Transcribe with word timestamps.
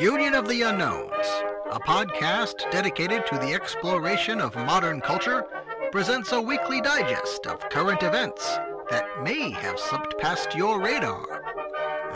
Union 0.00 0.34
of 0.34 0.48
the 0.48 0.62
Unknowns, 0.62 1.26
a 1.70 1.80
podcast 1.80 2.70
dedicated 2.70 3.26
to 3.26 3.38
the 3.38 3.54
exploration 3.54 4.40
of 4.40 4.54
modern 4.54 5.00
culture, 5.00 5.44
presents 5.90 6.32
a 6.32 6.40
weekly 6.40 6.80
digest 6.80 7.46
of 7.46 7.68
current 7.70 8.02
events 8.02 8.58
that 8.90 9.06
may 9.22 9.50
have 9.50 9.78
slipped 9.78 10.18
past 10.18 10.54
your 10.54 10.80
radar. 10.80 11.24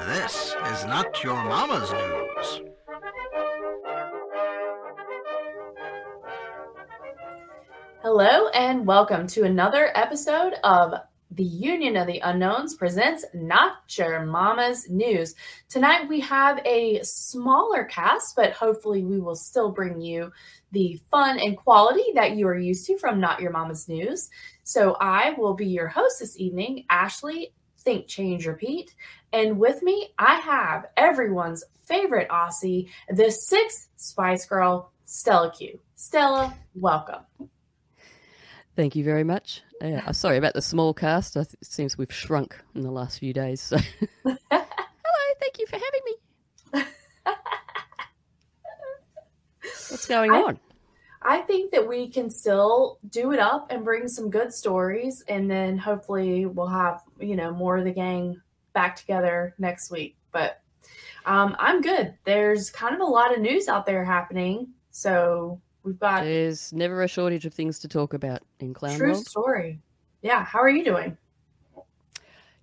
This 0.06 0.54
is 0.72 0.84
not 0.84 1.24
your 1.24 1.36
mama's 1.36 1.90
news. 1.92 2.60
Hello 8.02 8.48
and 8.54 8.86
welcome 8.86 9.26
to 9.28 9.42
another 9.44 9.90
episode 9.94 10.54
of 10.62 10.94
the 11.38 11.44
Union 11.44 11.96
of 11.96 12.08
the 12.08 12.18
Unknowns 12.18 12.74
presents 12.74 13.24
Not 13.32 13.96
Your 13.96 14.26
Mama's 14.26 14.90
News. 14.90 15.36
Tonight 15.68 16.08
we 16.08 16.18
have 16.18 16.58
a 16.66 17.00
smaller 17.04 17.84
cast, 17.84 18.34
but 18.34 18.54
hopefully 18.54 19.04
we 19.04 19.20
will 19.20 19.36
still 19.36 19.70
bring 19.70 20.00
you 20.00 20.32
the 20.72 21.00
fun 21.12 21.38
and 21.38 21.56
quality 21.56 22.06
that 22.16 22.34
you 22.34 22.48
are 22.48 22.58
used 22.58 22.88
to 22.88 22.98
from 22.98 23.20
Not 23.20 23.40
Your 23.40 23.52
Mama's 23.52 23.88
News. 23.88 24.28
So 24.64 24.96
I 25.00 25.36
will 25.38 25.54
be 25.54 25.68
your 25.68 25.86
host 25.86 26.18
this 26.18 26.36
evening, 26.36 26.86
Ashley 26.90 27.52
Think 27.82 28.08
Change 28.08 28.44
Repeat. 28.44 28.92
And 29.32 29.60
with 29.60 29.80
me, 29.80 30.08
I 30.18 30.40
have 30.40 30.86
everyone's 30.96 31.62
favorite 31.84 32.28
Aussie, 32.30 32.88
the 33.10 33.30
sixth 33.30 33.90
Spice 33.94 34.44
Girl, 34.44 34.90
Stella 35.04 35.52
Q. 35.52 35.78
Stella, 35.94 36.58
welcome. 36.74 37.20
Thank 38.78 38.94
you 38.94 39.02
very 39.02 39.24
much. 39.24 39.62
Yeah, 39.80 40.08
sorry 40.12 40.36
about 40.36 40.54
the 40.54 40.62
small 40.62 40.94
cast. 40.94 41.34
It 41.34 41.52
seems 41.62 41.98
we've 41.98 42.12
shrunk 42.12 42.56
in 42.76 42.82
the 42.82 42.92
last 42.92 43.18
few 43.18 43.32
days. 43.32 43.60
So, 43.60 43.76
hello, 44.22 44.36
thank 45.40 45.58
you 45.58 45.66
for 45.66 45.80
having 45.80 46.00
me. 46.04 46.84
What's 49.90 50.06
going 50.06 50.30
I, 50.30 50.42
on? 50.42 50.60
I 51.22 51.38
think 51.38 51.72
that 51.72 51.88
we 51.88 52.06
can 52.08 52.30
still 52.30 53.00
do 53.10 53.32
it 53.32 53.40
up 53.40 53.72
and 53.72 53.84
bring 53.84 54.06
some 54.06 54.30
good 54.30 54.54
stories, 54.54 55.24
and 55.26 55.50
then 55.50 55.76
hopefully 55.76 56.46
we'll 56.46 56.68
have 56.68 57.00
you 57.18 57.34
know 57.34 57.50
more 57.50 57.78
of 57.78 57.84
the 57.84 57.90
gang 57.90 58.40
back 58.74 58.94
together 58.94 59.56
next 59.58 59.90
week. 59.90 60.16
But 60.30 60.62
um, 61.26 61.56
I'm 61.58 61.80
good. 61.80 62.14
There's 62.22 62.70
kind 62.70 62.94
of 62.94 63.00
a 63.00 63.10
lot 63.10 63.34
of 63.34 63.40
news 63.40 63.66
out 63.66 63.86
there 63.86 64.04
happening, 64.04 64.68
so 64.92 65.60
We've 65.88 65.98
got 65.98 66.22
there's 66.24 66.70
never 66.70 67.02
a 67.02 67.08
shortage 67.08 67.46
of 67.46 67.54
things 67.54 67.78
to 67.78 67.88
talk 67.88 68.12
about 68.12 68.42
in 68.60 68.74
clown 68.74 68.98
true 68.98 69.12
world. 69.12 69.26
story. 69.26 69.80
Yeah, 70.20 70.44
how 70.44 70.58
are 70.60 70.68
you 70.68 70.84
doing? 70.84 71.16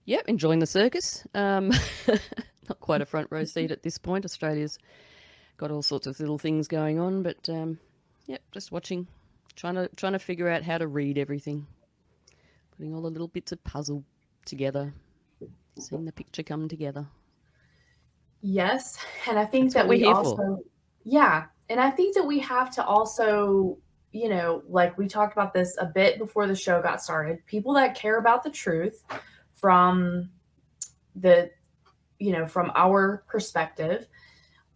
Yep, 0.05 0.25
enjoying 0.27 0.59
the 0.59 0.67
circus. 0.67 1.25
Um, 1.33 1.69
not 2.07 2.79
quite 2.81 3.01
a 3.01 3.05
front 3.05 3.29
row 3.31 3.43
seat 3.43 3.71
at 3.71 3.81
this 3.81 3.97
point. 3.97 4.25
Australia's 4.25 4.77
got 5.57 5.71
all 5.71 5.81
sorts 5.81 6.05
of 6.05 6.19
little 6.19 6.37
things 6.37 6.67
going 6.67 6.99
on, 6.99 7.23
but 7.23 7.49
um, 7.49 7.79
yep, 8.27 8.43
just 8.51 8.71
watching, 8.71 9.07
trying 9.55 9.73
to 9.73 9.89
trying 9.95 10.13
to 10.13 10.19
figure 10.19 10.47
out 10.47 10.61
how 10.61 10.77
to 10.77 10.85
read 10.85 11.17
everything, 11.17 11.65
putting 12.77 12.93
all 12.93 13.01
the 13.01 13.09
little 13.09 13.27
bits 13.27 13.51
of 13.51 13.63
puzzle 13.63 14.03
together, 14.45 14.93
seeing 15.79 16.05
the 16.05 16.11
picture 16.11 16.43
come 16.43 16.67
together. 16.67 17.07
Yes, 18.43 18.99
and 19.27 19.39
I 19.39 19.45
think 19.45 19.73
That's 19.73 19.85
that 19.85 19.87
we 19.87 20.05
also, 20.05 20.35
for. 20.35 20.59
yeah, 21.03 21.45
and 21.69 21.79
I 21.79 21.89
think 21.89 22.15
that 22.15 22.25
we 22.25 22.39
have 22.39 22.71
to 22.75 22.85
also, 22.85 23.77
you 24.11 24.29
know, 24.29 24.63
like 24.67 24.97
we 24.97 25.07
talked 25.07 25.33
about 25.33 25.53
this 25.53 25.75
a 25.79 25.85
bit 25.85 26.19
before 26.19 26.47
the 26.47 26.55
show 26.55 26.81
got 26.81 27.01
started. 27.01 27.45
People 27.45 27.73
that 27.73 27.95
care 27.95 28.17
about 28.17 28.43
the 28.43 28.49
truth 28.49 29.03
from 29.53 30.29
the, 31.15 31.49
you 32.19 32.31
know, 32.31 32.45
from 32.45 32.71
our 32.75 33.23
perspective. 33.27 34.07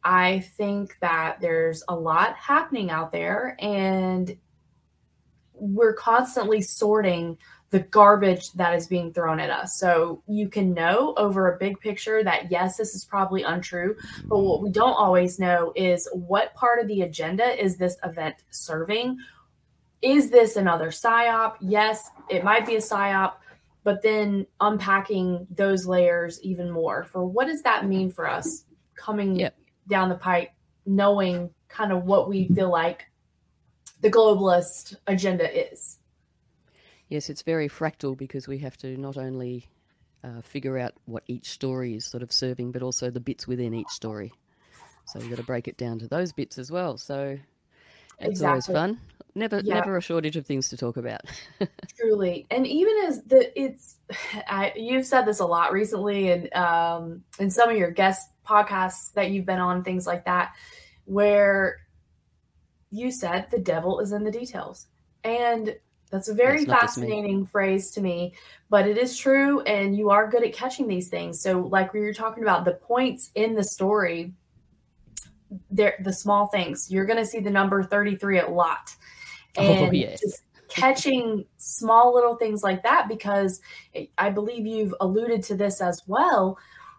I 0.03 0.39
think 0.39 0.97
that 0.99 1.41
there's 1.41 1.83
a 1.89 1.95
lot 1.95 2.35
happening 2.35 2.89
out 2.89 3.11
there, 3.11 3.57
and 3.59 4.37
we're 5.53 5.93
constantly 5.93 6.61
sorting 6.61 7.37
the 7.71 7.79
garbage 7.79 8.51
that 8.53 8.73
is 8.73 8.87
being 8.87 9.13
thrown 9.13 9.39
at 9.39 9.51
us. 9.51 9.77
So 9.79 10.23
you 10.27 10.49
can 10.49 10.73
know 10.73 11.13
over 11.17 11.53
a 11.53 11.57
big 11.57 11.79
picture 11.79 12.23
that 12.23 12.49
yes, 12.49 12.77
this 12.77 12.95
is 12.95 13.05
probably 13.05 13.43
untrue, 13.43 13.95
but 14.25 14.39
what 14.39 14.61
we 14.61 14.71
don't 14.71 14.93
always 14.93 15.39
know 15.39 15.71
is 15.75 16.09
what 16.13 16.53
part 16.55 16.79
of 16.79 16.87
the 16.87 17.03
agenda 17.03 17.63
is 17.63 17.77
this 17.77 17.97
event 18.03 18.35
serving? 18.49 19.17
Is 20.01 20.31
this 20.31 20.55
another 20.55 20.89
psyop? 20.89 21.57
Yes, 21.61 22.09
it 22.29 22.43
might 22.43 22.65
be 22.65 22.75
a 22.75 22.79
psyop, 22.79 23.33
but 23.83 24.01
then 24.01 24.47
unpacking 24.59 25.45
those 25.51 25.85
layers 25.85 26.41
even 26.41 26.71
more 26.71 27.03
for 27.03 27.23
what 27.23 27.45
does 27.45 27.61
that 27.63 27.85
mean 27.85 28.09
for 28.11 28.27
us 28.27 28.63
coming 28.95 29.35
Yep. 29.35 29.55
down 29.87 30.09
the 30.09 30.15
pipe, 30.15 30.49
knowing 30.87 31.51
kind 31.67 31.91
of 31.91 32.05
what 32.05 32.27
we 32.27 32.47
feel 32.47 32.69
like 32.69 33.05
the 34.01 34.09
globalist 34.09 34.95
agenda 35.05 35.71
is. 35.71 35.98
Yes, 37.09 37.29
it's 37.29 37.41
very 37.41 37.67
fractal 37.67 38.15
because 38.15 38.47
we 38.47 38.59
have 38.59 38.77
to 38.77 38.95
not 38.97 39.17
only 39.17 39.67
uh, 40.23 40.41
figure 40.41 40.77
out 40.77 40.93
what 41.05 41.23
each 41.27 41.49
story 41.49 41.95
is 41.95 42.05
sort 42.05 42.23
of 42.23 42.31
serving, 42.31 42.71
but 42.71 42.83
also 42.83 43.09
the 43.09 43.19
bits 43.19 43.47
within 43.47 43.73
each 43.73 43.89
story. 43.89 44.31
So 45.05 45.19
you've 45.19 45.29
got 45.29 45.37
to 45.37 45.43
break 45.43 45.67
it 45.67 45.77
down 45.77 45.99
to 45.99 46.07
those 46.07 46.31
bits 46.31 46.57
as 46.59 46.71
well. 46.71 46.97
So 46.97 47.37
it's 48.19 48.41
always 48.41 48.67
fun. 48.67 48.99
Never, 49.33 49.61
Yeah. 49.63 49.75
never 49.75 49.97
a 49.97 50.01
shortage 50.01 50.37
of 50.37 50.45
things 50.45 50.69
to 50.69 50.77
talk 50.77 50.97
about. 50.97 51.21
truly 51.97 52.45
and 52.49 52.65
even 52.65 52.93
as 53.07 53.21
the 53.23 53.59
it's 53.59 53.97
I, 54.47 54.73
you've 54.75 55.05
said 55.05 55.23
this 55.23 55.39
a 55.39 55.45
lot 55.45 55.71
recently 55.71 56.31
and 56.31 56.53
um 56.53 57.23
in 57.39 57.49
some 57.49 57.69
of 57.69 57.77
your 57.77 57.91
guest 57.91 58.29
podcasts 58.47 59.11
that 59.13 59.31
you've 59.31 59.45
been 59.45 59.59
on 59.59 59.83
things 59.83 60.07
like 60.07 60.25
that 60.25 60.53
where 61.05 61.77
you 62.91 63.11
said 63.11 63.47
the 63.51 63.59
devil 63.59 63.99
is 63.99 64.11
in 64.11 64.23
the 64.23 64.31
details 64.31 64.87
and 65.23 65.75
that's 66.09 66.27
a 66.29 66.33
very 66.33 66.65
That's 66.65 66.67
not 66.67 66.81
just 66.81 66.97
me. 66.97 67.07
fascinating 67.07 67.45
phrase 67.45 67.91
to 67.91 68.01
me 68.01 68.33
but 68.69 68.87
it 68.87 68.97
is 68.97 69.17
true 69.17 69.61
and 69.61 69.95
you 69.95 70.09
are 70.09 70.27
good 70.29 70.43
at 70.43 70.53
catching 70.53 70.87
these 70.87 71.09
things 71.09 71.41
so 71.41 71.59
like 71.61 71.93
we 71.93 72.01
were 72.01 72.13
talking 72.13 72.43
about 72.43 72.65
the 72.65 72.73
points 72.73 73.31
in 73.35 73.55
the 73.55 73.63
story 73.63 74.33
there 75.71 75.95
the 76.03 76.13
small 76.13 76.47
things 76.47 76.87
you're 76.89 77.05
going 77.05 77.17
to 77.19 77.25
see 77.25 77.39
the 77.39 77.49
number 77.49 77.83
33 77.83 78.39
a 78.39 78.47
lot 78.49 78.95
Oh, 79.57 79.63
and 79.63 79.95
yes. 79.97 80.21
just 80.21 80.43
catching 80.69 81.43
small 81.57 82.13
little 82.13 82.35
things 82.35 82.61
like 82.63 82.83
that 82.83 83.07
because 83.09 83.59
I 84.19 84.29
believe 84.29 84.67
you've 84.67 84.93
alluded 85.01 85.41
to 85.45 85.55
this 85.55 85.81
as 85.81 86.01
well 86.05 86.57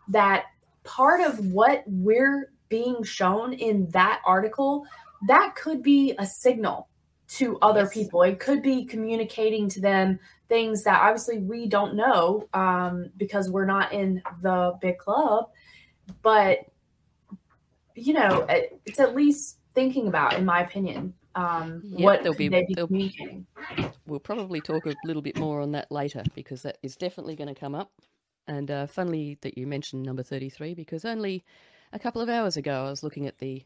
that 0.08 0.46
part 0.82 1.20
of 1.20 1.38
what 1.46 1.84
we're 1.86 2.50
being 2.68 3.04
shown 3.04 3.52
in 3.52 3.88
that 3.90 4.20
article 4.26 4.84
that 5.28 5.54
could 5.54 5.82
be 5.82 6.14
a 6.18 6.26
signal 6.26 6.88
to 7.38 7.58
other 7.62 7.82
Yes. 7.82 7.94
people 7.94 8.22
it 8.22 8.40
could 8.40 8.60
be 8.62 8.84
communicating 8.84 9.68
to 9.68 9.80
them 9.80 10.18
things 10.48 10.82
that 10.84 11.00
obviously 11.00 11.38
we 11.38 11.66
don't 11.66 11.94
know 11.94 12.48
um, 12.54 13.10
because 13.16 13.48
we're 13.48 13.66
not 13.66 13.92
in 13.92 14.20
the 14.42 14.76
big 14.80 14.98
club 14.98 15.48
but 16.22 16.58
you 17.94 18.12
know 18.12 18.42
it- 18.48 18.80
it's 18.86 18.98
at 19.00 19.14
least 19.14 19.58
thinking 19.74 20.08
about 20.08 20.34
in 20.34 20.44
my 20.44 20.60
opinion 20.62 21.14
um, 21.36 21.80
Yep, 21.84 22.00
what 22.04 22.22
there'll 22.22 22.36
be- 22.36 22.48
they 22.48 22.64
be 22.66 22.74
communicating 22.74 23.46
We'll 24.06 24.18
probably 24.18 24.60
talk 24.60 24.86
a 24.86 24.94
little 25.04 25.22
bit 25.22 25.36
more 25.38 25.60
on 25.60 25.70
that 25.72 25.92
later 25.92 26.24
because 26.34 26.62
that 26.62 26.78
is 26.82 26.96
definitely 26.96 27.36
going 27.36 27.54
to 27.54 27.54
come 27.54 27.76
up. 27.76 27.92
And 28.48 28.68
uh, 28.68 28.86
funnily 28.88 29.38
that 29.42 29.56
you 29.56 29.68
mentioned 29.68 30.02
number 30.02 30.24
33 30.24 30.74
because 30.74 31.04
only 31.04 31.44
a 31.92 31.98
couple 32.00 32.20
of 32.20 32.28
hours 32.28 32.56
ago 32.56 32.86
I 32.86 32.90
was 32.90 33.04
looking 33.04 33.28
at 33.28 33.38
the 33.38 33.62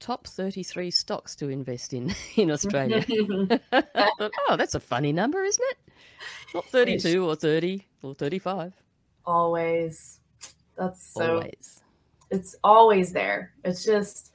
top 0.00 0.26
33 0.26 0.90
stocks 0.90 1.34
to 1.36 1.48
invest 1.48 1.92
in 1.94 2.14
in 2.36 2.50
Australia. 2.50 3.04
I 3.72 3.82
thought, 4.18 4.32
oh, 4.48 4.56
that's 4.56 4.74
a 4.74 4.80
funny 4.80 5.12
number, 5.12 5.42
isn't 5.42 5.64
it? 5.70 5.78
Not 6.54 6.66
32 6.66 7.28
or 7.28 7.34
30 7.36 7.86
or 8.02 8.14
35. 8.14 8.72
always 9.26 10.20
that's 10.76 11.12
so 11.14 11.34
Always. 11.36 11.80
it's 12.30 12.56
always 12.64 13.12
there 13.12 13.52
it's 13.64 13.84
just 13.84 14.32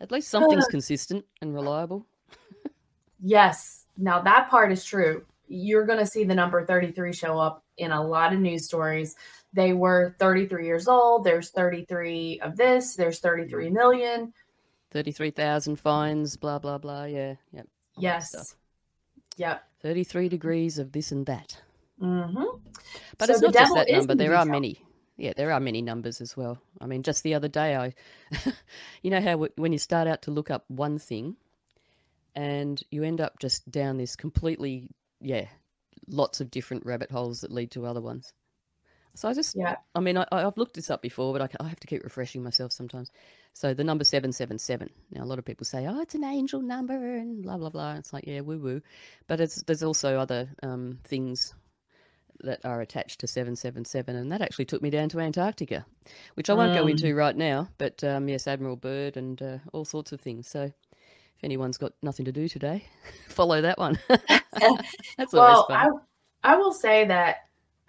At 0.00 0.10
least 0.12 0.28
something's 0.28 0.66
consistent 0.70 1.24
and 1.42 1.52
reliable. 1.54 2.06
yes 3.22 3.86
now 3.96 4.20
that 4.22 4.48
part 4.50 4.72
is 4.72 4.84
true 4.84 5.24
you're 5.48 5.86
going 5.86 5.98
to 5.98 6.06
see 6.06 6.24
the 6.24 6.34
number 6.34 6.64
33 6.64 7.12
show 7.12 7.38
up 7.38 7.64
in 7.78 7.90
a 7.90 8.02
lot 8.02 8.32
of 8.32 8.38
news 8.40 8.66
stories 8.66 9.14
they 9.52 9.72
were 9.72 10.14
33 10.18 10.66
years 10.66 10.86
old 10.88 11.24
there's 11.24 11.50
33 11.50 12.40
of 12.42 12.56
this 12.56 12.94
there's 12.94 13.18
33 13.20 13.70
million 13.70 14.32
33,000 14.90 15.76
fines, 15.76 16.36
blah, 16.36 16.58
blah, 16.58 16.78
blah. 16.78 17.04
Yeah, 17.04 17.34
yep. 17.52 17.66
yes 17.98 18.56
yep 19.36 19.64
33 19.82 20.28
degrees 20.28 20.78
of 20.78 20.92
this 20.92 21.12
and 21.12 21.26
that. 21.26 21.60
hmm 21.98 22.34
But 23.18 23.26
So 23.28 23.32
it's 23.34 23.42
not 23.42 23.52
just 23.54 23.74
that 23.74 23.90
number. 23.90 24.14
There 24.14 24.34
are 24.34 24.44
many. 24.44 24.84
Yeah, 25.16 25.32
there 25.36 25.52
are 25.52 25.60
many 25.60 25.82
numbers 25.82 26.20
as 26.20 26.36
well. 26.36 26.58
I 26.80 26.86
mean, 26.86 27.02
just 27.02 27.22
the 27.22 27.34
other 27.34 27.48
day, 27.48 27.76
I, 27.76 27.94
you 29.02 29.10
know 29.10 29.20
how 29.20 29.32
w- 29.32 29.52
when 29.56 29.72
you 29.72 29.78
start 29.78 30.08
out 30.08 30.22
to 30.22 30.30
look 30.30 30.50
up 30.50 30.64
one 30.68 30.98
thing, 30.98 31.36
and 32.34 32.82
you 32.90 33.02
end 33.02 33.20
up 33.20 33.38
just 33.38 33.70
down 33.70 33.98
this 33.98 34.16
completely, 34.16 34.88
yeah, 35.20 35.46
lots 36.08 36.40
of 36.40 36.50
different 36.50 36.86
rabbit 36.86 37.10
holes 37.10 37.42
that 37.42 37.52
lead 37.52 37.70
to 37.72 37.84
other 37.86 38.00
ones. 38.00 38.32
So 39.14 39.28
I 39.28 39.34
just, 39.34 39.56
Yeah. 39.56 39.76
I 39.94 40.00
mean, 40.00 40.16
I, 40.16 40.26
I've 40.32 40.56
looked 40.56 40.74
this 40.74 40.90
up 40.90 41.02
before, 41.02 41.32
but 41.32 41.42
I, 41.42 41.64
I 41.64 41.68
have 41.68 41.80
to 41.80 41.86
keep 41.86 42.02
refreshing 42.04 42.42
myself 42.42 42.72
sometimes. 42.72 43.10
So 43.54 43.74
the 43.74 43.84
number 43.84 44.04
777. 44.04 44.88
Now, 45.12 45.24
a 45.24 45.26
lot 45.26 45.38
of 45.38 45.44
people 45.44 45.64
say, 45.66 45.86
oh, 45.86 46.00
it's 46.00 46.14
an 46.14 46.24
angel 46.24 46.62
number 46.62 46.94
and 47.16 47.42
blah, 47.42 47.56
blah, 47.58 47.70
blah. 47.70 47.94
It's 47.94 48.12
like, 48.12 48.24
yeah, 48.26 48.40
woo 48.40 48.58
woo. 48.58 48.82
But 49.26 49.40
it's, 49.40 49.62
there's 49.62 49.82
also 49.82 50.18
other 50.18 50.48
um, 50.62 50.98
things 51.04 51.54
that 52.42 52.64
are 52.64 52.80
attached 52.80 53.20
to 53.20 53.26
777. 53.26 54.14
And 54.16 54.32
that 54.32 54.40
actually 54.40 54.64
took 54.64 54.80
me 54.80 54.88
down 54.90 55.08
to 55.10 55.20
Antarctica, 55.20 55.84
which 56.34 56.48
I 56.48 56.54
won't 56.54 56.74
go 56.74 56.84
Mm. 56.84 56.90
into 56.92 57.14
right 57.14 57.36
now. 57.36 57.68
But 57.78 58.02
um, 58.04 58.28
yes, 58.28 58.46
Admiral 58.46 58.76
Byrd 58.76 59.16
and 59.16 59.42
uh, 59.42 59.58
all 59.72 59.84
sorts 59.84 60.12
of 60.12 60.20
things. 60.20 60.48
So 60.48 60.62
if 60.62 60.74
anyone's 61.44 61.76
got 61.78 61.92
nothing 62.02 62.24
to 62.26 62.32
do 62.32 62.48
today, 62.48 62.84
follow 63.28 63.60
that 63.60 63.76
one. 63.78 63.98
That's 64.08 65.34
always 65.34 65.34
well, 65.34 65.66
fun. 65.66 65.76
I, 66.44 66.52
I 66.52 66.56
will 66.56 66.72
say 66.72 67.06
that 67.06 67.36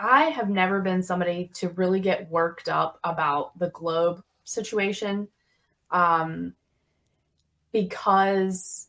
I 0.02 0.26
have 0.26 0.50
never 0.50 0.82
been 0.82 1.04
somebody 1.04 1.52
to 1.56 1.70
really 1.70 2.00
get 2.00 2.30
worked 2.30 2.68
up 2.68 3.00
about 3.04 3.58
the 3.60 3.70
globe 3.70 4.24
situation 4.44 5.28
um, 5.92 6.56
because 7.72 8.88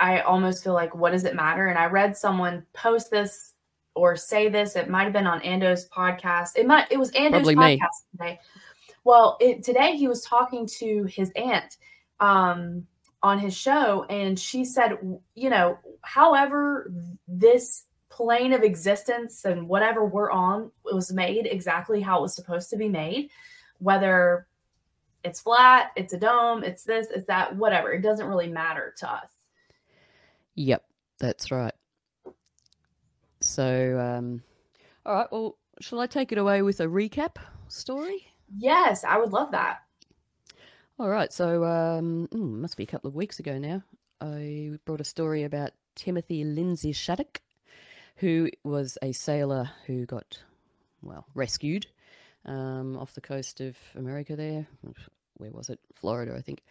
I 0.00 0.20
almost 0.20 0.64
feel 0.64 0.74
like, 0.74 0.94
what 0.94 1.12
does 1.12 1.24
it 1.24 1.36
matter? 1.36 1.66
And 1.66 1.78
I 1.78 1.86
read 1.86 2.16
someone 2.16 2.66
post 2.72 3.10
this 3.12 3.54
or 3.94 4.16
say 4.16 4.48
this. 4.48 4.74
It 4.74 4.90
might 4.90 5.04
have 5.04 5.12
been 5.12 5.26
on 5.26 5.40
Ando's 5.42 5.88
podcast. 5.88 6.56
It 6.56 6.66
might. 6.66 6.90
It 6.90 6.98
was 6.98 7.10
Ando's 7.12 7.42
Probably 7.42 7.54
me. 7.54 7.78
podcast 7.78 8.10
today. 8.10 8.40
Well, 9.04 9.36
it, 9.40 9.62
today 9.62 9.96
he 9.96 10.08
was 10.08 10.22
talking 10.22 10.66
to 10.78 11.04
his 11.04 11.30
aunt 11.36 11.76
um, 12.18 12.88
on 13.22 13.38
his 13.38 13.56
show, 13.56 14.04
and 14.10 14.36
she 14.38 14.64
said, 14.64 14.98
you 15.34 15.48
know, 15.48 15.78
however 16.02 16.92
this 17.28 17.84
plane 18.16 18.54
of 18.54 18.62
existence 18.62 19.44
and 19.44 19.68
whatever 19.68 20.04
we're 20.04 20.30
on 20.30 20.70
was 20.84 21.12
made 21.12 21.46
exactly 21.46 22.00
how 22.00 22.18
it 22.18 22.22
was 22.22 22.34
supposed 22.34 22.70
to 22.70 22.76
be 22.76 22.88
made, 22.88 23.30
whether 23.78 24.46
it's 25.22 25.40
flat, 25.40 25.90
it's 25.96 26.14
a 26.14 26.18
dome, 26.18 26.64
it's 26.64 26.84
this, 26.84 27.08
it's 27.14 27.26
that, 27.26 27.54
whatever. 27.56 27.92
It 27.92 28.00
doesn't 28.00 28.26
really 28.26 28.48
matter 28.48 28.94
to 28.98 29.10
us. 29.10 29.28
Yep, 30.54 30.82
that's 31.18 31.50
right. 31.50 31.74
So, 33.40 33.98
um, 34.00 34.42
all 35.04 35.14
right. 35.14 35.28
Well, 35.30 35.58
shall 35.80 36.00
I 36.00 36.06
take 36.06 36.32
it 36.32 36.38
away 36.38 36.62
with 36.62 36.80
a 36.80 36.86
recap 36.86 37.36
story? 37.68 38.26
Yes, 38.56 39.04
I 39.04 39.18
would 39.18 39.32
love 39.32 39.50
that. 39.50 39.80
All 40.98 41.10
right. 41.10 41.30
So, 41.30 41.64
um, 41.64 42.28
mm, 42.32 42.60
must 42.60 42.78
be 42.78 42.84
a 42.84 42.86
couple 42.86 43.08
of 43.08 43.14
weeks 43.14 43.40
ago 43.40 43.58
now. 43.58 43.82
I 44.22 44.78
brought 44.86 45.02
a 45.02 45.04
story 45.04 45.44
about 45.44 45.72
Timothy 45.94 46.44
Lindsay 46.44 46.92
Shaddock, 46.92 47.42
who 48.16 48.50
was 48.64 48.98
a 49.02 49.12
sailor 49.12 49.70
who 49.86 50.06
got, 50.06 50.38
well, 51.02 51.26
rescued 51.34 51.86
um, 52.44 52.96
off 52.96 53.14
the 53.14 53.20
coast 53.20 53.60
of 53.60 53.76
America. 53.94 54.36
There, 54.36 54.66
where 55.36 55.50
was 55.50 55.68
it? 55.68 55.78
Florida, 55.94 56.34
I 56.36 56.40
think. 56.40 56.62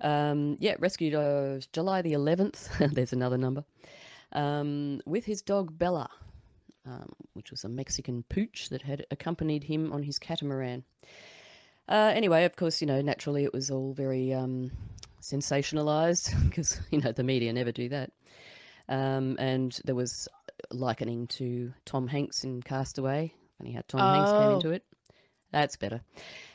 Um, 0.00 0.56
yeah, 0.60 0.76
rescued 0.78 1.14
uh, 1.14 1.58
July 1.72 2.02
the 2.02 2.12
11th. 2.12 2.92
There's 2.94 3.12
another 3.12 3.38
number. 3.38 3.64
Um, 4.32 5.00
with 5.06 5.24
his 5.24 5.42
dog 5.42 5.76
Bella, 5.78 6.08
um, 6.86 7.10
which 7.34 7.50
was 7.50 7.64
a 7.64 7.68
Mexican 7.68 8.24
pooch 8.28 8.68
that 8.70 8.82
had 8.82 9.06
accompanied 9.10 9.64
him 9.64 9.92
on 9.92 10.02
his 10.02 10.18
catamaran. 10.18 10.84
Uh, 11.88 12.12
anyway, 12.14 12.44
of 12.44 12.56
course, 12.56 12.80
you 12.80 12.86
know, 12.86 13.00
naturally 13.00 13.44
it 13.44 13.52
was 13.52 13.70
all 13.70 13.92
very 13.92 14.32
um, 14.32 14.70
sensationalized 15.22 16.34
because, 16.48 16.80
you 16.90 17.00
know, 17.00 17.12
the 17.12 17.24
media 17.24 17.52
never 17.52 17.72
do 17.72 17.88
that. 17.88 18.10
Um, 18.88 19.36
and 19.38 19.78
there 19.84 19.94
was 19.94 20.28
likening 20.70 21.26
to 21.28 21.72
Tom 21.84 22.06
Hanks 22.08 22.44
in 22.44 22.62
Castaway. 22.62 23.32
Funny 23.58 23.72
how 23.72 23.82
Tom 23.88 24.00
Hanks 24.00 24.30
came 24.30 24.40
Oh. 24.40 24.54
into 24.56 24.70
it. 24.70 24.84
That's 25.52 25.76
better. 25.76 26.00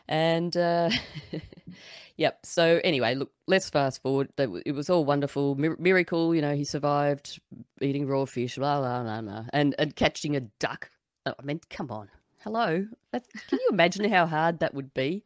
And 0.08 0.56
uh, 0.58 0.90
yep. 2.18 2.46
So 2.46 2.80
anyway, 2.84 3.16
look, 3.16 3.32
let's 3.48 3.70
fast 3.70 4.02
forward. 4.02 4.30
It 4.38 4.74
was 4.74 4.90
all 4.90 5.06
wonderful, 5.06 5.56
mir- 5.56 5.78
miracle. 5.80 6.36
You 6.36 6.42
know, 6.42 6.54
he 6.56 6.64
survived 6.66 7.40
eating 7.82 8.08
raw 8.08 8.26
fish, 8.26 8.56
blah 8.58 8.80
blah 8.80 9.04
blah, 9.04 9.22
blah 9.22 9.46
and 9.54 9.74
and 9.80 9.96
catching 9.96 10.36
a 10.36 10.42
duck. 10.42 10.90
Oh, 11.26 11.34
I 11.40 11.44
mean, 11.44 11.62
come 11.70 11.90
on, 11.92 12.10
hello. 12.44 12.86
That, 13.12 13.26
can 13.48 13.60
you 13.60 13.70
imagine 13.72 14.10
how 14.10 14.26
hard 14.26 14.60
that 14.60 14.74
would 14.74 14.94
be? 14.94 15.24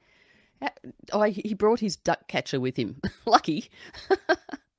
Oh, 1.12 1.24
he 1.24 1.54
brought 1.54 1.80
his 1.80 1.96
duck 1.98 2.28
catcher 2.28 2.60
with 2.60 2.76
him. 2.78 3.02
Lucky. 3.26 3.70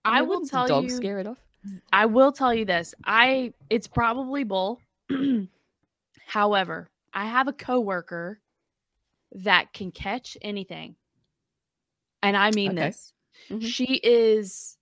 I 0.04 0.20
mean, 0.20 0.28
will 0.28 0.46
tell 0.46 0.66
dog 0.66 0.84
you. 0.84 0.90
scare 0.90 1.18
it 1.18 1.26
off. 1.26 1.38
I 1.92 2.06
will 2.06 2.32
tell 2.32 2.54
you 2.54 2.64
this. 2.64 2.94
I 3.04 3.52
it's 3.70 3.86
probably 3.86 4.44
bull. 4.44 4.80
However, 6.26 6.88
I 7.12 7.26
have 7.26 7.48
a 7.48 7.52
coworker 7.52 8.40
that 9.32 9.72
can 9.72 9.90
catch 9.90 10.36
anything. 10.42 10.96
And 12.22 12.36
I 12.36 12.50
mean 12.50 12.72
Okay. 12.72 12.88
this. 12.88 13.12
Mhm. 13.50 13.62
She 13.62 13.94
is 14.02 14.76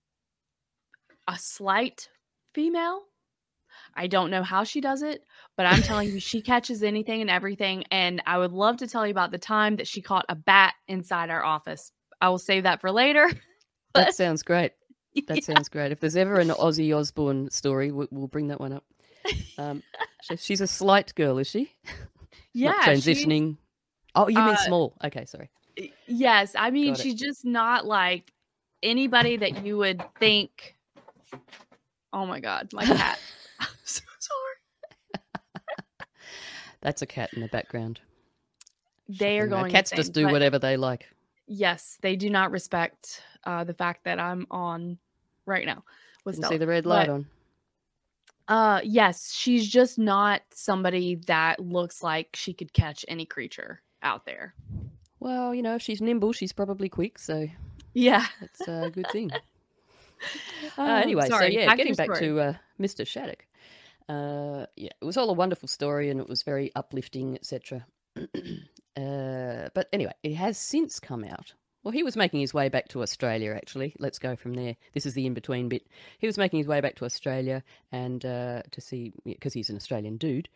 a 1.27 1.37
slight 1.37 2.09
female. 2.53 3.01
I 3.95 4.07
don't 4.07 4.31
know 4.31 4.43
how 4.43 4.63
she 4.63 4.81
does 4.81 5.01
it, 5.01 5.23
but 5.57 5.65
I'm 5.65 5.81
telling 5.81 6.11
you, 6.11 6.19
she 6.19 6.41
catches 6.41 6.83
anything 6.83 7.21
and 7.21 7.29
everything. 7.29 7.83
And 7.91 8.21
I 8.25 8.37
would 8.37 8.51
love 8.51 8.77
to 8.77 8.87
tell 8.87 9.05
you 9.05 9.11
about 9.11 9.31
the 9.31 9.37
time 9.37 9.75
that 9.77 9.87
she 9.87 10.01
caught 10.01 10.25
a 10.29 10.35
bat 10.35 10.73
inside 10.87 11.29
our 11.29 11.43
office. 11.43 11.91
I 12.21 12.29
will 12.29 12.37
save 12.39 12.63
that 12.63 12.81
for 12.81 12.91
later. 12.91 13.29
That 13.93 14.13
sounds 14.13 14.43
great. 14.43 14.73
That 15.27 15.37
Yeah. 15.37 15.43
sounds 15.43 15.69
great. 15.69 15.91
If 15.91 15.99
there's 15.99 16.15
ever 16.15 16.39
an 16.39 16.49
Ozzy 16.49 16.95
Osbourne 16.95 17.49
story, 17.49 17.91
we- 17.91 18.07
we'll 18.11 18.27
bring 18.27 18.47
that 18.49 18.59
one 18.59 18.73
up. 18.73 18.83
Um, 19.57 19.81
she- 20.23 20.37
she's 20.37 20.61
a 20.61 20.67
slight 20.67 21.15
girl, 21.15 21.37
is 21.37 21.47
she? 21.47 21.71
yeah, 22.53 22.71
Not 22.71 22.83
she- 22.83 22.89
transitioning. 23.11 23.57
Oh, 24.13 24.27
you 24.27 24.35
mean 24.35 24.53
uh, 24.55 24.57
small? 24.57 24.95
Okay, 25.03 25.25
sorry. 25.25 25.49
Yes, 26.07 26.53
I 26.57 26.69
mean 26.71 26.93
Got 26.93 26.99
it. 26.99 27.03
she's 27.03 27.15
just 27.15 27.43
not 27.43 27.85
like 27.85 28.31
anybody 28.83 29.35
that 29.37 29.65
you 29.65 29.77
would 29.77 30.01
think. 30.19 30.75
Oh 32.13 32.25
my 32.25 32.39
god, 32.39 32.69
my 32.71 32.85
cat! 32.85 33.19
I'm 33.59 33.67
so 33.83 34.03
sorry. 34.19 35.21
That's 36.81 37.01
a 37.01 37.05
cat 37.05 37.33
in 37.33 37.41
the 37.41 37.47
background. 37.49 37.99
They 39.09 39.39
are 39.39 39.47
going. 39.47 39.71
Cats 39.71 39.91
just 39.91 40.13
do 40.13 40.27
whatever 40.27 40.59
they 40.59 40.77
like. 40.77 41.07
Yes, 41.47 41.97
they 42.01 42.15
do 42.15 42.29
not 42.29 42.51
respect 42.51 43.21
uh, 43.43 43.63
the 43.65 43.73
fact 43.73 44.05
that 44.05 44.19
I'm 44.19 44.47
on 44.49 44.97
right 45.45 45.65
now 45.65 45.83
with 46.23 46.35
Didn't 46.35 46.49
see 46.49 46.57
the 46.57 46.67
red 46.67 46.85
light 46.85 47.07
but- 47.07 47.13
on. 47.13 47.25
Uh, 48.47 48.79
yes, 48.83 49.33
she's 49.33 49.67
just 49.67 49.97
not 49.97 50.41
somebody 50.51 51.15
that 51.25 51.59
looks 51.59 52.03
like 52.03 52.29
she 52.35 52.53
could 52.53 52.71
catch 52.73 53.03
any 53.07 53.25
creature 53.25 53.81
out 54.03 54.23
there. 54.25 54.53
Well, 55.19 55.55
you 55.55 55.63
know, 55.63 55.73
if 55.75 55.81
she's 55.81 55.99
nimble, 55.99 56.31
she's 56.31 56.53
probably 56.53 56.87
quick, 56.87 57.17
so 57.17 57.47
Yeah. 57.93 58.23
that's 58.39 58.61
a 58.67 58.91
good 58.91 59.07
thing. 59.11 59.31
Uh, 60.77 61.01
anyway, 61.03 61.27
sorry, 61.27 61.53
so 61.53 61.59
yeah, 61.59 61.65
back 61.67 61.77
getting 61.77 61.93
back 61.93 62.13
to 62.17 62.39
uh, 62.39 62.53
Mr. 62.79 63.05
Shaddock. 63.05 63.45
Uh, 64.07 64.65
yeah, 64.75 64.89
it 65.01 65.05
was 65.05 65.17
all 65.17 65.29
a 65.29 65.33
wonderful 65.33 65.67
story 65.67 66.09
and 66.09 66.19
it 66.19 66.27
was 66.27 66.41
very 66.41 66.71
uplifting, 66.75 67.35
etc. 67.35 67.85
uh, 68.17 69.69
but 69.73 69.87
anyway, 69.91 70.13
it 70.23 70.33
has 70.35 70.57
since 70.57 70.99
come 70.99 71.23
out. 71.25 71.53
Well, 71.85 71.91
he 71.91 72.01
was 72.01 72.17
making 72.17 72.39
his 72.39 72.51
way 72.51 72.67
back 72.67 72.87
to 72.89 73.03
Australia, 73.03 73.53
actually. 73.53 73.95
Let's 73.99 74.17
go 74.17 74.35
from 74.35 74.55
there. 74.55 74.75
This 74.95 75.05
is 75.05 75.13
the 75.13 75.27
in 75.27 75.35
between 75.35 75.69
bit. 75.69 75.85
He 76.17 76.25
was 76.25 76.35
making 76.35 76.57
his 76.57 76.65
way 76.67 76.81
back 76.81 76.95
to 76.95 77.05
Australia 77.05 77.63
and 77.91 78.25
uh, 78.25 78.63
to 78.71 78.81
see, 78.81 79.13
because 79.23 79.53
he's 79.53 79.69
an 79.69 79.75
Australian 79.75 80.17
dude, 80.17 80.49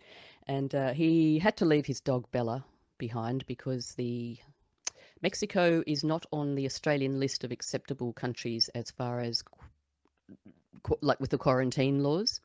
and 0.48 0.74
uh, 0.74 0.92
he 0.94 1.38
had 1.38 1.56
to 1.58 1.66
leave 1.66 1.86
his 1.86 2.02
dog 2.02 2.26
Bella 2.32 2.66
behind 2.98 3.46
because 3.46 3.94
the 3.94 4.40
Mexico 5.22 5.84
is 5.86 6.04
not 6.04 6.26
on 6.34 6.56
the 6.56 6.66
Australian 6.66 7.20
list 7.20 7.44
of 7.44 7.52
acceptable 7.52 8.12
countries 8.12 8.68
as 8.74 8.90
far 8.90 9.20
as 9.20 9.44
like 11.02 11.20
with 11.20 11.30
the 11.30 11.38
quarantine 11.38 12.02
laws. 12.02 12.42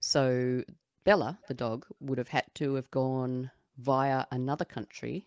So 0.00 0.62
Bella, 1.04 1.38
the 1.48 1.54
dog, 1.54 1.86
would 2.00 2.18
have 2.18 2.28
had 2.28 2.44
to 2.56 2.74
have 2.74 2.90
gone 2.90 3.50
via 3.78 4.26
another 4.30 4.66
country 4.66 5.26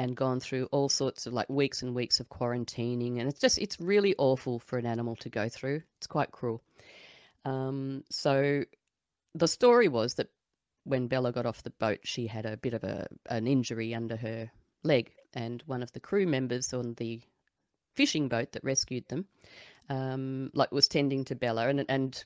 and 0.00 0.16
gone 0.16 0.40
through 0.40 0.64
all 0.72 0.88
sorts 0.88 1.26
of 1.26 1.34
like 1.34 1.50
weeks 1.50 1.82
and 1.82 1.94
weeks 1.94 2.20
of 2.20 2.28
quarantining 2.30 3.20
and 3.20 3.28
it's 3.28 3.38
just 3.38 3.58
it's 3.58 3.78
really 3.78 4.14
awful 4.16 4.58
for 4.58 4.78
an 4.78 4.86
animal 4.86 5.14
to 5.14 5.28
go 5.28 5.46
through. 5.46 5.82
It's 5.98 6.06
quite 6.06 6.30
cruel. 6.32 6.62
Um, 7.44 8.04
so 8.08 8.64
the 9.34 9.46
story 9.46 9.88
was 9.88 10.14
that 10.14 10.28
when 10.84 11.06
Bella 11.06 11.32
got 11.32 11.44
off 11.44 11.62
the 11.62 11.70
boat, 11.78 11.98
she 12.04 12.26
had 12.26 12.46
a 12.46 12.56
bit 12.56 12.72
of 12.72 12.82
a 12.82 13.08
an 13.28 13.46
injury 13.46 13.94
under 13.94 14.16
her 14.16 14.50
leg, 14.84 15.12
and 15.34 15.62
one 15.66 15.82
of 15.82 15.92
the 15.92 16.00
crew 16.00 16.26
members 16.26 16.72
on 16.72 16.94
the 16.94 17.20
fishing 17.94 18.26
boat 18.26 18.52
that 18.52 18.64
rescued 18.64 19.06
them, 19.08 19.26
um, 19.90 20.50
like 20.54 20.72
was 20.72 20.88
tending 20.88 21.24
to 21.26 21.34
Bella, 21.34 21.68
and 21.68 21.84
and 21.90 22.24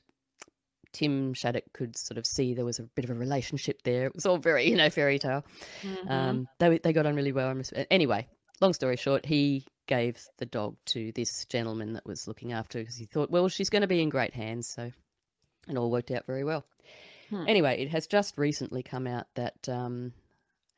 Tim 0.95 1.33
Shaddock 1.33 1.65
could 1.73 1.97
sort 1.97 2.17
of 2.17 2.25
see 2.25 2.53
there 2.53 2.63
was 2.65 2.79
a 2.79 2.83
bit 2.83 3.03
of 3.05 3.11
a 3.11 3.15
relationship 3.15 3.81
there. 3.83 4.05
It 4.07 4.15
was 4.15 4.25
all 4.25 4.37
very, 4.37 4.69
you 4.69 4.77
know, 4.77 4.89
fairy 4.89 5.19
tale. 5.19 5.45
Mhm. 5.83 6.09
Um, 6.09 6.47
they 6.59 6.77
they 6.79 6.93
got 6.93 7.05
on 7.05 7.15
really 7.15 7.31
well. 7.33 7.53
Anyway, 7.91 8.27
long 8.61 8.73
story 8.73 8.95
short, 8.95 9.25
he 9.25 9.65
gave 9.87 10.17
the 10.37 10.45
dog 10.45 10.77
to 10.85 11.11
this 11.11 11.45
gentleman 11.45 11.93
that 11.93 12.05
was 12.05 12.27
looking 12.27 12.53
after 12.53 12.79
because 12.79 12.95
he 12.95 13.05
thought, 13.05 13.29
well, 13.29 13.47
she's 13.49 13.69
going 13.69 13.81
to 13.81 13.87
be 13.87 14.01
in 14.01 14.09
great 14.09 14.33
hands. 14.33 14.67
So 14.67 14.91
it 15.67 15.77
all 15.77 15.91
worked 15.91 16.11
out 16.11 16.25
very 16.25 16.43
well. 16.43 16.65
Hmm. 17.29 17.45
Anyway, 17.47 17.81
it 17.81 17.89
has 17.89 18.07
just 18.07 18.37
recently 18.37 18.81
come 18.83 19.05
out 19.07 19.27
that 19.35 19.67
um, 19.67 20.13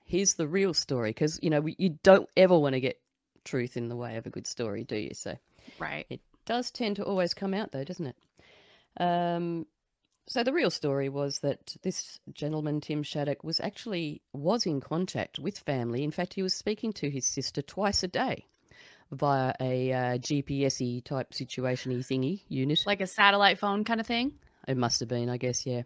here's 0.06 0.34
the 0.34 0.48
real 0.48 0.74
story 0.74 1.12
because 1.12 1.40
you 1.44 1.50
know 1.50 1.62
we, 1.62 1.76
you 1.78 1.98
don't 2.04 2.30
ever 2.36 2.58
want 2.58 2.74
to 2.74 2.80
get 2.82 3.00
truth 3.46 3.78
in 3.78 3.88
the 3.88 3.96
way 3.96 4.18
of 4.18 4.26
a 4.26 4.30
good 4.30 4.48
story, 4.48 4.84
do 4.84 4.96
you? 4.98 5.14
So 5.14 5.38
Right. 5.80 6.06
it 6.10 6.22
does 6.46 6.72
tend 6.72 6.96
to 6.96 7.04
always 7.06 7.34
come 7.34 7.54
out 7.54 7.72
though, 7.72 7.84
doesn't 7.84 8.08
it? 8.08 8.16
Um, 9.00 9.68
so 10.28 10.44
the 10.44 10.54
real 10.54 10.70
story 10.70 11.08
was 11.10 11.40
that 11.40 11.76
this 11.84 12.20
gentleman, 12.34 12.82
Tim 12.82 13.02
Shaddock, 13.02 13.44
was 13.44 13.60
actually 13.60 14.22
was 14.34 14.66
in 14.66 14.82
contact 14.82 15.40
with 15.40 15.58
family. 15.58 16.04
In 16.04 16.12
fact, 16.12 16.34
he 16.34 16.44
was 16.44 16.54
speaking 16.54 16.92
to 16.94 17.10
his 17.10 17.26
sister 17.26 17.62
twice 17.62 18.04
a 18.04 18.08
day 18.08 18.46
via 19.12 19.54
a 19.62 19.94
uh, 19.94 20.18
GPS-y 20.18 21.02
type 21.06 21.34
situation-y 21.34 22.00
thingy 22.00 22.42
unit. 22.50 22.84
Like 22.86 23.00
a 23.00 23.08
satellite 23.08 23.58
phone 23.58 23.86
kind 23.86 24.02
of 24.02 24.08
thing. 24.08 24.34
It 24.68 24.76
must 24.76 25.00
have 25.00 25.08
been, 25.08 25.30
I 25.30 25.38
guess, 25.38 25.66
yeah. 25.66 25.84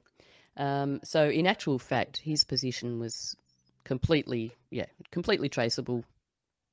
Um, 0.57 0.99
so 1.03 1.29
in 1.29 1.45
actual 1.45 1.77
fact, 1.77 2.17
his 2.17 2.43
position 2.43 2.99
was 2.99 3.35
completely, 3.83 4.55
yeah, 4.71 4.87
completely 5.11 5.49
traceable 5.49 6.03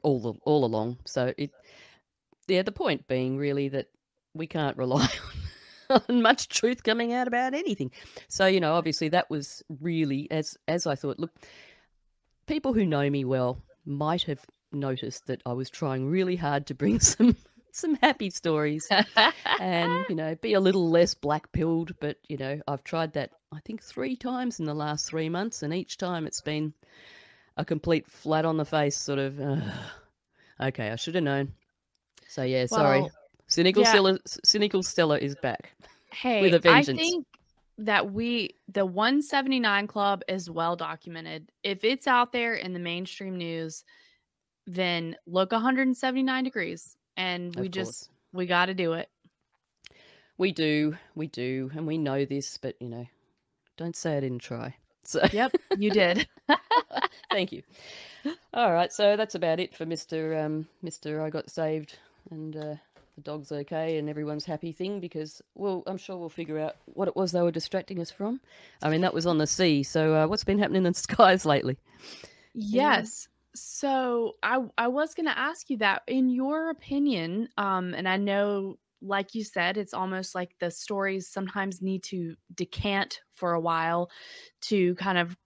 all 0.02 0.20
the, 0.20 0.32
all 0.44 0.64
along. 0.64 0.98
So 1.04 1.34
it, 1.36 1.50
yeah, 2.46 2.62
the 2.62 2.72
point 2.72 3.06
being 3.08 3.36
really 3.36 3.68
that 3.68 3.88
we 4.32 4.46
can't 4.46 4.76
rely 4.78 5.02
on, 5.02 5.08
on 5.34 5.47
much 6.08 6.48
truth 6.48 6.82
coming 6.82 7.12
out 7.12 7.28
about 7.28 7.54
anything. 7.54 7.90
So 8.28 8.46
you 8.46 8.60
know, 8.60 8.74
obviously 8.74 9.08
that 9.10 9.30
was 9.30 9.62
really 9.80 10.30
as 10.30 10.56
as 10.66 10.86
I 10.86 10.94
thought. 10.94 11.18
Look, 11.18 11.32
people 12.46 12.72
who 12.72 12.86
know 12.86 13.08
me 13.08 13.24
well 13.24 13.62
might 13.84 14.22
have 14.22 14.44
noticed 14.72 15.26
that 15.26 15.42
I 15.46 15.52
was 15.52 15.70
trying 15.70 16.06
really 16.06 16.36
hard 16.36 16.66
to 16.66 16.74
bring 16.74 17.00
some 17.00 17.36
some 17.70 17.94
happy 17.96 18.30
stories 18.30 18.88
and 19.60 20.04
you 20.08 20.14
know 20.14 20.34
be 20.36 20.54
a 20.54 20.60
little 20.60 20.90
less 20.90 21.14
black 21.14 21.52
pilled 21.52 21.92
but 22.00 22.16
you 22.28 22.36
know 22.36 22.60
i've 22.66 22.82
tried 22.82 23.12
that 23.12 23.30
i 23.52 23.58
think 23.60 23.80
three 23.82 24.16
times 24.16 24.58
in 24.58 24.64
the 24.64 24.74
last 24.74 25.06
three 25.06 25.28
months 25.28 25.62
and 25.62 25.72
each 25.72 25.96
time 25.96 26.26
it's 26.26 26.40
been 26.40 26.72
a 27.56 27.64
complete 27.64 28.06
flat 28.08 28.44
on 28.44 28.56
the 28.56 28.64
face 28.64 28.96
sort 28.96 29.20
of 29.20 29.38
uh, 29.38 29.60
okay 30.60 30.90
i 30.90 30.96
should 30.96 31.14
have 31.14 31.22
known 31.22 31.52
so 32.26 32.42
yeah 32.42 32.66
sorry 32.66 33.02
Well, 33.02 33.10
cynical 33.48 33.82
yeah. 33.82 33.90
stella 33.90 34.18
cynical 34.44 34.82
stella 34.82 35.18
is 35.18 35.34
back 35.36 35.72
hey, 36.12 36.50
a 36.50 36.54
I 36.54 36.58
vengeance. 36.58 37.00
think 37.00 37.26
that 37.78 38.12
we 38.12 38.56
the 38.68 38.84
179 38.84 39.86
club 39.86 40.22
is 40.28 40.50
well 40.50 40.74
documented. 40.74 41.50
If 41.62 41.84
it's 41.84 42.06
out 42.06 42.32
there 42.32 42.54
in 42.54 42.72
the 42.72 42.80
mainstream 42.80 43.36
news, 43.36 43.84
then 44.66 45.16
look 45.26 45.52
179 45.52 46.44
degrees 46.44 46.96
and 47.16 47.54
we 47.56 47.68
just 47.68 48.10
we 48.32 48.46
got 48.46 48.66
to 48.66 48.74
do 48.74 48.94
it. 48.94 49.08
we 50.38 50.52
do 50.52 50.96
we 51.14 51.26
do 51.28 51.70
and 51.74 51.86
we 51.86 51.96
know 51.98 52.24
this 52.24 52.58
but 52.58 52.74
you 52.80 52.88
know 52.88 53.06
don't 53.76 53.96
say 53.96 54.16
i 54.16 54.20
didn't 54.20 54.40
try 54.40 54.74
so 55.08 55.26
Yep, 55.32 55.52
you 55.78 55.90
did. 55.90 56.28
Thank 57.30 57.50
you. 57.50 57.62
All 58.52 58.72
right, 58.74 58.92
so 58.92 59.16
that's 59.16 59.36
about 59.36 59.58
it 59.58 59.74
for 59.74 59.86
Mister 59.86 60.38
um, 60.38 60.68
Mister. 60.82 61.22
I 61.22 61.30
got 61.30 61.48
saved, 61.48 61.98
and 62.30 62.54
uh, 62.54 62.74
the 63.18 63.30
dog's 63.30 63.50
okay, 63.50 63.98
and 63.98 64.08
everyone's 64.08 64.44
happy 64.44 64.70
thing 64.70 65.00
because, 65.00 65.42
well, 65.56 65.82
I'm 65.86 65.96
sure 65.96 66.16
we'll 66.16 66.28
figure 66.28 66.58
out 66.58 66.76
what 66.84 67.08
it 67.08 67.16
was 67.16 67.32
they 67.32 67.42
were 67.42 67.50
distracting 67.50 67.98
us 68.00 68.12
from. 68.12 68.40
I 68.80 68.90
mean, 68.90 69.00
that 69.00 69.12
was 69.12 69.26
on 69.26 69.38
the 69.38 69.46
sea. 69.46 69.82
So, 69.82 70.14
uh, 70.14 70.26
what's 70.28 70.44
been 70.44 70.58
happening 70.58 70.86
in 70.86 70.92
the 70.92 70.98
skies 70.98 71.44
lately? 71.44 71.76
Yes. 72.54 73.28
So 73.54 74.34
I 74.42 74.60
I 74.76 74.86
was 74.88 75.14
going 75.14 75.26
to 75.26 75.36
ask 75.36 75.68
you 75.68 75.78
that 75.78 76.02
in 76.06 76.28
your 76.28 76.70
opinion 76.70 77.48
um 77.56 77.92
and 77.94 78.08
I 78.08 78.16
know 78.16 78.78
like 79.00 79.34
you 79.34 79.42
said 79.42 79.76
it's 79.76 79.94
almost 79.94 80.34
like 80.34 80.54
the 80.60 80.70
stories 80.70 81.26
sometimes 81.26 81.82
need 81.82 82.04
to 82.04 82.36
decant 82.54 83.20
for 83.34 83.52
a 83.52 83.60
while 83.60 84.10
to 84.62 84.94
kind 84.96 85.18
of 85.18 85.36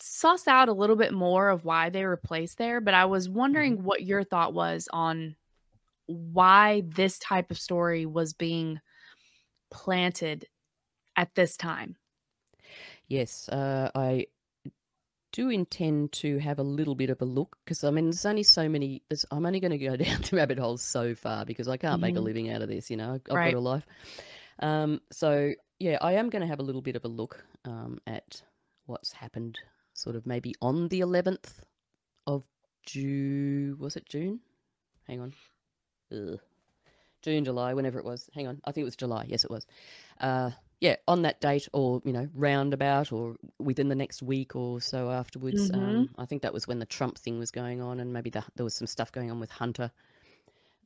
suss 0.00 0.46
out 0.46 0.68
a 0.68 0.72
little 0.72 0.96
bit 0.96 1.12
more 1.12 1.48
of 1.48 1.64
why 1.64 1.90
they 1.90 2.04
were 2.04 2.16
placed 2.16 2.56
there 2.56 2.80
but 2.80 2.94
I 2.94 3.06
was 3.06 3.28
wondering 3.28 3.82
what 3.82 4.04
your 4.04 4.22
thought 4.22 4.54
was 4.54 4.88
on 4.92 5.34
why 6.06 6.82
this 6.86 7.18
type 7.18 7.50
of 7.50 7.58
story 7.58 8.06
was 8.06 8.32
being 8.32 8.80
planted 9.70 10.46
at 11.16 11.34
this 11.34 11.56
time. 11.56 11.96
Yes, 13.08 13.48
uh, 13.48 13.90
I 13.94 14.26
do 15.32 15.50
intend 15.50 16.12
to 16.12 16.38
have 16.38 16.58
a 16.58 16.62
little 16.62 16.94
bit 16.94 17.10
of 17.10 17.20
a 17.20 17.24
look 17.24 17.58
because 17.64 17.84
I 17.84 17.90
mean, 17.90 18.06
there's 18.06 18.24
only 18.26 18.42
so 18.42 18.68
many. 18.68 19.02
I'm 19.30 19.44
only 19.44 19.60
going 19.60 19.72
to 19.72 19.78
go 19.78 19.96
down 20.04 20.22
the 20.22 20.36
rabbit 20.36 20.58
holes 20.58 20.82
so 20.82 21.14
far 21.14 21.44
because 21.44 21.68
I 21.68 21.76
can't 21.76 22.00
make 22.00 22.16
a 22.16 22.20
Mhm. 22.20 22.24
living 22.24 22.50
out 22.50 22.62
of 22.62 22.68
this. 22.68 22.90
You 22.90 22.96
know, 22.96 23.14
I've 23.14 23.24
got 23.24 23.34
Right. 23.36 23.54
a 23.54 23.60
life. 23.60 23.86
Um, 24.60 25.00
so 25.12 25.52
yeah, 25.78 25.98
I 26.00 26.14
am 26.14 26.30
going 26.30 26.40
to 26.40 26.48
have 26.48 26.58
a 26.60 26.62
little 26.62 26.82
bit 26.82 26.96
of 26.96 27.04
a 27.04 27.08
look 27.08 27.44
um, 27.64 27.98
at 28.06 28.42
what's 28.86 29.12
happened, 29.12 29.58
sort 29.94 30.16
of 30.16 30.26
maybe 30.26 30.54
on 30.62 30.88
the 30.88 31.00
11th 31.00 31.64
of 32.26 32.44
June. 32.84 33.76
Was 33.78 33.96
it 33.96 34.08
June? 34.08 34.40
Hang 35.06 35.20
on. 35.20 35.34
Ugh. 36.12 36.38
June, 37.22 37.44
July, 37.44 37.74
whenever 37.74 37.98
it 37.98 38.04
was. 38.04 38.28
Hang 38.34 38.46
on. 38.46 38.60
I 38.64 38.72
think 38.72 38.82
it 38.82 38.84
was 38.84 38.96
July. 38.96 39.24
Yes, 39.28 39.44
it 39.44 39.50
was. 39.50 39.66
Uh, 40.20 40.50
yeah, 40.80 40.96
on 41.08 41.22
that 41.22 41.40
date 41.40 41.66
or, 41.72 42.00
you 42.04 42.12
know, 42.12 42.28
roundabout 42.34 43.10
or 43.10 43.36
within 43.58 43.88
the 43.88 43.94
next 43.94 44.22
week 44.22 44.54
or 44.54 44.80
so 44.80 45.10
afterwards. 45.10 45.70
Mhm. 45.70 45.74
Um, 45.76 46.10
I 46.18 46.26
think 46.26 46.42
that 46.42 46.52
was 46.52 46.68
when 46.68 46.78
the 46.78 46.86
Trump 46.86 47.18
thing 47.18 47.38
was 47.38 47.50
going 47.50 47.80
on 47.80 47.98
and 47.98 48.12
maybe 48.12 48.30
the, 48.30 48.44
there 48.54 48.64
was 48.64 48.74
some 48.74 48.86
stuff 48.86 49.10
going 49.10 49.30
on 49.30 49.40
with 49.40 49.50
Hunter. 49.50 49.90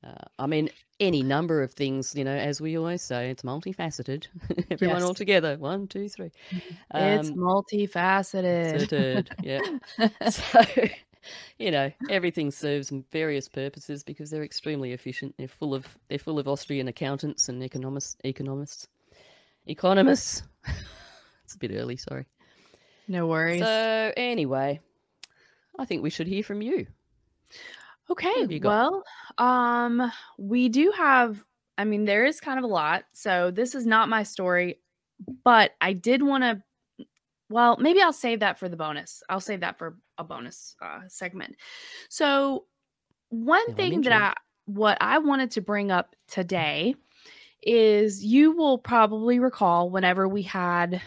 Uh, 0.02 0.14
I 0.38 0.46
mean, 0.46 0.70
any 0.98 1.22
number 1.22 1.62
of 1.62 1.72
things, 1.74 2.14
you 2.14 2.24
know, 2.24 2.34
as 2.34 2.58
we 2.58 2.78
always 2.78 3.02
say, 3.02 3.28
it's 3.28 3.42
multifaceted. 3.42 4.28
Everyone 4.70 4.98
Yes. 4.98 5.04
all 5.04 5.12
together. 5.14 5.58
One, 5.58 5.88
two, 5.88 6.08
three. 6.08 6.30
it's 6.94 7.28
Um, 7.30 7.34
multifaceted. 7.36 9.28
Yeah. 9.42 9.60
So, 10.30 10.62
you 11.58 11.70
know, 11.70 11.90
everything 12.08 12.50
serves 12.50 12.90
various 13.10 13.48
purposes 13.48 14.02
because 14.02 14.30
they're 14.30 14.44
extremely 14.44 14.92
efficient. 14.92 15.34
They're 15.38 15.48
full 15.48 15.74
of 15.74 15.86
they're 16.08 16.18
full 16.18 16.38
of 16.38 16.48
Austrian 16.48 16.88
accountants 16.88 17.48
and 17.48 17.62
economists, 17.62 18.16
economists, 18.24 18.88
economists. 19.66 20.42
it's 21.44 21.54
a 21.54 21.58
bit 21.58 21.72
early, 21.74 21.96
sorry. 21.96 22.26
no 23.08 23.26
worries. 23.26 23.62
So 23.62 24.12
anyway, 24.16 24.80
I 25.78 25.84
think 25.84 26.02
we 26.02 26.10
should 26.10 26.26
hear 26.26 26.42
from 26.42 26.62
you. 26.62 26.86
Okay, 28.10 28.46
you 28.48 28.60
well, 28.62 29.04
um, 29.38 30.10
we 30.36 30.68
do 30.68 30.92
have. 30.96 31.42
I 31.78 31.84
mean, 31.84 32.04
there 32.04 32.26
is 32.26 32.40
kind 32.40 32.58
of 32.58 32.64
a 32.64 32.68
lot. 32.68 33.04
So 33.12 33.50
this 33.50 33.74
is 33.74 33.86
not 33.86 34.08
my 34.08 34.24
story, 34.24 34.80
but 35.44 35.72
I 35.80 35.92
did 35.92 36.22
want 36.22 36.42
to. 36.42 36.62
Well, 37.50 37.76
maybe 37.78 38.02
I'll 38.02 38.14
save 38.14 38.40
that 38.40 38.58
for 38.58 38.68
the 38.70 38.76
bonus. 38.76 39.22
I'll 39.28 39.40
save 39.40 39.60
that 39.60 39.78
for 39.78 39.98
a 40.18 40.24
bonus 40.24 40.76
uh, 40.82 41.00
segment. 41.08 41.56
So 42.10 42.66
one 43.30 43.74
Yeah, 43.76 43.76
thing 43.76 44.02
that 44.02 44.12
I 44.12 44.34
what 44.66 44.98
I 45.00 45.18
wanted 45.18 45.52
to 45.52 45.62
bring 45.62 45.90
up 45.90 46.16
today 46.28 46.94
is 47.62 48.24
you 48.24 48.52
will 48.52 48.78
probably 48.78 49.38
recall 49.38 49.90
whenever 49.90 50.28
we 50.28 50.42
had 50.42 51.02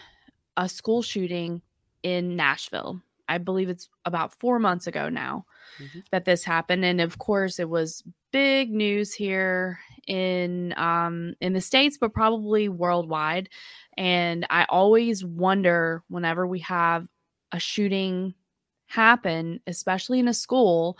a 0.56 0.68
school 0.68 1.02
shooting 1.02 1.62
in 2.02 2.36
Nashville. 2.36 3.00
I 3.28 3.38
believe 3.38 3.68
it's 3.70 3.88
about 4.04 4.34
four 4.40 4.58
months 4.58 4.86
ago 4.86 5.08
now 5.08 5.46
Mhm. 5.78 6.04
that 6.12 6.24
this 6.26 6.44
happened, 6.44 6.84
and 6.84 7.00
of 7.00 7.18
course, 7.18 7.58
it 7.58 7.68
was 7.70 8.04
big 8.32 8.70
news 8.72 9.14
here 9.14 9.80
in 10.06 10.74
um, 10.76 11.34
in 11.40 11.52
the 11.52 11.60
states, 11.60 11.98
but 11.98 12.12
probably 12.12 12.68
worldwide. 12.68 13.48
And 13.96 14.46
I 14.50 14.66
always 14.68 15.24
wonder 15.24 16.02
whenever 16.08 16.46
we 16.46 16.60
have 16.60 17.06
a 17.52 17.58
shooting 17.60 18.34
happen, 18.86 19.60
especially 19.66 20.18
in 20.18 20.28
a 20.28 20.34
school, 20.34 20.98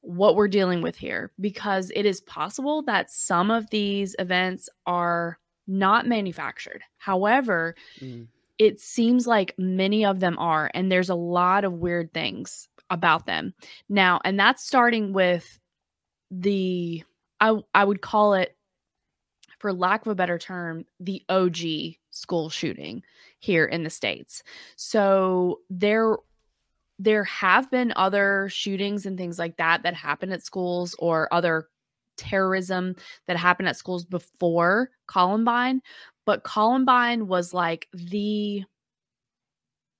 what 0.00 0.36
we're 0.36 0.48
dealing 0.48 0.82
with 0.82 0.96
here, 0.96 1.32
because 1.40 1.90
it 1.94 2.06
is 2.06 2.20
possible 2.22 2.82
that 2.82 3.10
some 3.10 3.50
of 3.50 3.68
these 3.70 4.14
events 4.18 4.68
are 4.86 5.38
not 5.66 6.06
manufactured. 6.06 6.82
However, 6.98 7.74
Mm. 8.00 8.28
it 8.58 8.80
seems 8.80 9.26
like 9.26 9.54
many 9.58 10.04
of 10.04 10.20
them 10.20 10.38
are 10.38 10.70
and 10.74 10.90
there's 10.90 11.10
a 11.10 11.14
lot 11.14 11.64
of 11.64 11.74
weird 11.74 12.12
things 12.14 12.68
about 12.88 13.26
them 13.26 13.52
now 13.88 14.18
and 14.24 14.38
that's 14.40 14.64
starting 14.64 15.12
with 15.12 15.58
the 16.30 17.02
i 17.40 17.54
i 17.74 17.84
would 17.84 18.00
call 18.00 18.34
it 18.34 18.56
for 19.58 19.72
lack 19.72 20.02
of 20.02 20.12
a 20.12 20.14
better 20.14 20.38
term 20.38 20.84
the 21.00 21.22
og 21.28 21.56
school 22.10 22.48
shooting 22.48 23.02
here 23.38 23.64
in 23.64 23.82
the 23.82 23.90
states. 23.90 24.42
So 24.76 25.60
there 25.70 26.16
there 26.98 27.24
have 27.24 27.70
been 27.70 27.92
other 27.94 28.48
shootings 28.48 29.04
and 29.04 29.18
things 29.18 29.38
like 29.38 29.58
that 29.58 29.82
that 29.82 29.94
happen 29.94 30.32
at 30.32 30.42
schools 30.42 30.96
or 30.98 31.32
other 31.32 31.68
terrorism 32.16 32.96
that 33.26 33.36
happened 33.36 33.68
at 33.68 33.76
schools 33.76 34.06
before 34.06 34.90
Columbine, 35.06 35.82
but 36.24 36.42
Columbine 36.42 37.26
was 37.26 37.52
like 37.52 37.86
the 37.92 38.64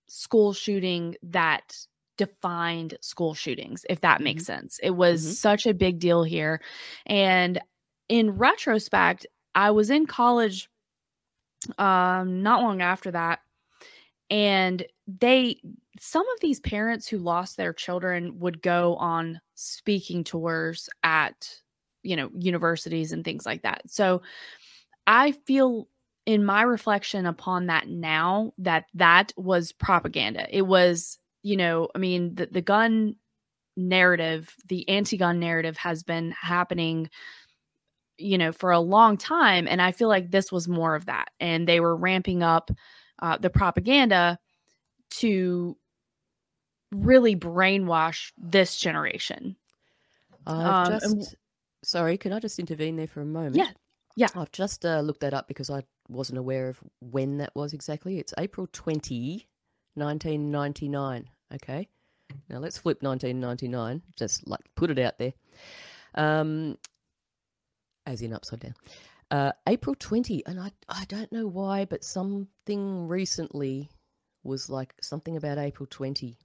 school 0.07 0.55
shooting 0.55 1.17
that 1.23 1.77
defined 2.17 2.97
school 3.01 3.35
shootings, 3.35 3.85
if 3.91 4.01
that 4.03 4.23
makes 4.23 4.45
sense. 4.45 4.79
It 4.83 4.91
was 4.91 5.23
Mhm. 5.23 5.37
such 5.41 5.67
a 5.67 5.75
big 5.75 5.99
deal 5.99 6.25
here. 6.25 6.61
And 7.07 7.61
in 8.09 8.33
retrospect, 8.33 9.27
I 9.55 9.71
was 9.71 9.91
in 9.91 10.07
college 10.07 10.69
um 11.79 12.43
not 12.43 12.63
long 12.63 12.81
after 12.81 13.11
that 13.11 13.41
and 14.31 14.85
they 15.07 15.61
some 16.01 16.29
of 16.35 16.41
these 16.41 16.61
parents 16.61 17.09
who 17.09 17.19
lost 17.19 17.57
their 17.57 17.73
children 17.73 18.39
would 18.41 18.63
go 18.63 18.97
on 18.97 19.41
speaking 19.55 20.25
tours 20.25 20.89
at 21.05 21.55
you 22.03 22.17
know 22.17 22.31
universities 22.39 23.13
and 23.13 23.25
things 23.25 23.47
like 23.47 23.63
that 23.63 23.83
so 23.89 24.23
i 25.07 25.33
feel 25.47 25.89
in 26.27 26.45
my 26.45 26.63
reflection 26.63 27.27
upon 27.27 27.67
that 27.67 27.89
now 27.89 28.53
that 28.59 28.87
that 28.95 29.33
was 29.37 29.73
propaganda 29.73 30.47
it 30.57 30.63
was 30.67 31.19
you 31.47 31.57
know 31.57 31.89
i 31.95 31.99
mean 31.99 32.35
the, 32.35 32.47
the 32.47 32.61
gun 32.61 33.15
narrative 33.77 34.55
the 34.69 34.89
anti-gun 34.89 35.39
narrative 35.39 35.77
has 35.77 36.03
been 36.03 36.33
happening 36.33 37.09
you 38.19 38.39
know 38.39 38.53
for 38.53 38.71
a 38.71 38.81
long 38.81 39.17
time 39.17 39.69
and 39.69 39.81
i 39.81 39.93
feel 39.93 40.09
like 40.09 40.31
this 40.31 40.51
was 40.51 40.67
more 40.67 40.95
of 40.95 41.07
that 41.07 41.29
and 41.39 41.69
they 41.69 41.81
were 41.81 41.95
ramping 41.97 42.43
up 42.43 42.71
uh, 43.23 43.39
the 43.39 43.51
propaganda 43.51 44.39
to 45.11 45.77
really 46.93 47.37
brainwash 47.37 48.33
this 48.37 48.77
generation 48.77 49.57
I've 50.47 50.93
Um, 50.93 50.99
and 51.03 51.35
sorry, 51.83 52.19
can 52.19 52.33
I 52.33 52.39
just 52.39 52.59
intervene 52.59 52.97
there 52.97 53.07
for 53.07 53.21
a 53.21 53.27
moment? 53.27 53.57
Yeah, 53.57 53.71
yeah. 54.17 54.29
I've 54.35 54.53
just 54.53 54.85
uh, 54.85 55.01
looked 55.01 55.21
that 55.21 55.35
up 55.35 55.49
because 55.49 55.71
I 55.71 55.83
wasn't 56.09 56.39
aware 56.39 56.69
of 56.69 56.81
when 57.01 57.39
that 57.39 57.55
was 57.55 57.73
exactly. 57.73 58.19
It's 58.19 58.33
April 58.39 58.69
20, 58.73 59.49
1999. 59.95 61.29
Okay. 61.55 61.89
Now 62.49 62.59
let's 62.59 62.79
flip 62.79 63.03
1999. 63.03 64.03
Just 64.17 64.47
like 64.49 64.61
put 64.75 64.91
it 64.91 64.99
out 64.99 65.19
there. 65.19 65.33
Um, 66.15 66.77
as 68.07 68.23
in 68.23 68.33
upside 68.33 68.61
down. 68.61 68.75
Uh, 69.31 69.53
April 69.67 69.97
20, 69.99 70.47
and 70.47 70.61
I, 70.61 70.71
I 70.89 71.05
don't 71.07 71.33
know 71.33 71.49
why, 71.49 71.85
but 71.85 72.05
something 72.05 73.09
recently 73.09 73.91
was 74.45 74.71
like 74.71 74.95
something 75.03 75.37
about 75.37 75.59
April 75.59 75.87
20. 75.91 76.39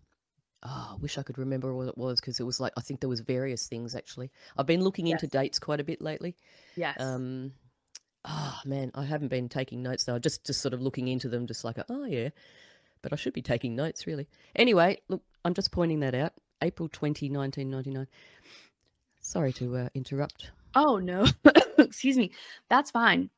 Oh, 0.63 0.89
I 0.93 0.95
wish 1.01 1.17
I 1.17 1.23
could 1.23 1.37
remember 1.37 1.73
what 1.75 1.87
it 1.87 1.97
was 1.97 2.19
because 2.19 2.39
it 2.39 2.43
was 2.43 2.59
like 2.59 2.73
I 2.77 2.81
think 2.81 2.99
there 2.99 3.09
was 3.09 3.21
various 3.21 3.67
things 3.67 3.95
actually. 3.95 4.31
I've 4.57 4.67
been 4.67 4.83
looking 4.83 5.07
into 5.07 5.25
dates 5.27 5.57
quite 5.57 5.79
a 5.79 5.83
bit 5.83 6.01
lately. 6.01 6.35
yes 6.75 6.97
Um, 6.99 7.53
oh 8.25 8.59
man, 8.65 8.91
I 8.93 9.03
haven't 9.03 9.29
been 9.29 9.49
taking 9.49 9.81
notes 9.81 10.03
though. 10.03 10.19
Just 10.19 10.45
just 10.45 10.61
sort 10.61 10.75
of 10.75 10.81
looking 10.81 11.07
into 11.07 11.29
them, 11.29 11.47
just 11.47 11.63
like 11.63 11.77
oh 11.89 12.05
yeah, 12.05 12.29
but 13.01 13.13
I 13.13 13.15
should 13.15 13.33
be 13.33 13.41
taking 13.41 13.75
notes 13.75 14.05
really. 14.07 14.27
Anyway, 14.55 14.99
look, 15.09 15.21
I'm 15.45 15.53
just 15.53 15.71
pointing 15.71 15.99
that 16.01 16.13
out. 16.15 16.33
April 16.61 16.87
20, 16.89 17.29
1999. 17.29 18.07
Sorry 19.19 19.53
to 19.53 19.77
uh, 19.77 19.89
interrupt. 19.93 20.51
Oh 20.75 20.97
no, 20.97 21.25
excuse 21.77 22.17
me. 22.17 22.31
That's 22.69 22.91
fine. 22.91 23.29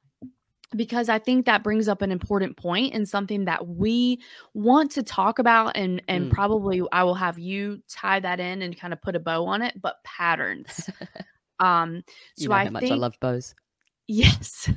Because 0.75 1.07
I 1.07 1.19
think 1.19 1.45
that 1.45 1.63
brings 1.63 1.87
up 1.87 2.01
an 2.01 2.11
important 2.11 2.57
point 2.57 2.95
and 2.95 3.07
something 3.07 3.45
that 3.45 3.67
we 3.67 4.19
want 4.55 4.91
to 4.91 5.03
talk 5.03 5.37
about 5.39 5.77
and 5.77 6.01
and 6.07 6.25
Mm. 6.27 6.31
probably 6.31 6.81
I 6.91 7.03
will 7.03 7.13
have 7.15 7.37
you 7.37 7.81
tie 7.87 8.19
that 8.19 8.39
in 8.39 8.61
and 8.63 8.77
kind 8.77 8.91
of 8.91 9.01
put 9.01 9.15
a 9.15 9.19
bow 9.19 9.45
on 9.45 9.61
it, 9.61 9.79
but 9.79 10.03
patterns. 10.03 10.89
um 11.59 12.03
You 12.37 12.45
so 12.45 12.49
know 12.49 12.55
I 12.55 12.65
how 12.65 12.71
much 12.71 12.81
think 12.81 12.93
I 12.93 12.95
love 12.95 13.19
bows. 13.19 13.53
Yes. 14.07 14.69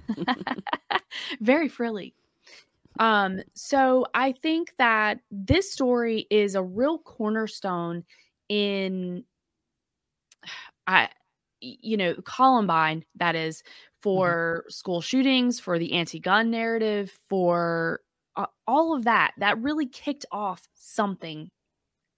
Very 1.40 1.68
frilly. 1.68 2.14
Um, 2.98 3.40
so 3.54 4.06
I 4.14 4.32
think 4.32 4.72
that 4.78 5.20
this 5.30 5.72
story 5.72 6.26
is 6.30 6.54
a 6.54 6.62
real 6.62 6.98
cornerstone 6.98 8.04
in 8.48 9.24
I 10.86 11.08
you 11.60 11.96
know, 11.96 12.14
Columbine, 12.24 13.04
that 13.16 13.34
is 13.34 13.62
for 14.02 14.64
school 14.68 15.00
shootings, 15.00 15.58
for 15.58 15.78
the 15.78 15.94
anti-gun 15.94 16.50
narrative, 16.50 17.18
for 17.28 18.00
uh, 18.36 18.46
all 18.66 18.94
of 18.94 19.04
that. 19.04 19.32
That 19.38 19.60
really 19.60 19.86
kicked 19.86 20.26
off 20.30 20.68
something 20.74 21.50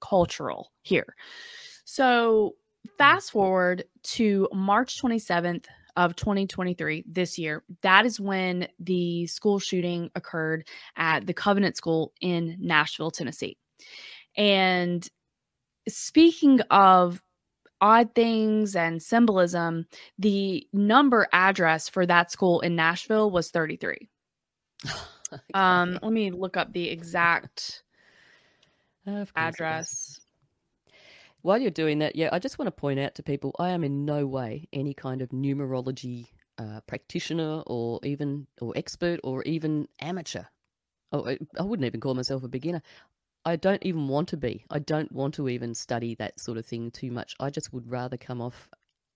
cultural 0.00 0.72
here. 0.82 1.14
So 1.84 2.56
fast 2.98 3.30
forward 3.30 3.84
to 4.02 4.48
March 4.52 5.00
27th 5.00 5.66
of 5.98 6.14
2023 6.14 7.04
this 7.08 7.36
year 7.38 7.64
that 7.82 8.06
is 8.06 8.20
when 8.20 8.68
the 8.78 9.26
school 9.26 9.58
shooting 9.58 10.08
occurred 10.14 10.64
at 10.96 11.26
the 11.26 11.34
covenant 11.34 11.76
school 11.76 12.12
in 12.20 12.56
nashville 12.60 13.10
tennessee. 13.10 13.58
And 14.36 15.06
speaking 15.88 16.60
of 16.70 17.20
odd 17.80 18.14
things 18.14 18.76
and 18.76 19.02
symbolism 19.02 19.86
the 20.20 20.66
number 20.72 21.26
address 21.32 21.88
for 21.88 22.06
that 22.06 22.30
school 22.30 22.60
in 22.60 22.76
nashville 22.76 23.30
was 23.32 23.50
33 23.50 24.08
um 25.54 25.98
let 26.00 26.12
me 26.12 26.30
look 26.30 26.56
up 26.56 26.72
the 26.72 26.88
exact 26.88 27.82
Of 29.06 29.34
course 29.34 29.60
it 29.60 29.70
is. 29.70 29.90
address 29.90 30.20
While 31.42 31.58
you're 31.58 31.70
doing 31.70 31.98
that, 32.00 32.16
yeah, 32.16 32.28
I 32.32 32.38
just 32.38 32.58
want 32.58 32.66
to 32.68 32.72
point 32.72 32.98
out 33.00 33.14
to 33.16 33.22
people 33.22 33.54
I 33.58 33.70
am 33.70 33.84
in 33.84 34.04
no 34.04 34.26
way 34.26 34.68
any 34.72 34.94
kind 34.94 35.22
of 35.22 35.30
numerology 35.30 36.28
uh, 36.58 36.80
practitioner 36.82 37.62
or 37.66 38.00
even 38.04 38.46
or 38.60 38.72
expert 38.76 39.20
or 39.24 39.42
even 39.44 39.88
amateur. 40.00 40.42
Oh, 41.12 41.26
I 41.28 41.38
I 41.58 41.62
wouldn't 41.62 41.86
even 41.86 42.00
call 42.00 42.14
myself 42.14 42.42
a 42.44 42.48
beginner. 42.48 42.82
I 43.44 43.56
don't 43.56 43.84
even 43.84 44.08
want 44.08 44.28
to 44.30 44.36
be. 44.36 44.64
I 44.70 44.78
don't 44.80 45.12
want 45.12 45.34
to 45.34 45.48
even 45.48 45.74
study 45.74 46.14
that 46.16 46.40
sort 46.40 46.58
of 46.58 46.66
thing 46.66 46.90
too 46.90 47.10
much. 47.10 47.34
I 47.40 47.50
just 47.50 47.72
would 47.72 47.90
rather 47.90 48.16
come 48.16 48.40
off. 48.42 48.68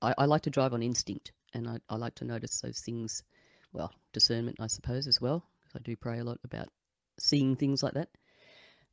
I, 0.02 0.14
I 0.18 0.24
like 0.26 0.42
to 0.42 0.50
drive 0.50 0.74
on 0.74 0.82
instinct, 0.82 1.32
and 1.54 1.68
I, 1.68 1.78
I 1.88 1.96
like 1.96 2.14
to 2.16 2.24
notice 2.24 2.60
those 2.60 2.80
things. 2.80 3.22
Well, 3.72 3.92
discernment, 4.12 4.58
I 4.60 4.68
suppose, 4.68 5.06
as 5.08 5.20
well. 5.20 5.40
'cause 5.62 5.72
I 5.76 5.80
do 5.80 5.96
pray 5.96 6.18
a 6.20 6.24
lot 6.24 6.40
about 6.44 6.68
seeing 7.20 7.56
things 7.56 7.82
like 7.82 7.94
that. 7.94 8.08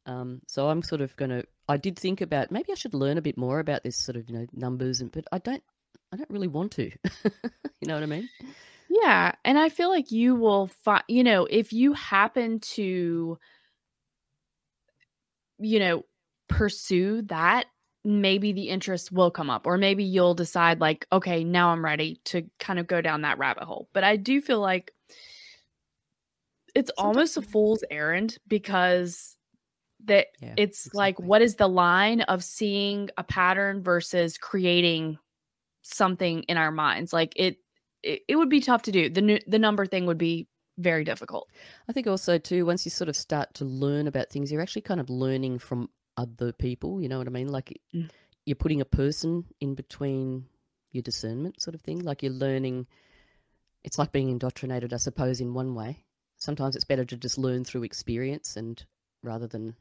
Um, 0.10 0.42
so 0.48 0.70
I'm 0.70 0.82
sort 0.82 1.02
of 1.02 1.16
going 1.18 1.30
to. 1.30 1.44
I 1.68 1.78
did 1.78 1.98
think 1.98 2.20
about 2.20 2.52
maybe 2.52 2.72
I 2.72 2.76
should 2.76 2.96
learn 2.96 3.20
a 3.20 3.22
bit 3.22 3.38
more 3.38 3.60
about 3.60 3.84
this 3.84 3.96
sort 3.96 4.16
of 4.16 4.28
you 4.28 4.40
know 4.40 4.48
numbers, 4.54 5.02
and 5.02 5.12
but 5.12 5.26
I 5.32 5.38
don't. 5.38 5.64
I 6.12 6.18
don't 6.18 6.30
really 6.32 6.48
want 6.48 6.72
to. 6.74 6.86
you 7.82 7.88
know 7.88 7.94
what 7.94 8.02
I 8.02 8.08
mean? 8.08 8.28
Yeah, 8.90 9.34
and 9.46 9.60
I 9.60 9.70
feel 9.70 9.90
like 9.90 10.12
you 10.12 10.34
will 10.34 10.68
find, 10.84 11.04
you 11.08 11.24
know, 11.24 11.46
if 11.46 11.72
you 11.72 11.94
happen 11.94 12.60
to, 12.72 13.38
you 15.60 15.80
know, 15.80 16.06
pursue 16.48 17.22
that, 17.24 17.66
maybe 18.04 18.52
the 18.52 18.70
interest 18.70 19.12
will 19.12 19.30
come 19.30 19.52
up, 19.52 19.68
or 19.68 19.78
maybe 19.78 20.04
you'll 20.04 20.34
decide, 20.34 20.82
like, 20.82 21.06
okay, 21.12 21.44
now 21.44 21.70
I'm 21.70 21.86
ready 21.86 22.20
to 22.26 22.50
kind 22.58 22.80
of 22.80 22.88
go 22.88 23.02
down 23.02 23.22
that 23.22 23.38
rabbit 23.38 23.66
hole. 23.66 23.88
But 23.94 24.04
I 24.04 24.16
do 24.16 24.42
feel 24.42 24.60
like 24.60 24.92
it's 26.74 26.92
almost 26.98 27.38
a 27.38 27.44
fool's 27.44 27.84
errand 27.92 28.40
because 28.48 29.38
that 30.06 30.28
Yeah. 30.42 30.54
it's 30.58 30.90
like, 30.94 31.20
what 31.20 31.42
is 31.42 31.56
the 31.56 31.68
line 31.68 32.22
of 32.22 32.44
seeing 32.44 33.10
a 33.18 33.24
pattern 33.24 33.84
versus 33.84 34.38
creating 34.38 35.18
something 35.84 36.44
in 36.44 36.58
our 36.58 36.72
minds? 36.72 37.14
Like, 37.14 37.34
it, 37.36 37.58
it, 38.04 38.22
it 38.28 38.36
would 38.36 38.50
be 38.50 38.62
tough 38.62 38.84
to 38.84 38.92
do. 38.92 39.10
The 39.10 39.22
nu- 39.22 39.40
the 39.48 39.60
number 39.60 39.86
thing 39.86 40.06
would 40.06 40.18
be 40.18 40.48
very 40.78 41.04
difficult. 41.04 41.50
I 41.90 41.94
think 41.94 42.08
also 42.08 42.38
too, 42.38 42.66
once 42.66 42.86
you 42.86 42.92
sort 42.92 43.10
of 43.10 43.16
start 43.18 43.54
to 43.56 43.66
learn 43.66 44.08
about 44.08 44.30
things, 44.30 44.52
you're 44.52 44.62
actually 44.62 44.84
kind 44.84 45.02
of 45.02 45.10
learning 45.10 45.60
from 45.60 45.90
other 46.16 46.54
people. 46.54 47.02
You 47.02 47.10
know 47.10 47.18
what 47.18 47.28
I 47.28 47.32
mean? 47.32 47.50
Like 47.50 47.78
Mm. 47.94 48.10
you're 48.46 48.56
putting 48.56 48.80
a 48.80 48.86
person 48.86 49.44
in 49.60 49.76
between 49.76 50.46
your 50.92 51.02
discernment, 51.02 51.62
sort 51.62 51.76
of 51.76 51.82
thing. 51.82 52.00
Like 52.00 52.24
you're 52.24 52.32
learning. 52.32 52.88
It's 53.84 53.98
like 53.98 54.12
being 54.12 54.30
indoctrinated, 54.30 54.94
I 54.94 54.98
suppose, 54.98 55.40
in 55.42 55.54
one 55.54 55.76
way. 55.76 56.06
Sometimes 56.38 56.76
it's 56.76 56.86
better 56.86 57.06
to 57.06 57.18
just 57.18 57.38
learn 57.38 57.66
through 57.66 57.84
experience 57.84 58.56
and 58.56 58.82
rather 59.24 59.48
than 59.48 59.76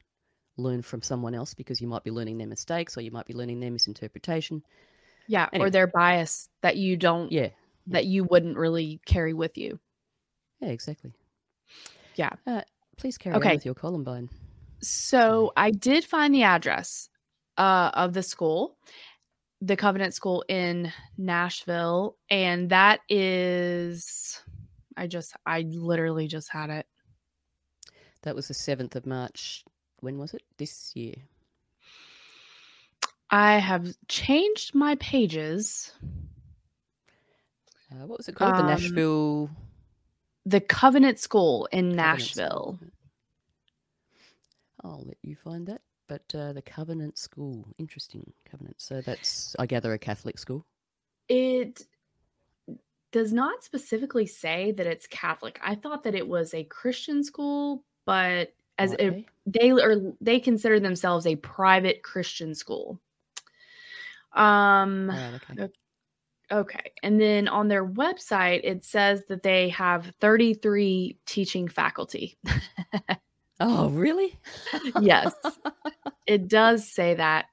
learn 0.59 0.81
from 0.81 1.01
someone 1.01 1.33
else 1.33 1.53
because 1.53 1.81
you 1.81 1.87
might 1.87 2.03
be 2.03 2.11
learning 2.11 2.37
their 2.37 2.47
mistakes 2.47 2.97
or 2.97 3.01
you 3.01 3.11
might 3.11 3.25
be 3.25 3.33
learning 3.33 3.59
their 3.59 3.71
misinterpretation. 3.71 4.63
Yeah, 5.27 5.47
Anyway. 5.53 5.67
or 5.67 5.69
their 5.71 5.87
bias 5.87 6.49
that 6.61 6.77
you 6.77 6.97
don't 6.97 7.31
Yeah, 7.31 7.49
that 7.87 8.05
you 8.05 8.23
wouldn't 8.23 8.57
really 8.57 8.99
carry 9.05 9.33
with 9.33 9.57
you. 9.57 9.79
yeah, 10.59 10.69
exactly. 10.69 11.13
Yeah. 12.15 12.31
Uh, 12.45 12.61
please 12.97 13.17
carry 13.17 13.35
Okay. 13.35 13.49
on 13.49 13.55
with 13.55 13.65
your 13.65 13.75
Columbine. 13.75 14.29
So 14.81 15.51
I 15.55 15.71
did 15.71 16.03
find 16.05 16.33
the 16.33 16.43
address 16.43 17.09
uh, 17.57 17.91
of 17.93 18.13
the 18.13 18.23
school, 18.23 18.77
the 19.61 19.75
Covenant 19.75 20.13
School 20.13 20.43
in 20.47 20.91
Nashville, 21.17 22.17
and 22.29 22.69
that 22.69 23.01
is 23.09 24.41
I 24.97 25.07
just 25.07 25.35
I 25.45 25.61
literally 25.61 26.27
just 26.27 26.49
had 26.49 26.69
it. 26.69 26.85
That 28.23 28.35
was 28.35 28.47
the 28.49 28.53
7th 28.53 28.95
of 28.95 29.05
March. 29.05 29.63
When 30.01 30.17
was 30.17 30.33
it? 30.33 30.43
This 30.57 30.95
year. 30.95 31.15
I 33.31 33.57
have 33.59 33.87
changed 34.07 34.73
my 34.73 34.95
pages. 34.95 35.91
Uh, 37.91 38.05
what 38.07 38.17
was 38.17 38.27
it 38.29 38.35
called? 38.35 38.55
the 38.55 38.59
Um, 38.59 38.67
Nashville 38.67 39.49
The 40.45 40.61
Covenant 40.61 41.19
School 41.19 41.67
in 41.71 41.95
Covenant 41.95 42.21
School, 42.21 42.45
Nashville. 42.45 42.71
wasn't? 42.73 42.93
I'll 44.83 45.03
let 45.05 45.17
you 45.23 45.35
find 45.35 45.67
that. 45.67 45.81
But 46.07 46.23
uh, 46.33 46.53
the 46.53 46.61
Covenant 46.63 47.17
School, 47.19 47.67
interesting 47.77 48.31
Covenant. 48.49 48.81
So 48.81 49.01
that's, 49.01 49.55
I 49.59 49.65
gather, 49.67 49.93
a 49.93 49.99
Catholic 49.99 50.39
school. 50.39 50.65
It 51.27 51.83
does 53.11 53.31
not 53.33 53.63
specifically 53.63 54.25
say 54.25 54.71
that 54.71 54.87
it's 54.87 55.05
Catholic. 55.05 55.59
I 55.63 55.75
thought 55.75 56.03
that 56.03 56.15
it 56.15 56.27
was 56.27 56.53
a 56.55 56.63
Christian 56.63 57.23
school, 57.23 57.83
but 58.05 58.53
as 58.79 58.93
it. 58.93 59.25
They 59.53 59.71
are 59.71 59.95
they 60.21 60.39
consider 60.39 60.79
themselves 60.79 61.25
a 61.25 61.35
private 61.35 62.03
Christian 62.03 62.55
school. 62.55 62.99
Um 64.33 65.09
Right, 65.09 65.41
okay. 65.59 65.69
okay. 66.51 66.91
And 67.03 67.19
then 67.19 67.47
on 67.47 67.67
their 67.67 67.85
website 67.85 68.61
it 68.63 68.83
says 68.83 69.23
that 69.29 69.43
they 69.43 69.69
have 69.69 70.13
33 70.19 71.17
teaching 71.25 71.67
faculty. 71.67 72.37
Oh, 73.59 73.89
really? 73.89 74.37
yes. 75.01 75.33
It 76.25 76.47
does 76.47 76.87
say 76.87 77.15
that. 77.15 77.47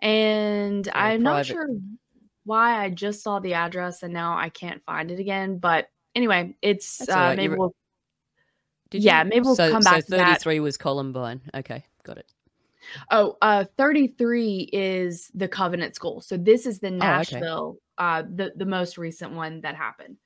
And 0.00 0.84
They're 0.84 0.96
I'm 0.96 1.22
not 1.22 1.46
sure 1.46 1.68
why 2.44 2.82
I 2.82 2.90
just 2.90 3.22
saw 3.22 3.40
the 3.40 3.54
address 3.54 4.02
and 4.02 4.12
now 4.12 4.38
I 4.38 4.50
can't 4.50 4.82
find 4.84 5.10
it 5.10 5.18
again, 5.18 5.58
but 5.58 5.90
anyway, 6.14 6.54
it's 6.62 7.08
uh 7.08 7.12
right, 7.12 7.36
maybe 7.36 7.56
we'll 7.56 7.74
Did 8.90 9.02
Yeah, 9.04 9.22
maybe 9.24 9.40
we'll 9.40 9.56
so, 9.56 9.70
come 9.70 9.82
so 9.82 9.90
back 9.90 10.04
to 10.06 10.10
that. 10.12 10.40
33 10.42 10.60
was 10.60 10.76
Columbine. 10.76 11.40
Okay, 11.54 11.84
got 12.04 12.18
it. 12.18 12.26
Oh, 13.10 13.36
uh 13.42 13.64
33 13.76 14.70
is 14.72 15.30
the 15.34 15.48
Covenant 15.48 15.94
School. 15.94 16.20
So 16.22 16.36
this 16.36 16.64
is 16.64 16.78
the 16.78 16.88
Oh, 16.88 16.90
okay. 16.92 16.98
Nashville 16.98 17.76
uh 17.98 18.22
the 18.22 18.52
the 18.56 18.64
most 18.64 18.96
recent 18.96 19.32
one 19.32 19.60
that 19.60 19.74
happened. 19.74 20.16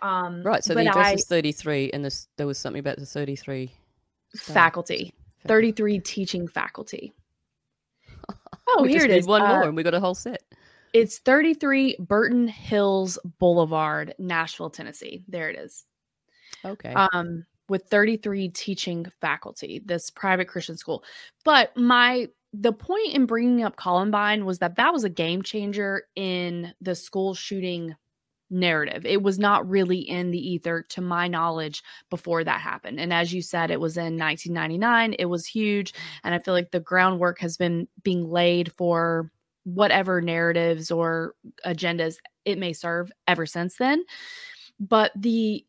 Um 0.00 0.42
Right, 0.42 0.62
so 0.62 0.74
the 0.74 0.86
address 0.88 1.06
I 1.06 1.12
is 1.14 1.26
33, 1.26 1.90
and 1.92 2.04
this, 2.04 2.28
there 2.36 2.46
was 2.46 2.58
something 2.58 2.80
about 2.80 2.98
the 2.98 3.06
33 3.06 3.72
staff. 4.34 4.54
faculty, 4.54 5.14
Faculty. 5.38 5.48
33 5.48 5.98
teaching 6.00 6.48
faculty. 6.48 7.14
Oh, 8.74 8.84
we 8.84 8.90
here 8.92 9.04
it 9.04 9.10
is. 9.10 9.26
one 9.26 9.42
Uh, 9.42 9.48
more, 9.48 9.62
and 9.64 9.76
we 9.76 9.82
got 9.82 9.92
a 9.92 10.00
whole 10.00 10.14
set. 10.14 10.42
It's 10.94 11.18
33 11.18 11.96
Burton 11.98 12.46
Hills 12.48 13.18
Boulevard, 13.38 14.14
Nashville, 14.18 14.70
Tennessee. 14.70 15.24
There 15.28 15.50
it 15.50 15.58
is. 15.58 15.84
Okay. 16.64 16.92
Um, 16.94 17.44
with 17.72 17.86
33 17.86 18.50
teaching 18.50 19.06
faculty, 19.22 19.80
this 19.82 20.10
private 20.10 20.46
Christian 20.46 20.76
school. 20.76 21.02
But 21.42 21.74
my 21.74 22.28
the 22.52 22.74
point 22.74 23.14
in 23.14 23.24
bringing 23.24 23.64
up 23.64 23.76
Columbine 23.76 24.44
was 24.44 24.58
that 24.58 24.76
that 24.76 24.92
was 24.92 25.04
a 25.04 25.08
game 25.08 25.40
changer 25.40 26.02
in 26.14 26.74
the 26.82 26.94
school 26.94 27.32
shooting 27.32 27.94
narrative. 28.50 29.06
It 29.06 29.22
was 29.22 29.38
not 29.38 29.66
really 29.66 30.00
in 30.00 30.30
the 30.30 30.50
ether, 30.50 30.84
to 30.90 31.00
my 31.00 31.28
knowledge, 31.28 31.82
before 32.10 32.44
that 32.44 32.60
happened. 32.60 33.00
And 33.00 33.10
as 33.10 33.32
you 33.32 33.40
said, 33.40 33.70
it 33.70 33.80
was 33.80 33.96
in 33.96 34.18
1999. 34.18 35.16
It 35.18 35.24
was 35.24 35.46
huge, 35.46 35.94
and 36.24 36.34
I 36.34 36.38
feel 36.40 36.52
like 36.52 36.72
the 36.72 36.80
groundwork 36.80 37.40
has 37.40 37.56
been 37.56 37.88
being 38.02 38.30
laid 38.30 38.70
for 38.72 39.32
whatever 39.64 40.20
narratives 40.20 40.90
or 40.90 41.32
agendas 41.64 42.16
it 42.44 42.58
may 42.58 42.74
serve 42.74 43.10
ever 43.26 43.46
since 43.46 43.76
then. 43.76 44.04
But 44.78 45.12
the 45.16 45.64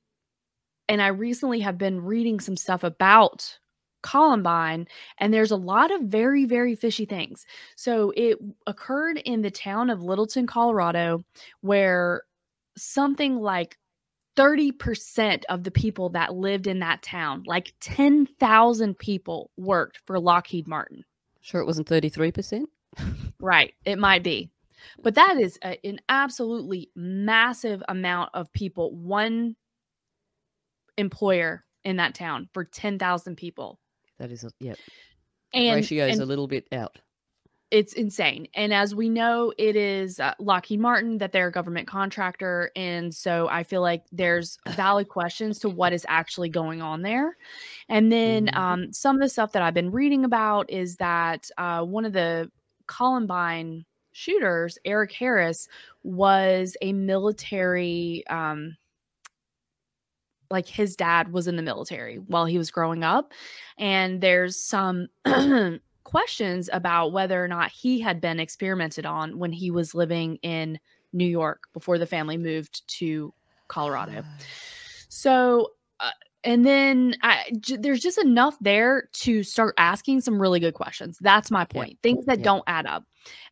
and 0.93 1.01
I 1.01 1.07
recently 1.07 1.59
have 1.61 1.79
been 1.79 2.03
reading 2.03 2.39
some 2.39 2.55
stuff 2.55 2.83
about 2.83 3.57
Columbine, 4.03 4.87
and 5.17 5.33
there's 5.33 5.49
a 5.49 5.55
lot 5.55 5.89
of 5.89 6.01
very, 6.03 6.45
very 6.45 6.75
fishy 6.75 7.05
things. 7.05 7.47
So 7.75 8.13
it 8.15 8.37
occurred 8.67 9.17
in 9.17 9.41
the 9.41 9.49
town 9.49 9.89
of 9.89 10.03
Littleton, 10.03 10.45
Colorado, 10.45 11.23
where 11.61 12.21
something 12.77 13.37
like 13.37 13.79
30% 14.37 15.41
of 15.49 15.63
the 15.63 15.71
people 15.71 16.09
that 16.09 16.35
lived 16.35 16.67
in 16.67 16.77
that 16.81 17.01
town, 17.01 17.41
like 17.47 17.73
10,000 17.81 18.95
people, 18.95 19.49
worked 19.57 19.99
for 20.05 20.19
Lockheed 20.19 20.67
Martin. 20.67 21.03
sure 21.41 21.59
it 21.59 21.65
wasn't 21.65 21.87
33%? 21.87 22.65
Right. 23.39 23.73
It 23.83 23.97
might 23.97 24.21
be. 24.21 24.51
But 25.01 25.15
that 25.15 25.37
is 25.39 25.57
a, 25.63 25.83
an 25.83 25.99
absolutely 26.07 26.91
massive 26.95 27.81
amount 27.89 28.29
of 28.35 28.53
people, 28.53 28.95
one 28.95 29.55
employer 30.97 31.63
in 31.83 31.97
that 31.97 32.15
town 32.15 32.49
for 32.53 32.63
10,000 32.63 33.35
people. 33.35 33.79
That 34.19 34.31
is, 34.31 34.43
a, 34.43 34.51
yep. 34.59 34.77
And, 35.53 35.75
Ratio 35.75 36.07
is 36.07 36.19
a 36.19 36.25
little 36.25 36.47
bit 36.47 36.67
out. 36.71 36.99
it's 37.71 37.93
insane. 37.93 38.47
And 38.53 38.71
as 38.73 38.93
we 38.93 39.09
know, 39.09 39.51
it 39.57 39.75
is 39.75 40.19
uh, 40.19 40.33
Lockheed 40.39 40.79
Martin 40.79 41.17
that 41.17 41.31
they're 41.31 41.47
a 41.47 41.51
government 41.51 41.87
contractor. 41.87 42.69
And 42.75 43.13
so 43.13 43.47
I 43.49 43.63
feel 43.63 43.81
like 43.81 44.03
there's 44.11 44.57
valid 44.75 45.09
questions 45.09 45.57
to 45.59 45.69
what 45.69 45.91
is 45.93 46.05
actually 46.07 46.49
going 46.49 46.81
on 46.83 47.01
there. 47.01 47.35
And 47.89 48.11
then 48.11 48.47
Mhm. 48.47 48.55
um, 48.55 48.93
some 48.93 49.15
of 49.15 49.21
the 49.21 49.29
stuff 49.29 49.51
that 49.53 49.63
I've 49.63 49.73
been 49.73 49.91
reading 49.91 50.23
about 50.23 50.69
is 50.69 50.97
that 50.97 51.49
uh, 51.57 51.83
one 51.83 52.05
of 52.05 52.13
the 52.13 52.51
Columbine 52.85 53.85
shooters, 54.11 54.77
Eric 54.85 55.11
Harris, 55.11 55.67
was 56.03 56.77
a 56.81 56.93
military. 56.93 58.23
Um, 58.27 58.77
like 60.53 60.67
his 60.67 60.95
dad 60.95 61.33
was 61.33 61.47
in 61.47 61.57
the 61.57 61.61
military 61.61 62.15
while 62.27 62.45
he 62.45 62.57
was 62.57 62.71
growing 62.71 63.03
up 63.03 63.33
and 63.77 64.21
there's 64.21 64.57
some 64.57 65.07
questions 66.05 66.69
about 66.71 67.11
whether 67.11 67.43
or 67.43 67.47
not 67.47 67.71
he 67.71 67.99
had 67.99 68.21
been 68.21 68.39
experimented 68.39 69.05
on 69.05 69.37
when 69.39 69.51
he 69.51 69.71
was 69.71 69.93
living 69.95 70.37
in 70.43 70.79
New 71.11 71.25
York 71.27 71.63
before 71.73 71.97
the 71.97 72.05
family 72.05 72.37
moved 72.37 72.87
to 72.99 73.33
Colorado. 73.67 74.23
So, 75.09 75.71
uh, 75.99 76.09
and 76.43 76.65
then 76.65 77.15
I, 77.21 77.51
j- 77.59 77.77
there's 77.77 78.01
just 78.01 78.17
enough 78.17 78.57
there 78.61 79.09
to 79.13 79.43
start 79.43 79.75
asking 79.77 80.21
some 80.21 80.41
really 80.41 80.59
good 80.59 80.73
questions. 80.73 81.17
That's 81.21 81.51
my 81.51 81.61
Yeah. 81.61 81.65
point. 81.65 81.99
Things 82.03 82.25
that 82.25 82.39
Yeah. 82.39 82.43
don't 82.45 82.63
add 82.67 82.85
up. 82.85 83.05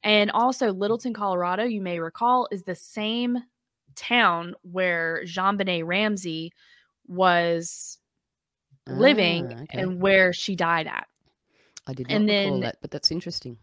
And 0.03 0.31
also, 0.31 0.71
Littleton, 0.73 1.13
Colorado, 1.13 1.63
you 1.63 1.81
may 1.81 1.99
recall, 1.99 2.47
is 2.51 2.63
the 2.63 2.75
same 2.75 3.37
town 3.95 4.55
where 4.63 5.21
JonBenét 5.25 5.85
Ramsey 5.85 6.51
was 7.11 7.97
living 8.87 9.53
Ah, 9.53 9.61
okay. 9.63 9.79
and 9.79 10.01
where 10.01 10.33
she 10.33 10.55
died 10.55 10.87
at. 10.87 11.07
I 11.87 11.93
did 11.93 12.07
not 12.09 12.15
and 12.15 12.25
recall 12.27 12.51
then- 12.53 12.59
that, 12.61 12.77
but 12.81 12.91
that's 12.91 13.11
interesting. 13.11 13.57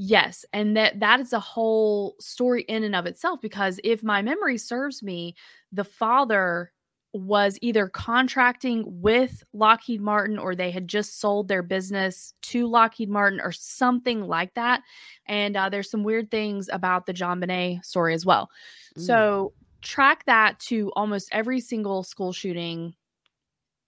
Yes, 0.00 0.44
and 0.52 0.76
that 0.76 1.00
that 1.00 1.18
is 1.18 1.32
a 1.32 1.40
whole 1.40 2.14
story 2.20 2.62
in 2.62 2.84
and 2.84 2.94
of 2.94 3.06
itself 3.06 3.40
because 3.40 3.80
if 3.82 4.04
my 4.04 4.22
memory 4.22 4.56
serves 4.56 5.02
me, 5.02 5.34
the 5.72 5.82
father 5.82 6.72
was 7.12 7.58
either 7.62 7.88
contracting 7.88 8.84
with 8.86 9.42
Lockheed 9.52 10.00
Martin 10.00 10.38
or 10.38 10.54
they 10.54 10.70
had 10.70 10.86
just 10.86 11.18
sold 11.18 11.48
their 11.48 11.64
business 11.64 12.32
to 12.42 12.68
Lockheed 12.68 13.08
Martin 13.08 13.40
or 13.40 13.50
something 13.50 14.20
like 14.20 14.54
that. 14.54 14.82
And 15.26 15.56
uh, 15.56 15.68
there's 15.68 15.90
some 15.90 16.04
weird 16.04 16.30
things 16.30 16.68
about 16.72 17.06
the 17.06 17.14
JonBenét 17.14 17.84
story 17.84 18.14
as 18.14 18.24
well. 18.24 18.50
Mm. 18.96 19.02
So 19.02 19.52
track 19.82 20.24
that 20.26 20.58
to 20.68 20.90
almost 20.96 21.28
every 21.32 21.60
single 21.60 22.02
school 22.02 22.32
shooting 22.32 22.94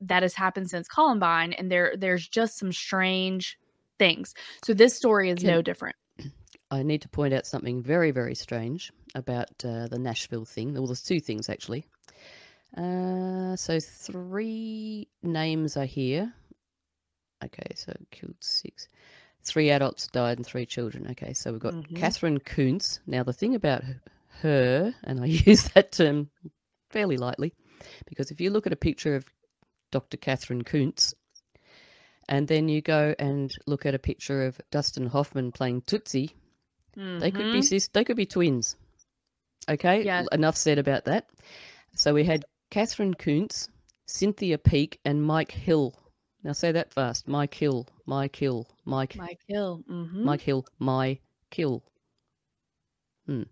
that 0.03 0.23
has 0.23 0.35
happened 0.35 0.71
since 0.71 0.89
Columbine, 0.89 1.53
and 1.53 1.71
there 1.71 1.95
there's 1.97 2.27
just 2.27 2.59
some 2.59 2.73
strange 2.73 3.59
things. 3.99 4.35
So 4.65 4.73
this 4.73 4.95
story 4.97 5.31
is 5.31 5.45
no 5.45 5.61
different. 5.63 5.97
I 6.71 6.83
need 6.83 7.03
to 7.03 7.09
point 7.09 7.35
out 7.35 7.47
something 7.47 7.83
very, 7.83 8.13
very 8.13 8.35
strange 8.35 8.93
about 9.15 9.49
uh, 9.65 9.89
the 9.89 9.99
Nashville 9.99 10.45
thing. 10.45 10.73
Well, 10.73 10.87
there's 10.87 11.03
two 11.03 11.21
things 11.21 11.49
actually. 11.49 11.85
Uh, 12.77 13.57
so 13.57 13.81
three 13.81 15.09
names 15.23 15.77
are 15.77 15.85
here. 15.85 16.33
Okay, 17.45 17.75
so 17.75 17.93
killed 18.11 18.37
six. 18.41 18.87
Three 19.43 19.71
adults 19.71 20.07
died 20.09 20.39
and 20.39 20.47
three 20.47 20.67
children. 20.67 21.09
Okay, 21.11 21.33
so 21.33 21.51
we've 21.53 21.61
got 21.61 21.75
Mhm. 21.75 21.97
Katherine 21.97 22.39
Koonce. 22.39 23.01
Now 23.07 23.23
the 23.23 23.33
thing 23.33 23.55
about 23.55 23.83
h- 23.83 23.97
her, 24.43 24.95
and 25.05 25.21
I 25.21 25.27
use 25.47 25.69
that 25.75 25.93
term 25.93 26.31
fairly 26.91 27.17
lightly, 27.17 27.53
because 28.07 28.31
if 28.31 28.41
you 28.41 28.51
look 28.51 28.67
at 28.67 28.73
a 28.73 28.77
picture 28.77 29.15
of 29.17 29.27
Dr. 29.91 30.17
Katherine 30.17 30.63
Koonce, 30.65 31.15
and 32.29 32.47
then 32.49 32.69
you 32.69 32.81
go 32.81 33.15
and 33.19 33.51
look 33.67 33.85
at 33.87 33.95
a 33.95 33.99
picture 33.99 34.45
of 34.47 34.61
Dustin 34.71 35.07
Hoffman 35.07 35.53
playing 35.53 35.83
Tootsie, 35.83 36.31
they 36.95 37.31
could 37.31 37.53
be 37.53 37.61
Mhm. 37.61 37.65
sis. 37.65 37.89
They 37.89 38.05
could 38.05 38.17
be 38.17 38.27
twins. 38.27 38.77
Okay. 39.69 40.05
Yes. 40.05 40.25
l- 40.31 40.39
Enough 40.39 40.57
said 40.57 40.79
about 40.79 41.05
that. 41.07 41.29
So 41.97 42.13
we 42.15 42.25
had 42.25 42.45
Katherine 42.71 43.15
Koonce, 43.15 43.69
Cynthia 44.07 44.59
Peak, 44.59 45.01
and 45.05 45.23
Mike 45.25 45.53
Hill. 45.53 45.95
Now 46.43 46.53
say 46.53 46.73
that 46.73 46.93
fast. 46.93 47.27
Mike 47.29 47.55
Hill. 47.55 47.87
Mike 48.07 48.37
Hill. 48.37 48.67
Mike. 48.85 49.17
Mike 49.17 49.41
Hill. 49.49 49.83
mhm. 49.89 50.23
Mike 50.25 50.41
Hill. 50.43 50.67
My 50.79 51.19
kill. 51.51 51.83
Hmm. 53.27 53.43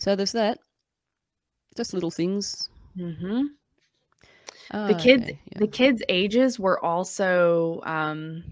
So 0.00 0.16
there's 0.16 0.32
that. 0.32 0.58
Just 1.76 1.94
little 1.94 2.10
things. 2.10 2.70
Mhm. 2.96 3.56
Oh, 4.72 4.86
The 4.86 4.94
kids, 4.94 5.24
okay, 5.24 5.40
yeah. 5.52 5.60
the 5.60 5.68
kids' 5.68 6.02
ages 6.08 6.58
were 6.58 6.84
also, 6.84 7.80
um, 7.84 8.44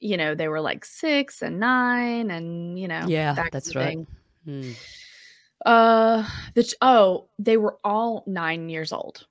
you 0.00 0.16
know, 0.16 0.34
they 0.34 0.48
were 0.48 0.60
like 0.60 0.84
six 0.84 1.42
and 1.42 1.60
nine, 1.60 2.30
and 2.30 2.78
you 2.78 2.88
know, 2.88 3.08
Yeah, 3.08 3.34
that 3.36 3.52
kind 3.52 3.52
that's 3.52 3.70
of 3.70 3.76
right. 3.76 3.98
thing. 3.98 4.06
Hmm. 4.44 4.72
Uh, 5.64 6.28
the 6.54 6.64
ch- 6.64 6.74
oh, 6.82 7.28
they 7.38 7.56
were 7.56 7.78
all 7.84 8.24
nine 8.26 8.68
years 8.68 8.92
old. 8.92 9.26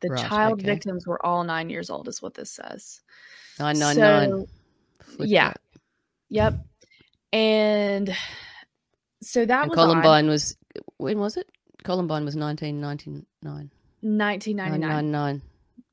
The 0.00 0.10
Right, 0.10 0.30
child 0.30 0.62
okay. 0.62 0.64
victims 0.64 1.06
were 1.06 1.24
all 1.24 1.44
nine 1.44 1.70
years 1.70 1.90
old, 1.90 2.08
is 2.08 2.22
what 2.22 2.34
this 2.34 2.50
says. 2.50 3.00
Nine 3.58 3.78
nine 3.78 4.00
nine. 4.00 4.36
So, 4.36 4.46
Flip 5.00 5.28
yeah. 5.28 5.36
that. 5.36 5.60
Yep. 6.30 6.54
And 7.32 8.16
so 9.30 9.46
that 9.46 9.62
And 9.62 9.70
was 9.70 9.78
on 9.78 9.86
Columbine 9.88 10.28
was 10.28 10.56
when 10.98 11.18
was 11.18 11.36
it? 11.36 11.48
Columbine 11.84 12.24
was 12.24 12.36
nineteen 12.36 12.80
ninety 12.80 13.10
nine. 13.42 13.70
1999. 14.02 14.80
Nine 14.80 14.80
nine 14.80 15.10
nine. 15.10 15.42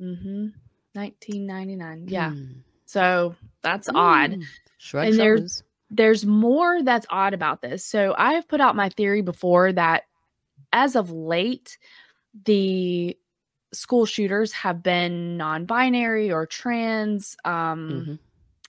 Mm-hmm. 0.02 0.48
1999. 0.94 2.08
Yeah. 2.08 2.32
Hmm. 2.32 2.46
So 2.86 3.36
that's 3.62 3.90
odd. 3.94 4.34
Hmm. 4.36 4.42
Shrug 4.78 5.08
And 5.08 5.20
there's- 5.20 5.64
there's 5.90 6.26
more 6.26 6.84
that's 6.84 7.06
odd 7.10 7.34
about 7.34 7.62
this. 7.62 7.84
So 7.86 8.14
I 8.18 8.34
have 8.34 8.48
put 8.48 8.60
out 8.60 8.76
my 8.76 8.90
theory 8.90 9.22
before 9.22 9.72
that 9.74 10.04
as 10.74 10.96
of 10.98 11.12
late, 11.12 11.78
the 12.46 13.18
school 13.74 14.06
shooters 14.06 14.52
have 14.52 14.84
been 14.84 15.38
non-binary 15.38 16.32
or 16.32 16.46
trans. 16.46 17.38
Um, 17.46 17.90
Mhm. 17.90 18.20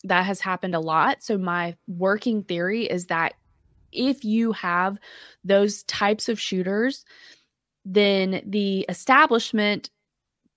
That 0.05 0.27
has 0.27 0.41
happened 0.41 0.77
a 0.77 0.81
lot. 0.81 1.25
So 1.25 1.37
my 1.39 1.77
working 1.89 2.45
theory 2.45 2.85
is 2.85 3.07
that 3.07 3.35
if 3.93 4.25
you 4.25 4.53
have 4.53 4.99
those 5.45 5.83
types 5.85 6.29
of 6.29 6.41
shooters, 6.41 7.05
then 7.85 8.43
the 8.47 8.85
establishment 8.89 9.91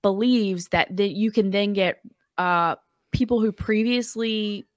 believes 0.02 0.68
that 0.70 0.96
that 0.98 1.12
you 1.12 1.32
can 1.32 1.52
then 1.52 1.74
get 1.74 2.02
uh, 2.38 2.76
people 3.12 3.40
who 3.40 3.52
previously 3.52 4.68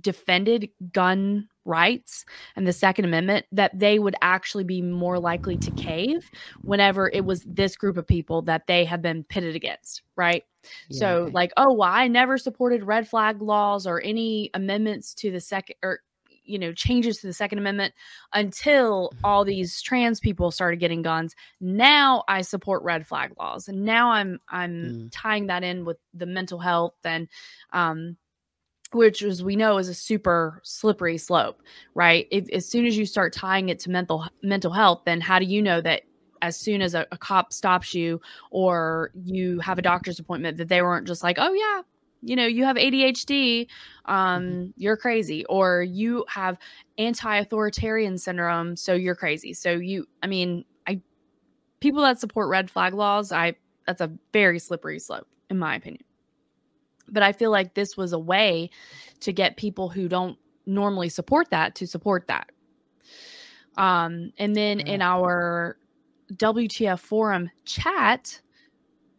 defended 0.00 0.70
gun 0.92 1.48
rights 1.64 2.24
and 2.56 2.66
the 2.66 2.72
second 2.72 3.04
amendment 3.04 3.46
that 3.52 3.78
they 3.78 3.98
would 3.98 4.16
actually 4.22 4.64
be 4.64 4.80
more 4.80 5.18
likely 5.18 5.56
to 5.56 5.70
cave 5.72 6.30
whenever 6.62 7.10
it 7.10 7.24
was 7.24 7.44
this 7.44 7.76
group 7.76 7.96
of 7.96 8.06
people 8.06 8.42
that 8.42 8.66
they 8.66 8.84
have 8.84 9.02
been 9.02 9.22
pitted 9.24 9.54
against 9.54 10.02
right? 10.16 10.44
Yeah, 10.88 10.98
so 10.98 11.30
like 11.32 11.52
oh 11.56 11.72
well 11.72 11.90
i 11.90 12.08
never 12.08 12.38
supported 12.38 12.84
red 12.84 13.06
flag 13.06 13.42
laws 13.42 13.86
or 13.86 14.00
any 14.00 14.50
amendments 14.54 15.12
to 15.14 15.30
the 15.30 15.40
second 15.40 15.76
or 15.82 16.00
you 16.44 16.58
know 16.58 16.72
changes 16.72 17.18
to 17.18 17.26
the 17.26 17.32
second 17.32 17.58
amendment 17.58 17.94
until 18.34 19.12
all 19.24 19.44
these 19.44 19.80
trans 19.80 20.20
people 20.20 20.50
started 20.50 20.80
getting 20.80 21.02
guns. 21.02 21.34
Now 21.60 22.24
i 22.28 22.40
support 22.42 22.82
red 22.82 23.06
flag 23.06 23.32
laws 23.38 23.68
and 23.68 23.84
now 23.84 24.10
i'm 24.10 24.38
i'm 24.48 24.72
Mm. 24.72 25.08
tying 25.12 25.46
that 25.46 25.62
in 25.62 25.84
with 25.84 25.98
the 26.14 26.26
mental 26.26 26.58
health 26.58 26.94
and 27.04 27.28
um 27.72 28.16
which 28.92 29.22
as 29.22 29.42
we 29.42 29.56
know 29.56 29.78
is 29.78 29.88
a 29.88 29.94
super 29.94 30.60
slippery 30.64 31.16
slope 31.18 31.62
right? 31.94 32.26
If, 32.30 32.48
as 32.50 32.68
soon 32.68 32.84
as 32.86 32.96
you 32.96 33.06
start 33.06 33.32
tying 33.32 33.68
it 33.70 33.78
to 33.80 33.90
mental 33.90 34.26
mental 34.42 34.72
health 34.72 35.02
then 35.06 35.20
how 35.20 35.38
do 35.38 35.44
you 35.46 35.62
know 35.62 35.80
that 35.80 36.02
as 36.42 36.56
soon 36.58 36.82
as 36.82 36.94
a, 36.94 37.06
a 37.12 37.16
cop 37.18 37.52
stops 37.52 37.94
you 37.94 38.20
or 38.50 39.12
you 39.14 39.60
have 39.60 39.78
a 39.78 39.82
doctor's 39.82 40.18
appointment 40.18 40.56
that 40.58 40.68
they 40.68 40.82
weren't 40.82 41.06
just 41.06 41.22
like 41.22 41.36
oh 41.38 41.52
yeah 41.52 41.82
you 42.22 42.36
know 42.36 42.46
you 42.46 42.64
have 42.64 42.76
adhd 42.76 43.66
um 44.06 44.72
you're 44.76 44.96
crazy 44.96 45.44
or 45.46 45.82
you 45.82 46.24
have 46.28 46.56
anti-authoritarian 46.98 48.16
syndrome 48.16 48.76
so 48.76 48.94
you're 48.94 49.14
crazy. 49.14 49.52
So 49.52 49.72
you 49.72 50.06
i 50.22 50.26
mean 50.26 50.64
i 50.86 51.00
people 51.80 52.02
that 52.02 52.20
support 52.20 52.48
red 52.48 52.70
flag 52.70 52.94
laws 52.94 53.32
i 53.32 53.54
that's 53.86 54.00
a 54.00 54.10
very 54.32 54.58
slippery 54.58 54.98
slope 54.98 55.26
in 55.50 55.58
my 55.58 55.74
opinion. 55.74 56.04
But 57.08 57.22
i 57.22 57.32
feel 57.32 57.50
like 57.50 57.74
this 57.74 57.96
was 57.96 58.12
a 58.12 58.18
way 58.18 58.70
to 59.20 59.32
get 59.32 59.56
people 59.56 59.88
who 59.88 60.08
don't 60.08 60.38
normally 60.64 61.08
support 61.08 61.50
that 61.50 61.74
to 61.76 61.86
support 61.86 62.28
that. 62.28 62.50
Um 63.76 64.32
and 64.38 64.54
then 64.54 64.80
in 64.80 65.02
our 65.02 65.76
wtf 66.34 67.00
forum 67.00 67.50
chat 67.64 68.40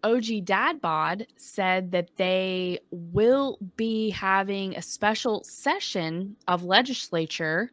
OG 0.04 0.46
Dad 0.46 0.82
Bod 0.82 1.28
said 1.38 1.92
that 1.92 2.10
they 2.18 2.80
will 2.92 3.58
be 3.78 4.10
having 4.10 4.76
a 4.76 4.82
special 4.82 5.44
session 5.44 6.36
of 6.48 6.63
legislature 6.63 7.72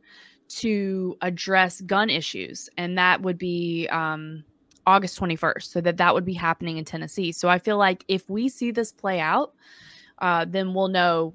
to 0.49 1.17
address 1.23 1.81
gun 1.81 2.11
issues, 2.11 2.69
and 2.77 2.99
that 2.99 3.23
would 3.23 3.39
be 3.39 3.89
um, 3.91 4.45
August 4.87 5.19
21st. 5.21 5.63
So 5.63 5.81
that 5.81 5.97
that 5.99 6.15
would 6.15 6.25
be 6.25 6.35
happening 6.35 6.79
in 6.79 6.85
Tennessee. 6.85 7.33
So 7.33 7.49
I 7.49 7.59
feel 7.59 7.79
like 7.79 8.05
if 8.09 8.29
we 8.29 8.49
see 8.49 8.71
this 8.71 8.93
play 8.93 9.21
out, 9.21 9.55
uh, 10.19 10.45
then 10.49 10.75
we'll 10.75 10.89
know 10.89 11.35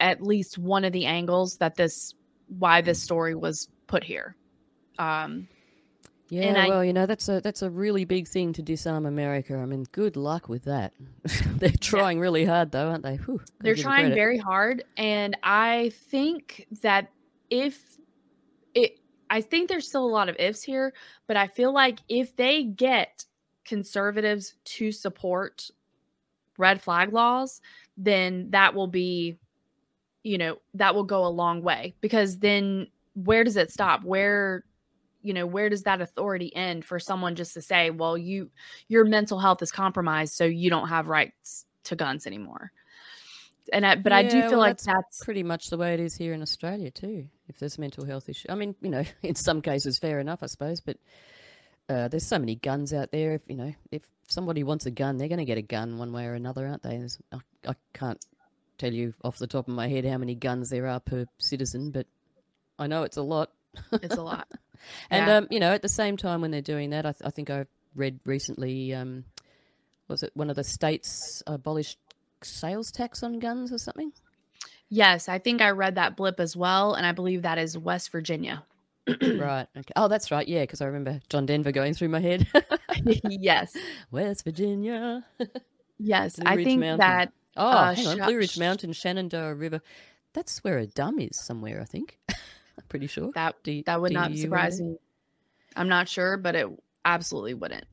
at 0.00 0.22
least 0.22 0.58
one 0.58 0.84
of 0.84 0.92
the 0.92 1.06
angles 1.06 1.56
that 1.58 1.76
this 1.76 2.14
why 2.48 2.80
this 2.80 3.02
story 3.02 3.34
was 3.34 3.68
put 3.86 4.04
here. 4.04 4.34
Um, 4.98 5.48
Yeah, 6.30 6.64
I- 6.64 6.68
well, 6.68 6.84
you 6.84 6.92
know 6.92 7.06
that's 7.06 7.28
a 7.28 7.40
that's 7.40 7.62
a 7.62 7.70
really 7.70 8.04
big 8.04 8.28
thing 8.28 8.52
to 8.54 8.62
disarm 8.62 9.06
America. 9.06 9.56
I 9.56 9.64
mean, 9.64 9.86
good 9.92 10.16
luck 10.16 10.48
with 10.48 10.64
that. 10.64 10.92
They're 11.56 11.70
trying 11.80 12.20
really 12.20 12.44
hard, 12.44 12.70
though, 12.70 12.88
aren't 12.90 13.02
they? 13.02 13.16
Whew, 13.16 13.40
they're 13.60 13.74
trying 13.74 14.06
very 14.14 14.38
hard 14.38 14.84
and 14.96 15.36
i 15.42 15.90
think 16.10 16.66
that 16.82 17.10
if 17.50 17.96
it 18.74 18.98
i 19.30 19.40
think 19.40 19.68
there's 19.68 19.88
still 19.88 20.04
a 20.04 20.08
lot 20.08 20.28
of 20.28 20.36
ifs 20.38 20.62
here 20.62 20.92
but 21.26 21.36
i 21.36 21.46
feel 21.46 21.72
like 21.72 21.98
if 22.08 22.36
they 22.36 22.62
get 22.64 23.24
conservatives 23.64 24.54
to 24.64 24.92
support 24.92 25.70
red 26.58 26.80
flag 26.80 27.12
laws 27.12 27.60
then 27.96 28.48
that 28.50 28.74
will 28.74 28.86
be 28.86 29.36
you 30.22 30.38
know 30.38 30.58
that 30.74 30.94
will 30.94 31.04
go 31.04 31.24
a 31.24 31.28
long 31.28 31.62
way 31.62 31.94
because 32.00 32.38
then 32.38 32.86
where 33.14 33.44
does 33.44 33.56
it 33.56 33.70
stop 33.70 34.04
where 34.04 34.64
you 35.22 35.32
know 35.32 35.46
where 35.46 35.68
does 35.68 35.82
that 35.82 36.00
authority 36.00 36.54
end 36.54 36.84
for 36.84 36.98
someone 36.98 37.34
just 37.34 37.54
to 37.54 37.62
say 37.62 37.90
well 37.90 38.16
you 38.16 38.50
your 38.88 39.04
mental 39.04 39.38
health 39.38 39.62
is 39.62 39.70
compromised 39.70 40.34
so 40.34 40.44
you 40.44 40.70
don't 40.70 40.88
have 40.88 41.08
rights 41.08 41.64
to 41.84 41.96
guns 41.96 42.26
anymore 42.26 42.70
and 43.72 43.84
I, 43.84 43.96
but 43.96 44.12
i 44.12 44.22
do 44.22 44.40
feel 44.42 44.50
well, 44.52 44.60
like 44.60 44.78
that's 44.78 45.24
pretty 45.24 45.42
much 45.42 45.68
the 45.70 45.76
way 45.76 45.94
it 45.94 46.00
is 46.00 46.16
here 46.16 46.32
in 46.32 46.40
Australia 46.40 46.90
too. 46.90 47.26
If 47.48 47.58
there's 47.58 47.76
a 47.76 47.80
mental 47.80 48.04
health 48.04 48.28
issue, 48.28 48.48
I 48.50 48.54
mean, 48.54 48.74
you 48.80 48.88
know, 48.88 49.04
in 49.22 49.34
some 49.34 49.60
cases, 49.60 49.98
fair 49.98 50.20
enough, 50.20 50.42
I 50.42 50.46
suppose. 50.46 50.80
But 50.80 50.96
uh, 51.88 52.08
there's 52.08 52.26
so 52.26 52.38
many 52.38 52.54
guns 52.54 52.92
out 52.92 53.10
there. 53.10 53.34
If 53.34 53.42
you 53.46 53.56
know, 53.56 53.74
if 53.90 54.02
somebody 54.26 54.62
wants 54.62 54.86
a 54.86 54.90
gun, 54.90 55.16
they're 55.16 55.28
going 55.28 55.38
to 55.38 55.44
get 55.44 55.58
a 55.58 55.62
gun 55.62 55.98
one 55.98 56.12
way 56.12 56.26
or 56.26 56.34
another, 56.34 56.66
aren't 56.66 56.82
they? 56.82 57.02
I, 57.32 57.38
I 57.66 57.74
can't 57.94 58.22
tell 58.76 58.92
you 58.92 59.14
off 59.24 59.38
the 59.38 59.46
top 59.46 59.68
of 59.68 59.74
my 59.74 59.88
head 59.88 60.04
how 60.04 60.18
many 60.18 60.34
guns 60.34 60.70
there 60.70 60.86
are 60.86 61.00
per 61.00 61.26
citizen, 61.38 61.90
but 61.90 62.06
I 62.78 62.86
know 62.86 63.02
it's 63.02 63.16
a 63.16 63.22
lot. 63.22 63.50
It's 63.92 64.16
a 64.16 64.22
lot 64.22 64.46
And 65.10 65.26
Yeah. 65.26 65.36
um, 65.38 65.46
you 65.50 65.60
know, 65.60 65.72
at 65.72 65.82
the 65.82 65.88
same 65.88 66.16
time 66.16 66.40
when 66.40 66.50
they're 66.50 66.62
doing 66.62 66.90
that, 66.90 67.04
I, 67.04 67.12
th- 67.12 67.22
I 67.24 67.30
think 67.30 67.50
I 67.50 67.66
read 67.94 68.20
recently, 68.24 68.94
um, 68.94 69.24
was 70.06 70.22
it 70.22 70.30
one 70.34 70.48
of 70.50 70.56
the 70.56 70.64
states 70.64 71.42
abolished 71.46 71.98
sales 72.42 72.90
tax 72.92 73.22
on 73.22 73.38
guns 73.38 73.72
or 73.72 73.78
something? 73.78 74.12
yes 74.90 75.28
i 75.28 75.38
think 75.38 75.60
i 75.60 75.68
read 75.70 75.96
that 75.96 76.16
blip 76.16 76.40
as 76.40 76.56
well 76.56 76.94
and 76.94 77.04
i 77.04 77.12
believe 77.12 77.42
that 77.42 77.58
is 77.58 77.76
west 77.76 78.10
virginia 78.10 78.64
right. 79.22 79.66
Okay. 79.76 79.92
Oh, 79.96 80.06
that's 80.08 80.30
right. 80.30 80.46
Yeah, 80.46 80.62
because 80.62 80.82
I 80.82 80.84
remember 80.86 81.18
John 81.30 81.46
Denver 81.46 81.72
going 81.72 81.94
through 81.94 82.10
my 82.10 82.20
head. 82.20 82.46
yes 83.24 83.74
West 84.10 84.44
Virginia. 84.44 85.24
yes 85.98 86.38
i 86.44 86.56
think 86.56 86.80
Mountain. 86.80 86.98
that 86.98 87.32
Oh, 87.56 87.66
Uh, 87.66 87.94
hang 87.94 88.06
on. 88.06 88.16
Sha- 88.18 88.26
Blue 88.26 88.36
Ridge 88.36 88.58
Mountain, 88.58 88.92
Shenandoah 88.92 89.54
River. 89.54 89.80
That's 90.32 90.62
where 90.62 90.78
a 90.78 90.86
dam 90.86 91.18
is 91.18 91.30
somewhere, 91.44 91.80
I 91.80 91.84
think. 91.86 92.18
I'm 92.78 92.84
pretty 92.88 93.06
sure. 93.08 93.30
that 93.34 93.56
Do 93.62 93.82
that 93.84 94.00
would 94.00 94.12
not 94.12 94.36
surprise 94.36 94.80
me 94.80 94.96
i'm 95.76 95.88
not 95.88 96.08
sure 96.08 96.36
but 96.38 96.54
it 96.54 96.66
absolutely 97.04 97.54
wouldn't 97.54 97.84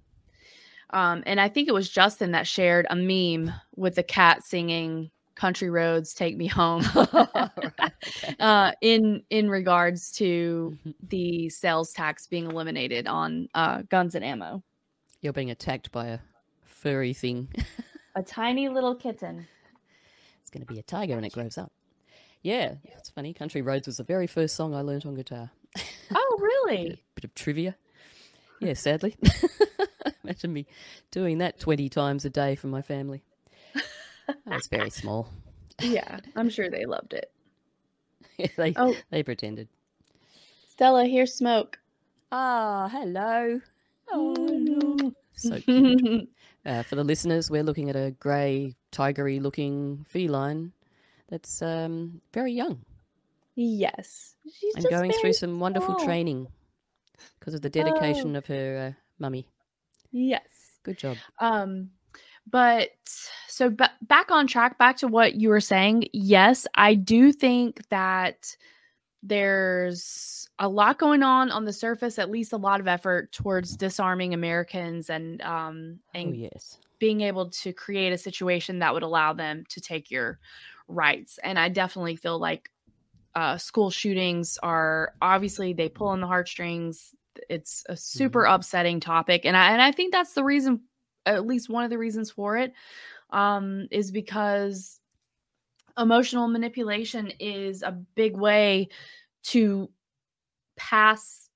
um 0.91 1.24
and 1.26 1.41
i 1.41 1.50
think 1.50 1.67
it 1.67 1.74
was 1.74 1.89
justin 1.89 2.32
that 2.32 2.48
shared 2.48 2.86
a 2.89 2.95
meme 2.95 3.52
with 3.76 3.95
the 3.95 4.04
cat 4.04 4.43
singing 4.43 5.10
country 5.36 5.69
roads 5.69 6.13
take 6.13 6.38
me 6.38 6.48
home 6.48 6.84
Right, 6.95 7.52
okay. 7.65 7.95
uh 8.39 8.71
in 8.82 9.21
in 9.30 9.50
regards 9.50 10.12
to 10.13 10.78
Mhm. 10.86 10.93
the 11.10 11.50
sales 11.50 11.91
tax 11.91 12.28
being 12.28 12.45
eliminated 12.45 13.08
on 13.08 13.50
uh 13.54 13.82
guns 13.89 14.15
and 14.15 14.24
ammo 14.24 14.63
You're 15.21 15.34
being 15.34 15.52
attacked 15.52 15.91
by 15.91 16.06
a 16.08 16.19
furry 16.63 17.13
thing. 17.13 17.50
a 18.15 18.24
tiny 18.24 18.69
little 18.69 18.95
kitten 18.95 19.48
It's 20.41 20.50
going 20.52 20.65
to 20.65 20.71
be 20.74 20.80
a 20.80 20.84
tiger 20.84 21.15
when 21.15 21.26
it 21.26 21.34
grows 21.34 21.58
up. 21.58 21.71
Yeah, 22.45 22.75
it's 22.84 23.10
funny. 23.10 23.34
Country 23.34 23.63
Roads 23.63 23.88
was 23.88 23.97
the 23.97 24.03
very 24.03 24.27
first 24.27 24.55
song 24.55 24.75
I 24.75 24.81
learnt 24.81 25.03
on 25.08 25.15
guitar. 25.15 25.49
oh 26.13 26.38
really 26.39 27.01
Bit 27.15 27.23
of 27.23 27.34
trivia. 27.34 27.75
Yeah, 28.60 28.73
sadly. 28.75 29.15
Imagine 30.23 30.53
me 30.53 30.67
doing 31.10 31.39
that 31.39 31.60
20 31.60 31.89
times 31.89 32.23
a 32.23 32.29
day 32.29 32.53
for 32.53 32.67
my 32.67 32.84
family. 32.84 33.23
I 34.47 34.55
was 34.55 34.67
very 34.67 34.91
small. 34.91 35.27
yeah 35.81 36.19
i'm 36.36 36.49
sure 36.49 36.69
they 36.69 36.86
loved 36.86 37.13
it 37.13 37.31
Yeah, 38.38 38.47
they, 38.58 38.73
oh 38.77 38.95
they 39.10 39.23
pretended. 39.23 39.67
stella 40.69 41.05
here's 41.08 41.34
smoke 41.34 41.79
Ah, 42.31 42.89
hello. 42.91 43.60
Oh, 44.12 45.12
So 45.36 45.60
cute. 45.62 46.29
Uh, 46.65 46.84
for 46.84 46.95
the 46.95 47.03
listeners, 47.03 47.49
we're 47.49 47.63
looking 47.63 47.89
at 47.89 47.95
a 47.95 48.12
grey, 48.19 48.75
tigery 48.91 49.41
looking 49.41 50.05
feline 50.10 50.73
that's 51.29 51.61
um, 51.61 52.21
very 52.33 52.53
young 52.53 52.81
yes 53.55 54.35
she's 54.59 54.75
and 54.75 54.88
going 54.89 55.11
through 55.13 55.33
some 55.33 55.59
wonderful 55.59 55.95
small. 55.95 56.05
training 56.05 56.47
because 57.39 57.53
of 57.53 57.61
the 57.61 57.69
dedication 57.69 58.35
of 58.35 58.45
her 58.45 58.93
uh, 58.93 59.01
mummy. 59.19 59.47
yes 60.11 60.41
Good 60.85 60.97
job. 60.99 61.17
Um, 61.39 61.89
but 62.47 62.89
so 63.47 63.71
ba- 63.71 63.91
back 64.03 64.29
on 64.29 64.45
track, 64.45 64.77
back 64.77 64.97
to 64.97 65.07
what 65.07 65.33
you 65.33 65.49
were 65.49 65.59
saying. 65.59 66.07
Yes, 66.13 66.67
I 66.75 66.93
do 66.93 67.31
think 67.31 67.88
that 67.89 68.55
there's 69.23 70.47
a 70.59 70.69
lot 70.69 70.99
going 70.99 71.23
on 71.23 71.49
on 71.49 71.65
the 71.65 71.73
surface, 71.73 72.19
at 72.19 72.29
least 72.29 72.53
a 72.53 72.57
lot 72.57 72.79
of 72.79 72.88
effort 72.88 73.31
towards 73.31 73.75
disarming 73.75 74.33
Americans 74.35 75.09
and 75.09 75.41
um 75.41 75.99
Oh 76.13 76.19
and 76.19 76.35
yes. 76.38 76.77
being 76.99 77.21
able 77.21 77.49
to 77.49 77.73
create 77.73 78.13
a 78.13 78.17
situation 78.17 78.79
that 78.79 78.93
would 78.93 79.03
allow 79.03 79.33
them 79.33 79.63
to 79.69 79.81
take 79.81 80.11
your 80.11 80.39
rights. 80.88 81.39
And 81.43 81.58
I 81.58 81.69
definitely 81.69 82.15
feel 82.15 82.39
like 82.39 82.69
uh, 83.36 83.58
school 83.58 83.91
shootings 83.91 84.58
are 84.63 85.13
obviously 85.21 85.74
they 85.74 85.89
pull 85.89 86.08
on 86.08 86.21
the 86.21 86.28
heartstrings. 86.28 87.13
It's 87.50 87.84
a 87.89 87.98
super 87.98 88.45
upsetting 88.45 89.02
topic, 89.02 89.45
and 89.45 89.58
I 89.58 89.71
and 89.71 89.82
I 89.82 89.91
think 89.91 90.13
that's 90.13 90.34
the 90.34 90.43
reason, 90.43 90.82
at 91.26 91.45
least 91.45 91.69
one 91.69 91.84
of 91.84 91.89
the 91.89 91.98
reasons 91.98 92.32
for 92.32 92.56
it, 92.56 92.71
um, 93.30 93.88
is 93.91 94.10
because 94.10 95.02
emotional 95.98 96.48
manipulation 96.48 97.32
is 97.39 97.82
a 97.82 97.91
big 97.91 98.38
way 98.38 98.88
to 99.43 99.89
pass 100.78 101.50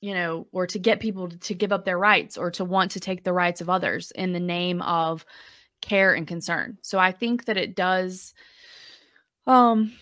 you 0.00 0.14
know 0.14 0.46
or 0.52 0.66
to 0.66 0.78
get 0.78 1.00
people 1.00 1.28
to, 1.28 1.38
to 1.38 1.54
give 1.54 1.72
up 1.72 1.84
their 1.84 1.98
rights 1.98 2.38
or 2.38 2.50
to 2.50 2.64
want 2.64 2.92
to 2.92 3.00
take 3.00 3.22
the 3.22 3.32
rights 3.32 3.60
of 3.60 3.68
others 3.68 4.10
in 4.12 4.32
the 4.32 4.40
name 4.40 4.80
of 4.82 5.24
care 5.80 6.14
and 6.14 6.26
concern 6.26 6.78
so 6.82 6.98
i 6.98 7.12
think 7.12 7.44
that 7.46 7.56
it 7.56 7.74
does 7.74 8.34
um 9.46 9.92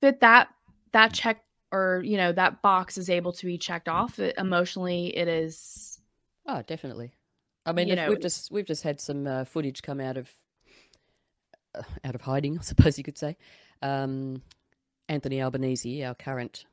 fit 0.00 0.20
that 0.20 0.48
that 0.92 1.12
check 1.12 1.42
or 1.72 2.02
you 2.04 2.16
know 2.16 2.32
that 2.32 2.62
box 2.62 2.98
is 2.98 3.10
able 3.10 3.32
to 3.32 3.46
be 3.46 3.58
checked 3.58 3.88
off 3.88 4.18
it, 4.18 4.34
emotionally 4.38 5.16
it 5.16 5.28
is 5.28 5.96
Oh, 6.46 6.62
definitely. 6.62 7.12
I 7.64 7.72
mean, 7.72 7.88
know, 7.96 8.08
we've 8.08 8.20
just 8.20 8.52
we've 8.52 8.66
just 8.66 8.84
had 8.84 9.00
some 9.00 9.26
uh, 9.26 9.44
footage 9.44 9.82
come 9.82 10.00
out 10.00 10.16
of 10.16 10.30
uh, 11.74 11.82
out 12.04 12.14
of 12.14 12.20
hiding, 12.20 12.58
I 12.60 12.62
suppose 12.62 12.96
you 12.96 13.04
could 13.04 13.18
say. 13.18 13.36
Um, 13.82 14.42
Anthony 15.08 15.42
Albanese, 15.42 16.04
our 16.04 16.14
current 16.14 16.64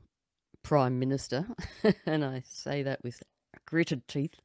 prime 0.62 0.98
minister, 0.98 1.46
and 2.06 2.24
I 2.24 2.42
say 2.46 2.84
that 2.84 3.02
with 3.02 3.22
gritted 3.66 4.06
teeth. 4.06 4.40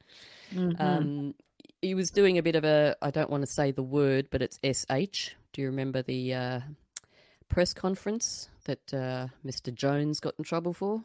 mhm. 0.53 0.81
Um, 0.81 1.35
he 1.81 1.95
was 1.95 2.11
doing 2.11 2.37
a 2.37 2.43
bit 2.43 2.55
of 2.55 2.63
a 2.63 2.95
I 3.01 3.11
don't 3.11 3.29
want 3.29 3.41
to 3.43 3.47
say 3.51 3.71
the 3.71 3.83
word, 3.83 4.27
but 4.31 4.41
it's 4.41 4.59
sh. 4.63 5.29
Do 5.53 5.61
you 5.61 5.67
remember 5.67 6.01
the 6.01 6.33
uh, 6.33 6.59
press 7.47 7.73
conference 7.73 8.49
that 8.65 8.93
uh, 8.93 9.27
Mr. 9.45 9.73
Jones 9.73 10.19
got 10.19 10.35
in 10.37 10.43
trouble 10.43 10.73
for? 10.73 11.03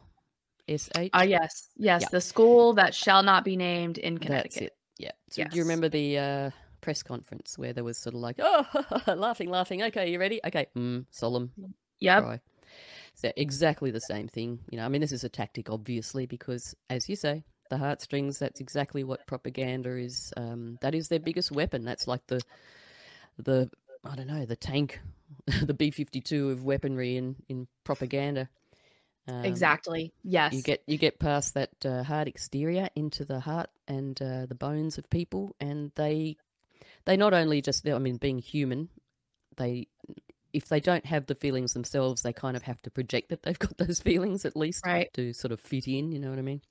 sh. 0.67 0.89
Ah, 1.13 1.21
yes 1.23 1.69
yes 1.77 2.01
Yeah. 2.03 2.07
the 2.11 2.21
school 2.21 2.73
that 2.73 2.93
shall 2.95 3.23
not 3.23 3.43
be 3.43 3.55
named 3.55 3.97
in 3.97 4.17
connecticut 4.17 4.53
That's 4.53 4.65
it. 4.67 4.77
Yeah. 4.97 5.11
So 5.29 5.43
do 5.43 5.57
you 5.57 5.63
remember 5.63 5.89
the 5.89 6.17
uh, 6.17 6.49
press 6.81 7.03
conference 7.03 7.57
where 7.57 7.73
there 7.73 7.83
was 7.83 7.97
sort 7.97 8.15
of 8.15 8.21
like, 8.21 8.37
oh, 8.39 8.65
laughing, 9.15 9.49
laughing. 9.49 9.83
Okay, 9.83 10.11
you 10.11 10.19
ready? 10.19 10.39
Okay, 10.45 10.67
mm, 10.77 11.05
solemn. 11.11 11.51
yep 11.99 12.23
Cry. 12.23 12.39
So 13.15 13.31
exactly 13.37 13.91
the 13.91 14.01
same 14.01 14.27
thing. 14.27 14.59
You 14.69 14.77
know, 14.77 14.85
I 14.85 14.89
mean, 14.89 15.01
this 15.01 15.11
is 15.11 15.23
a 15.23 15.29
tactic, 15.29 15.69
obviously, 15.69 16.25
because 16.25 16.75
as 16.89 17.07
you 17.09 17.15
say, 17.15 17.43
the 17.69 17.77
heartstrings. 17.77 18.39
That's 18.39 18.59
exactly 18.61 19.03
what 19.03 19.25
propaganda 19.27 19.97
is. 19.97 20.33
Um, 20.37 20.77
that 20.81 20.95
is 20.95 21.07
their 21.07 21.19
biggest 21.19 21.51
weapon. 21.51 21.83
That's 21.85 22.07
like 22.07 22.25
the 22.27 22.41
the 23.37 23.69
I 24.03 24.15
don't 24.15 24.27
know 24.27 24.45
the 24.45 24.55
tank, 24.55 24.99
the 25.63 25.73
B 25.73 25.91
fifty 25.91 26.21
two 26.21 26.51
of 26.51 26.65
weaponry 26.65 27.17
in 27.17 27.35
in 27.49 27.67
propaganda. 27.83 28.49
Um, 29.27 29.43
exactly 29.43 30.13
yes 30.23 30.53
you 30.53 30.61
get 30.61 30.83
you 30.85 30.99
get 30.99 31.17
past 31.17 31.55
that 31.55 31.71
uh, 31.83 32.03
hard 32.03 32.27
exterior 32.27 32.87
into 32.95 33.25
the 33.25 33.39
heart 33.39 33.71
and 33.87 34.21
uh, 34.21 34.45
the 34.45 34.55
bones 34.55 34.97
of 34.97 35.09
people, 35.09 35.55
and 35.59 35.91
they 35.95 36.37
they 37.05 37.17
not 37.17 37.33
only 37.33 37.61
just 37.61 37.87
I 37.87 37.97
mean 37.99 38.17
being 38.17 38.39
human, 38.39 38.89
they 39.57 39.87
if 40.53 40.69
they 40.69 40.79
don't 40.79 41.05
have 41.05 41.25
the 41.25 41.35
feelings 41.35 41.73
themselves, 41.73 42.21
they 42.21 42.33
kind 42.33 42.55
of 42.55 42.63
have 42.63 42.81
to 42.83 42.89
project 42.91 43.29
that 43.29 43.43
they've 43.43 43.59
got 43.59 43.77
those 43.77 43.99
feelings 44.03 44.45
at 44.45 44.55
least 44.55 44.85
Right. 44.85 45.11
to 45.13 45.33
sort 45.33 45.51
of 45.51 45.59
fit 45.59 45.87
in. 45.87 46.11
You 46.11 46.19
know 46.19 46.29
what 46.29 46.39
I 46.39 46.43
mean? 46.43 46.61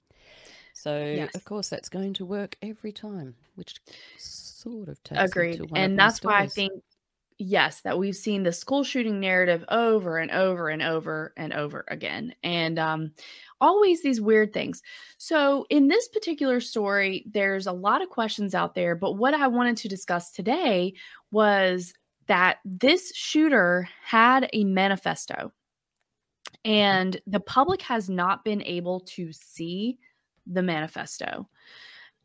So 0.75 1.01
Yes. 1.15 1.35
of 1.35 1.45
course 1.45 1.71
that's 1.71 1.89
going 1.89 2.13
to 2.15 2.25
work 2.27 2.57
every 2.61 2.93
time, 2.93 3.35
which 3.55 3.81
sort 4.19 4.89
of 4.89 5.03
takes 5.03 5.21
agreed 5.23 5.57
to 5.57 5.67
one 5.67 5.81
and 5.81 5.99
that's 5.99 6.23
why 6.25 6.41
i 6.41 6.47
think 6.47 6.73
yes 7.39 7.81
that 7.83 7.99
we've 7.99 8.17
seen 8.17 8.43
the 8.43 8.53
school 8.53 8.85
shooting 8.85 9.19
narrative 9.21 9.65
over 9.69 10.19
and 10.19 10.31
over 10.31 10.69
and 10.69 10.83
over 10.83 11.33
and 11.37 11.53
over 11.53 11.85
again 11.89 12.35
and 12.43 12.79
um 12.79 13.13
always 13.61 14.03
these 14.03 14.21
weird 14.21 14.53
things. 14.53 14.83
So 15.17 15.65
in 15.71 15.89
this 15.89 16.09
particular 16.09 16.61
story 16.61 17.25
there's 17.33 17.67
a 17.67 17.73
lot 17.73 18.03
of 18.03 18.09
questions 18.11 18.55
out 18.55 18.75
there 18.75 18.95
but 18.95 19.13
what 19.15 19.35
i 19.35 19.47
wanted 19.47 19.77
to 19.79 19.89
discuss 19.89 20.31
today 20.31 20.95
was 21.31 21.93
that 22.27 22.59
this 22.65 23.13
shooter 23.15 23.89
had 24.03 24.49
a 24.53 24.65
manifesto 24.65 25.53
and 26.65 27.21
the 27.27 27.41
public 27.41 27.83
has 27.83 28.09
not 28.09 28.45
been 28.45 28.63
able 28.63 29.01
to 29.01 29.33
see 29.33 29.99
the 30.47 30.63
manifesto. 30.63 31.49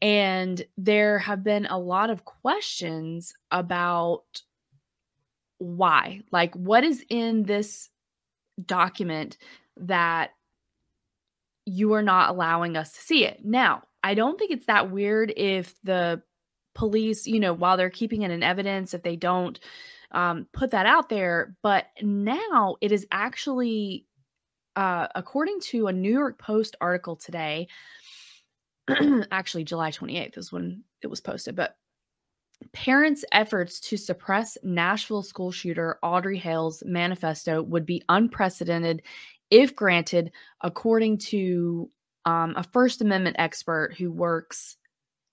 And 0.02 0.64
there 0.78 1.20
have 1.20 1.44
been 1.44 1.66
a 1.66 1.78
lot 1.78 2.10
of 2.10 2.26
questions 2.26 3.34
about 3.52 4.24
why 5.58 6.22
like 6.32 6.56
what 6.56 6.86
is 6.86 7.04
in 7.10 7.44
this 7.44 7.90
document 8.66 9.38
that 9.76 10.32
you 11.66 11.92
are 11.94 12.02
not 12.02 12.30
allowing 12.30 12.78
us 12.78 12.94
to 12.94 13.02
see 13.02 13.26
it? 13.26 13.44
Now 13.44 13.84
i 14.02 14.14
don't 14.14 14.40
think 14.40 14.52
it's 14.52 14.68
that 14.68 14.90
weird 14.90 15.34
if 15.36 15.76
the 15.84 16.22
police 16.74 17.28
you 17.28 17.38
know 17.38 17.52
while 17.52 17.76
they're 17.76 17.90
keeping 17.90 18.22
it 18.22 18.32
in 18.32 18.42
evidence 18.42 18.94
if 18.94 19.04
they 19.04 19.18
don't 19.18 19.60
um, 20.12 20.48
put 20.54 20.72
that 20.72 20.86
out 20.86 21.10
there. 21.10 21.56
But 21.62 21.88
now 22.02 22.78
it 22.82 22.92
is 22.92 23.06
actually 23.12 24.06
uh, 24.76 25.08
according 25.16 25.60
to 25.60 25.88
a 25.88 25.94
new 25.94 26.12
york 26.12 26.40
post 26.40 26.76
article 26.80 27.16
today 27.16 27.68
actually 29.32 29.64
July 29.64 29.92
28th 29.92 30.38
is 30.38 30.52
when 30.52 30.84
it 31.02 31.08
was 31.08 31.22
posted, 31.22 31.56
but 31.56 31.76
parents' 32.74 33.26
efforts 33.32 33.80
to 33.80 33.98
suppress 33.98 34.58
Nashville 34.64 35.24
school 35.24 35.52
shooter 35.52 35.98
Audrey 36.04 36.38
Hale's 36.38 36.84
manifesto 36.86 37.62
would 37.62 37.86
be 37.86 38.04
unprecedented 38.10 39.02
if 39.50 39.76
granted, 39.76 40.32
according 40.62 41.18
to 41.18 41.90
um, 42.26 42.54
a 42.56 42.64
First 42.64 43.02
Amendment 43.02 43.38
expert 43.40 43.96
who 43.98 44.12
works 44.12 44.78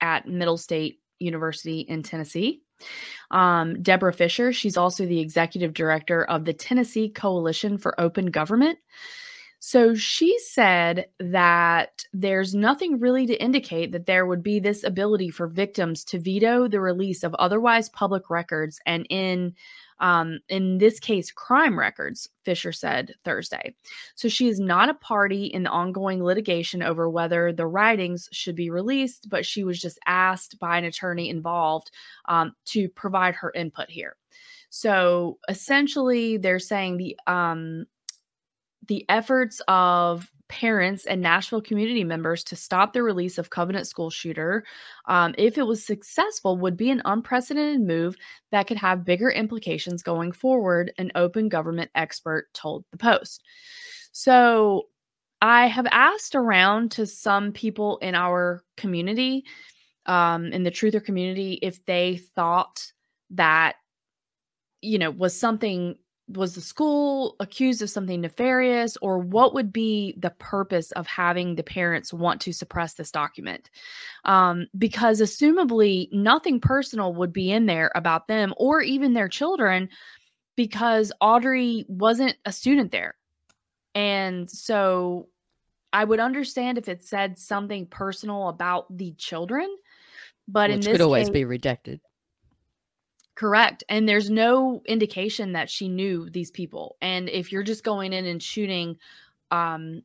at 0.00 0.28
Middle 0.28 0.56
State 0.56 1.00
University 1.18 1.80
in 1.80 2.02
Tennessee. 2.02 2.62
Um, 3.30 3.82
Deborah 3.82 4.12
Fisher, 4.12 4.52
she's 4.52 4.76
also 4.76 5.06
the 5.06 5.20
executive 5.20 5.74
director 5.74 6.24
of 6.24 6.44
the 6.44 6.52
Tennessee 6.52 7.08
Coalition 7.08 7.78
for 7.78 7.98
Open 8.00 8.26
Government. 8.26 8.78
So 9.66 9.96
she 9.96 10.38
said 10.38 11.08
that 11.18 12.04
there's 12.12 12.54
nothing 12.54 13.00
really 13.00 13.26
to 13.26 13.42
indicate 13.42 13.90
that 13.90 14.06
there 14.06 14.24
would 14.24 14.40
be 14.40 14.60
this 14.60 14.84
ability 14.84 15.30
for 15.30 15.48
victims 15.48 16.04
to 16.04 16.20
veto 16.20 16.68
the 16.68 16.80
release 16.80 17.24
of 17.24 17.34
otherwise 17.34 17.88
public 17.88 18.30
records 18.30 18.78
and 18.86 19.08
in 19.10 19.56
um, 19.98 20.38
in 20.48 20.78
this 20.78 21.00
case 21.00 21.32
crime 21.32 21.76
records 21.76 22.28
fisher 22.44 22.70
said 22.70 23.14
thursday. 23.24 23.74
So 24.14 24.28
she 24.28 24.46
is 24.46 24.60
not 24.60 24.88
a 24.88 24.94
party 24.94 25.46
in 25.46 25.64
the 25.64 25.70
ongoing 25.70 26.22
litigation 26.22 26.80
over 26.80 27.10
whether 27.10 27.52
the 27.52 27.66
writings 27.66 28.28
should 28.30 28.54
be 28.54 28.70
released 28.70 29.28
but 29.28 29.44
she 29.44 29.64
was 29.64 29.80
just 29.80 29.98
asked 30.06 30.60
by 30.60 30.78
an 30.78 30.84
attorney 30.84 31.28
involved 31.28 31.90
um, 32.26 32.54
to 32.66 32.88
provide 32.90 33.34
her 33.34 33.50
input 33.52 33.90
here. 33.90 34.14
So 34.70 35.38
essentially 35.48 36.36
they're 36.36 36.60
saying 36.60 36.98
the 36.98 37.18
um, 37.26 37.86
the 38.86 39.04
efforts 39.08 39.60
of 39.68 40.30
parents 40.48 41.06
and 41.06 41.20
Nashville 41.20 41.60
community 41.60 42.04
members 42.04 42.44
to 42.44 42.56
stop 42.56 42.92
the 42.92 43.02
release 43.02 43.36
of 43.36 43.50
Covenant 43.50 43.86
School 43.86 44.10
Shooter, 44.10 44.64
um, 45.06 45.34
if 45.36 45.58
it 45.58 45.66
was 45.66 45.84
successful, 45.84 46.56
would 46.56 46.76
be 46.76 46.90
an 46.90 47.02
unprecedented 47.04 47.80
move 47.80 48.16
that 48.52 48.66
could 48.66 48.76
have 48.76 49.04
bigger 49.04 49.30
implications 49.30 50.02
going 50.02 50.32
forward, 50.32 50.92
an 50.98 51.10
open 51.14 51.48
government 51.48 51.90
expert 51.94 52.48
told 52.54 52.84
the 52.92 52.96
Post. 52.96 53.42
So 54.12 54.86
I 55.42 55.66
have 55.66 55.86
asked 55.90 56.34
around 56.34 56.92
to 56.92 57.06
some 57.06 57.52
people 57.52 57.98
in 57.98 58.14
our 58.14 58.62
community, 58.76 59.44
um, 60.06 60.46
in 60.46 60.62
the 60.62 60.70
truther 60.70 61.04
community, 61.04 61.58
if 61.60 61.84
they 61.86 62.16
thought 62.36 62.92
that, 63.30 63.76
you 64.80 64.98
know, 64.98 65.10
was 65.10 65.38
something 65.38 65.96
was 66.28 66.54
the 66.54 66.60
school 66.60 67.36
accused 67.38 67.82
of 67.82 67.90
something 67.90 68.20
nefarious 68.20 68.96
or 69.00 69.18
what 69.18 69.54
would 69.54 69.72
be 69.72 70.14
the 70.18 70.30
purpose 70.30 70.90
of 70.92 71.06
having 71.06 71.54
the 71.54 71.62
parents 71.62 72.12
want 72.12 72.40
to 72.40 72.52
suppress 72.52 72.94
this 72.94 73.12
document 73.12 73.70
um, 74.24 74.66
because 74.76 75.20
assumably 75.20 76.08
nothing 76.12 76.60
personal 76.60 77.14
would 77.14 77.32
be 77.32 77.52
in 77.52 77.66
there 77.66 77.92
about 77.94 78.26
them 78.26 78.52
or 78.56 78.82
even 78.82 79.14
their 79.14 79.28
children 79.28 79.88
because 80.56 81.12
audrey 81.20 81.84
wasn't 81.88 82.36
a 82.44 82.50
student 82.50 82.90
there 82.90 83.14
and 83.94 84.50
so 84.50 85.28
i 85.92 86.02
would 86.02 86.20
understand 86.20 86.76
if 86.76 86.88
it 86.88 87.04
said 87.04 87.38
something 87.38 87.86
personal 87.86 88.48
about 88.48 88.84
the 88.96 89.12
children 89.12 89.68
but 90.48 90.70
in 90.70 90.80
this 90.80 90.92
could 90.92 91.00
always 91.00 91.28
case, 91.28 91.32
be 91.32 91.44
redacted. 91.44 92.00
Correct. 93.36 93.84
And 93.88 94.08
there's 94.08 94.30
no 94.30 94.82
indication 94.86 95.52
that 95.52 95.70
she 95.70 95.88
knew 95.88 96.28
these 96.30 96.50
people. 96.50 96.96
And 97.00 97.28
if 97.28 97.52
you're 97.52 97.62
just 97.62 97.84
going 97.84 98.12
in 98.12 98.24
and 98.24 98.42
shooting 98.42 98.96
um, 99.50 100.02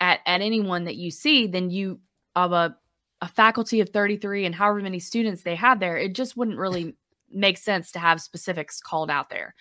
at 0.00 0.20
at 0.24 0.40
anyone 0.40 0.84
that 0.84 0.96
you 0.96 1.10
see, 1.10 1.46
then 1.48 1.70
you 1.70 2.00
of 2.34 2.52
a 2.52 2.76
a 3.20 3.28
faculty 3.28 3.80
of 3.80 3.90
33 3.90 4.46
and 4.46 4.54
however 4.54 4.80
many 4.80 4.98
students 4.98 5.42
they 5.42 5.56
have 5.56 5.78
there, 5.78 5.98
it 5.98 6.14
just 6.14 6.36
wouldn't 6.36 6.56
really 6.56 6.94
make 7.30 7.58
sense 7.58 7.92
to 7.92 7.98
have 7.98 8.20
specifics 8.20 8.80
called 8.80 9.10
out 9.10 9.28
there. 9.28 9.54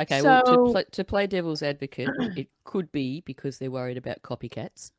Okay, 0.00 0.22
well, 0.22 0.44
to, 0.44 0.72
pl- 0.72 0.90
to 0.92 1.04
play 1.04 1.26
devil's 1.26 1.62
advocate, 1.62 2.10
it 2.36 2.48
could 2.64 2.92
be 2.92 3.22
because 3.22 3.58
they're 3.58 3.70
worried 3.70 3.96
about 3.96 4.22
copycats. 4.22 4.92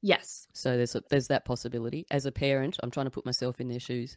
Yes. 0.00 0.48
So 0.54 0.78
there's 0.78 0.94
a, 0.94 1.02
there's 1.10 1.28
that 1.28 1.44
possibility. 1.44 2.06
As 2.10 2.24
a 2.24 2.32
parent, 2.32 2.78
I'm 2.82 2.90
trying 2.90 3.06
to 3.06 3.10
put 3.10 3.26
myself 3.26 3.60
in 3.60 3.68
their 3.68 3.80
shoes. 3.80 4.16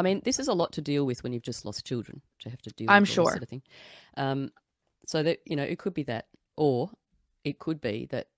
I 0.00 0.02
mean, 0.02 0.22
this 0.24 0.38
is 0.38 0.48
a 0.48 0.54
lot 0.54 0.72
to 0.72 0.80
deal 0.80 1.04
with 1.04 1.22
when 1.22 1.34
you've 1.34 1.42
just 1.42 1.66
lost 1.66 1.84
children 1.84 2.22
to 2.38 2.48
have 2.48 2.62
to 2.62 2.70
deal 2.70 2.90
I'm 2.90 3.02
with 3.02 3.10
sure. 3.10 3.26
sort 3.26 3.42
of 3.42 3.50
thing. 3.50 3.62
Um, 4.16 4.50
so 5.04 5.22
that 5.22 5.40
you 5.44 5.56
know, 5.56 5.62
it 5.62 5.78
could 5.78 5.92
be 5.92 6.04
that, 6.04 6.26
or 6.56 6.90
it 7.44 7.58
could 7.58 7.82
be 7.82 8.06
that 8.10 8.28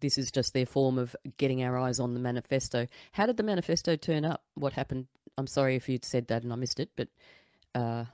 this 0.00 0.18
is 0.18 0.32
just 0.32 0.52
their 0.52 0.66
form 0.66 0.98
of 0.98 1.14
getting 1.36 1.62
our 1.62 1.78
eyes 1.78 2.00
on 2.00 2.14
the 2.14 2.18
manifesto. 2.18 2.88
How 3.12 3.26
did 3.26 3.36
the 3.36 3.44
manifesto 3.44 3.94
turn 3.94 4.24
up? 4.24 4.42
What 4.54 4.72
happened? 4.72 5.06
I'm 5.38 5.46
sorry 5.46 5.76
if 5.76 5.88
you'd 5.88 6.04
said 6.04 6.26
that 6.26 6.42
and 6.42 6.52
I 6.52 6.56
missed 6.56 6.80
it, 6.80 6.90
but 6.96 7.08
uh, 7.72 8.06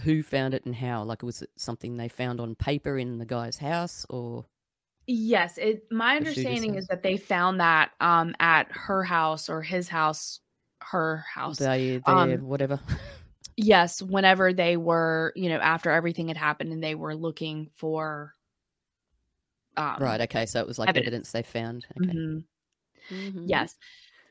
who 0.00 0.22
found 0.22 0.54
it 0.54 0.64
and 0.64 0.74
how? 0.74 1.02
Like, 1.02 1.22
was 1.22 1.42
it 1.42 1.50
something 1.56 1.98
they 1.98 2.08
found 2.08 2.40
on 2.40 2.54
paper 2.54 2.96
in 2.96 3.18
the 3.18 3.26
guy's 3.26 3.58
house, 3.58 4.06
or 4.08 4.46
Yes, 5.06 5.58
it 5.58 5.84
my 5.90 6.16
understanding 6.16 6.76
is 6.76 6.86
that 6.86 7.02
they 7.02 7.18
found 7.18 7.60
that 7.60 7.90
um 8.00 8.34
at 8.40 8.68
her 8.70 9.04
house 9.04 9.50
or 9.50 9.60
his 9.60 9.88
house, 9.88 10.40
her 10.80 11.24
house. 11.32 11.58
they, 11.58 11.98
they 11.98 12.12
Um, 12.12 12.48
whatever? 12.48 12.80
Yes, 13.56 14.00
whenever 14.00 14.52
they 14.52 14.76
were, 14.76 15.32
you 15.34 15.48
know, 15.48 15.58
after 15.58 15.90
everything 15.90 16.28
had 16.28 16.36
happened 16.36 16.72
and 16.72 16.82
they 16.82 16.94
were 16.94 17.14
looking 17.14 17.70
for 17.74 18.34
um 19.76 19.96
right. 20.00 20.20
Okay. 20.20 20.46
So 20.46 20.60
it 20.60 20.66
was 20.66 20.78
like 20.78 20.88
evidence. 20.88 21.06
evidence 21.06 21.32
they 21.32 21.42
found. 21.42 21.86
Okay. 22.00 22.12
mhm. 22.12 22.44
Mhm. 23.10 23.44
Yes. 23.46 23.76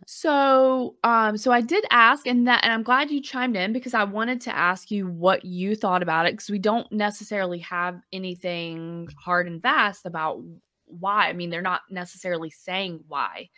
So, 0.05 0.95
um, 1.03 1.37
so 1.37 1.51
I 1.51 1.61
did 1.61 1.83
ask, 1.89 2.27
and 2.27 2.47
that, 2.47 2.63
and 2.63 2.71
I'm 2.71 2.83
glad 2.83 3.09
you 3.09 3.19
chimed 3.21 3.57
in 3.57 3.73
because 3.73 3.95
I 3.95 4.03
wanted 4.03 4.41
to 4.41 4.55
ask 4.55 4.91
you 4.91 5.07
what 5.07 5.43
you 5.43 5.75
thought 5.75 6.03
about 6.03 6.27
it 6.27 6.33
because 6.33 6.49
we 6.49 6.59
don't 6.59 6.89
necessarily 6.91 7.59
have 7.59 7.99
anything 8.13 9.09
hard 9.19 9.47
and 9.47 9.61
fast 9.61 10.05
about 10.05 10.41
why. 10.85 11.27
I 11.29 11.33
mean, 11.33 11.49
they're 11.49 11.61
not 11.63 11.81
necessarily 11.89 12.51
saying 12.51 13.03
why 13.07 13.49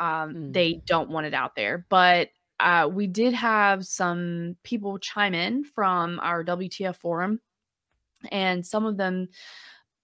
um, 0.00 0.34
Mm. 0.34 0.52
they 0.52 0.82
don't 0.86 1.10
want 1.10 1.26
it 1.26 1.34
out 1.34 1.54
there, 1.54 1.86
but 1.88 2.30
uh, 2.58 2.88
we 2.92 3.06
did 3.06 3.32
have 3.34 3.86
some 3.86 4.56
people 4.64 4.98
chime 4.98 5.34
in 5.34 5.64
from 5.64 6.18
our 6.20 6.42
WTF 6.42 6.96
forum, 6.96 7.40
and 8.32 8.66
some 8.66 8.84
of 8.86 8.96
them 8.96 9.28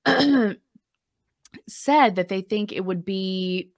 said 1.68 2.14
that 2.16 2.28
they 2.28 2.42
think 2.42 2.72
it 2.72 2.84
would 2.84 3.04
be 3.04 3.70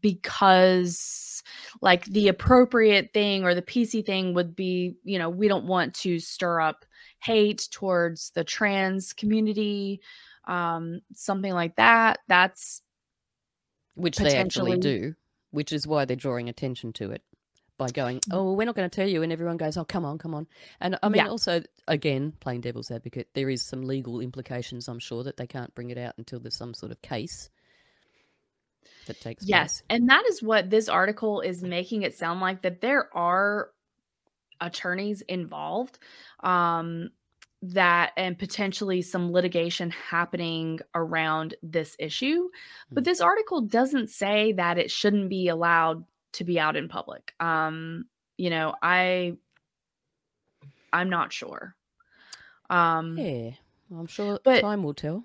because 0.00 1.42
like 1.80 2.04
the 2.06 2.28
appropriate 2.28 3.12
thing 3.12 3.44
or 3.44 3.54
the 3.54 3.62
PC 3.62 4.04
thing 4.04 4.34
would 4.34 4.56
be, 4.56 4.96
you 5.04 5.18
know, 5.18 5.30
we 5.30 5.48
don't 5.48 5.66
want 5.66 5.94
to 5.94 6.18
stir 6.18 6.60
up 6.60 6.84
hate 7.20 7.68
towards 7.70 8.30
the 8.30 8.44
trans 8.44 9.12
community, 9.12 10.00
um, 10.46 11.00
something 11.14 11.52
like 11.52 11.76
that. 11.76 12.18
That's 12.28 12.82
which 13.94 14.16
they 14.18 14.36
actually 14.36 14.78
do, 14.78 15.14
which 15.50 15.72
is 15.72 15.86
why 15.86 16.04
they're 16.04 16.16
drawing 16.16 16.48
attention 16.48 16.92
to 16.94 17.10
it 17.12 17.22
by 17.78 17.88
going, 17.90 18.20
Mm. 18.20 18.32
"Oh, 18.32 18.44
well, 18.44 18.56
we're 18.56 18.64
not 18.64 18.74
going 18.74 18.88
to 18.88 18.94
tell 18.94 19.08
you," 19.08 19.22
and 19.22 19.30
everyone 19.32 19.56
goes, 19.58 19.76
"Oh, 19.76 19.84
come 19.84 20.04
on, 20.04 20.16
come 20.18 20.34
on." 20.34 20.46
And 20.80 20.98
I 21.02 21.08
mean, 21.08 21.24
Yeah. 21.24 21.28
also, 21.28 21.62
again, 21.88 22.32
playing 22.40 22.62
devil's 22.62 22.90
advocate, 22.90 23.28
there 23.34 23.50
is 23.50 23.62
some 23.62 23.82
legal 23.82 24.20
implications. 24.20 24.88
I'm 24.88 24.98
sure 24.98 25.22
that 25.24 25.36
they 25.36 25.46
can't 25.46 25.74
bring 25.74 25.90
it 25.90 25.98
out 25.98 26.14
until 26.16 26.40
there's 26.40 26.54
some 26.56 26.72
sort 26.74 26.90
of 26.92 27.02
case 27.02 27.50
that 29.06 29.20
takes 29.20 29.44
place. 29.44 29.48
yes. 29.50 29.82
And 29.90 30.08
that 30.08 30.24
is 30.26 30.42
what 30.42 30.70
this 30.70 30.88
article 30.88 31.40
is 31.40 31.62
making 31.62 32.02
it 32.02 32.16
sound 32.16 32.40
like 32.40 32.62
that 32.62 32.80
there 32.80 33.14
are 33.16 33.70
attorneys 34.60 35.20
involved. 35.22 35.98
Um, 36.40 37.10
that 37.72 38.12
and 38.16 38.38
potentially 38.38 39.02
some 39.02 39.32
litigation 39.32 39.90
happening 39.90 40.78
around 40.94 41.54
this 41.62 41.96
issue. 41.98 42.48
But 42.92 43.02
Mm. 43.02 43.06
this 43.06 43.20
article 43.20 43.60
doesn't 43.62 44.08
say 44.10 44.52
that 44.52 44.78
it 44.78 44.90
shouldn't 44.90 45.28
be 45.28 45.48
allowed 45.48 46.04
to 46.32 46.44
be 46.44 46.58
out 46.60 46.76
in 46.76 46.88
public. 46.88 47.34
Um, 47.40 48.06
you 48.38 48.50
know, 48.50 48.74
I 48.82 49.36
I'm 50.92 51.10
not 51.10 51.32
sure. 51.32 51.74
Um 52.70 53.18
Yeah, 53.18 53.50
I'm 53.90 54.06
sure 54.06 54.38
But- 54.44 54.60
time 54.60 54.82
will 54.82 54.94
tell. 54.94 55.24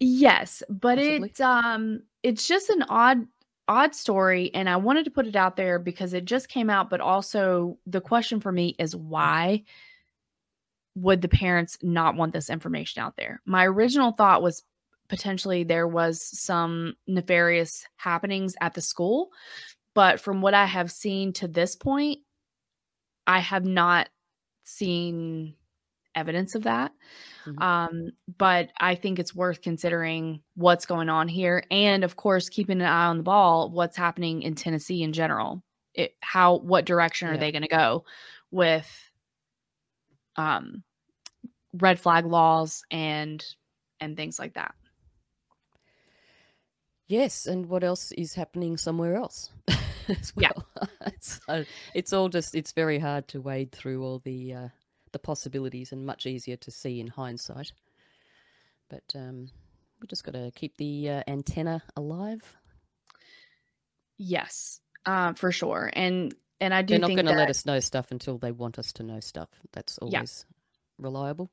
yes, 0.00 0.62
but 0.68 0.96
Possibly. 0.98 1.28
it's 1.28 1.40
um 1.40 2.02
it's 2.22 2.46
just 2.48 2.70
an 2.70 2.82
odd 2.88 3.26
odd 3.68 3.94
story 3.94 4.50
and 4.54 4.68
I 4.68 4.76
wanted 4.76 5.04
to 5.04 5.10
put 5.10 5.26
it 5.26 5.36
out 5.36 5.56
there 5.56 5.78
because 5.78 6.14
it 6.14 6.24
just 6.24 6.48
came 6.48 6.70
out 6.70 6.88
but 6.88 7.02
also 7.02 7.76
the 7.86 8.00
question 8.00 8.40
for 8.40 8.50
me 8.50 8.74
is 8.78 8.96
why 8.96 9.62
would 11.00 11.22
the 11.22 11.28
parents 11.28 11.78
not 11.82 12.16
want 12.16 12.32
this 12.32 12.50
information 12.50 13.02
out 13.02 13.16
there? 13.16 13.40
My 13.44 13.64
original 13.66 14.12
thought 14.12 14.42
was 14.42 14.62
potentially 15.08 15.64
there 15.64 15.88
was 15.88 16.22
some 16.22 16.94
nefarious 17.06 17.86
happenings 17.96 18.54
at 18.60 18.74
the 18.74 18.80
school, 18.80 19.30
but 19.94 20.20
from 20.20 20.42
what 20.42 20.54
I 20.54 20.66
have 20.66 20.90
seen 20.90 21.32
to 21.34 21.48
this 21.48 21.76
point, 21.76 22.18
I 23.26 23.40
have 23.40 23.64
not 23.64 24.08
seen 24.64 25.54
evidence 26.14 26.54
of 26.54 26.64
that. 26.64 26.92
Mhm. 27.46 27.62
Um, 27.62 28.10
but 28.36 28.70
I 28.78 28.94
think 28.96 29.18
it's 29.18 29.34
worth 29.34 29.62
considering 29.62 30.42
what's 30.56 30.84
going 30.86 31.08
on 31.08 31.28
here, 31.28 31.64
and 31.70 32.04
of 32.04 32.16
course, 32.16 32.48
keeping 32.48 32.80
an 32.80 32.86
eye 32.86 33.06
on 33.06 33.18
the 33.18 33.22
ball, 33.22 33.70
what's 33.70 33.96
happening 33.96 34.42
in 34.42 34.54
Tennessee 34.54 35.02
in 35.02 35.12
general. 35.12 35.62
It, 35.94 36.16
how 36.20 36.58
what 36.58 36.84
direction 36.84 37.28
are 37.28 37.34
Yeah. 37.34 37.40
they 37.40 37.52
going 37.52 37.62
to 37.62 37.68
go 37.68 38.04
with 38.50 38.88
um 40.36 40.82
red 41.80 42.00
flag 42.00 42.26
laws 42.26 42.82
and 42.90 43.44
and 44.00 44.16
things 44.16 44.38
like 44.38 44.54
that. 44.54 44.74
Yes, 47.06 47.46
and 47.46 47.66
what 47.66 47.84
else 47.84 48.12
is 48.12 48.34
happening 48.34 48.76
somewhere 48.76 49.16
else 49.16 49.50
as 50.08 50.34
Yeah. 50.36 50.52
well? 50.52 50.66
it's, 51.06 51.40
uh, 51.48 51.64
it's 51.94 52.12
all 52.12 52.28
just 52.28 52.54
it's 52.54 52.72
very 52.72 52.98
hard 52.98 53.28
to 53.28 53.40
wade 53.40 53.72
through 53.72 54.04
all 54.04 54.18
the 54.20 54.54
uh, 54.54 54.68
the 55.12 55.18
possibilities 55.18 55.92
and 55.92 56.04
much 56.04 56.26
easier 56.26 56.56
to 56.58 56.70
see 56.70 57.00
in 57.00 57.08
hindsight. 57.08 57.72
But 58.90 59.04
um, 59.14 59.48
we 60.00 60.06
just 60.06 60.24
got 60.24 60.32
to 60.34 60.50
keep 60.54 60.76
the 60.76 61.10
uh, 61.10 61.22
antenna 61.26 61.82
alive. 61.96 62.56
Yes, 64.18 64.80
uh, 65.06 65.34
for 65.34 65.52
sure. 65.52 65.90
And 65.92 66.34
and 66.60 66.74
I 66.74 66.82
do 66.82 66.94
They're 66.94 66.98
not 67.00 67.14
going 67.14 67.26
to 67.26 67.32
that 67.32 67.36
let 67.38 67.50
us 67.50 67.66
know 67.66 67.80
stuff 67.80 68.10
until 68.10 68.38
they 68.38 68.52
want 68.52 68.78
us 68.78 68.92
to 68.94 69.02
know 69.02 69.20
stuff. 69.20 69.48
That's 69.72 69.98
Yeah. 70.06 70.22
always 70.22 70.46
reliable. 70.98 71.50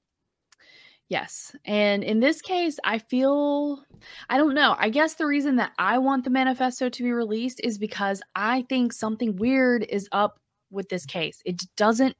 Yes. 1.07 1.55
And 1.65 2.03
in 2.03 2.19
this 2.19 2.41
case, 2.41 2.79
I 2.83 2.97
feel, 2.97 3.83
I 4.27 4.37
don't 4.37 4.55
know. 4.55 4.75
I 4.79 4.89
guess 4.89 5.13
the 5.13 5.27
reason 5.27 5.57
that 5.57 5.71
I 5.77 5.99
want 5.99 6.23
the 6.23 6.31
manifesto 6.31 6.89
to 6.89 7.03
be 7.03 7.11
released 7.11 7.61
is 7.63 7.77
because 7.77 8.23
I 8.35 8.65
think 8.69 8.91
something 8.91 9.35
weird 9.35 9.83
is 9.83 10.09
up 10.11 10.39
with 10.71 10.89
this 10.89 11.05
case. 11.05 11.43
It 11.45 11.63
doesn't, 11.77 12.15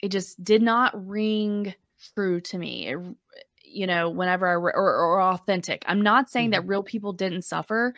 it 0.00 0.08
just 0.08 0.42
did 0.42 0.62
not 0.62 1.06
ring 1.06 1.74
true 2.14 2.40
to 2.40 2.58
me. 2.58 2.88
It, 2.88 2.98
you 3.62 3.86
know, 3.86 4.08
whenever 4.08 4.46
I, 4.46 4.52
re- 4.52 4.72
or, 4.74 4.94
or 4.94 5.20
authentic. 5.20 5.84
I'm 5.86 6.00
not 6.00 6.30
saying 6.30 6.50
that 6.50 6.60
mm-hmm. 6.60 6.70
real 6.70 6.82
people 6.82 7.12
didn't 7.12 7.42
suffer. 7.42 7.94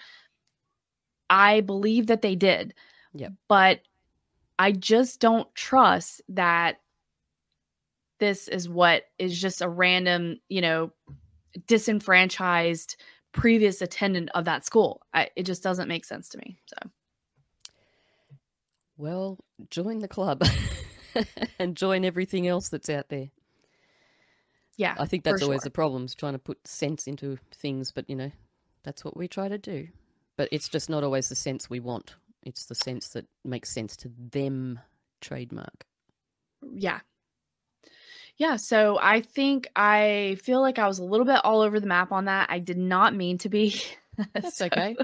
I 1.31 1.61
believe 1.61 2.09
that 2.09 2.23
they 2.23 2.35
did. 2.35 2.75
Yep. 3.15 3.33
But 3.47 3.81
I 4.59 4.73
just 4.73 5.21
don't 5.21 5.53
trust 5.55 6.23
that 6.31 6.79
this 8.19 8.49
is 8.49 8.69
what 8.69 9.05
is 9.19 9.39
just 9.39 9.63
a 9.63 9.69
random, 9.69 10.41
you 10.49 10.61
know, 10.61 10.93
disenfranchised 11.67 12.97
previous 13.33 13.83
attendant 13.83 14.31
of 14.35 14.47
that 14.47 14.65
school. 14.65 15.03
I, 15.13 15.31
it 15.37 15.45
just 15.45 15.63
doesn't 15.63 15.89
make 15.89 16.05
sense 16.05 16.29
to 16.31 16.39
me. 16.39 16.59
So, 16.67 16.77
Well, 18.97 19.39
join 19.71 19.99
the 19.99 20.09
club 20.09 20.43
and 21.59 21.77
join 21.77 22.05
everything 22.05 22.49
else 22.49 22.69
that's 22.71 22.89
out 22.89 23.09
there. 23.09 23.29
yeah, 24.77 24.95
I 24.99 25.07
think 25.07 25.25
that's 25.25 25.43
always 25.43 25.61
sure. 25.61 25.67
the 25.67 25.71
problem 25.71 26.05
is 26.05 26.15
trying 26.15 26.33
to 26.33 26.39
put 26.39 26.67
sense 26.67 27.07
into 27.07 27.39
things, 27.55 27.93
but 27.93 28.09
you 28.09 28.17
know, 28.17 28.33
that's 28.83 29.05
what 29.05 29.17
we 29.17 29.29
try 29.29 29.49
to 29.49 29.59
do. 29.59 29.89
But 30.37 30.49
it's 30.53 30.69
just 30.69 30.91
not 30.91 31.05
always 31.05 31.29
the 31.29 31.35
sense 31.35 31.69
we 31.69 31.81
want. 31.81 32.15
It's 32.43 32.67
the 32.67 32.75
sense 32.75 33.09
that 33.09 33.27
makes 33.45 33.71
sense 33.71 33.97
to 33.99 34.11
them 34.19 34.81
trademark. 35.21 35.85
yeah. 36.75 37.01
Yeah, 38.39 38.57
so 38.57 38.99
I 39.01 39.21
think 39.23 39.69
I 39.75 40.37
feel 40.43 40.61
like 40.61 40.79
I 40.79 40.87
was 40.87 40.99
a 40.99 41.05
little 41.05 41.25
bit 41.27 41.41
all 41.45 41.63
over 41.63 41.81
the 41.81 41.87
map 41.87 42.13
on 42.13 42.27
that. 42.27 42.49
I 42.51 42.59
did 42.59 42.77
not 42.79 43.15
mean 43.15 43.39
to 43.39 43.49
be. 43.49 43.81
That's 44.35 44.57
So, 44.57 44.67
okay. 44.67 44.97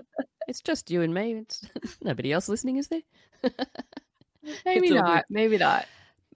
It's 0.49 0.61
just 0.61 0.91
you 0.91 1.03
and 1.03 1.15
me. 1.15 1.35
It's 1.35 1.65
nobody 2.03 2.33
else 2.33 2.49
listening, 2.49 2.77
is 2.77 2.89
there? 2.89 3.03
Maybe 4.67 4.89
all 4.91 4.95
good. 4.97 5.05
not. 5.05 5.25
Maybe 5.31 5.57
not. 5.57 5.87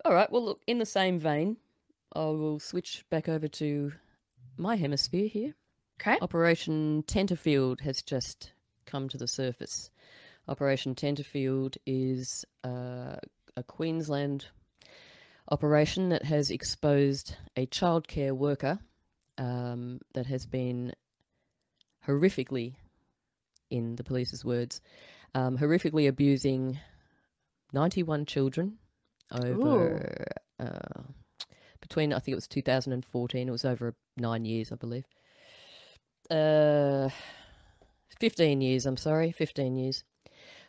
All 0.04 0.14
right. 0.14 0.30
Well, 0.30 0.44
look, 0.44 0.60
in 0.66 0.78
the 0.78 0.86
same 0.86 1.18
vein, 1.18 1.56
I 2.14 2.20
will 2.20 2.60
switch 2.60 3.04
back 3.10 3.28
over 3.28 3.48
to 3.48 3.92
my 4.56 4.76
hemisphere 4.76 5.28
here 5.28 5.54
Okay. 6.00 6.18
Operation 6.20 7.02
Tenterfield 7.06 7.80
has 7.80 8.02
just 8.02 8.52
come 8.84 9.08
to 9.08 9.16
the 9.18 9.26
surface. 9.26 9.90
Operation 10.48 10.94
Tenterfield 10.94 11.76
is 11.86 12.44
uh, 12.64 13.16
a 13.56 13.62
Queensland 13.66 14.46
operation 15.50 16.08
that 16.10 16.24
has 16.24 16.50
exposed 16.50 17.36
a 17.56 17.66
childcare 17.66 18.32
worker 18.32 18.78
um, 19.38 20.00
that 20.14 20.26
has 20.26 20.46
been 20.46 20.92
horrifically, 22.06 22.74
in 23.70 23.96
the 23.96 24.04
police's 24.04 24.44
words, 24.44 24.80
um, 25.34 25.58
horrifically 25.58 26.08
abusing 26.08 26.78
91 27.72 28.26
children 28.26 28.78
over 29.32 30.24
uh, 30.58 31.02
between, 31.80 32.12
I 32.12 32.18
think 32.18 32.32
it 32.32 32.36
was 32.36 32.48
2014, 32.48 33.48
it 33.48 33.50
was 33.50 33.64
over 33.64 33.94
nine 34.16 34.44
years, 34.44 34.72
I 34.72 34.76
believe. 34.76 35.04
Uh, 36.30 37.10
15 38.18 38.60
years, 38.60 38.86
I'm 38.86 38.96
sorry, 38.96 39.32
15 39.32 39.76
years. 39.76 40.04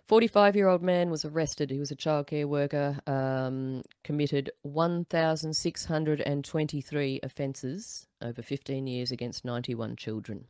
45 0.08 0.56
year 0.56 0.70
old 0.70 0.82
man 0.82 1.10
was 1.10 1.26
arrested. 1.26 1.70
He 1.70 1.80
was 1.80 1.92
a 1.92 1.96
childcare 1.96 2.46
worker, 2.46 2.98
um, 3.06 3.82
committed 4.06 4.52
1,623 4.62 7.20
offences 7.24 8.08
over 8.22 8.42
15 8.42 8.88
years 8.88 9.12
against 9.12 9.44
91 9.44 9.98
children. 9.98 10.46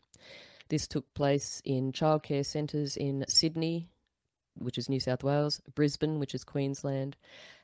This 0.69 0.85
took 0.85 1.11
place 1.15 1.59
in 1.65 1.91
childcare 1.91 2.45
centres 2.45 2.97
in 2.97 3.25
Sydney, 3.27 3.89
which 4.59 4.77
is 4.77 4.89
New 4.89 4.99
South 4.99 5.23
Wales, 5.23 5.59
Brisbane, 5.73 6.19
which 6.19 6.35
is 6.35 6.43
Queensland, 6.43 7.17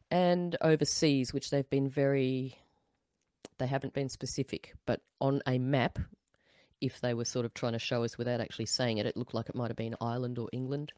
and 0.10 0.58
overseas, 0.62 1.32
which 1.32 1.52
they've 1.52 1.70
been 1.70 1.90
very, 1.90 2.58
they 3.60 3.68
haven't 3.68 3.94
been 3.94 4.10
specific, 4.10 4.74
but 4.88 5.02
on 5.22 5.44
a 5.46 5.60
map, 5.60 6.00
if 6.82 7.00
they 7.02 7.14
were 7.14 7.26
sort 7.26 7.46
of 7.46 7.54
trying 7.54 7.74
to 7.74 7.80
show 7.80 8.04
us 8.04 8.18
without 8.18 8.42
actually 8.42 8.66
saying 8.66 8.98
it, 8.98 9.06
it 9.06 9.16
looked 9.16 9.36
like 9.36 9.48
it 9.48 9.56
might 9.56 9.70
have 9.70 9.78
been 9.78 9.96
Ireland 10.02 10.40
or 10.40 10.50
England. 10.52 10.92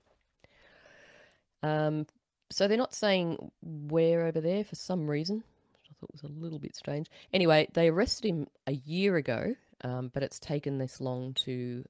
Um, 1.65 2.05
so 2.51 2.67
they're 2.67 2.77
not 2.77 2.93
saying 2.93 3.51
where 3.61 4.25
over 4.25 4.39
there 4.39 4.63
for 4.63 4.75
some 4.75 5.09
reason. 5.09 5.37
which 5.37 5.89
I 5.89 5.93
thought 5.99 6.11
was 6.11 6.23
a 6.23 6.27
little 6.27 6.59
bit 6.59 6.75
strange. 6.75 7.09
Anyway, 7.33 7.67
they 7.73 7.89
arrested 7.89 8.27
him 8.29 8.47
a 8.67 8.73
year 8.73 9.15
ago, 9.15 9.55
um, 9.83 10.11
but 10.13 10.23
it's 10.23 10.39
taken 10.39 10.77
this 10.77 11.01
long 11.01 11.33
to 11.45 11.83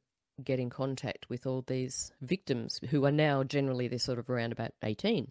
get 0.43 0.59
in 0.59 0.69
contact 0.69 1.30
with 1.30 1.45
all 1.45 1.63
these 1.65 2.11
victims 2.21 2.80
who 2.89 3.05
are 3.05 3.11
now 3.11 3.43
generally 3.43 3.88
they're 3.88 3.99
sort 3.99 4.19
of 4.19 4.30
around 4.30 4.51
about 4.51 4.71
18. 4.84 5.30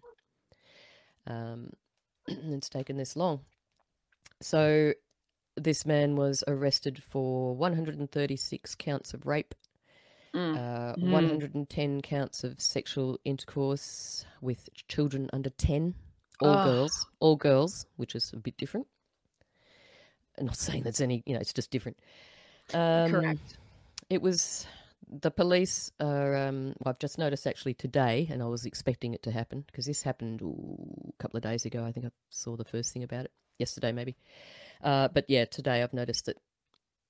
Um, 1.27 1.71
it's 2.27 2.69
taken 2.69 2.97
this 2.97 3.15
long. 3.15 3.41
So 4.41 4.93
this 5.57 5.85
man 5.85 6.15
was 6.15 6.43
arrested 6.47 7.01
for 7.01 7.55
136 7.55 8.75
counts 8.75 9.13
of 9.13 9.25
rape 9.25 9.55
Mm. 10.35 10.57
uh, 10.57 10.95
Mm. 10.95 11.11
110 11.11 12.01
counts 12.01 12.43
of 12.43 12.59
sexual 12.59 13.17
intercourse 13.23 14.25
with 14.41 14.69
children 14.89 15.29
under 15.31 15.49
10, 15.49 15.95
all 16.41 16.49
Ugh. 16.49 16.65
girls, 16.65 17.07
all 17.19 17.35
girls, 17.37 17.85
which 17.95 18.15
is 18.15 18.33
a 18.33 18.37
bit 18.37 18.57
different. 18.57 18.87
I'm 20.37 20.45
not 20.45 20.57
saying 20.57 20.83
that's 20.83 20.99
any, 20.99 21.23
you 21.25 21.33
know, 21.33 21.39
it's 21.39 21.53
just 21.53 21.71
different. 21.71 21.97
Um, 22.73 23.11
Correct. 23.11 23.57
It 24.09 24.21
was 24.21 24.67
the 25.07 25.31
police 25.31 25.91
are. 25.99 26.35
Um, 26.35 26.75
well, 26.79 26.89
I've 26.91 26.99
just 26.99 27.17
noticed 27.17 27.47
actually 27.47 27.73
today, 27.75 28.27
and 28.29 28.41
I 28.43 28.47
was 28.47 28.65
expecting 28.65 29.13
it 29.13 29.23
to 29.23 29.31
happen 29.31 29.63
because 29.67 29.85
this 29.85 30.01
happened 30.03 30.41
ooh, 30.41 31.13
a 31.17 31.21
couple 31.21 31.37
of 31.37 31.43
days 31.43 31.65
ago. 31.65 31.85
I 31.85 31.91
think 31.91 32.05
I 32.05 32.11
saw 32.29 32.55
the 32.55 32.65
first 32.65 32.91
thing 32.93 33.03
about 33.03 33.25
it 33.25 33.31
yesterday, 33.57 33.91
maybe. 33.91 34.15
Uh, 34.83 35.07
but 35.07 35.25
yeah, 35.29 35.45
today 35.45 35.81
I've 35.81 35.93
noticed 35.93 36.25
that 36.25 36.37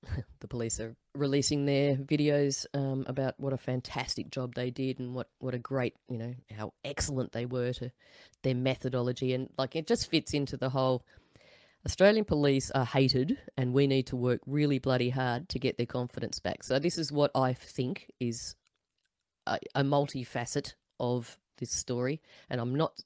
the 0.39 0.47
police 0.47 0.79
are 0.79 0.95
releasing 1.15 1.65
their 1.65 1.95
videos 1.95 2.65
um, 2.73 3.05
about 3.07 3.35
what 3.37 3.53
a 3.53 3.57
fantastic 3.57 4.29
job 4.29 4.53
they 4.55 4.71
did 4.71 4.99
and 4.99 5.13
what, 5.13 5.29
what 5.39 5.53
a 5.53 5.59
great, 5.59 5.95
you 6.09 6.17
know, 6.17 6.33
how 6.55 6.73
excellent 6.83 7.31
they 7.31 7.45
were 7.45 7.73
to 7.73 7.91
their 8.43 8.55
methodology. 8.55 9.33
And 9.33 9.49
like 9.57 9.75
it 9.75 9.87
just 9.87 10.09
fits 10.09 10.33
into 10.33 10.57
the 10.57 10.69
whole 10.69 11.05
Australian 11.85 12.25
police 12.25 12.71
are 12.71 12.85
hated 12.85 13.37
and 13.57 13.73
we 13.73 13.85
need 13.87 14.07
to 14.07 14.15
work 14.15 14.41
really 14.47 14.79
bloody 14.79 15.09
hard 15.09 15.47
to 15.49 15.59
get 15.59 15.77
their 15.77 15.85
confidence 15.85 16.39
back. 16.39 16.63
So, 16.63 16.79
this 16.79 16.97
is 16.97 17.11
what 17.11 17.31
I 17.35 17.53
think 17.53 18.11
is 18.19 18.55
a, 19.45 19.59
a 19.75 19.83
multifacet 19.83 20.73
of 20.99 21.37
this 21.57 21.71
story. 21.71 22.21
And 22.49 22.59
I'm 22.59 22.75
not 22.75 22.99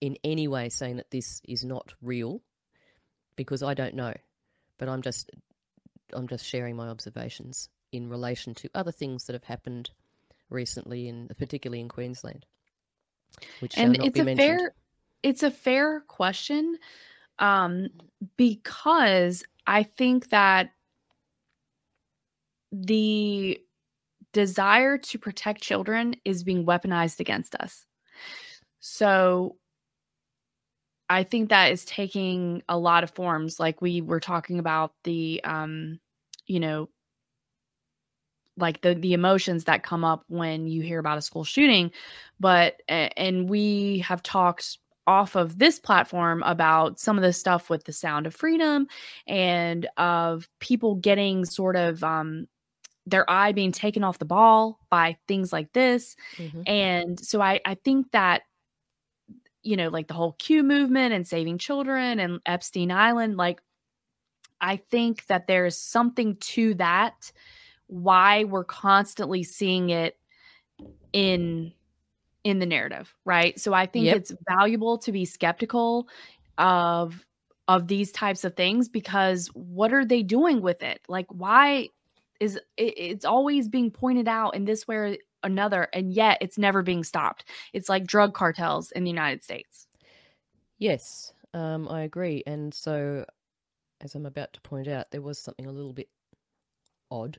in 0.00 0.16
any 0.22 0.46
way 0.46 0.68
saying 0.68 0.96
that 0.96 1.10
this 1.10 1.40
is 1.48 1.64
not 1.64 1.94
real 2.02 2.42
because 3.36 3.62
I 3.62 3.74
don't 3.74 3.94
know. 3.94 4.14
But 4.78 4.88
I'm 4.88 5.02
just 5.02 5.30
I'm 6.12 6.28
just 6.28 6.44
sharing 6.44 6.76
my 6.76 6.88
observations 6.88 7.68
in 7.92 8.08
relation 8.08 8.54
to 8.54 8.70
other 8.74 8.92
things 8.92 9.24
that 9.24 9.32
have 9.34 9.44
happened 9.44 9.90
recently, 10.50 11.08
in 11.08 11.28
particularly 11.38 11.80
in 11.80 11.88
Queensland, 11.88 12.46
which 13.60 13.74
shall 13.74 13.84
and 13.84 13.98
not 13.98 14.06
it's 14.06 14.14
be 14.14 14.20
a 14.20 14.24
mentioned. 14.24 14.58
fair 14.60 14.74
it's 15.22 15.42
a 15.42 15.50
fair 15.50 16.00
question 16.00 16.76
um 17.38 17.88
because 18.36 19.44
i 19.66 19.82
think 19.82 20.28
that 20.30 20.70
the 22.72 23.58
desire 24.32 24.98
to 24.98 25.18
protect 25.18 25.62
children 25.62 26.14
is 26.24 26.44
being 26.44 26.66
weaponized 26.66 27.20
against 27.20 27.54
us 27.56 27.86
so 28.80 29.56
i 31.08 31.22
think 31.22 31.48
that 31.48 31.72
is 31.72 31.84
taking 31.84 32.62
a 32.68 32.78
lot 32.78 33.04
of 33.04 33.10
forms 33.10 33.58
like 33.60 33.80
we 33.82 34.00
were 34.00 34.20
talking 34.20 34.58
about 34.58 34.92
the 35.04 35.40
um 35.44 35.98
you 36.46 36.60
know 36.60 36.88
like 38.56 38.80
the 38.80 38.94
the 38.94 39.12
emotions 39.12 39.64
that 39.64 39.82
come 39.82 40.04
up 40.04 40.24
when 40.28 40.66
you 40.66 40.82
hear 40.82 40.98
about 40.98 41.18
a 41.18 41.22
school 41.22 41.44
shooting 41.44 41.90
but 42.40 42.80
and 42.88 43.48
we 43.48 43.98
have 44.00 44.22
talked 44.22 44.78
off 45.06 45.36
of 45.36 45.58
this 45.58 45.78
platform 45.78 46.42
about 46.42 46.98
some 46.98 47.16
of 47.16 47.22
the 47.22 47.32
stuff 47.32 47.70
with 47.70 47.84
the 47.84 47.92
sound 47.92 48.26
of 48.26 48.34
freedom 48.34 48.86
and 49.26 49.86
of 49.96 50.48
people 50.60 50.96
getting 50.96 51.44
sort 51.44 51.76
of 51.76 52.02
um 52.02 52.46
their 53.06 53.28
eye 53.30 53.52
being 53.52 53.72
taken 53.72 54.04
off 54.04 54.18
the 54.18 54.24
ball 54.26 54.80
by 54.90 55.16
things 55.28 55.52
like 55.52 55.72
this 55.72 56.16
Mhm. 56.38 56.66
and 56.66 57.20
so 57.20 57.40
i 57.42 57.60
i 57.66 57.74
think 57.74 58.10
that 58.12 58.42
you 59.62 59.76
know 59.76 59.88
like 59.88 60.08
the 60.08 60.14
whole 60.14 60.32
q 60.38 60.62
movement 60.62 61.12
and 61.12 61.26
saving 61.26 61.58
children 61.58 62.18
and 62.20 62.40
epstein 62.46 62.90
island 62.90 63.36
like 63.36 63.60
i 64.60 64.76
think 64.76 65.26
that 65.26 65.46
there's 65.46 65.76
something 65.76 66.36
to 66.36 66.74
that 66.74 67.32
why 67.86 68.44
we're 68.44 68.64
constantly 68.64 69.42
seeing 69.42 69.90
it 69.90 70.16
in 71.12 71.72
in 72.44 72.58
the 72.58 72.66
narrative 72.66 73.14
right 73.24 73.58
so 73.58 73.72
i 73.72 73.86
think 73.86 74.06
Yep. 74.06 74.16
it's 74.16 74.32
valuable 74.48 74.98
to 74.98 75.12
be 75.12 75.24
skeptical 75.24 76.08
of 76.58 77.24
of 77.66 77.86
these 77.86 78.12
types 78.12 78.44
of 78.44 78.54
things 78.56 78.88
because 78.88 79.48
what 79.48 79.92
are 79.92 80.04
they 80.04 80.22
doing 80.22 80.60
with 80.62 80.82
it 80.82 81.00
like 81.08 81.26
why 81.30 81.88
is 82.40 82.56
it, 82.76 82.94
it's 82.96 83.24
always 83.24 83.68
being 83.68 83.90
pointed 83.90 84.28
out 84.28 84.54
in 84.54 84.64
this 84.64 84.86
way 84.86 85.18
another 85.42 85.88
and 85.92 86.12
yet 86.12 86.38
it's 86.40 86.58
never 86.58 86.82
being 86.82 87.04
stopped 87.04 87.44
it's 87.72 87.88
like 87.88 88.06
drug 88.06 88.34
cartels 88.34 88.90
in 88.92 89.04
the 89.04 89.10
united 89.10 89.42
states 89.42 89.88
Yes, 90.78 91.32
um, 91.54 91.88
I 91.88 92.02
agree. 92.02 92.42
And 92.46 92.72
so, 92.72 93.24
as 94.00 94.14
I'm 94.14 94.26
about 94.26 94.52
to 94.52 94.60
point 94.60 94.86
out, 94.86 95.10
there 95.10 95.20
was 95.20 95.38
something 95.38 95.66
a 95.66 95.72
little 95.72 95.92
bit 95.92 96.08
odd. 97.10 97.38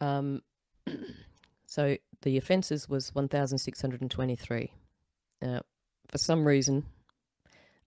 Um, 0.00 0.42
so 1.66 1.96
the 2.22 2.36
offences 2.36 2.88
was 2.88 3.14
1,623. 3.14 4.72
Now, 5.40 5.62
for 6.10 6.18
some 6.18 6.46
reason, 6.46 6.84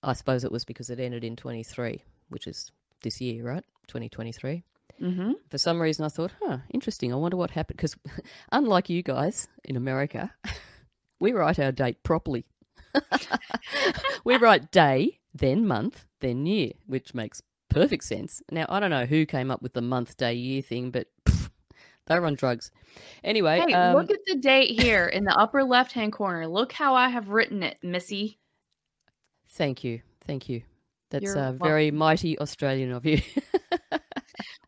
I 0.01 0.13
suppose 0.13 0.43
it 0.43 0.51
was 0.51 0.65
because 0.65 0.89
it 0.89 0.99
ended 0.99 1.23
in 1.23 1.35
23, 1.35 2.03
which 2.29 2.47
is 2.47 2.71
this 3.03 3.21
year, 3.21 3.43
right? 3.43 3.63
2023. 3.87 4.63
Mm-hmm. 5.01 5.33
For 5.49 5.57
some 5.57 5.81
reason, 5.81 6.05
I 6.05 6.09
thought, 6.09 6.31
huh, 6.41 6.59
interesting. 6.71 7.13
I 7.13 7.15
wonder 7.15 7.37
what 7.37 7.51
happened. 7.51 7.77
Because 7.77 7.95
unlike 8.51 8.89
you 8.89 9.03
guys 9.03 9.47
in 9.63 9.75
America, 9.75 10.33
we 11.19 11.31
write 11.31 11.59
our 11.59 11.71
date 11.71 12.03
properly. 12.03 12.45
we 14.23 14.37
write 14.37 14.71
day, 14.71 15.19
then 15.33 15.67
month, 15.67 16.05
then 16.21 16.45
year, 16.45 16.71
which 16.85 17.13
makes 17.13 17.41
perfect 17.69 18.03
sense. 18.03 18.41
Now, 18.51 18.65
I 18.69 18.79
don't 18.79 18.91
know 18.91 19.05
who 19.05 19.25
came 19.25 19.51
up 19.51 19.61
with 19.61 19.73
the 19.73 19.81
month, 19.81 20.15
day, 20.17 20.33
year 20.33 20.61
thing, 20.61 20.91
but 20.91 21.07
pff, 21.25 21.49
they're 22.07 22.25
on 22.25 22.35
drugs. 22.35 22.71
Anyway, 23.23 23.61
hey 23.67 23.73
um, 23.73 23.95
look 23.95 24.09
at 24.09 24.19
the 24.25 24.35
date 24.35 24.79
here 24.79 25.07
in 25.07 25.25
the 25.25 25.35
upper 25.37 25.65
left 25.65 25.91
hand 25.91 26.13
corner 26.13 26.47
look 26.47 26.71
how 26.71 26.95
i 26.95 27.09
have 27.09 27.27
written 27.27 27.61
it 27.61 27.77
missy 27.83 28.39
thank 29.55 29.83
you. 29.83 30.01
Thank 30.27 30.49
you. 30.49 30.61
That's 31.11 31.23
You're 31.23 31.37
uh, 31.37 31.51
very 31.53 31.91
mighty 31.91 32.37
Australian 32.39 32.91
of 32.91 33.05
you. 33.05 33.21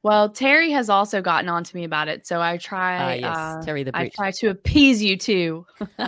Well 0.08 0.30
terry 0.30 0.72
has 0.72 0.89
also 0.89 1.22
gotten 1.22 1.49
on 1.49 1.64
to 1.64 1.76
me 1.76 1.84
about 1.84 2.08
it 2.08 2.26
so 2.26 2.39
i 2.41 2.55
Ah, 2.55 2.58
try 2.58 3.16
yes, 3.16 3.38
uh, 3.38 3.62
Terry 3.64 3.84
the 3.84 3.91
i 3.95 4.10
try 4.10 4.32
to 4.32 4.47
appease 4.49 5.03
you 5.03 5.18
too 5.18 5.66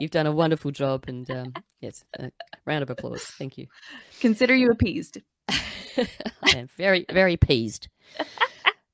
You've 0.00 0.10
done 0.10 0.26
a 0.26 0.32
wonderful 0.32 0.72
job, 0.72 1.04
and 1.06 1.30
um, 1.30 1.52
yes, 1.80 2.04
a 2.18 2.32
round 2.66 2.82
of 2.82 2.90
applause. 2.90 3.22
Thank 3.22 3.56
you. 3.56 3.68
consider 4.20 4.52
you 4.52 4.68
appeased 4.70 5.18
I 5.48 6.06
am 6.56 6.68
very, 6.76 7.06
very 7.10 7.36
pleased. 7.36 7.88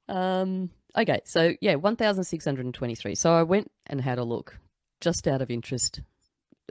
Um, 0.08 0.70
Okay, 0.98 1.20
so 1.26 1.52
yeah, 1.60 1.74
1,623. 1.74 3.14
So 3.16 3.32
I 3.34 3.42
went 3.42 3.70
and 3.86 4.00
had 4.00 4.18
a 4.18 4.24
look 4.24 4.58
just 5.02 5.28
out 5.28 5.42
of 5.42 5.50
interest 5.50 6.00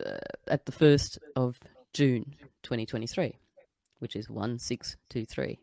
uh, 0.04 0.18
at 0.48 0.66
the 0.66 0.72
1st 0.72 1.20
of 1.36 1.60
June 1.94 2.34
2023, 2.64 3.38
which 4.00 4.16
is 4.16 4.28
1623 4.28 5.60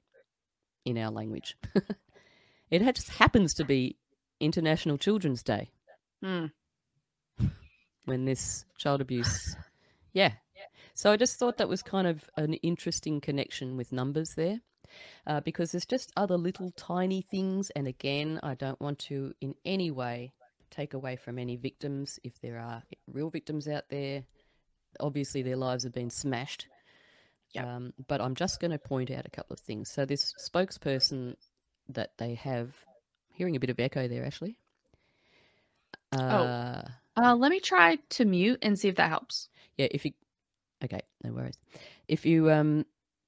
in 0.85 0.99
our 0.99 1.11
language. 1.11 1.57
it 2.71 2.95
just 2.95 3.11
happens 3.11 3.55
to 3.55 3.65
be 3.65 3.97
International 4.41 4.99
Children's 4.99 5.43
Day 5.43 5.71
Hmm. 6.23 6.47
when 8.05 8.25
this 8.25 8.65
child 8.79 9.01
abuse. 9.01 9.57
Yeah. 10.13 10.33
So 10.95 11.11
I 11.11 11.17
just 11.17 11.39
thought 11.39 11.57
that 11.57 11.69
was 11.69 11.83
kind 11.83 12.07
of 12.07 12.29
an 12.37 12.55
interesting 12.55 13.21
connection 13.21 13.77
with 13.77 13.93
numbers 13.93 14.35
there. 14.35 14.61
Uh, 15.27 15.41
because 15.41 15.73
there's 15.73 15.87
just 15.87 16.13
other 16.17 16.37
little 16.37 16.71
tiny 16.77 17.23
things. 17.23 17.71
And 17.71 17.89
again, 17.89 18.39
I 18.43 18.55
don't 18.55 18.81
want 18.81 18.99
to 19.01 19.33
in 19.41 19.55
any 19.65 19.91
way 19.91 20.33
take 20.71 20.93
away 20.93 21.17
from 21.17 21.39
any 21.39 21.57
victims 21.57 22.19
if 22.23 22.39
there 22.41 22.59
are 22.59 22.83
real 23.11 23.31
victims 23.31 23.67
out 23.67 23.85
there. 23.89 24.25
Obviously, 25.01 25.41
their 25.43 25.57
lives 25.57 25.85
have 25.85 25.95
been 25.95 26.11
smashed. 26.11 26.67
Yep. 27.55 27.67
Um, 27.67 27.93
but 28.09 28.21
I'm 28.21 28.35
just 28.35 28.61
going 28.61 28.71
to 28.71 28.79
point 28.79 29.11
out 29.11 29.27
a 29.27 29.31
couple 29.31 29.55
of 29.55 29.61
things. 29.61 29.91
So, 29.91 30.05
this 30.07 30.33
spokesperson 30.41 31.37
that 31.91 32.13
they 32.19 32.35
have, 32.35 32.75
hearing 33.35 33.57
a 33.57 33.61
bit 33.61 33.71
of 33.71 33.79
echo 33.79 34.09
there, 34.09 34.25
Ashley. 34.25 34.57
Uh, 36.13 36.83
Uh, 37.17 37.35
let 37.35 37.51
me 37.51 37.61
try 37.61 37.97
to 38.11 38.25
mute 38.25 38.59
and 38.63 38.79
see 38.79 38.89
if 38.89 38.97
that 38.97 39.09
helps. 39.11 39.49
yeah 39.77 39.89
if 39.91 40.05
you 40.05 40.13
okay 40.85 41.01
no 41.25 41.33
worries 41.33 41.59
if 42.09 42.25
you 42.27 42.51
um 42.51 42.85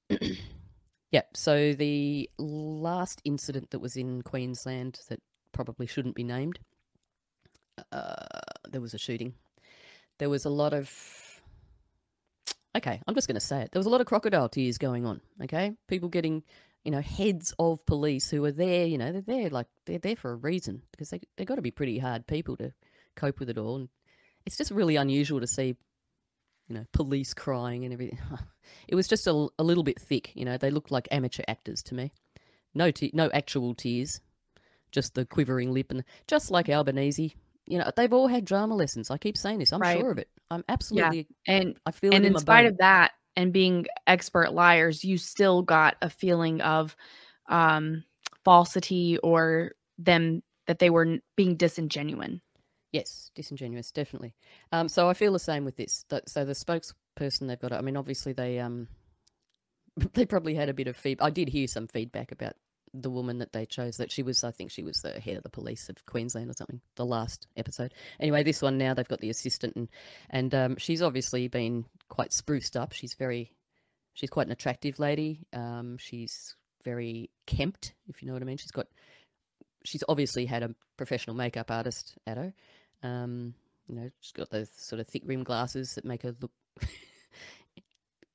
yeah 1.11 1.21
so 1.33 1.73
the 1.73 2.29
last 2.37 3.21
incident 3.25 3.69
that 3.71 3.79
was 3.79 3.95
in 3.95 4.21
queensland 4.23 4.99
that 5.09 5.19
probably 5.51 5.85
shouldn't 5.87 6.15
be 6.15 6.23
named 6.23 6.59
uh 7.91 8.15
there 8.69 8.81
was 8.81 8.93
a 8.93 8.97
shooting 8.97 9.33
there 10.19 10.29
was 10.29 10.45
a 10.45 10.49
lot 10.49 10.73
of 10.73 10.89
okay 12.75 13.01
i'm 13.07 13.15
just 13.15 13.27
going 13.27 13.35
to 13.35 13.41
say 13.41 13.61
it 13.61 13.71
there 13.71 13.79
was 13.79 13.87
a 13.87 13.89
lot 13.89 14.01
of 14.01 14.07
crocodile 14.07 14.49
tears 14.49 14.77
going 14.77 15.05
on 15.05 15.21
okay 15.41 15.73
people 15.87 16.09
getting 16.09 16.43
you 16.83 16.91
know 16.91 17.01
heads 17.01 17.53
of 17.57 17.83
police 17.85 18.29
who 18.29 18.43
are 18.45 18.51
there 18.51 18.85
you 18.85 18.97
know 18.97 19.11
they're 19.11 19.21
there 19.21 19.49
like 19.49 19.67
they're 19.85 19.99
there 19.99 20.15
for 20.15 20.31
a 20.31 20.35
reason 20.35 20.81
because 20.91 21.09
they, 21.09 21.19
they've 21.37 21.47
got 21.47 21.55
to 21.55 21.61
be 21.61 21.71
pretty 21.71 21.97
hard 21.97 22.27
people 22.27 22.55
to 22.57 22.71
cope 23.15 23.39
with 23.39 23.49
it 23.49 23.57
all 23.57 23.77
and 23.77 23.89
it's 24.45 24.57
just 24.57 24.71
really 24.71 24.95
unusual 24.95 25.39
to 25.39 25.47
see 25.47 25.75
you 26.67 26.75
know, 26.75 26.85
police 26.93 27.33
crying 27.33 27.83
and 27.83 27.93
everything. 27.93 28.19
It 28.87 28.95
was 28.95 29.07
just 29.07 29.27
a, 29.27 29.47
a 29.59 29.63
little 29.63 29.83
bit 29.83 30.01
thick, 30.01 30.31
you 30.35 30.43
know. 30.43 30.57
They 30.57 30.71
looked 30.71 30.89
like 30.89 31.07
amateur 31.11 31.43
actors 31.47 31.83
to 31.83 31.95
me. 31.95 32.11
No, 32.73 32.89
te- 32.89 33.11
no 33.13 33.29
actual 33.31 33.75
tears, 33.75 34.21
just 34.91 35.13
the 35.13 35.23
quivering 35.23 35.71
lip, 35.71 35.91
and 35.91 36.03
just 36.27 36.49
like 36.49 36.67
Albanese, 36.67 37.35
you 37.67 37.77
know, 37.79 37.89
they've 37.95 38.13
all 38.13 38.27
had 38.27 38.45
drama 38.45 38.75
lessons. 38.75 39.09
I 39.11 39.17
keep 39.17 39.37
saying 39.37 39.59
this. 39.59 39.73
I'm 39.73 39.81
Right. 39.81 39.99
sure 39.99 40.11
of 40.11 40.17
it. 40.17 40.29
I'm 40.51 40.63
absolutely. 40.69 41.27
yeah. 41.47 41.55
And 41.55 41.75
I 41.85 41.91
feel 41.91 42.13
and 42.13 42.25
in 42.25 42.31
in 42.31 42.37
spite 42.37 42.65
of 42.65 42.77
that 42.77 43.11
and 43.35 43.51
being 43.51 43.85
expert 44.07 44.53
liars, 44.53 45.03
you 45.03 45.17
still 45.17 45.61
got 45.61 45.95
a 46.01 46.09
feeling 46.09 46.61
of 46.61 46.95
um 47.49 48.03
falsity 48.43 49.17
or 49.19 49.71
them 49.97 50.43
that 50.67 50.79
they 50.79 50.89
were 50.89 51.17
being 51.35 51.55
disingenuous 51.55 52.39
Yes, 52.91 53.29
disingenuous, 53.35 53.91
definitely. 53.91 54.33
Um, 54.71 54.87
so 54.87 55.09
I 55.09 55.13
feel 55.13 55.33
the 55.33 55.39
same 55.39 55.65
with 55.65 55.75
this. 55.75 56.05
So 56.27 56.45
the 56.45 56.53
spokesperson 56.53 57.47
they've 57.47 57.59
got, 57.59 57.73
I 57.73 57.81
mean, 57.81 57.97
obviously 57.97 58.31
they 58.31 58.57
um, 58.59 58.87
they 60.13 60.25
probably 60.25 60.55
had 60.55 60.69
a 60.69 60.73
bit 60.73 60.87
of 60.87 60.95
feedback. 60.95 61.25
I 61.27 61.29
did 61.29 61.49
hear 61.49 61.67
some 61.67 61.87
feedback 61.87 62.31
about 62.31 62.53
the 63.01 63.09
woman 63.09 63.39
that 63.39 63.53
they 63.53 63.65
chose. 63.65 63.97
That 63.97 64.11
she 64.11 64.23
was, 64.23 64.43
I 64.43 64.51
think, 64.51 64.71
she 64.71 64.83
was 64.83 65.01
the 65.01 65.19
head 65.19 65.37
of 65.37 65.43
the 65.43 65.49
police 65.49 65.89
of 65.89 66.05
Queensland 66.05 66.49
or 66.49 66.53
something. 66.53 66.81
The 66.95 67.05
last 67.05 67.47
episode. 67.57 67.93
Anyway, 68.19 68.43
this 68.43 68.61
one 68.61 68.77
now 68.77 68.93
they've 68.93 69.07
got 69.07 69.21
the 69.21 69.29
assistant, 69.29 69.75
and 69.75 69.89
and 70.29 70.55
um, 70.55 70.75
she's 70.77 71.01
obviously 71.01 71.47
been 71.47 71.85
quite 72.09 72.33
spruced 72.33 72.75
up. 72.75 72.93
She's 72.93 73.13
very, 73.13 73.51
she's 74.13 74.29
quite 74.29 74.47
an 74.47 74.53
attractive 74.53 74.99
lady. 74.99 75.45
Um, 75.53 75.97
she's 75.97 76.55
very 76.83 77.29
kempt, 77.45 77.93
if 78.07 78.21
you 78.21 78.27
know 78.27 78.33
what 78.33 78.41
I 78.41 78.45
mean. 78.45 78.57
She's 78.57 78.71
got, 78.71 78.87
she's 79.83 80.03
obviously 80.07 80.45
had 80.45 80.63
a 80.63 80.75
professional 80.97 81.35
makeup 81.35 81.71
artist 81.71 82.17
at 82.25 82.37
her. 82.37 82.53
Um, 83.03 83.53
you 83.87 83.95
know, 83.95 84.09
she's 84.19 84.31
got 84.31 84.49
those 84.49 84.69
sort 84.75 84.99
of 84.99 85.07
thick 85.07 85.23
rim 85.25 85.43
glasses 85.43 85.95
that 85.95 86.05
make 86.05 86.23
her 86.23 86.35
look 86.41 86.51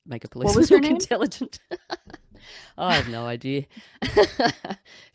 make 0.05 0.23
a 0.23 0.27
policeman 0.29 0.57
was 0.61 0.69
her 0.69 0.75
look 0.75 0.83
name? 0.83 0.95
intelligent. 0.95 1.59
I 2.77 2.95
have 2.95 3.07
no 3.09 3.25
idea. 3.25 3.65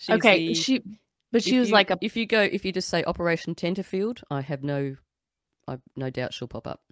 Okay, 0.09 0.49
the- 0.49 0.55
she 0.55 0.83
but 1.33 1.43
she 1.43 1.59
was 1.59 1.69
you- 1.69 1.75
like 1.75 1.91
a 1.91 1.99
If 2.01 2.17
you 2.17 2.27
go, 2.27 2.41
if 2.43 2.65
you 2.65 2.73
just 2.73 2.89
say 2.89 3.03
Operation 3.05 3.55
Tenterfield, 3.55 4.23
I 4.31 4.41
have 4.43 4.63
no, 4.63 4.97
I 5.67 5.79
no 5.97 6.11
doubt 6.11 6.33
she'll 6.35 6.49
pop 6.49 6.67
up. 6.67 6.83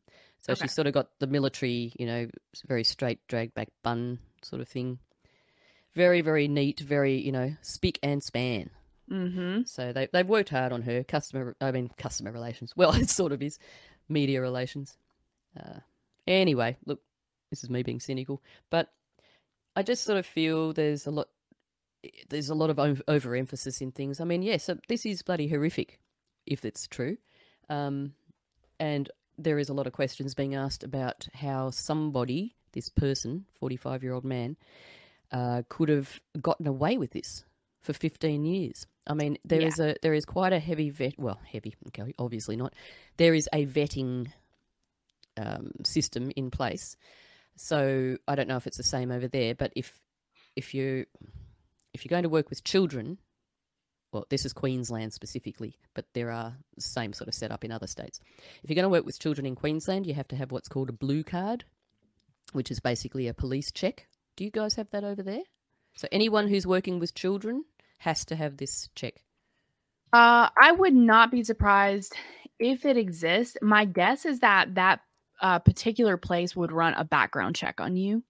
So 0.41 0.53
Okay. 0.53 0.63
she's 0.63 0.73
sort 0.73 0.87
of 0.87 0.93
got 0.95 1.09
the 1.21 1.27
military, 1.27 1.93
you 1.99 2.07
know, 2.07 2.29
very 2.67 2.85
straight, 2.85 3.21
drag 3.29 3.55
back 3.55 3.69
bun 3.83 4.19
sort 4.43 4.61
of 4.61 4.69
thing. 4.69 4.99
Very, 5.95 6.21
very 6.21 6.49
neat. 6.49 6.81
Very, 6.81 7.15
you 7.21 7.31
know, 7.33 7.55
speak 7.63 7.99
and 8.03 8.23
span. 8.23 8.71
mhm. 9.11 9.67
So 9.69 9.93
they 9.93 10.09
they've 10.13 10.27
worked 10.29 10.49
hard 10.51 10.73
on 10.73 10.83
her 10.83 11.05
customer. 11.05 11.55
I 11.61 11.71
mean, 11.71 11.91
customer 11.97 12.33
relations. 12.33 12.73
Well, 12.77 12.93
it 12.95 13.09
sort 13.09 13.33
of 13.33 13.41
is 13.43 13.59
media 14.09 14.41
relations. 14.41 14.97
Uh, 15.59 15.79
anyway, 16.27 16.77
look, 16.85 17.01
this 17.55 17.63
is 17.65 17.71
me 17.71 17.83
being 17.85 18.01
cynical, 18.01 18.43
but 18.71 18.93
I 19.77 19.83
just 19.83 20.03
sort 20.05 20.19
of 20.19 20.27
feel 20.27 20.73
there's 20.73 21.07
a 21.07 21.11
lot. 21.11 21.29
There's 22.29 22.51
a 22.51 22.55
lot 22.55 22.69
of 22.71 22.79
overemphasis 23.09 23.81
in 23.81 23.93
things. 23.93 24.21
I 24.21 24.25
mean, 24.25 24.43
yes, 24.43 24.65
so 24.65 24.77
this 24.89 25.07
is 25.07 25.23
bloody 25.23 25.49
horrific, 25.49 26.01
if 26.47 26.65
it's 26.65 26.87
true, 26.87 27.17
um, 27.71 28.13
and 28.79 29.09
there 29.39 29.59
is 29.59 29.69
a 29.69 29.75
lot 29.75 29.87
of 29.87 29.93
questions 29.93 30.35
being 30.35 30.55
asked 30.55 30.85
about 30.85 31.27
how 31.33 31.71
somebody, 31.71 32.57
this 32.73 32.89
person, 32.89 33.47
forty-five-year-old 33.59 34.25
man, 34.25 34.57
uh, 35.33 35.63
could 35.69 35.89
have 35.89 36.21
gotten 36.43 36.67
away 36.67 36.99
with 36.99 37.13
this 37.13 37.45
for 37.81 37.93
15 37.93 38.45
years. 38.45 38.87
I 39.07 39.15
mean, 39.15 39.39
there 39.45 39.61
Yeah. 39.61 39.69
is 39.69 39.79
a 39.81 39.97
there 40.03 40.15
is 40.15 40.25
quite 40.25 40.53
a 40.53 40.59
heavy 40.59 40.91
vet. 40.91 41.19
Well, 41.19 41.41
heavy, 41.51 41.75
okay, 41.89 42.13
obviously 42.19 42.57
not. 42.57 42.75
There 43.17 43.35
is 43.35 43.49
a 43.53 43.65
vetting 43.67 44.31
um, 45.37 45.73
system 45.85 46.31
in 46.37 46.51
place. 46.51 46.97
So 47.57 48.17
I 48.27 48.35
don't 48.35 48.49
know 48.49 48.57
if 48.57 48.67
it's 48.67 48.77
the 48.77 48.83
same 48.83 49.11
over 49.11 49.29
there, 49.29 49.55
but 49.55 49.73
if 49.77 50.01
if 50.57 50.75
you 50.75 51.07
if 51.93 52.05
you're 52.05 52.11
going 52.11 52.25
to 52.25 52.29
work 52.29 52.51
with 52.51 52.65
children, 52.65 53.19
well, 54.13 54.27
this 54.31 54.45
is 54.45 54.53
Queensland 54.53 55.13
specifically, 55.13 55.79
but 55.95 56.07
there 56.15 56.31
are 56.31 56.57
the 56.75 56.81
same 56.81 57.13
sort 57.13 57.29
of 57.29 57.35
setup 57.35 57.65
in 57.65 57.73
other 57.73 57.87
states. 57.87 58.21
If 58.63 58.71
you're 58.71 58.77
going 58.77 58.85
to 58.85 58.89
work 58.89 59.05
with 59.05 59.19
children 59.19 59.47
in 59.47 59.55
Queensland, 59.55 60.07
you 60.07 60.15
have 60.15 60.29
to 60.29 60.37
have 60.37 60.53
what's 60.53 60.69
called 60.69 60.89
a 60.89 60.93
blue 60.93 61.25
card, 61.25 61.65
which 62.53 62.71
is 62.71 62.81
basically 62.81 63.29
a 63.29 63.35
police 63.35 63.71
check. 63.73 64.07
Do 64.37 64.45
you 64.45 64.51
guys 64.51 64.75
have 64.75 64.91
that 64.91 65.05
over 65.05 65.23
there? 65.23 65.43
So 65.97 66.09
anyone 66.11 66.49
who's 66.49 66.67
working 66.67 66.99
with 66.99 67.15
children 67.15 67.65
has 67.99 68.25
to 68.27 68.37
have 68.37 68.57
this 68.57 68.89
check. 68.95 69.15
Uh, 70.13 70.49
I 70.61 70.73
would 70.73 70.95
not 70.95 71.31
be 71.31 71.43
surprised 71.43 72.15
if 72.59 72.85
it 72.85 72.97
exists. 72.97 73.57
My 73.63 73.85
guess 73.85 74.25
is 74.25 74.41
that 74.41 74.75
that 74.75 75.01
uh, 75.45 75.61
particular 75.61 76.19
place 76.19 76.57
would 76.57 76.73
run 76.73 76.95
a 76.97 77.05
background 77.05 77.57
check 77.57 77.81
on 77.81 77.97
you. 77.97 78.25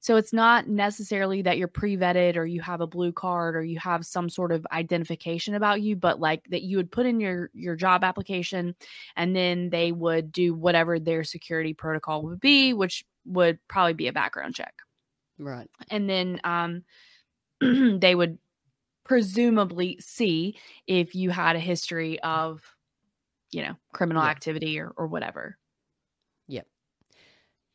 So 0.00 0.16
it's 0.16 0.32
not 0.32 0.68
necessarily 0.68 1.42
that 1.42 1.58
you're 1.58 1.68
pre 1.68 1.96
vetted 1.96 2.36
or 2.36 2.46
you 2.46 2.60
have 2.62 2.80
a 2.80 2.86
blue 2.86 3.12
card 3.12 3.56
or 3.56 3.64
you 3.64 3.78
have 3.80 4.06
some 4.06 4.28
sort 4.30 4.52
of 4.52 4.66
identification 4.72 5.54
about 5.54 5.82
you, 5.82 5.96
but 5.96 6.20
like 6.20 6.44
that 6.50 6.62
you 6.62 6.76
would 6.78 6.92
put 6.92 7.06
in 7.06 7.20
your 7.20 7.50
your 7.54 7.76
job 7.76 8.04
application, 8.04 8.76
and 9.16 9.36
then 9.36 9.70
they 9.70 9.92
would 9.92 10.32
do 10.32 10.54
whatever 10.54 10.98
their 11.00 11.24
security 11.24 11.74
protocol 11.74 12.22
would 12.24 12.40
be, 12.40 12.74
which 12.74 13.04
would 13.26 13.58
probably 13.68 13.94
be 13.94 14.08
a 14.08 14.12
background 14.12 14.54
check 14.54 14.74
Right. 15.38 15.70
and 15.90 16.08
then 16.08 16.40
um 16.44 16.84
they 18.00 18.14
would 18.14 18.38
presumably 19.04 19.98
see 20.00 20.58
if 20.86 21.14
you 21.14 21.30
had 21.30 21.56
a 21.56 21.60
history 21.60 22.20
of 22.20 22.76
you 23.52 23.62
know 23.62 23.76
criminal 23.92 24.22
Yeah. 24.22 24.30
activity 24.30 24.80
or, 24.80 24.90
or 24.96 25.08
whatever 25.08 25.58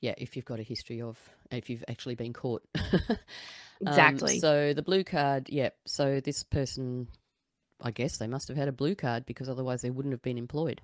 Yeah, 0.02 0.16
if 0.18 0.36
you've 0.36 0.46
got 0.46 0.60
a 0.60 0.64
history 0.64 1.02
of, 1.02 1.18
if 1.52 1.70
you've 1.70 1.84
actually 1.88 2.16
been 2.16 2.34
caught. 2.34 2.64
Um, 3.84 3.88
Exactly. 3.88 4.40
so 4.40 4.74
the 4.74 4.84
blue 4.84 5.04
card, 5.04 5.50
yeah. 5.50 5.70
So 5.88 6.20
this 6.20 6.44
person, 6.44 7.08
I 7.82 7.90
guess 7.90 8.18
they 8.18 8.28
must 8.28 8.48
have 8.50 8.58
had 8.58 8.68
a 8.68 8.72
blue 8.72 8.94
card 8.94 9.26
because 9.26 9.50
otherwise 9.50 9.82
they 9.82 9.90
wouldn't 9.90 10.14
have 10.14 10.22
been 10.22 10.38
employed. 10.38 10.82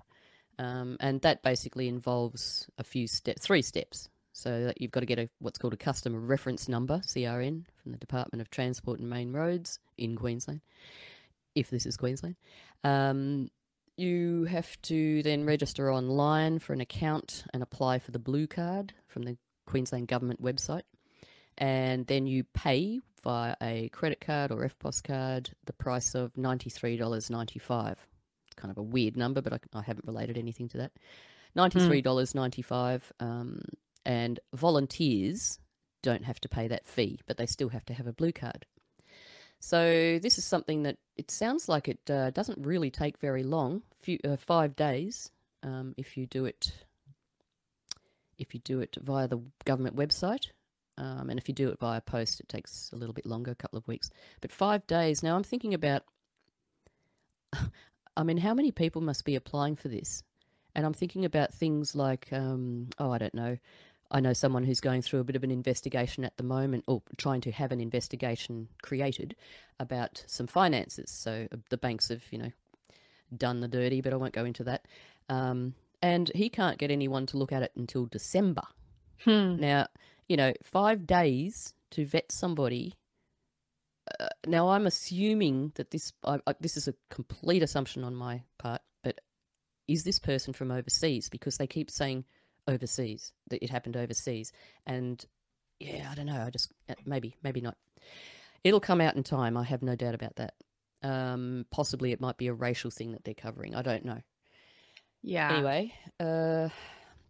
Um, 0.58 0.96
and 0.98 1.20
that 1.20 1.42
basically 1.42 1.86
involves 1.86 2.68
a 2.76 2.82
few 2.82 3.06
steps, 3.06 3.46
three 3.46 3.62
steps. 3.62 4.08
So 4.32 4.64
that 4.64 4.80
you've 4.80 4.90
got 4.90 5.00
to 5.00 5.06
get 5.06 5.18
a 5.18 5.28
what's 5.40 5.58
called 5.58 5.74
a 5.74 5.76
customer 5.76 6.18
reference 6.18 6.68
number 6.68 6.98
(CRN) 6.98 7.64
from 7.82 7.92
the 7.92 7.98
Department 7.98 8.40
of 8.40 8.50
Transport 8.50 9.00
and 9.00 9.10
Main 9.10 9.32
Roads 9.32 9.78
in 9.96 10.16
Queensland, 10.16 10.60
if 11.54 11.70
this 11.70 11.86
is 11.86 11.96
Queensland. 11.96 12.36
Um, 12.84 13.50
you 13.98 14.44
have 14.44 14.80
to 14.82 15.22
then 15.22 15.44
register 15.44 15.92
online 15.92 16.58
for 16.58 16.72
an 16.72 16.80
account 16.80 17.44
and 17.52 17.62
apply 17.62 17.98
for 17.98 18.10
the 18.10 18.18
blue 18.18 18.46
card 18.46 18.94
from 19.06 19.22
the 19.22 19.36
Queensland 19.66 20.08
government 20.08 20.42
website. 20.42 20.82
And 21.56 22.06
then 22.06 22.26
you 22.26 22.44
pay 22.44 23.00
via 23.22 23.56
a 23.60 23.88
credit 23.88 24.20
card 24.20 24.52
or 24.52 24.64
EFTPOS 24.64 25.02
card, 25.02 25.50
the 25.66 25.72
price 25.72 26.14
of 26.14 26.32
$93.95. 26.34 27.90
It's 27.90 27.98
kind 28.56 28.70
of 28.70 28.78
a 28.78 28.82
weird 28.82 29.16
number, 29.16 29.42
but 29.42 29.52
I, 29.52 29.58
I 29.74 29.82
haven't 29.82 30.06
related 30.06 30.38
anything 30.38 30.68
to 30.68 30.78
that. 30.78 30.92
$93.95. 31.56 33.02
Um, 33.20 33.60
and 34.06 34.38
volunteers 34.54 35.58
don't 36.02 36.24
have 36.24 36.40
to 36.40 36.48
pay 36.48 36.68
that 36.68 36.86
fee, 36.86 37.20
but 37.26 37.36
they 37.36 37.46
still 37.46 37.68
have 37.70 37.84
to 37.86 37.94
have 37.94 38.06
a 38.06 38.12
blue 38.12 38.32
card. 38.32 38.64
So 39.60 40.18
this 40.22 40.38
is 40.38 40.44
something 40.44 40.84
that 40.84 40.98
it 41.16 41.30
sounds 41.30 41.68
like 41.68 41.88
it 41.88 41.98
uh, 42.08 42.30
doesn't 42.30 42.64
really 42.64 42.90
take 42.90 43.18
very 43.18 43.42
long, 43.42 43.82
few, 44.00 44.18
uh, 44.24 44.36
five 44.36 44.76
days, 44.76 45.30
um, 45.62 45.94
if 45.96 46.16
you 46.16 46.26
do 46.26 46.44
it. 46.44 46.72
If 48.38 48.54
you 48.54 48.60
do 48.60 48.80
it 48.80 48.96
via 49.00 49.26
the 49.26 49.40
government 49.64 49.96
website, 49.96 50.46
um, 50.96 51.30
and 51.30 51.38
if 51.38 51.48
you 51.48 51.54
do 51.54 51.68
it 51.68 51.78
via 51.78 52.00
post, 52.00 52.40
it 52.40 52.48
takes 52.48 52.90
a 52.92 52.96
little 52.96 53.12
bit 53.12 53.26
longer, 53.26 53.50
a 53.50 53.56
couple 53.56 53.78
of 53.78 53.86
weeks. 53.88 54.10
But 54.40 54.52
five 54.52 54.86
days. 54.86 55.22
Now 55.22 55.36
I'm 55.36 55.44
thinking 55.44 55.74
about. 55.74 56.02
I 58.16 58.24
mean, 58.24 58.38
how 58.38 58.52
many 58.52 58.72
people 58.72 59.00
must 59.00 59.24
be 59.24 59.36
applying 59.36 59.76
for 59.76 59.86
this? 59.86 60.24
And 60.74 60.84
I'm 60.84 60.92
thinking 60.92 61.24
about 61.24 61.54
things 61.54 61.94
like, 61.94 62.28
um, 62.32 62.88
oh, 62.98 63.12
I 63.12 63.18
don't 63.18 63.34
know, 63.34 63.58
I 64.10 64.20
know 64.20 64.32
someone 64.32 64.64
who's 64.64 64.80
going 64.80 65.02
through 65.02 65.20
a 65.20 65.24
bit 65.24 65.36
of 65.36 65.44
an 65.44 65.50
investigation 65.50 66.24
at 66.24 66.36
the 66.36 66.42
moment, 66.42 66.84
or 66.86 67.02
trying 67.16 67.40
to 67.42 67.52
have 67.52 67.72
an 67.72 67.80
investigation 67.80 68.68
created 68.82 69.36
about 69.78 70.24
some 70.26 70.46
finances. 70.46 71.10
So 71.10 71.46
uh, 71.52 71.56
the 71.70 71.76
banks 71.76 72.08
have, 72.08 72.22
you 72.30 72.38
know, 72.38 72.50
done 73.36 73.60
the 73.60 73.68
dirty, 73.68 74.00
but 74.00 74.12
I 74.12 74.16
won't 74.16 74.34
go 74.34 74.44
into 74.44 74.64
that. 74.64 74.86
Um, 75.28 75.74
and 76.02 76.30
he 76.34 76.48
can't 76.48 76.78
get 76.78 76.90
anyone 76.90 77.26
to 77.26 77.36
look 77.36 77.52
at 77.52 77.62
it 77.62 77.72
until 77.76 78.06
December. 78.06 78.62
Hmm. 79.24 79.56
Now, 79.56 79.88
you 80.28 80.36
know, 80.36 80.52
five 80.62 81.06
days 81.06 81.74
to 81.90 82.06
vet 82.06 82.30
somebody. 82.30 82.94
Uh, 84.20 84.28
now, 84.46 84.70
I'm 84.70 84.86
assuming 84.86 85.72
that 85.74 85.90
this 85.90 86.12
I, 86.24 86.38
I, 86.46 86.54
this 86.60 86.76
is 86.76 86.88
a 86.88 86.94
complete 87.10 87.62
assumption 87.62 88.04
on 88.04 88.14
my 88.14 88.42
part, 88.58 88.80
but 89.02 89.20
is 89.86 90.04
this 90.04 90.18
person 90.18 90.52
from 90.52 90.70
overseas? 90.70 91.28
Because 91.28 91.56
they 91.56 91.66
keep 91.66 91.90
saying 91.90 92.24
overseas 92.68 93.32
that 93.48 93.64
it 93.64 93.70
happened 93.70 93.96
overseas 93.96 94.52
and 94.86 95.24
yeah 95.80 96.08
i 96.10 96.14
don't 96.14 96.26
know 96.26 96.44
i 96.46 96.50
just 96.50 96.70
uh, 96.88 96.94
maybe 97.06 97.34
maybe 97.42 97.60
not 97.60 97.76
it'll 98.62 98.78
come 98.78 99.00
out 99.00 99.16
in 99.16 99.22
time 99.22 99.56
i 99.56 99.64
have 99.64 99.82
no 99.82 99.96
doubt 99.96 100.14
about 100.14 100.36
that 100.36 100.54
um 101.02 101.64
possibly 101.70 102.12
it 102.12 102.20
might 102.20 102.36
be 102.36 102.46
a 102.48 102.52
racial 102.52 102.90
thing 102.90 103.12
that 103.12 103.24
they're 103.24 103.34
covering 103.34 103.74
i 103.74 103.82
don't 103.82 104.04
know 104.04 104.20
Yeah. 105.22 105.52
anyway 105.52 105.92
uh 106.20 106.68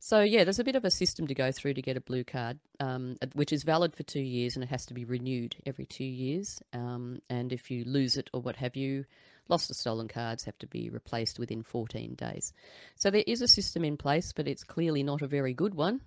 so 0.01 0.21
yeah 0.21 0.45
there's 0.45 0.59
a 0.61 0.65
bit 0.65 0.77
of 0.77 0.85
a 0.85 0.91
system 0.91 1.27
to 1.27 1.35
go 1.35 1.51
through 1.53 1.75
to 1.75 1.83
get 1.83 1.97
a 1.97 2.01
blue 2.01 2.25
card 2.25 2.59
um 2.81 3.17
which 3.35 3.53
is 3.53 3.63
valid 3.65 3.95
for 3.95 4.03
two 4.05 4.21
years 4.21 4.55
and 4.57 4.63
it 4.63 4.69
has 4.71 4.87
to 4.87 4.95
be 4.95 5.05
renewed 5.05 5.57
every 5.67 5.87
two 5.87 6.05
years 6.05 6.61
um 6.73 7.19
and 7.29 7.53
if 7.53 7.71
you 7.71 7.85
lose 7.85 8.17
it 8.17 8.31
or 8.33 8.41
what 8.41 8.57
have 8.57 8.77
you 8.77 9.05
lost 9.49 9.71
or 9.71 9.75
stolen 9.75 10.09
cards 10.09 10.45
have 10.45 10.59
to 10.59 10.67
be 10.67 10.91
replaced 10.91 11.39
within 11.39 11.63
14 11.63 12.15
days. 12.15 12.53
So 12.97 13.11
there 13.11 13.25
is 13.27 13.41
a 13.43 13.49
system 13.49 13.85
in 13.85 13.97
place, 13.97 14.33
but 14.33 14.47
it's 14.47 14.63
clearly 14.63 15.03
not 15.03 15.23
a 15.23 15.27
very 15.27 15.55
good 15.55 15.75
one 15.75 16.01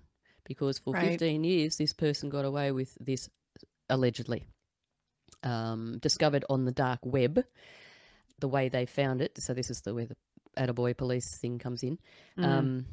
because 0.44 0.78
for 0.78 0.94
Right. 0.94 1.10
15 1.10 1.44
years, 1.44 1.76
this 1.76 1.92
person 1.92 2.30
got 2.30 2.44
away 2.44 2.72
with 2.72 2.96
this 3.00 3.28
allegedly. 3.90 4.46
Um, 5.42 5.98
discovered 6.00 6.44
on 6.48 6.64
the 6.64 6.72
dark 6.72 7.00
web, 7.02 7.44
the 8.38 8.48
way 8.48 8.68
they 8.68 8.86
found 8.86 9.20
it. 9.20 9.38
So 9.38 9.54
this 9.54 9.70
is 9.70 9.80
the 9.80 9.94
where 9.94 10.06
the 10.06 10.16
Attaboy 10.56 10.96
police 10.96 11.36
thing 11.36 11.58
comes 11.58 11.82
in. 11.82 11.98
Mm. 12.38 12.44
Um, 12.44 12.86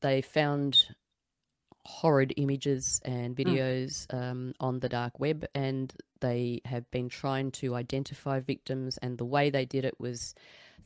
they 0.00 0.20
found 0.20 0.84
horrid 1.86 2.32
images 2.36 3.00
and 3.04 3.36
videos 3.36 4.12
um, 4.12 4.54
on 4.58 4.80
the 4.80 4.88
dark 4.88 5.20
web, 5.20 5.44
and 5.54 5.92
they 6.20 6.60
have 6.64 6.90
been 6.90 7.08
trying 7.08 7.50
to 7.52 7.74
identify 7.74 8.40
victims. 8.40 8.98
And 8.98 9.18
the 9.18 9.24
way 9.24 9.50
they 9.50 9.64
did 9.64 9.84
it 9.84 10.00
was 10.00 10.34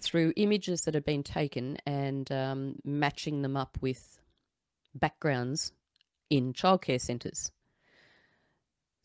through 0.01 0.33
images 0.37 0.83
that 0.83 0.95
had 0.95 1.05
been 1.05 1.23
taken 1.23 1.79
and 1.87 2.31
um, 2.31 2.77
matching 2.85 3.43
them 3.43 3.57
up 3.57 3.79
with 3.81 4.19
backgrounds 4.95 5.73
in 6.31 6.53
childcare 6.53 7.01
centres. 7.01 7.51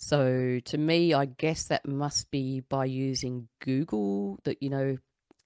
So 0.03 0.59
to 0.65 0.77
me, 0.77 1.13
I 1.13 1.25
guess 1.25 1.63
that 1.69 1.87
must 1.87 2.29
be 2.29 2.59
by 2.59 2.83
using 2.85 3.47
Google. 3.59 4.37
That 4.43 4.61
you 4.61 4.69
know, 4.69 4.97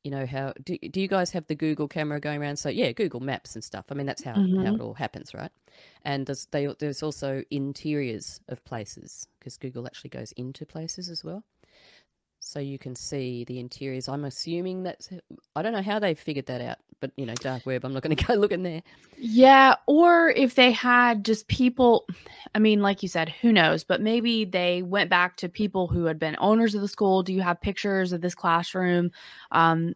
you 0.03 0.10
know 0.10 0.26
how 0.26 0.53
do, 0.64 0.80
do 0.80 0.99
you 0.99 1.08
guys 1.08 1.30
have 1.32 1.45
the 1.45 1.53
Google 1.53 1.88
camera 1.88 2.20
going 2.20 2.41
around? 2.41 2.58
So 2.58 2.70
yeah, 2.70 2.91
Google 2.91 3.20
Maps 3.20 3.53
and 3.53 3.64
stuff. 3.64 3.86
I 3.91 3.93
mean, 3.93 4.08
that's 4.08 4.24
how 4.24 4.34
how 4.64 4.72
Mhm. 4.72 4.76
it 4.76 4.82
all 4.82 4.95
happens, 4.95 5.34
right? 5.36 5.51
And 6.03 6.26
there's, 6.26 6.47
they, 6.47 6.66
there's 6.80 7.03
also 7.03 7.43
interiors 7.51 8.39
of 8.49 8.66
places 8.66 9.28
because 9.39 9.58
Google 9.58 9.86
actually 9.86 10.10
goes 10.10 10.32
into 10.32 10.66
places 10.66 11.08
as 11.08 11.24
well. 11.24 11.43
So 12.48 12.62
you 12.62 12.80
can 12.80 12.95
see 12.95 13.43
the 13.43 13.60
interiors. 13.60 14.08
I'm 14.08 14.24
assuming 14.24 14.84
that's 14.84 15.10
I 15.54 15.62
don't 15.62 15.74
know 15.74 15.82
how 15.82 16.00
they 16.00 16.16
figured 16.16 16.45
that 16.45 16.62
out, 16.62 16.78
but 17.02 17.12
you 17.18 17.26
know, 17.26 17.34
dark 17.36 17.66
web. 17.66 17.84
I'm 17.84 17.93
not 17.93 18.04
going 18.04 18.16
to 18.16 18.24
go 18.24 18.36
look 18.36 18.54
in 18.54 18.64
there. 18.64 18.84
Yeah, 19.18 19.76
or 19.86 20.30
if 20.30 20.56
they 20.56 20.72
had 20.72 21.26
just 21.26 21.50
people, 21.50 22.08
I 22.56 22.60
mean, 22.60 22.82
like 22.82 23.04
you 23.04 23.10
said, 23.10 23.28
who 23.28 23.52
knows? 23.52 23.84
But 23.84 24.00
maybe 24.00 24.45
they 24.45 24.82
went 24.82 25.10
back 25.10 25.36
to 25.38 25.50
people 25.50 25.89
who 25.89 26.06
had 26.06 26.20
been 26.20 26.38
owners 26.39 26.74
of 26.74 26.80
the 26.80 26.88
school. 26.88 27.22
Do 27.22 27.34
you 27.34 27.41
have 27.41 27.60
pictures 27.60 28.14
of 28.14 28.22
this 28.22 28.34
classroom? 28.34 29.12
Um, 29.52 29.93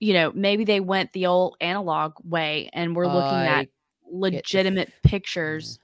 you 0.00 0.14
know, 0.14 0.32
maybe 0.34 0.64
they 0.64 0.80
went 0.80 1.12
the 1.12 1.26
old 1.26 1.56
analog 1.60 2.14
way 2.24 2.70
and 2.72 2.96
we're 2.96 3.06
looking 3.06 3.22
I 3.22 3.60
at 3.60 3.68
legitimate 4.10 4.92
pictures. 5.04 5.78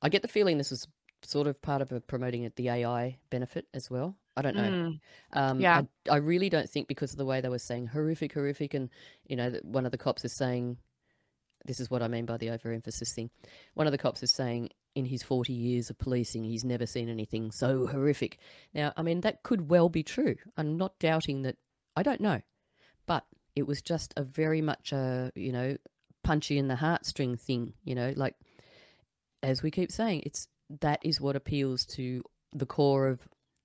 I 0.00 0.10
get 0.10 0.22
the 0.22 0.28
feeling 0.28 0.58
this 0.58 0.70
is 0.70 0.86
sort 1.26 1.46
of 1.46 1.60
part 1.60 1.82
of 1.82 1.92
a 1.92 2.00
promoting 2.00 2.50
the 2.56 2.68
AI 2.68 3.18
benefit 3.30 3.66
as 3.74 3.90
well. 3.90 4.16
I 4.36 4.42
don't 4.42 4.56
know. 4.56 4.70
Mm, 4.70 5.00
Um, 5.32 5.60
Yeah. 5.60 5.82
I, 6.08 6.14
I 6.14 6.16
really 6.16 6.48
don't 6.50 6.68
think 6.68 6.88
because 6.88 7.12
of 7.12 7.18
the 7.18 7.24
way 7.24 7.40
they 7.40 7.48
were 7.48 7.58
saying 7.58 7.86
horrific, 7.88 8.34
horrific, 8.34 8.74
and 8.74 8.90
you 9.26 9.36
know, 9.36 9.58
one 9.62 9.86
of 9.86 9.92
the 9.92 9.98
cops 9.98 10.24
is 10.24 10.36
saying, 10.36 10.76
"This 11.64 11.80
is 11.80 11.90
what 11.90 12.02
I 12.02 12.08
mean 12.08 12.26
by 12.26 12.36
the 12.36 12.50
overemphasis 12.50 13.12
thing." 13.14 13.30
One 13.74 13.86
of 13.86 13.92
the 13.92 13.98
cops 13.98 14.22
is 14.22 14.32
saying, 14.32 14.70
in 14.94 15.04
his 15.06 15.22
forty 15.22 15.52
years 15.54 15.90
of 15.90 15.98
policing, 15.98 16.44
he's 16.44 16.64
never 16.64 16.86
seen 16.86 17.08
anything 17.08 17.50
so 17.50 17.86
horrific. 17.86 18.38
Now, 18.74 18.92
I 18.96 19.02
mean, 19.02 19.20
that 19.22 19.42
could 19.42 19.70
well 19.70 19.88
be 19.88 20.02
true. 20.02 20.36
I'm 20.56 20.76
not 20.76 20.98
doubting 20.98 21.42
that. 21.42 21.56
I 21.96 22.02
don't 22.02 22.20
know, 22.20 22.40
but 23.06 23.24
it 23.54 23.66
was 23.66 23.80
just 23.80 24.12
a 24.16 24.22
very 24.22 24.60
much 24.60 24.92
a 24.92 25.32
you 25.34 25.52
know 25.52 25.76
punchy 26.22 26.58
in 26.58 26.68
the 26.68 26.74
heartstring 26.74 27.40
thing. 27.40 27.72
You 27.84 27.94
know, 27.94 28.12
like 28.16 28.34
as 29.42 29.62
we 29.62 29.70
keep 29.70 29.90
saying, 29.92 30.22
it's 30.26 30.48
that 30.80 31.00
is 31.02 31.20
what 31.20 31.36
appeals 31.36 31.84
to 31.86 32.22
the 32.52 32.66
core 32.66 33.08
of 33.08 33.20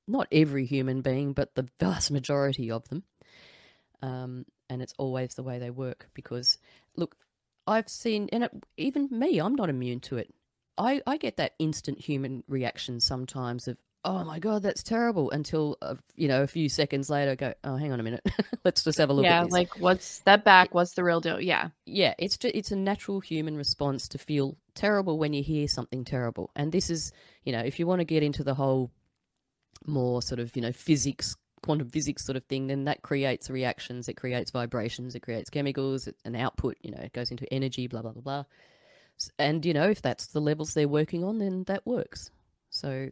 not 0.08 0.28
every 0.32 0.66
human 0.66 1.02
being, 1.02 1.34
but 1.34 1.56
the 1.56 1.68
vast 1.80 2.12
majority 2.12 2.72
of 2.72 2.88
them. 2.89 3.04
Um, 4.02 4.45
and 4.70 4.82
it's 4.82 4.93
always 4.97 5.36
the 5.36 5.43
way 5.43 5.60
they 5.60 5.70
work 5.70 6.10
because, 6.14 6.58
look, 6.95 7.16
I've 7.68 7.89
seen, 7.89 8.30
and 8.32 8.43
it, 8.43 8.52
even 8.78 9.08
me, 9.12 9.39
I'm 9.39 9.56
not 9.56 9.70
immune 9.70 9.99
to 10.02 10.18
it. 10.18 10.34
I, 10.78 11.02
I 11.06 11.18
get 11.18 11.38
that 11.38 11.54
instant 11.60 11.99
human 11.99 12.43
reaction 12.47 12.99
sometimes 12.99 13.68
of, 13.68 13.78
oh 14.04 14.24
my 14.24 14.39
God, 14.39 14.64
that's 14.64 14.84
terrible, 14.84 15.30
until, 15.32 15.78
uh, 15.82 15.95
you 16.16 16.28
know, 16.28 16.41
a 16.41 16.47
few 16.47 16.70
seconds 16.70 17.10
later, 17.10 17.36
go, 17.36 17.54
oh, 17.64 17.76
hang 17.76 17.91
on 17.91 17.99
a 17.99 18.04
minute, 18.04 18.26
let's 18.66 18.84
just 18.84 18.97
have 18.97 19.10
a 19.10 19.14
look 19.14 19.26
yeah, 19.26 19.41
at 19.41 19.45
this. 19.45 19.54
like 19.54 19.80
what's 19.80 20.06
step 20.06 20.43
back? 20.43 20.74
What's 20.74 20.93
the 20.93 21.04
real 21.04 21.20
deal? 21.20 21.39
Yeah. 21.39 21.70
yeah, 21.86 22.14
it's 22.18 22.38
just, 22.38 22.56
it's 22.56 22.72
a 22.72 22.76
natural 22.76 23.20
human 23.20 23.58
response 23.58 24.08
to 24.10 24.18
feel 24.18 24.58
terrible 24.74 25.20
when 25.20 25.34
you 25.34 25.43
hear 25.43 25.68
something 25.68 26.04
terrible. 26.04 26.49
And 26.56 26.72
this 26.72 26.89
is, 26.89 27.12
you 27.43 27.52
know, 27.52 27.60
if 27.60 27.80
you 27.80 27.86
want 27.86 27.99
to 27.99 28.06
get 28.06 28.24
into 28.24 28.43
the 28.43 28.56
whole 28.56 28.91
more 29.86 30.22
sort 30.22 30.39
of, 30.39 30.56
you 30.56 30.62
know, 30.62 30.72
physics, 30.72 31.36
quantum 31.62 31.89
physics 31.89 32.26
sort 32.26 32.38
of 32.38 32.45
thing, 32.45 32.68
then 32.68 32.86
that 32.86 33.04
creates 33.04 33.49
reactions, 33.49 34.10
it 34.10 34.16
creates 34.16 34.52
vibrations, 34.52 35.14
it 35.16 35.22
creates 35.22 35.49
chemicals, 35.49 36.10
an 36.26 36.36
output, 36.36 36.78
you 36.82 36.91
know, 36.91 37.02
it 37.02 37.14
goes 37.14 37.30
into 37.32 37.52
energy, 37.54 37.88
blah, 37.88 38.02
blah, 38.02 38.12
blah, 38.12 38.22
blah. 38.22 38.43
And, 39.38 39.64
you 39.64 39.74
know, 39.74 39.89
if 39.89 40.02
that's 40.02 40.28
the 40.28 40.41
levels 40.41 40.74
they're 40.74 40.88
working 40.88 41.24
on, 41.24 41.38
then 41.38 41.64
that 41.66 41.86
works. 41.86 42.32
So, 42.72 43.12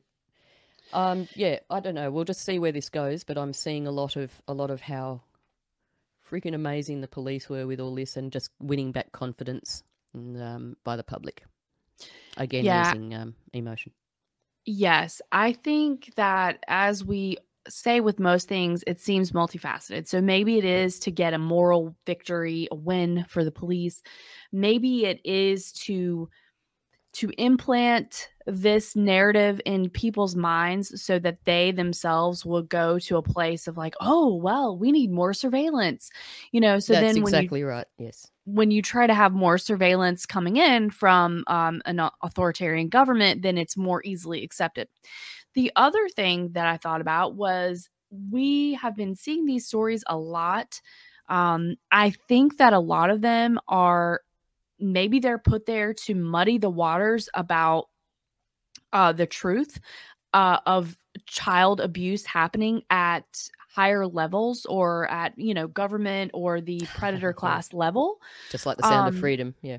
um, 0.93 1.27
yeah, 1.35 1.59
I 1.69 1.79
don't 1.79 1.95
know. 1.95 2.11
We'll 2.11 2.25
just 2.25 2.41
see 2.45 2.59
where 2.59 2.71
this 2.71 2.89
goes, 2.89 3.23
but 3.23 3.37
I'm 3.37 3.53
seeing 3.53 3.87
a 3.87 3.91
lot 3.91 4.15
of 4.15 4.31
a 4.47 4.53
lot 4.53 4.71
of 4.71 4.81
how 4.81 5.21
freaking 6.29 6.53
amazing 6.55 7.01
the 7.01 7.07
police 7.07 7.49
were 7.49 7.65
with 7.65 7.79
all 7.79 7.95
this 7.95 8.15
and 8.15 8.31
just 8.31 8.51
winning 8.59 8.91
back 8.91 9.11
confidence 9.11 9.83
and, 10.13 10.41
um, 10.41 10.77
by 10.83 10.95
the 10.95 11.03
public. 11.03 11.43
Again, 12.37 12.65
Yeah. 12.65 12.93
using 12.93 13.13
um, 13.15 13.35
emotion. 13.53 13.91
Yes, 14.65 15.21
I 15.31 15.53
think 15.53 16.13
that 16.15 16.63
as 16.67 17.03
we 17.03 17.37
say 17.67 17.99
with 17.99 18.19
most 18.19 18.47
things, 18.47 18.83
it 18.85 18.99
seems 18.99 19.31
multifaceted. 19.31 20.07
So 20.07 20.21
maybe 20.21 20.57
it 20.57 20.65
is 20.65 20.99
to 20.99 21.11
get 21.11 21.33
a 21.33 21.37
moral 21.39 21.95
victory, 22.05 22.67
a 22.71 22.75
win 22.75 23.25
for 23.27 23.43
the 23.43 23.51
police. 23.51 24.01
Maybe 24.51 25.05
it 25.05 25.21
is 25.25 25.71
to 25.85 26.29
to 27.13 27.31
implant 27.39 28.29
this 28.49 28.95
narrative 28.95 29.61
in 29.65 29.89
people's 29.89 30.35
minds 30.35 31.01
so 31.01 31.19
that 31.19 31.37
they 31.45 31.71
themselves 31.71 32.45
will 32.45 32.63
go 32.63 32.99
to 32.99 33.17
a 33.17 33.21
place 33.21 33.67
of 33.67 33.77
like, 33.77 33.95
oh, 34.01 34.35
well, 34.35 34.77
we 34.77 34.91
need 34.91 35.11
more 35.11 35.33
surveillance. 35.33 36.09
You 36.51 36.61
know, 36.61 36.79
so 36.79 36.93
That's 36.93 37.13
then 37.13 37.23
when 37.23 37.33
you 37.33 37.39
exactly 37.39 37.63
right. 37.63 37.87
Yes. 37.97 38.29
when 38.45 38.71
you 38.71 38.81
try 38.81 39.07
to 39.07 39.13
have 39.13 39.33
more 39.33 39.57
surveillance 39.57 40.25
coming 40.25 40.57
in 40.57 40.89
from 40.89 41.43
um, 41.47 41.81
an 41.85 42.01
authoritarian 42.21 42.89
government, 42.89 43.41
then 43.41 43.57
it's 43.57 43.77
more 43.77 44.01
easily 44.03 44.43
accepted. 44.43 44.87
The 45.53 45.71
other 45.75 46.07
thing 46.09 46.51
that 46.53 46.67
I 46.67 46.77
thought 46.77 47.01
about 47.01 47.35
was 47.35 47.89
we 48.31 48.73
have 48.75 48.95
been 48.95 49.15
seeing 49.15 49.45
these 49.45 49.67
stories 49.67 50.03
a 50.07 50.17
lot. 50.17 50.81
Um, 51.27 51.75
I 51.91 52.11
think 52.27 52.57
that 52.57 52.73
a 52.73 52.79
lot 52.79 53.09
of 53.09 53.21
them 53.21 53.59
are 53.67 54.21
maybe 54.79 55.19
they're 55.19 55.37
put 55.37 55.65
there 55.65 55.93
to 55.93 56.15
muddy 56.15 56.57
the 56.57 56.69
waters 56.69 57.29
about 57.33 57.85
uh, 58.93 59.11
the 59.13 59.25
truth 59.25 59.79
uh, 60.33 60.59
of 60.65 60.97
child 61.25 61.81
abuse 61.81 62.25
happening 62.25 62.83
at 62.89 63.49
higher 63.69 64.05
levels 64.07 64.65
or 64.65 65.09
at 65.11 65.33
you 65.37 65.53
know 65.53 65.67
government 65.67 66.31
or 66.33 66.61
the 66.61 66.81
predator 66.95 67.33
class 67.41 67.73
level 67.73 68.19
Just 68.49 68.65
like 68.65 68.77
the 68.77 68.83
sound 68.83 69.07
Um, 69.09 69.13
of 69.13 69.19
freedom. 69.19 69.55
Yeah. 69.61 69.77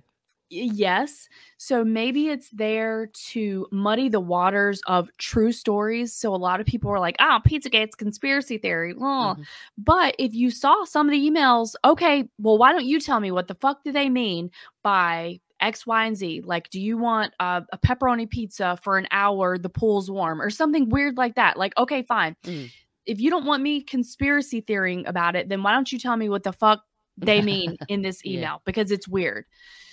Yes 0.53 1.29
so 1.59 1.85
maybe 1.85 2.27
it's 2.29 2.51
there 2.51 3.07
to 3.31 3.69
muddy 3.71 4.09
the 4.09 4.19
waters 4.19 4.81
of 4.89 5.09
true 5.17 5.53
stories 5.53 6.13
so 6.13 6.35
a 6.35 6.37
lot 6.37 6.59
of 6.61 6.67
people 6.67 6.91
are 6.91 6.99
like 6.99 7.15
oh 7.21 7.39
pizzagate's 7.47 7.95
conspiracy 7.95 8.59
theory 8.59 8.93
oh. 8.99 9.37
Mhm. 9.39 9.45
but 9.79 10.17
if 10.19 10.35
you 10.35 10.51
saw 10.51 10.85
some 10.85 11.07
of 11.09 11.13
the 11.13 11.31
emails 11.31 11.75
okay 11.85 12.29
well 12.39 12.59
why 12.59 12.73
don't 12.73 12.85
you 12.85 12.99
tell 12.99 13.21
me 13.21 13.31
what 13.31 13.47
the 13.47 13.55
fuck 13.55 13.85
do 13.85 13.93
they 13.93 14.09
mean 14.09 14.51
by 14.83 15.39
x 15.61 15.87
y 15.87 16.07
and 16.07 16.17
z 16.17 16.41
like 16.45 16.69
do 16.71 16.81
you 16.81 16.97
want 16.99 17.33
a, 17.41 17.63
a 17.73 17.79
pepperoni 17.79 18.29
pizza 18.29 18.79
for 18.83 18.99
an 18.99 19.07
hour 19.11 19.59
the 19.59 19.69
pool's 19.69 20.11
warm 20.11 20.41
or 20.41 20.51
something 20.51 20.89
weird 20.89 21.17
like 21.17 21.35
that 21.37 21.57
like 21.57 21.73
okay 21.79 22.03
fine 22.03 22.37
Mm. 22.45 22.71
if 23.07 23.21
you 23.21 23.31
don't 23.31 23.45
want 23.47 23.63
me 23.63 23.83
conspiracy 23.83 24.61
theorying 24.61 25.07
about 25.07 25.37
it 25.37 25.49
then 25.49 25.63
why 25.63 25.73
don't 25.73 25.91
you 25.93 25.99
tell 25.99 26.17
me 26.17 26.29
what 26.29 26.43
the 26.43 26.53
fuck 26.53 26.83
they 27.17 27.43
mean 27.53 27.77
in 27.89 28.03
this 28.03 28.21
Yeah. 28.25 28.39
email 28.39 28.63
because 28.65 28.91
it's 28.91 29.07
weird 29.09 29.45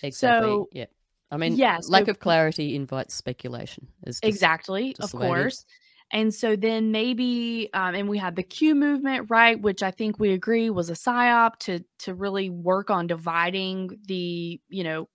Exactly. 0.03 0.47
So- 0.49 0.69
yeah. 0.71 0.85
I 1.29 1.35
mean, 1.35 1.57
Yeah, 1.57 1.79
lack 1.89 2.05
so- 2.05 2.11
of 2.11 2.19
clarity 2.19 2.73
invites 2.75 3.13
speculation. 3.13 3.87
Is 4.05 4.21
just- 4.21 4.25
exactly 4.33 4.93
just 4.93 5.01
of 5.03 5.11
the 5.11 5.17
way 5.17 5.25
it 5.27 5.29
is. 5.31 5.33
course 5.35 5.65
and 6.09 6.33
so 6.33 6.55
then 6.55 6.91
maybe 6.93 7.69
um, 7.73 7.93
and 7.93 8.07
we 8.07 8.17
had 8.17 8.37
the 8.37 8.43
q 8.43 8.73
movement 8.75 9.29
right 9.29 9.61
which 9.61 9.83
i 9.83 9.91
think 9.91 10.17
we 10.19 10.31
agree 10.31 10.69
was 10.69 10.89
a 10.89 10.93
psyop 10.93 11.57
to 11.59 11.83
to 11.99 12.13
really 12.13 12.49
work 12.49 12.89
on 12.89 13.07
dividing 13.07 13.89
the 14.07 14.61
you 14.69 14.83
know 14.85 15.09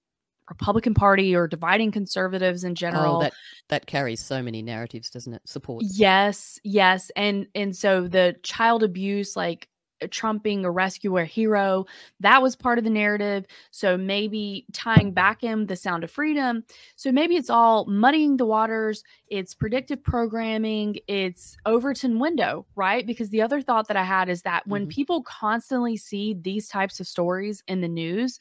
republican 0.50 0.94
party 0.94 1.34
or 1.34 1.46
dividing 1.48 1.90
conservatives 1.90 2.64
in 2.64 2.74
general 2.74 3.14
Oh, 3.14 3.18
that 3.18 3.34
that 3.68 3.86
carries 3.86 4.20
so 4.20 4.42
many 4.42 4.60
narratives, 4.62 5.10
doesn't 5.10 5.34
it? 5.34 5.42
Support. 5.48 5.86
yes 5.88 6.58
yes 6.64 7.10
and 7.16 7.46
and 7.54 7.74
so 7.74 8.06
the 8.06 8.36
child 8.42 8.82
abuse 8.82 9.34
like 9.34 9.68
uh, 10.02 10.06
trumping 10.10 10.64
a 10.64 10.70
rescuer 10.70 11.24
hero 11.24 11.84
that 12.20 12.40
was 12.42 12.54
part 12.54 12.78
of 12.78 12.84
the 12.84 12.90
narrative 12.90 13.46
so 13.72 13.96
maybe 13.96 14.64
tying 14.72 15.12
back 15.12 15.42
in 15.42 15.66
the 15.66 15.74
sound 15.74 16.04
of 16.04 16.10
freedom 16.10 16.62
so 16.96 17.10
maybe 17.10 17.34
it's 17.36 17.50
all 17.50 17.84
muddying 17.86 18.36
the 18.36 18.46
waters 18.46 19.02
it's 19.28 19.54
predictive 19.54 20.02
programming 20.04 20.96
it's 21.08 21.56
overton 21.66 22.18
window 22.20 22.64
right 22.76 23.06
because 23.06 23.30
the 23.30 23.42
other 23.42 23.60
thought 23.60 23.88
that 23.88 23.96
i 23.96 24.04
had 24.04 24.28
is 24.28 24.42
that 24.42 24.64
when 24.68 24.86
Mhm. 24.86 24.90
people 24.90 25.22
constantly 25.22 25.96
see 25.96 26.34
these 26.40 26.68
types 26.68 27.00
of 27.00 27.08
stories 27.08 27.62
in 27.66 27.80
the 27.80 27.88
news 27.88 28.38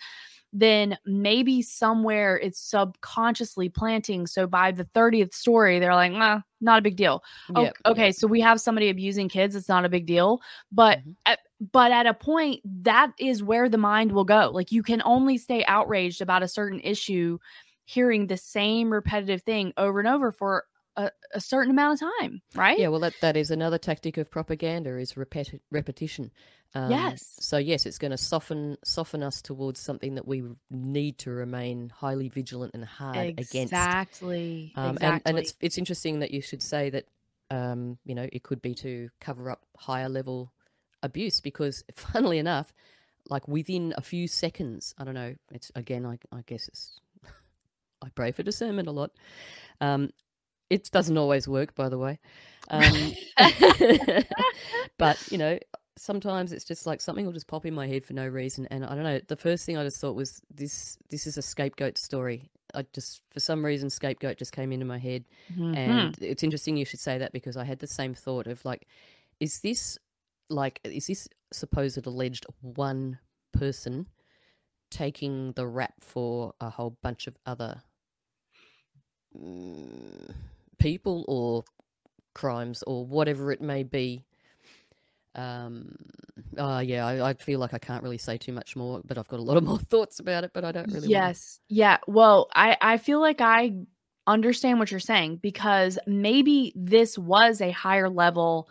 then 0.53 0.97
maybe 1.05 1.61
somewhere 1.61 2.37
it's 2.37 2.59
subconsciously 2.59 3.69
planting 3.69 4.27
so 4.27 4.45
by 4.45 4.71
the 4.71 4.83
30th 4.93 5.33
story 5.33 5.79
they're 5.79 5.95
like 5.95 6.11
nah, 6.11 6.41
not 6.59 6.79
a 6.79 6.81
big 6.81 6.95
deal 6.97 7.23
Yep, 7.55 7.73
okay 7.85 8.05
yep. 8.07 8.15
so 8.15 8.27
we 8.27 8.41
have 8.41 8.59
somebody 8.59 8.89
abusing 8.89 9.29
kids 9.29 9.55
it's 9.55 9.69
not 9.69 9.85
a 9.85 9.89
big 9.89 10.05
deal 10.05 10.41
but 10.71 10.99
Mhm. 10.99 11.15
at, 11.25 11.39
but 11.71 11.91
at 11.91 12.05
a 12.05 12.13
point 12.13 12.61
that 12.83 13.11
is 13.19 13.43
where 13.43 13.69
the 13.69 13.77
mind 13.77 14.11
will 14.11 14.25
go 14.25 14.49
like 14.53 14.71
you 14.71 14.83
can 14.83 15.01
only 15.05 15.37
stay 15.37 15.63
outraged 15.65 16.21
about 16.21 16.43
a 16.43 16.47
certain 16.47 16.79
issue 16.81 17.37
hearing 17.85 18.27
the 18.27 18.37
same 18.37 18.91
repetitive 18.91 19.41
thing 19.43 19.73
over 19.77 19.99
and 19.99 20.07
over 20.07 20.31
for 20.31 20.65
a, 20.97 21.11
a 21.33 21.39
certain 21.39 21.71
amount 21.71 22.01
of 22.01 22.09
time 22.19 22.41
right 22.55 22.79
Yeah, 22.79 22.89
well, 22.89 22.99
that, 23.01 23.13
that 23.21 23.37
is 23.37 23.51
another 23.51 23.77
tactic 23.77 24.17
of 24.17 24.29
propaganda 24.29 24.97
is 24.97 25.13
repeti- 25.13 25.59
repetition. 25.71 26.31
Um, 26.73 26.91
Yes. 26.91 27.35
So 27.39 27.57
yes, 27.57 27.85
it's 27.85 27.97
going 27.97 28.11
to 28.11 28.17
soften 28.17 28.77
soften 28.83 29.23
us 29.23 29.41
towards 29.41 29.79
something 29.79 30.15
that 30.15 30.27
we 30.27 30.43
need 30.69 31.17
to 31.19 31.31
remain 31.31 31.89
highly 31.89 32.29
vigilant 32.29 32.73
and 32.73 32.85
hard 32.85 33.27
against. 33.29 33.73
exactly 33.73 34.71
Um, 34.75 34.91
exactly 34.91 35.07
and, 35.07 35.21
and 35.25 35.39
it's 35.39 35.53
it's 35.59 35.77
interesting 35.77 36.19
that 36.19 36.31
you 36.31 36.41
should 36.41 36.61
say 36.61 36.89
that 36.89 37.05
um, 37.49 37.97
you 38.05 38.15
know 38.15 38.27
it 38.31 38.43
could 38.43 38.61
be 38.61 38.73
to 38.75 39.09
cover 39.19 39.49
up 39.51 39.65
higher 39.77 40.07
level 40.09 40.51
abuse 41.03 41.41
because 41.41 41.83
funnily 41.95 42.37
enough, 42.37 42.73
like 43.29 43.47
within 43.47 43.93
a 43.97 44.01
few 44.01 44.27
seconds, 44.27 44.93
I 44.97 45.03
don't 45.03 45.13
know. 45.15 45.35
It's 45.51 45.71
again, 45.75 46.05
I, 46.05 46.17
I 46.31 46.41
guess 46.45 46.67
it's 46.67 46.99
I 48.01 48.09
pray 48.15 48.31
for 48.31 48.43
discernment 48.43 48.87
a 48.87 48.91
lot. 48.91 49.11
Um, 49.81 50.11
it 50.71 50.89
doesn't 50.91 51.17
always 51.17 51.47
work, 51.47 51.75
by 51.75 51.89
the 51.89 51.97
way. 51.97 52.17
Um, 52.69 53.13
but 54.97 55.17
you 55.31 55.37
know, 55.37 55.59
sometimes 55.97 56.53
it's 56.53 56.63
just 56.63 56.85
like 56.85 57.01
something 57.01 57.25
will 57.25 57.33
just 57.33 57.47
pop 57.47 57.65
in 57.65 57.73
my 57.73 57.87
head 57.87 58.05
for 58.05 58.13
no 58.13 58.27
reason, 58.27 58.67
and 58.71 58.85
I 58.85 58.95
don't 58.95 59.03
know. 59.03 59.19
The 59.27 59.35
first 59.35 59.65
thing 59.65 59.77
I 59.77 59.83
just 59.83 59.99
thought 59.99 60.15
was 60.15 60.41
this: 60.53 60.97
this 61.09 61.27
is 61.27 61.37
a 61.37 61.41
scapegoat 61.41 61.97
story. 61.97 62.49
I 62.73 62.85
just, 62.93 63.21
for 63.31 63.41
some 63.41 63.65
reason, 63.65 63.89
scapegoat 63.89 64.37
just 64.37 64.53
came 64.53 64.71
into 64.71 64.85
my 64.85 64.97
head, 64.97 65.25
Mhm. 65.53 65.75
and 65.75 66.17
it's 66.21 66.41
interesting 66.41 66.77
you 66.77 66.85
should 66.85 67.01
say 67.01 67.17
that 67.17 67.33
because 67.33 67.57
I 67.57 67.65
had 67.65 67.79
the 67.79 67.87
same 67.87 68.13
thought 68.13 68.47
of 68.47 68.63
like, 68.63 68.87
is 69.41 69.59
this 69.59 69.97
like, 70.49 70.79
is 70.85 71.07
this 71.07 71.27
supposed 71.51 72.05
alleged 72.07 72.45
one 72.61 73.19
person 73.51 74.07
taking 74.89 75.51
the 75.53 75.67
rap 75.67 75.95
for 75.99 76.53
a 76.61 76.69
whole 76.69 76.97
bunch 77.01 77.27
of 77.27 77.37
other 77.45 77.81
mm, 79.37 80.33
people 80.81 81.25
or 81.27 81.63
crimes 82.33 82.83
or 82.87 83.05
whatever 83.05 83.51
it 83.51 83.61
may 83.61 83.83
be? 83.83 84.25
Um, 85.33 85.95
oh 86.57 86.79
yeah, 86.79 87.05
I, 87.05 87.29
I 87.29 87.33
feel 87.35 87.59
like 87.59 87.73
I 87.73 87.79
can't 87.79 88.03
really 88.03 88.17
say 88.17 88.37
too 88.37 88.51
much 88.51 88.75
more, 88.75 89.01
but 89.05 89.17
I've 89.17 89.27
got 89.29 89.39
a 89.39 89.43
lot 89.43 89.57
of 89.57 89.63
more 89.63 89.77
thoughts 89.91 90.19
about 90.19 90.43
it, 90.43 90.51
but 90.53 90.65
I 90.65 90.71
don't 90.71 90.87
really. 90.87 90.99
wanna- 91.07 91.09
yes 91.09 91.59
yeah 91.69 91.97
well 92.07 92.49
i 92.53 92.75
i 92.81 92.97
feel 92.97 93.19
like 93.21 93.39
i 93.39 93.71
understand 94.27 94.77
what 94.77 94.91
you're 94.91 94.99
saying 94.99 95.37
because 95.37 95.97
maybe 96.05 96.73
this 96.75 97.17
was 97.17 97.61
a 97.61 97.71
higher 97.71 98.09
level 98.09 98.69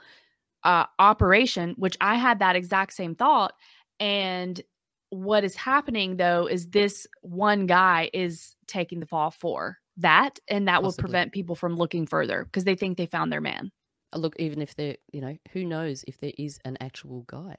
uh 0.64 0.84
operation 0.98 1.74
which 1.78 1.96
i 2.00 2.14
had 2.16 2.38
that 2.40 2.56
exact 2.56 2.92
same 2.92 3.14
thought 3.14 3.54
and 3.98 4.60
what 5.08 5.42
is 5.44 5.56
happening 5.56 6.16
though 6.16 6.46
is 6.46 6.68
this 6.68 7.06
one 7.22 7.66
guy 7.66 8.10
is 8.12 8.54
taking 8.66 9.00
the 9.00 9.06
fall 9.06 9.30
for 9.30 9.78
that 10.00 10.38
and 10.48 10.68
that 10.68 10.82
will 10.82 10.92
prevent 10.92 11.32
people 11.32 11.54
from 11.56 11.76
looking 11.76 12.06
further 12.06 12.44
because 12.44 12.64
they 12.64 12.76
think 12.76 12.96
they 12.98 13.06
found 13.06 13.32
their 13.32 13.40
man 13.40 13.70
Uh, 14.12 14.18
look, 14.18 14.34
even 14.38 14.60
if 14.62 14.74
there, 14.74 14.96
you 15.12 15.20
know, 15.20 15.36
who 15.52 15.64
knows 15.64 16.04
if 16.08 16.18
there 16.18 16.32
is 16.38 16.58
an 16.64 16.76
actual 16.80 17.22
guy? 17.22 17.56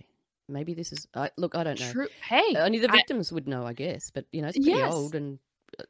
Maybe 0.50 0.74
this 0.74 0.92
is. 0.92 1.08
I 1.16 1.32
look, 1.38 1.56
I 1.56 1.64
don't 1.64 1.80
know. 1.80 1.94
true 1.94 2.08
hey 2.30 2.56
Only 2.56 2.80
the 2.80 2.90
I- 2.90 2.98
victims 2.98 3.32
would 3.32 3.48
know, 3.48 3.66
I 3.66 3.74
guess. 3.74 4.12
But 4.12 4.26
you 4.32 4.42
know, 4.42 4.50
it's 4.50 4.60
pretty 4.60 4.78
Yes. 4.78 4.94
old, 4.94 5.16
and 5.16 5.40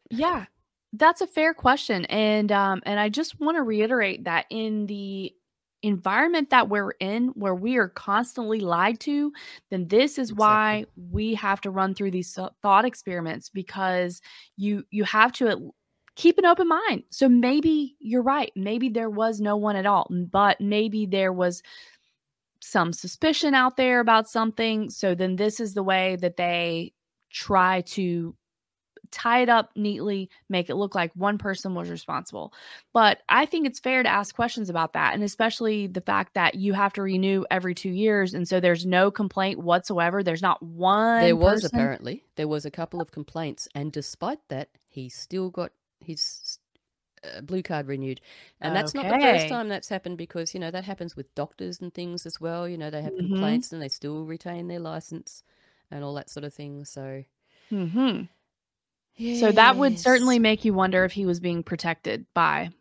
Yeah, 0.09 0.45
that's 0.93 1.21
a 1.21 1.27
fair 1.27 1.53
question, 1.53 2.05
and 2.05 2.51
um, 2.51 2.81
and 2.85 2.99
I 2.99 3.09
just 3.09 3.39
want 3.39 3.57
to 3.57 3.63
reiterate 3.63 4.25
that 4.25 4.45
in 4.49 4.87
the 4.87 5.33
environment 5.83 6.51
that 6.51 6.69
we're 6.69 6.91
in, 6.99 7.29
where 7.29 7.55
we 7.55 7.77
are 7.77 7.89
constantly 7.89 8.59
lied 8.59 8.99
to, 9.01 9.33
then 9.71 9.87
this 9.87 10.19
is 10.19 10.33
why 10.33 10.85
we 10.95 11.33
have 11.35 11.61
to 11.61 11.71
run 11.71 11.95
through 11.95 12.11
these 12.11 12.37
thought 12.61 12.85
experiments 12.85 13.49
because 13.49 14.21
you 14.57 14.85
you 14.91 15.03
have 15.05 15.31
to 15.33 15.47
at- 15.49 15.59
keep 16.21 16.37
an 16.37 16.45
open 16.45 16.67
mind. 16.67 17.01
So 17.09 17.27
maybe 17.27 17.95
you're 17.99 18.21
right. 18.21 18.51
Maybe 18.55 18.89
there 18.89 19.09
was 19.09 19.41
no 19.41 19.57
one 19.57 19.75
at 19.75 19.87
all, 19.87 20.07
but 20.11 20.61
maybe 20.61 21.07
there 21.07 21.33
was 21.33 21.63
some 22.59 22.93
suspicion 22.93 23.55
out 23.55 23.75
there 23.75 23.99
about 23.99 24.29
something. 24.29 24.91
So 24.91 25.15
then 25.15 25.35
this 25.35 25.59
is 25.59 25.73
the 25.73 25.81
way 25.81 26.17
that 26.17 26.37
they 26.37 26.93
try 27.31 27.81
to 27.81 28.35
tie 29.09 29.41
it 29.41 29.49
up 29.49 29.71
neatly, 29.75 30.29
make 30.47 30.69
it 30.69 30.75
look 30.75 30.93
like 30.93 31.11
one 31.15 31.39
person 31.39 31.73
was 31.73 31.89
responsible. 31.89 32.53
But 32.93 33.17
I 33.27 33.47
think 33.47 33.65
it's 33.65 33.79
fair 33.79 34.03
to 34.03 34.09
ask 34.09 34.35
questions 34.35 34.69
about 34.69 34.93
that. 34.93 35.15
And 35.15 35.23
especially 35.23 35.87
the 35.87 36.01
fact 36.01 36.35
that 36.35 36.53
you 36.53 36.73
have 36.73 36.93
to 36.93 37.01
renew 37.01 37.45
every 37.49 37.73
two 37.73 37.89
years. 37.89 38.35
And 38.35 38.47
so 38.47 38.59
there's 38.59 38.85
no 38.85 39.09
complaint 39.09 39.57
whatsoever. 39.57 40.21
There's 40.21 40.43
not 40.43 40.61
one. 40.61 41.21
there 41.21 41.35
was 41.35 41.63
person- 41.63 41.79
apparently 41.79 42.23
there 42.35 42.47
was 42.47 42.63
a 42.63 42.71
couple 42.71 43.01
of 43.01 43.11
complaints, 43.11 43.67
and 43.73 43.91
despite 43.91 44.39
that, 44.49 44.69
he 44.87 45.09
still 45.09 45.49
got 45.49 45.71
his 46.03 46.59
uh, 47.23 47.41
blue 47.41 47.61
card 47.63 47.87
renewed. 47.87 48.21
And 48.61 48.75
that's 48.75 48.93
not 48.93 49.07
the 49.07 49.19
first 49.19 49.47
time 49.49 49.69
that's 49.69 49.89
happened 49.89 50.17
because 50.17 50.53
you 50.53 50.59
know 50.59 50.71
that 50.71 50.85
happens 50.85 51.15
with 51.15 51.33
doctors 51.35 51.79
and 51.81 51.93
things 51.93 52.25
as 52.25 52.39
well. 52.41 52.67
You 52.67 52.77
know, 52.77 52.89
they 52.89 53.01
have 53.01 53.13
Mhm. 53.13 53.29
complaints 53.29 53.71
and 53.71 53.81
they 53.81 53.89
still 53.89 54.25
retain 54.25 54.67
their 54.67 54.79
license 54.79 55.43
and 55.89 56.03
all 56.03 56.13
that 56.15 56.29
sort 56.29 56.43
of 56.43 56.53
thing. 56.53 56.85
So. 56.85 57.23
mm-hmm. 57.71 58.23
So 59.39 59.51
that 59.51 59.77
would 59.77 59.99
certainly 59.99 60.39
make 60.39 60.65
you 60.65 60.73
wonder 60.73 61.05
if 61.05 61.11
he 61.11 61.25
was 61.25 61.39
being 61.39 61.63
protected 61.63 62.25
by 62.33 62.71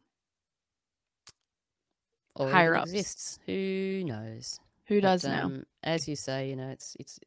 or 2.37 2.49
higher 2.49 2.75
ups. 2.77 2.91
exists. 2.91 3.39
Who 3.47 4.05
knows? 4.05 4.59
who 4.87 5.01
But, 5.01 5.09
does 5.09 5.27
know. 5.27 5.33
um, 5.45 5.67
as 5.83 6.09
you 6.09 6.17
say, 6.17 6.49
you 6.51 6.57
know, 6.57 6.69
it's 6.69 6.97
it's 6.99 7.21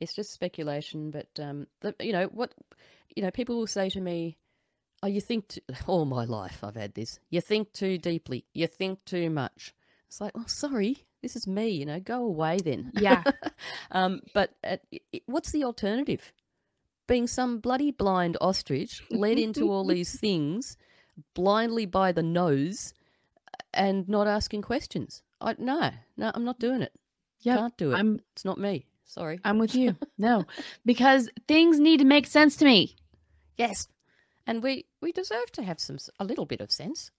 it's 0.00 0.14
just 0.14 0.32
speculation. 0.32 1.10
But 1.10 1.28
um, 1.40 1.66
the, 1.80 1.94
you 2.00 2.12
know 2.12 2.26
what, 2.26 2.52
you 3.14 3.22
know, 3.22 3.30
people 3.30 3.56
will 3.56 3.66
say 3.66 3.90
to 3.90 4.00
me, 4.00 4.36
oh, 5.02 5.06
you 5.08 5.20
think 5.20 5.48
t- 5.48 5.62
all 5.86 6.04
my 6.04 6.24
life 6.24 6.60
I've 6.62 6.76
had 6.76 6.94
this. 6.94 7.18
You 7.30 7.40
think 7.40 7.72
too 7.72 7.98
deeply. 7.98 8.44
You 8.54 8.66
think 8.66 9.04
too 9.04 9.30
much. 9.30 9.74
It's 10.08 10.20
like, 10.20 10.32
oh, 10.36 10.44
sorry, 10.46 10.98
this 11.22 11.34
is 11.36 11.46
me. 11.46 11.68
You 11.68 11.86
know, 11.86 12.00
go 12.00 12.24
away 12.24 12.58
then. 12.58 12.92
Yeah. 12.94 13.22
um, 13.90 14.20
but 14.34 14.54
uh, 14.64 14.76
i- 14.92 15.00
i- 15.14 15.20
what's 15.26 15.50
the 15.52 15.64
alternative? 15.64 16.32
Being 17.08 17.26
some 17.26 17.58
bloody 17.58 17.90
blind 17.92 18.36
ostrich 18.40 19.02
led 19.10 19.38
into 19.38 19.70
all 19.70 19.84
these 19.94 20.18
things 20.18 20.76
blindly 21.34 21.86
by 21.86 22.12
the 22.12 22.22
nose 22.22 22.92
and 23.72 24.08
not 24.08 24.26
asking 24.26 24.62
questions. 24.62 25.22
I 25.40 25.54
no, 25.58 25.90
no, 26.16 26.30
I'm 26.34 26.44
not 26.44 26.58
doing 26.58 26.82
it. 26.82 26.92
Yep, 27.40 27.58
Can't 27.58 27.76
do 27.76 27.92
it. 27.92 27.96
I'm 27.96 28.20
It's 28.32 28.44
not 28.44 28.58
me. 28.58 28.86
Sorry. 29.04 29.38
I'm 29.44 29.58
with 29.58 29.74
you. 29.74 29.96
No, 30.18 30.44
because 30.84 31.28
things 31.46 31.78
need 31.78 31.98
to 31.98 32.04
make 32.04 32.26
sense 32.26 32.56
to 32.56 32.64
me. 32.64 32.96
yes, 33.56 33.86
and 34.46 34.62
we 34.62 34.86
we 35.00 35.12
deserve 35.12 35.50
to 35.52 35.62
have 35.62 35.80
some 35.80 35.98
a 36.18 36.24
little 36.24 36.46
bit 36.46 36.60
of 36.60 36.70
sense. 36.72 37.10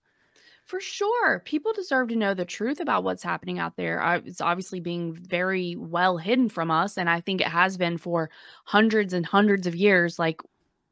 For 0.64 0.80
sure. 0.80 1.40
People 1.46 1.72
deserve 1.72 2.08
to 2.08 2.16
know 2.16 2.34
the 2.34 2.44
truth 2.44 2.78
about 2.78 3.02
what's 3.02 3.22
happening 3.22 3.58
out 3.58 3.76
there. 3.76 4.20
It's 4.26 4.42
obviously 4.42 4.80
being 4.80 5.14
very 5.14 5.76
well 5.76 6.18
hidden 6.18 6.50
from 6.50 6.70
us. 6.70 6.98
And 6.98 7.08
I 7.08 7.22
think 7.22 7.40
it 7.40 7.46
has 7.46 7.78
been 7.78 7.96
for 7.96 8.28
hundreds 8.66 9.14
and 9.14 9.24
hundreds 9.24 9.66
of 9.66 9.74
years, 9.74 10.18
like 10.18 10.42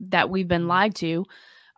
that 0.00 0.30
we've 0.30 0.48
been 0.48 0.66
lied 0.66 0.94
to. 0.96 1.26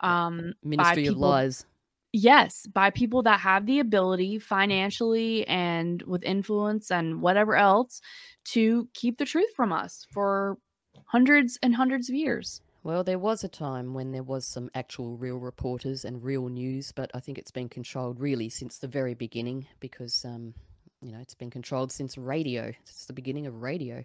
Um, 0.01 0.55
by 0.63 0.69
Ministry 0.69 1.07
of 1.09 1.15
people- 1.15 1.29
Lies. 1.29 1.67
Yes, 2.13 2.69
by 2.69 2.91
people 2.91 3.23
that 3.25 3.41
have 3.41 3.67
the 3.67 3.81
ability 3.81 4.39
financially 4.39 5.47
and 5.49 6.01
with 6.03 6.23
influence 6.23 6.93
and 6.93 7.21
whatever 7.21 7.57
else 7.57 8.01
to 8.53 8.89
keep 8.95 9.19
the 9.19 9.27
truth 9.27 9.53
from 9.57 9.73
us 9.73 10.07
for 10.13 10.57
hundreds 11.07 11.59
and 11.63 11.75
hundreds 11.75 12.09
of 12.09 12.15
years. 12.15 12.63
Well, 12.89 13.05
there 13.05 13.19
was 13.19 13.45
a 13.45 13.49
time 13.49 13.93
when 13.93 14.13
there 14.13 14.23
was 14.23 14.47
some 14.47 14.71
actual 14.75 15.15
real 15.15 15.37
reporters 15.37 16.07
and 16.07 16.25
real 16.25 16.49
news, 16.49 16.91
but 16.91 17.11
I 17.13 17.21
think 17.21 17.37
it's 17.37 17.51
been 17.51 17.69
controlled 17.69 18.19
really 18.19 18.49
since 18.49 18.79
the 18.79 18.89
very 18.89 19.13
beginning 19.13 19.67
because, 19.79 20.25
um, 20.25 20.55
you 21.03 21.13
know, 21.13 21.19
it's 21.19 21.35
been 21.35 21.51
controlled 21.51 21.93
since 21.93 22.17
radio, 22.17 22.73
since 22.87 23.05
the 23.05 23.13
beginning 23.13 23.47
of 23.47 23.61
radio. 23.61 24.03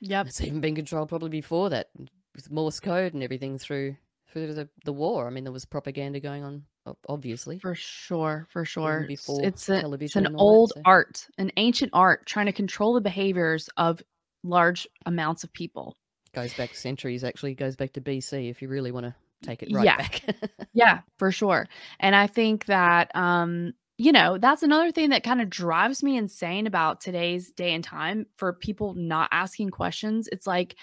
Yep. 0.00 0.26
It's 0.26 0.42
even 0.42 0.60
been 0.60 0.74
controlled 0.74 1.08
probably 1.08 1.30
before 1.30 1.70
that 1.70 1.88
with 2.34 2.50
Morse 2.50 2.80
code 2.80 3.14
and 3.14 3.22
everything 3.22 3.56
through 3.56 3.96
through 4.30 4.52
the, 4.52 4.68
the 4.84 4.92
war. 4.92 5.26
I 5.26 5.30
mean, 5.30 5.44
there 5.44 5.50
was 5.50 5.64
propaganda 5.64 6.20
going 6.20 6.44
on, 6.44 6.64
obviously. 7.08 7.58
For 7.60 7.74
sure, 7.74 8.46
for 8.50 8.66
sure. 8.66 9.04
S- 9.04 9.08
before 9.08 9.42
it's 9.42 9.70
a, 9.70 9.90
it's 10.02 10.16
an 10.16 10.26
all 10.26 10.32
that, 10.32 10.38
old 10.38 10.72
so- 10.74 10.82
art, 10.84 11.26
an 11.38 11.50
ancient 11.56 11.92
art 11.94 12.26
trying 12.26 12.44
to 12.44 12.52
control 12.52 12.92
the 12.92 13.00
behaviors 13.00 13.70
of 13.78 14.02
large 14.44 14.86
amounts 15.06 15.44
of 15.44 15.52
people. 15.54 15.96
Goes 16.38 16.54
back 16.54 16.72
centuries, 16.76 17.24
actually, 17.24 17.56
goes 17.56 17.74
back 17.74 17.92
to 17.94 18.00
BC 18.00 18.48
if 18.48 18.62
you 18.62 18.68
really 18.68 18.92
want 18.92 19.06
to 19.06 19.14
take 19.42 19.64
it 19.64 19.72
right 19.72 19.84
Yeah. 19.84 19.96
back. 19.96 20.22
Yeah, 20.72 21.00
for 21.16 21.32
sure. 21.32 21.66
And 21.98 22.14
I 22.14 22.28
think 22.28 22.66
that 22.66 23.10
um 23.16 23.72
you 23.96 24.12
know, 24.12 24.38
that's 24.38 24.62
another 24.62 24.92
thing 24.92 25.10
that 25.10 25.24
kind 25.24 25.40
of 25.40 25.50
drives 25.50 26.04
me 26.04 26.16
insane 26.16 26.68
about 26.68 27.00
today's 27.00 27.50
day 27.50 27.74
and 27.74 27.82
time 27.82 28.26
for 28.36 28.52
people 28.52 28.94
not 28.94 29.28
asking 29.32 29.70
questions. 29.70 30.28
It's 30.30 30.46
like 30.46 30.76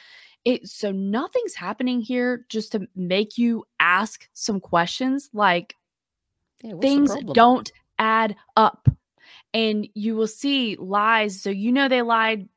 it 0.43 0.67
so 0.67 0.91
nothing's 0.91 1.55
happening 1.55 2.01
here 2.01 2.45
just 2.49 2.73
to 2.73 2.85
make 2.93 3.37
you 3.37 3.63
ask 3.79 4.27
some 4.33 4.59
questions 4.59 5.29
like 5.31 5.75
yeah, 6.61 6.73
things 6.81 7.15
don't 7.31 7.71
add 7.97 8.35
up 8.57 8.89
and 9.53 9.87
you 9.93 10.17
will 10.17 10.27
see 10.27 10.75
lies 10.75 11.41
so 11.41 11.49
you 11.49 11.71
know 11.71 11.87
they 11.87 12.01
lied 12.01 12.49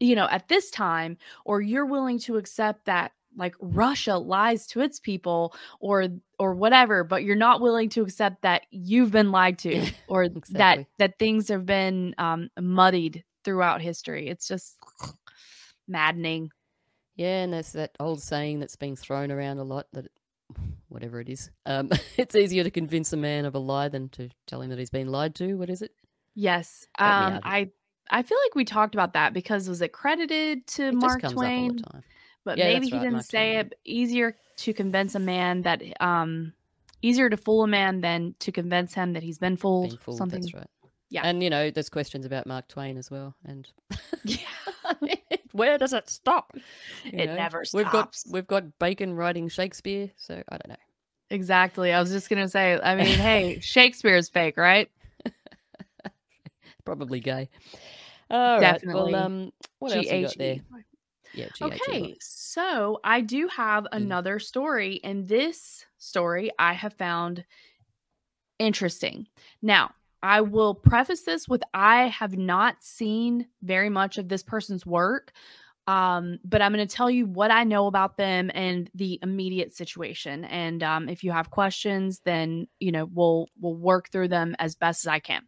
you 0.00 0.14
know 0.14 0.26
at 0.30 0.48
this 0.48 0.70
time 0.70 1.16
or 1.44 1.60
you're 1.60 1.86
willing 1.86 2.18
to 2.18 2.36
accept 2.36 2.84
that 2.86 3.12
like 3.36 3.54
Russia 3.60 4.16
lies 4.16 4.66
to 4.68 4.80
its 4.80 4.98
people 4.98 5.54
or 5.80 6.08
or 6.38 6.54
whatever 6.54 7.04
but 7.04 7.22
you're 7.22 7.36
not 7.36 7.60
willing 7.60 7.88
to 7.90 8.02
accept 8.02 8.42
that 8.42 8.62
you've 8.70 9.10
been 9.10 9.30
lied 9.30 9.58
to 9.58 9.90
or 10.08 10.28
that 10.28 10.36
exactly. 10.36 10.86
that 10.98 11.18
things 11.18 11.48
have 11.48 11.66
been 11.66 12.14
um 12.18 12.48
muddied 12.58 13.24
throughout 13.44 13.80
history 13.80 14.28
it's 14.28 14.48
just 14.48 14.76
maddening 15.86 16.50
Yeah, 17.14 17.42
and 17.42 17.52
there's 17.52 17.72
that 17.72 17.92
old 18.00 18.20
saying 18.20 18.60
that's 18.60 18.76
being 18.76 18.96
thrown 18.96 19.30
around 19.30 19.58
a 19.58 19.64
lot 19.64 19.86
that 19.92 20.06
whatever 20.88 21.20
it 21.20 21.28
is, 21.28 21.50
um, 21.64 21.90
it's 22.16 22.34
easier 22.34 22.64
to 22.64 22.70
convince 22.70 23.12
a 23.12 23.16
man 23.16 23.44
of 23.44 23.54
a 23.54 23.58
lie 23.58 23.88
than 23.88 24.08
to 24.10 24.28
tell 24.46 24.62
him 24.62 24.70
that 24.70 24.78
he's 24.78 24.90
been 24.90 25.08
lied 25.08 25.34
to. 25.36 25.54
What 25.54 25.70
is 25.70 25.82
it? 25.82 25.92
yes 26.36 26.86
um 26.98 27.40
i 27.42 27.68
i 28.10 28.22
feel 28.22 28.38
like 28.46 28.54
we 28.54 28.64
talked 28.64 28.94
about 28.94 29.12
that 29.14 29.32
because 29.32 29.68
was 29.68 29.80
it 29.82 29.92
credited 29.92 30.66
to 30.66 30.88
It 30.88 30.94
mark 30.94 31.20
just 31.20 31.20
comes 31.22 31.32
twain 31.34 31.64
up 31.64 31.70
all 31.70 31.72
the 31.76 31.82
time. 31.92 32.04
but 32.44 32.58
Yeah, 32.58 32.64
maybe 32.66 32.86
he 32.86 32.92
right, 32.92 32.98
didn't 33.00 33.12
Mark 33.14 33.24
say 33.24 33.52
Twain. 33.54 33.66
it. 33.66 33.78
Easier 33.84 34.36
to 34.58 34.72
convince 34.72 35.14
a 35.14 35.18
man 35.20 35.62
that 35.62 35.82
um 36.00 36.52
easier 37.02 37.28
to 37.30 37.36
fool 37.36 37.62
a 37.64 37.66
man 37.66 38.00
than 38.00 38.34
to 38.40 38.50
convince 38.52 38.94
him 38.94 39.12
that 39.12 39.22
he's 39.22 39.38
been 39.38 39.56
fooled. 39.56 39.88
Being 39.90 39.98
fooled, 39.98 40.18
something. 40.18 40.40
that's 40.40 40.54
right. 40.54 40.66
Yeah. 41.08 41.22
And 41.24 41.42
you 41.42 41.50
know, 41.50 41.70
there's 41.70 41.88
questions 41.88 42.26
about 42.26 42.46
Mark 42.46 42.66
Twain 42.68 42.96
as 42.96 43.10
well, 43.10 43.34
and 43.44 43.68
Yeah. 44.24 44.38
where 45.52 45.78
does 45.78 45.92
it 45.92 46.08
stop? 46.10 46.52
You 47.04 47.18
It 47.20 47.26
never 47.26 47.64
stops. 47.64 47.74
We've 47.74 47.90
got 47.92 48.16
we've 48.30 48.46
got 48.46 48.78
Bacon 48.78 49.14
writing 49.14 49.48
Shakespeare, 49.48 50.10
so 50.16 50.42
I 50.48 50.56
don't 50.56 50.68
know. 50.68 50.76
Exactly. 51.30 51.92
I 51.92 52.00
was 52.00 52.10
just 52.10 52.28
gonna 52.28 52.48
say. 52.48 52.78
I 52.82 52.94
mean, 52.96 53.06
hey, 53.18 53.58
Shakespeare's 53.60 54.28
fake, 54.28 54.56
right? 54.56 54.88
Probably 56.86 57.20
gay. 57.20 57.50
All 58.30 58.58
right. 58.58 58.60
Definitely. 58.60 59.12
Well, 59.12 59.22
um, 59.22 59.52
what 59.80 59.92
else 59.92 60.06
you 60.06 60.22
got 60.22 60.38
there? 60.38 60.60
Yeah. 61.34 61.48
GHE. 61.58 61.64
Okay, 61.66 62.16
so 62.20 62.98
I 63.04 63.20
do 63.20 63.48
have 63.48 63.86
another 63.92 64.38
story, 64.38 65.00
and 65.04 65.28
this 65.28 65.84
story 65.98 66.50
I 66.58 66.72
have 66.72 66.94
found 66.94 67.44
interesting. 68.58 69.26
Now, 69.60 69.90
I 70.22 70.40
will 70.40 70.74
preface 70.74 71.22
this 71.22 71.46
with 71.46 71.62
I 71.74 72.06
have 72.06 72.36
not 72.38 72.76
seen 72.80 73.46
very 73.62 73.90
much 73.90 74.16
of 74.16 74.28
this 74.28 74.42
person's 74.42 74.86
work, 74.86 75.32
um, 75.86 76.38
but 76.44 76.62
I'm 76.62 76.72
going 76.72 76.86
to 76.86 76.96
tell 76.96 77.10
you 77.10 77.26
what 77.26 77.50
I 77.50 77.64
know 77.64 77.86
about 77.86 78.16
them 78.16 78.50
and 78.54 78.90
the 78.94 79.18
immediate 79.22 79.74
situation. 79.74 80.44
And 80.46 80.82
um, 80.82 81.08
if 81.08 81.22
you 81.22 81.32
have 81.32 81.50
questions, 81.50 82.20
then 82.24 82.66
you 82.80 82.92
know 82.92 83.08
we'll 83.12 83.48
we'll 83.60 83.76
work 83.76 84.10
through 84.10 84.28
them 84.28 84.56
as 84.58 84.74
best 84.74 85.04
as 85.04 85.08
I 85.08 85.18
can. 85.18 85.42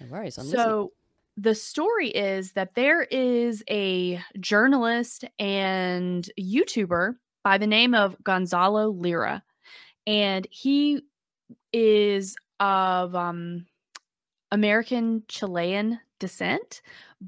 No 0.00 0.06
worries. 0.06 0.38
I'm 0.38 0.44
listening. 0.44 0.64
So 0.64 0.92
the 1.36 1.54
story 1.54 2.08
is 2.08 2.52
that 2.52 2.74
there 2.74 3.02
is 3.02 3.62
a 3.70 4.20
journalist 4.40 5.24
and 5.38 6.28
YouTuber 6.38 7.16
by 7.44 7.58
the 7.58 7.66
name 7.66 7.94
of 7.94 8.16
Gonzalo 8.22 8.88
Lira, 8.88 9.42
and 10.06 10.46
he 10.50 11.02
is 11.72 12.36
of 12.60 13.14
um, 13.14 13.66
American 14.50 15.22
Chilean 15.28 16.00
descent, 16.18 16.82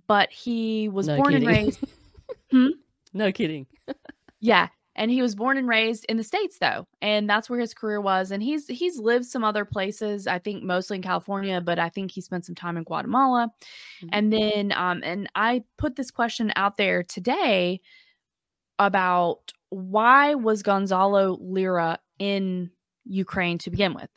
but 0.06 0.30
he 0.30 0.88
was 0.88 1.06
no 1.06 1.16
born 1.16 1.32
kidding. 1.34 1.48
and 1.48 1.56
raised. 1.56 1.84
Hmm? 2.50 2.66
no 3.12 3.32
kidding. 3.32 3.66
Yeah, 4.42 4.68
and 5.00 5.10
he 5.10 5.22
was 5.22 5.34
born 5.34 5.56
and 5.56 5.66
raised 5.68 6.04
in 6.10 6.18
the 6.18 6.24
states 6.24 6.58
though, 6.60 6.86
and 7.02 7.28
that's 7.28 7.50
where 7.50 7.58
his 7.58 7.74
career 7.74 8.00
was. 8.02 8.30
And 8.32 8.42
he's 8.42 8.68
he's 8.68 8.98
lived 8.98 9.24
some 9.26 9.44
other 9.44 9.64
places, 9.64 10.26
I 10.28 10.38
think 10.38 10.62
mostly 10.62 10.98
in 10.98 11.02
California, 11.02 11.60
but 11.62 11.78
I 11.80 11.88
think 11.88 12.12
he 12.12 12.20
spent 12.20 12.44
some 12.46 12.54
time 12.54 12.76
in 12.76 12.84
Guatemala. 12.84 13.50
Mhm. 14.02 14.10
And 14.12 14.32
then 14.32 14.72
um 14.72 15.02
and 15.04 15.28
I 15.34 15.64
put 15.78 15.96
this 15.96 16.10
question 16.12 16.52
out 16.56 16.76
there 16.76 17.02
today 17.02 17.80
about 18.78 19.52
why 19.70 20.34
was 20.34 20.62
Gonzalo 20.62 21.38
Lira 21.40 21.98
in 22.18 22.70
Ukraine 23.04 23.58
to 23.58 23.70
begin 23.70 23.94
with? 23.94 24.10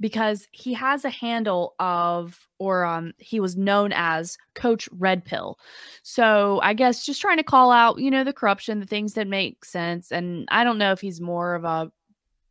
Because 0.00 0.46
he 0.52 0.72
has 0.74 1.04
a 1.04 1.10
handle 1.10 1.74
of, 1.80 2.48
or 2.58 2.84
um, 2.84 3.12
he 3.18 3.40
was 3.40 3.56
known 3.56 3.92
as 3.92 4.38
Coach 4.54 4.88
Red 4.92 5.24
Pill. 5.24 5.58
So 6.02 6.60
I 6.62 6.72
guess 6.74 7.04
just 7.04 7.20
trying 7.20 7.38
to 7.38 7.42
call 7.42 7.72
out, 7.72 7.98
you 7.98 8.10
know, 8.10 8.22
the 8.22 8.32
corruption, 8.32 8.78
the 8.78 8.86
things 8.86 9.14
that 9.14 9.26
make 9.26 9.64
sense. 9.64 10.12
And 10.12 10.46
I 10.52 10.62
don't 10.62 10.78
know 10.78 10.92
if 10.92 11.00
he's 11.00 11.20
more 11.20 11.56
of 11.56 11.64
a 11.64 11.90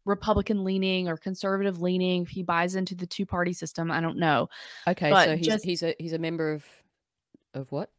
Republican 0.03 0.63
leaning 0.63 1.07
or 1.07 1.15
conservative 1.17 1.81
leaning, 1.81 2.23
if 2.23 2.29
he 2.29 2.43
buys 2.43 2.75
into 2.75 2.95
the 2.95 3.05
two 3.07 3.25
party 3.25 3.53
system. 3.53 3.91
I 3.91 4.01
don't 4.01 4.17
know. 4.17 4.49
Okay, 4.87 5.09
But 5.09 5.25
so 5.25 5.37
he's 5.37 5.45
just- 5.47 5.65
he's 5.65 5.83
a 5.83 5.95
he's 5.99 6.13
a 6.13 6.19
member 6.19 6.51
of 6.53 6.65
of 7.53 7.71
what? 7.71 7.89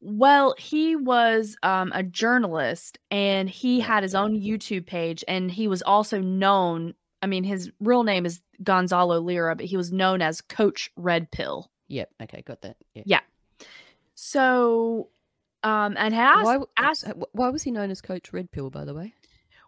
Well, 0.00 0.56
he 0.58 0.96
was 0.96 1.56
um, 1.62 1.92
a 1.94 2.02
journalist 2.02 2.98
and 3.12 3.48
he 3.48 3.78
had 3.78 4.02
his 4.02 4.16
own 4.16 4.40
YouTube 4.40 4.86
page 4.86 5.22
and 5.28 5.50
he 5.50 5.68
was 5.68 5.82
also 5.82 6.20
known. 6.20 6.94
I 7.22 7.26
mean, 7.26 7.44
his 7.44 7.70
real 7.80 8.02
name 8.02 8.26
is 8.26 8.40
Gonzalo 8.62 9.20
Lira, 9.20 9.54
but 9.54 9.66
he 9.66 9.76
was 9.76 9.92
known 9.92 10.20
as 10.20 10.40
Coach 10.40 10.90
Red 10.96 11.30
Pill. 11.30 11.70
Yep. 11.88 12.10
Okay, 12.24 12.42
got 12.42 12.62
that. 12.62 12.76
Yeah. 12.94 13.02
Yeah. 13.06 13.20
So, 14.14 15.08
um, 15.62 15.96
and 15.98 16.14
asked, 16.14 16.44
why, 16.44 16.58
asked 16.76 17.06
why 17.32 17.48
was 17.50 17.62
he 17.62 17.70
known 17.70 17.90
as 17.90 18.00
Coach 18.00 18.32
Red 18.32 18.50
Pill, 18.50 18.70
by 18.70 18.84
the 18.84 18.94
way? 18.94 19.14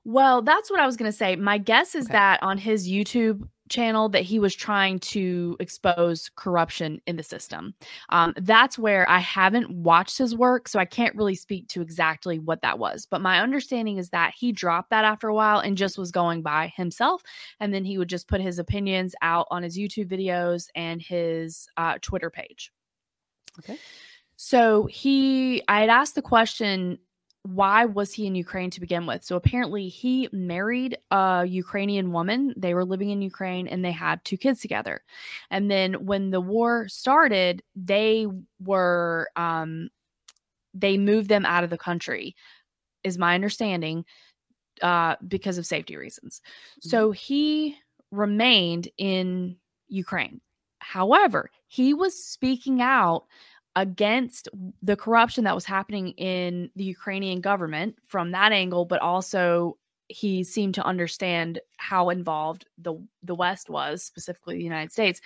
Well, 0.04 0.42
that's 0.42 0.70
what 0.70 0.80
I 0.80 0.86
was 0.86 0.96
going 0.96 1.10
to 1.10 1.16
say. 1.16 1.36
My 1.36 1.58
guess 1.58 1.94
is 1.94 2.06
Okay. 2.06 2.12
that 2.12 2.42
on 2.42 2.58
his 2.58 2.88
YouTube 2.88 3.48
channel 3.68 4.08
that 4.10 4.22
he 4.22 4.38
was 4.38 4.54
trying 4.54 4.98
to 4.98 5.56
expose 5.58 6.30
corruption 6.36 7.00
in 7.06 7.16
the 7.16 7.22
system. 7.22 7.74
Um, 8.10 8.34
that's 8.36 8.78
where 8.78 9.08
I 9.08 9.18
haven't 9.18 9.70
watched 9.70 10.18
his 10.18 10.36
work, 10.36 10.68
so 10.68 10.78
I 10.78 10.84
can't 10.84 11.14
really 11.16 11.34
speak 11.34 11.68
to 11.68 11.80
exactly 11.80 12.38
what 12.38 12.62
that 12.62 12.78
was. 12.78 13.06
But 13.06 13.22
my 13.22 13.40
understanding 13.40 13.98
is 13.98 14.10
that 14.10 14.34
he 14.36 14.52
dropped 14.52 14.90
that 14.90 15.04
after 15.04 15.28
a 15.28 15.34
while 15.34 15.60
and 15.60 15.78
just 15.78 15.98
was 15.98 16.10
going 16.10 16.42
by 16.42 16.72
himself. 16.76 17.22
And 17.60 17.72
then 17.72 17.84
he 17.84 17.98
would 17.98 18.08
just 18.08 18.28
put 18.28 18.40
his 18.40 18.58
opinions 18.58 19.14
out 19.22 19.46
on 19.50 19.62
his 19.62 19.78
YouTube 19.78 20.08
videos 20.08 20.68
and 20.74 21.00
his 21.00 21.66
uh, 21.76 21.98
Twitter 22.02 22.30
page. 22.30 22.70
Okay. 23.58 23.78
So 24.36 24.86
he, 24.86 25.62
I 25.68 25.80
had 25.80 25.90
asked 25.90 26.16
the 26.16 26.22
question 26.22 26.98
why 27.44 27.84
was 27.84 28.14
he 28.14 28.26
in 28.26 28.34
Ukraine 28.34 28.70
to 28.70 28.80
begin 28.80 29.04
with? 29.04 29.22
So 29.22 29.36
apparently 29.36 29.88
he 29.88 30.30
married 30.32 30.96
a 31.10 31.44
Ukrainian 31.46 32.10
woman. 32.10 32.54
They 32.56 32.72
were 32.72 32.86
living 32.86 33.10
in 33.10 33.20
Ukraine 33.20 33.68
and 33.68 33.84
they 33.84 33.92
had 33.92 34.24
two 34.24 34.38
kids 34.38 34.60
together. 34.60 35.02
And 35.50 35.70
then 35.70 36.06
when 36.06 36.30
the 36.30 36.40
war 36.40 36.88
started, 36.88 37.62
they 37.76 38.26
were 38.60 39.28
um 39.36 39.90
they 40.72 40.96
moved 40.96 41.28
them 41.28 41.44
out 41.44 41.64
of 41.64 41.70
the 41.70 41.78
country 41.78 42.34
is 43.04 43.18
my 43.18 43.34
understanding 43.34 44.06
uh 44.80 45.16
because 45.28 45.58
of 45.58 45.66
safety 45.66 45.96
reasons. 45.96 46.40
Mm-hmm. 46.80 46.88
So 46.88 47.10
he 47.10 47.76
remained 48.10 48.88
in 48.96 49.56
Ukraine. 49.88 50.40
However, 50.78 51.50
he 51.66 51.92
was 51.92 52.24
speaking 52.24 52.80
out 52.80 53.26
against 53.76 54.48
the 54.82 54.96
corruption 54.96 55.44
that 55.44 55.54
was 55.54 55.64
happening 55.64 56.10
in 56.10 56.70
the 56.76 56.84
Ukrainian 56.84 57.40
government 57.40 57.96
from 58.06 58.30
that 58.30 58.52
angle, 58.52 58.84
but 58.84 59.00
also 59.00 59.76
he 60.08 60.44
seemed 60.44 60.74
to 60.74 60.84
understand 60.84 61.60
how 61.78 62.10
involved 62.10 62.66
the 62.78 62.94
the 63.22 63.34
West 63.34 63.70
was, 63.70 64.02
specifically 64.02 64.56
the 64.56 64.64
United 64.64 64.92
States, 64.92 65.20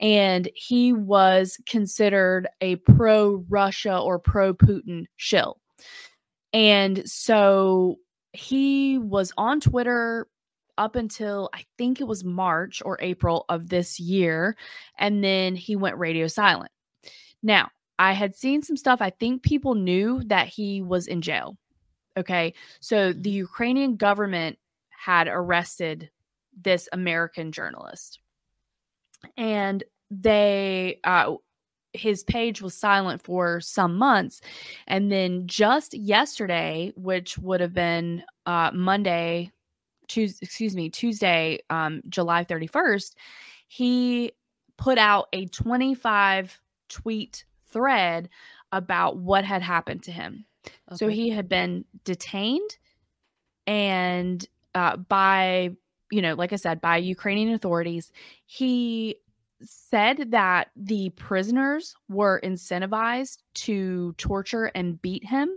and 0.00 0.48
he 0.54 0.92
was 0.92 1.58
considered 1.66 2.48
a 2.60 2.76
pro 2.76 3.44
Russia 3.48 3.98
or 3.98 4.18
pro 4.18 4.54
Putin 4.54 5.06
shill. 5.16 5.58
And 6.52 7.02
so 7.08 7.96
he 8.32 8.98
was 8.98 9.32
on 9.36 9.60
Twitter 9.60 10.28
up 10.78 10.96
until 10.96 11.50
I 11.52 11.64
think 11.76 12.00
it 12.00 12.06
was 12.06 12.24
March 12.24 12.80
or 12.84 12.98
April 13.00 13.44
of 13.48 13.68
this 13.68 14.00
year, 14.00 14.56
and 14.98 15.22
then 15.22 15.56
he 15.56 15.76
went 15.76 15.98
radio 15.98 16.26
silent. 16.26 16.70
Now, 17.42 17.70
I 17.98 18.12
had 18.12 18.34
seen 18.34 18.62
some 18.62 18.76
stuff. 18.76 19.00
I 19.00 19.10
think 19.10 19.42
people 19.42 19.74
knew 19.74 20.22
that 20.26 20.48
he 20.48 20.82
was 20.82 21.06
in 21.06 21.22
jail. 21.22 21.56
Okay. 22.16 22.54
So 22.80 23.12
the 23.12 23.30
Ukrainian 23.30 23.96
government 23.96 24.58
had 24.90 25.28
arrested 25.28 26.10
this 26.60 26.88
American 26.92 27.52
journalist. 27.52 28.20
And 29.36 29.82
they, 30.10 31.00
uh, 31.04 31.36
his 31.92 32.24
page 32.24 32.62
was 32.62 32.74
silent 32.74 33.22
for 33.22 33.60
some 33.60 33.96
months. 33.96 34.40
And 34.86 35.10
then 35.10 35.46
just 35.46 35.94
yesterday, 35.94 36.92
which 36.96 37.38
would 37.38 37.60
have 37.60 37.74
been 37.74 38.22
uh, 38.46 38.70
Monday, 38.74 39.52
Tuesday, 40.08 40.38
excuse 40.42 40.74
me, 40.74 40.90
Tuesday, 40.90 41.60
um, 41.70 42.02
July 42.08 42.44
31st, 42.44 43.14
he 43.68 44.32
put 44.76 44.98
out 44.98 45.28
a 45.32 45.46
25 45.46 46.60
tweet 46.88 47.44
thread 47.72 48.28
about 48.70 49.16
what 49.16 49.44
had 49.44 49.62
happened 49.62 50.02
to 50.04 50.12
him. 50.12 50.44
So 50.94 51.08
he 51.08 51.30
had 51.30 51.48
been 51.48 51.84
detained 52.04 52.78
and 53.66 54.44
uh, 54.74 54.96
by, 54.96 55.70
you 56.10 56.22
know, 56.22 56.34
like 56.34 56.52
I 56.52 56.56
said, 56.56 56.80
by 56.80 56.98
Ukrainian 56.98 57.52
authorities. 57.52 58.12
He 58.46 59.16
said 59.64 60.30
that 60.32 60.70
the 60.76 61.10
prisoners 61.10 61.94
were 62.08 62.40
incentivized 62.42 63.38
to 63.54 64.12
torture 64.18 64.66
and 64.74 65.00
beat 65.00 65.24
him. 65.24 65.50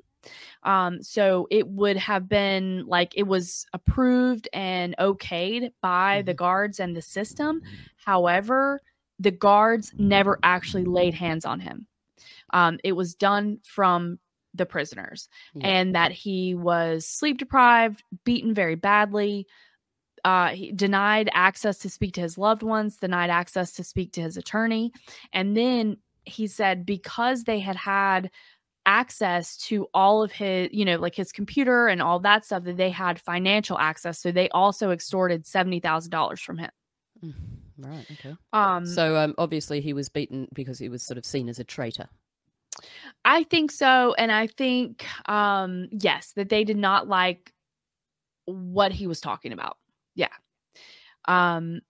Um, 0.64 1.04
so 1.04 1.48
it 1.52 1.68
would 1.68 1.98
have 1.98 2.28
been 2.28 2.86
like 2.88 3.14
it 3.16 3.24
was 3.24 3.66
approved 3.74 4.48
and 4.54 4.96
okayed 5.00 5.72
by 5.82 6.24
the 6.26 6.34
guards 6.34 6.80
and 6.80 6.96
the 6.96 7.02
system. 7.02 7.62
However, 7.98 8.82
the 9.20 9.32
guards 9.32 9.94
never 9.98 10.40
actually 10.44 10.84
laid 10.86 11.14
hands 11.14 11.46
on 11.46 11.60
him. 11.60 11.88
Um, 12.52 12.80
it 12.84 12.94
was 12.94 13.16
done 13.16 13.60
from 13.64 14.20
the 14.54 14.66
prisoners, 14.66 15.28
Yeah. 15.54 15.68
and 15.68 15.96
that 15.96 16.12
he 16.12 16.56
was 16.56 17.06
sleep 17.06 17.38
deprived, 17.38 18.04
beaten 18.24 18.54
very 18.54 18.76
badly, 18.76 19.48
uh, 20.24 20.50
he 20.50 20.72
denied 20.72 21.30
access 21.34 21.78
to 21.80 21.90
speak 21.90 22.14
to 22.16 22.22
his 22.22 22.38
loved 22.38 22.64
ones, 22.64 22.98
denied 22.98 23.30
access 23.30 23.74
to 23.74 23.84
speak 23.84 24.12
to 24.14 24.22
his 24.22 24.38
attorney. 24.38 24.92
And 25.34 25.56
then 25.56 25.98
he 26.24 26.48
said 26.48 26.86
because 26.86 27.44
they 27.44 27.60
had 27.60 27.76
had 27.76 28.32
access 28.88 29.56
to 29.58 29.88
all 29.94 30.24
of 30.24 30.32
his, 30.32 30.70
you 30.72 30.84
know, 30.84 30.98
like 30.98 31.14
his 31.16 31.32
computer 31.32 31.88
and 31.88 32.02
all 32.02 32.20
that 32.20 32.44
stuff, 32.46 32.64
that 32.64 32.78
they 32.78 32.90
had 32.90 33.20
financial 33.20 33.78
access. 33.78 34.20
So 34.20 34.32
they 34.32 34.50
also 34.50 34.90
extorted 34.92 35.44
$70,000 35.44 36.40
from 36.40 36.58
him. 36.58 36.72
Mm, 37.24 37.34
Right. 37.78 38.06
Okay. 38.12 38.36
Um, 38.54 38.86
So 38.86 39.18
um, 39.18 39.36
obviously 39.38 39.82
he 39.82 39.94
was 39.94 40.10
beaten 40.10 40.48
because 40.54 40.80
he 40.80 40.90
was 40.90 41.04
sort 41.04 41.18
of 41.18 41.26
seen 41.26 41.50
as 41.50 41.60
a 41.60 41.64
traitor. 41.64 42.08
I 43.24 43.44
think 43.44 43.72
so. 43.72 44.14
And 44.18 44.32
I 44.32 44.48
think, 44.48 45.06
um, 45.30 45.88
yes, 45.92 46.34
that 46.36 46.50
they 46.50 46.64
did 46.64 46.78
not 46.78 47.08
like 47.08 47.54
what 48.46 48.92
he 48.92 49.08
was 49.08 49.22
talking 49.22 49.54
about. 49.54 49.78
Yeah. 50.14 50.28
Um, 51.26 51.82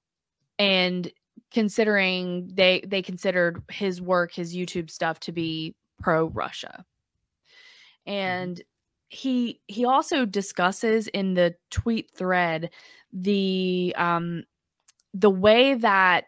and 0.57 1.11
considering 1.51 2.49
they 2.53 2.83
they 2.87 3.01
considered 3.01 3.63
his 3.69 4.01
work, 4.01 4.33
his 4.33 4.55
YouTube 4.55 4.89
stuff 4.89 5.19
to 5.21 5.31
be 5.31 5.75
pro 6.01 6.27
Russia. 6.27 6.85
And 8.05 8.61
he 9.09 9.59
he 9.67 9.85
also 9.85 10.25
discusses 10.25 11.07
in 11.07 11.33
the 11.33 11.55
tweet 11.71 12.11
thread 12.11 12.71
the 13.11 13.93
um 13.97 14.43
the 15.15 15.29
way 15.29 15.73
that 15.75 16.25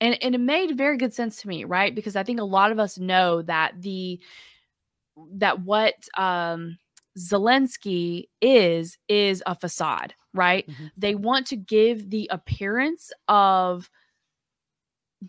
and, 0.00 0.18
and 0.22 0.34
it 0.34 0.38
made 0.38 0.76
very 0.76 0.96
good 0.96 1.14
sense 1.14 1.40
to 1.42 1.48
me 1.48 1.64
right? 1.64 1.94
Because 1.94 2.16
i 2.16 2.22
think 2.22 2.40
a 2.40 2.44
lot 2.44 2.72
of 2.72 2.78
us 2.78 2.98
know 2.98 3.42
that 3.42 3.80
the 3.80 4.20
that 5.34 5.60
what 5.62 5.94
um 6.18 6.78
zelensky 7.18 8.24
is 8.42 8.98
is 9.08 9.42
a 9.46 9.54
facade 9.54 10.14
right? 10.34 10.66
Mhm. 10.68 10.90
they 10.96 11.14
want 11.14 11.46
to 11.46 11.56
give 11.56 12.10
the 12.10 12.28
appearance 12.30 13.10
of 13.28 13.88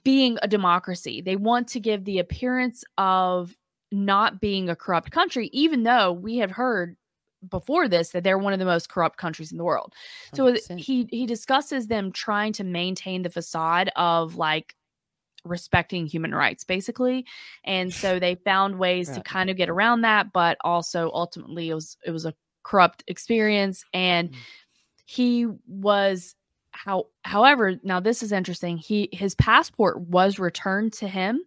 being 0.03 0.38
a 0.41 0.47
democracy. 0.47 1.21
They 1.21 1.38
want 1.38 1.67
to 1.69 1.79
give 1.79 2.03
the 2.03 2.19
appearance 2.19 2.83
of 2.97 3.55
not 3.91 4.41
being 4.41 4.69
a 4.69 4.75
corrupt 4.75 5.11
country 5.11 5.49
even 5.53 5.83
though 5.83 6.11
we 6.11 6.38
have 6.38 6.51
heard 6.51 6.97
before 7.49 7.88
this 7.88 8.09
that 8.09 8.23
they're 8.23 8.38
one 8.38 8.53
of 8.53 8.59
the 8.59 8.65
most 8.65 8.89
corrupt 8.89 9.17
countries 9.17 9.51
in 9.51 9.57
the 9.57 9.63
world 9.63 9.93
so 10.33 10.45
100%. 10.45 10.79
he 10.79 11.07
he 11.11 11.25
discusses 11.25 11.88
them 11.88 12.11
trying 12.11 12.51
to 12.53 12.63
maintain 12.63 13.21
the 13.21 13.29
facade 13.29 13.91
of 13.95 14.35
like 14.35 14.75
respecting 15.45 16.07
human 16.07 16.33
rights 16.33 16.63
basically 16.63 17.25
and 17.63 17.93
so 17.93 18.19
they 18.19 18.35
found 18.35 18.79
ways 18.79 19.07
to 19.09 19.21
kind 19.21 19.49
of 19.49 19.55
get 19.55 19.69
around 19.69 20.01
that 20.01 20.33
but 20.33 20.57
also 20.61 21.11
ultimately 21.13 21.69
it 21.69 21.73
was 21.75 21.95
it 22.05 22.11
was 22.11 22.25
a 22.25 22.33
corrupt 22.63 23.03
experience 23.07 23.83
and 23.93 24.32
Mm. 24.32 24.36
he 25.05 25.47
was 25.67 26.36
how 26.78 27.08
however 27.24 27.75
now 27.83 27.99
this 27.99 28.21
is 28.21 28.32
interesting 28.32 28.78
he 28.78 29.09
his 29.12 29.33
passport 29.36 29.99
was 30.01 30.37
returned 30.39 30.93
to 30.93 31.08
him 31.08 31.41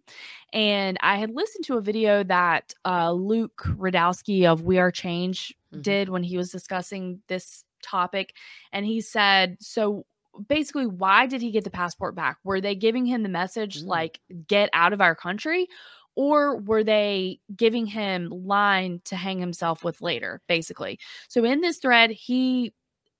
and 0.53 0.97
i 1.01 1.15
had 1.15 1.31
listened 1.33 1.63
to 1.63 1.77
a 1.77 1.81
video 1.81 2.23
that 2.23 2.73
uh 2.85 3.11
luke 3.11 3.61
Rudkowski 3.77 4.45
of 4.45 4.63
we 4.63 4.77
are 4.77 4.91
change 4.91 5.55
Mhm. 5.73 5.81
did 5.83 6.09
when 6.09 6.23
he 6.23 6.35
was 6.37 6.51
discussing 6.51 7.21
this 7.27 7.63
topic 7.81 8.35
and 8.73 8.85
he 8.85 8.99
said 8.99 9.55
so 9.61 10.05
basically 10.49 10.85
why 10.85 11.25
did 11.27 11.41
he 11.41 11.49
get 11.51 11.63
the 11.63 11.69
passport 11.71 12.13
back 12.15 12.37
were 12.43 12.59
they 12.61 12.75
giving 12.75 13.05
him 13.05 13.23
the 13.23 13.29
message 13.29 13.81
Mm. 13.83 13.87
like 13.87 14.19
get 14.47 14.69
out 14.73 14.91
of 14.93 14.99
our 15.01 15.15
country 15.15 15.67
or 16.15 16.57
were 16.57 16.83
they 16.83 17.39
giving 17.55 17.85
him 17.85 18.27
line 18.29 19.01
to 19.05 19.15
hang 19.15 19.39
himself 19.39 19.83
with 19.85 20.01
later 20.01 20.41
basically 20.47 20.99
so 21.29 21.43
in 21.45 21.61
this 21.61 21.77
thread 21.77 22.11
he 22.11 22.73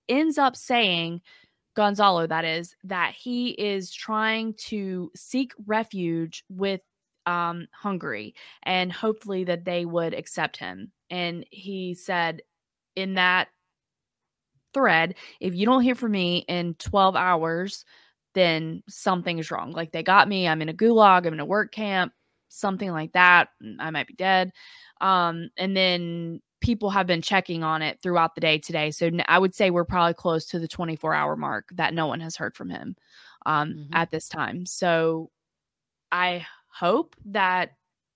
ends 0.09 0.37
up 0.37 0.55
saying 0.57 1.21
gonzalo 1.75 2.27
that 2.27 2.45
is 2.45 2.75
that 2.83 3.13
he 3.13 3.49
is 3.51 3.91
trying 3.91 4.53
to 4.55 5.11
seek 5.15 5.53
refuge 5.65 6.43
with 6.49 6.81
um 7.27 7.67
hungary 7.73 8.33
and 8.63 8.91
hopefully 8.91 9.43
that 9.43 9.65
they 9.65 9.85
would 9.85 10.13
accept 10.13 10.57
him. 10.57 10.91
And 11.09 11.45
he 11.51 11.93
said 11.93 12.41
in 12.95 13.15
that 13.15 13.49
thread 14.73 15.15
if 15.39 15.53
you 15.55 15.65
don't 15.65 15.81
hear 15.83 15.95
from 15.95 16.11
me 16.11 16.45
in 16.47 16.75
12 16.75 17.15
hours 17.15 17.85
then 18.33 18.81
something 18.87 19.39
is 19.39 19.51
wrong. 19.51 19.71
Like 19.73 19.91
they 19.91 20.03
got 20.03 20.27
me 20.29 20.47
i'm 20.47 20.61
in 20.61 20.69
a 20.69 20.73
gulag 20.73 21.25
i'm 21.27 21.33
in 21.33 21.39
a 21.41 21.45
work 21.45 21.71
camp 21.73 22.13
something 22.49 22.91
like 22.91 23.11
that 23.13 23.49
i 23.79 23.91
might 23.91 24.07
be 24.07 24.13
dead. 24.13 24.51
Um 25.01 25.49
and 25.57 25.75
then 25.75 26.41
people 26.61 26.89
have 26.91 27.07
been 27.07 27.21
checking 27.21 27.63
on 27.63 27.81
it 27.81 27.99
throughout 28.01 28.35
the 28.35 28.41
day 28.41 28.57
today 28.57 28.91
so 28.91 29.09
I 29.27 29.39
would 29.39 29.55
say 29.55 29.69
we're 29.71 29.85
probably 29.85 30.13
close 30.13 30.45
to 30.47 30.59
the 30.59 30.67
24 30.67 31.13
hour 31.13 31.35
mark 31.35 31.69
that 31.73 31.93
no 31.93 32.07
one 32.07 32.19
has 32.21 32.35
heard 32.37 32.55
from 32.55 32.69
him 32.69 32.95
um, 33.45 33.73
Mhm. 33.73 33.89
at 33.93 34.11
this 34.11 34.29
time. 34.29 34.65
So 34.65 35.31
I 36.11 36.45
hope 36.69 37.15
that 37.25 37.71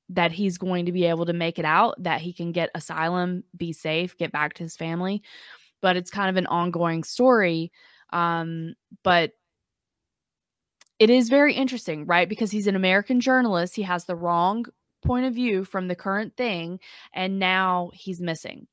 that 0.09 0.31
he's 0.31 0.57
going 0.59 0.85
to 0.85 0.91
be 0.91 1.05
able 1.05 1.26
to 1.26 1.34
make 1.34 1.57
it 1.59 1.65
out, 1.65 1.95
that 2.03 2.22
he 2.22 2.31
can 2.31 2.51
get 2.51 2.69
asylum, 2.76 3.43
be 3.57 3.73
safe, 3.73 4.15
get 4.17 4.31
back 4.31 4.53
to 4.55 4.63
his 4.63 4.76
family. 4.77 5.23
But 5.81 5.97
it's 5.97 6.11
kind 6.11 6.30
of 6.30 6.38
an 6.38 6.47
ongoing 6.47 7.03
story. 7.03 7.72
Um, 8.13 8.76
but 9.03 9.34
it 10.99 11.09
is 11.09 11.30
very 11.30 11.53
interesting, 11.53 12.05
right? 12.05 12.27
Because 12.30 12.51
he's 12.51 12.67
an 12.67 12.76
American 12.76 13.19
journalist. 13.19 13.76
He 13.76 13.81
has 13.84 14.05
the 14.05 14.15
wrong 14.15 14.65
point 15.06 15.26
of 15.26 15.34
view 15.34 15.64
from 15.65 15.88
the 15.88 15.95
current 15.95 16.36
thing, 16.36 16.80
and 17.14 17.40
now 17.40 17.91
he's 17.94 18.22
missing. 18.22 18.68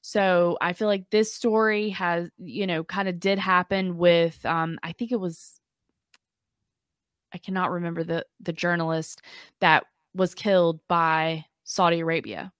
So 0.00 0.56
I 0.60 0.72
feel 0.72 0.88
like 0.88 1.10
this 1.10 1.34
story 1.34 1.90
has, 1.90 2.30
you 2.38 2.66
know, 2.66 2.84
kind 2.84 3.08
of 3.08 3.18
did 3.20 3.38
happen 3.38 3.98
with 3.98 4.44
um, 4.46 4.78
I 4.82 4.92
think 4.92 5.12
it 5.12 5.20
was 5.20 5.60
I 7.32 7.38
cannot 7.38 7.70
remember 7.72 8.04
the 8.04 8.24
the 8.40 8.52
journalist 8.52 9.20
that 9.60 9.84
was 10.14 10.34
killed 10.34 10.80
by 10.88 11.44
Saudi 11.64 12.00
Arabia. 12.00 12.52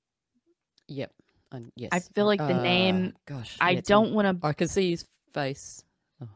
Yep. 0.89 1.13
Um, 1.53 1.73
yes. 1.77 1.89
I 1.93 2.01
feel 2.01 2.27
like 2.27 2.41
the 2.41 2.63
name- 2.63 3.15
Uh, 3.15 3.35
Gosh. 3.37 3.57
I 3.61 3.71
yeah, 3.71 3.81
don't 3.85 4.13
want 4.13 4.41
to 4.41 4.47
I 4.47 4.53
can 4.53 4.69
see 4.69 4.91
his 4.91 5.07
face. 5.33 5.83
I 6.21 6.27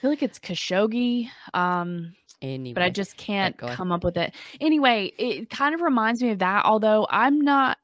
feel 0.00 0.10
like 0.10 0.22
it's 0.22 0.38
Khashoggi. 0.38 1.28
Um, 1.54 2.14
Anyway. 2.42 2.72
but 2.72 2.82
I 2.82 2.88
just 2.88 3.16
can't 3.16 3.56
come 3.58 3.92
up 3.92 4.02
with 4.02 4.16
it. 4.16 4.34
Anyway, 4.60 5.12
it 5.18 5.50
kind 5.50 5.74
of 5.74 5.82
reminds 5.82 6.22
me 6.22 6.30
of 6.30 6.38
that, 6.38 6.64
although 6.64 7.06
I'm 7.10 7.40
not 7.40 7.76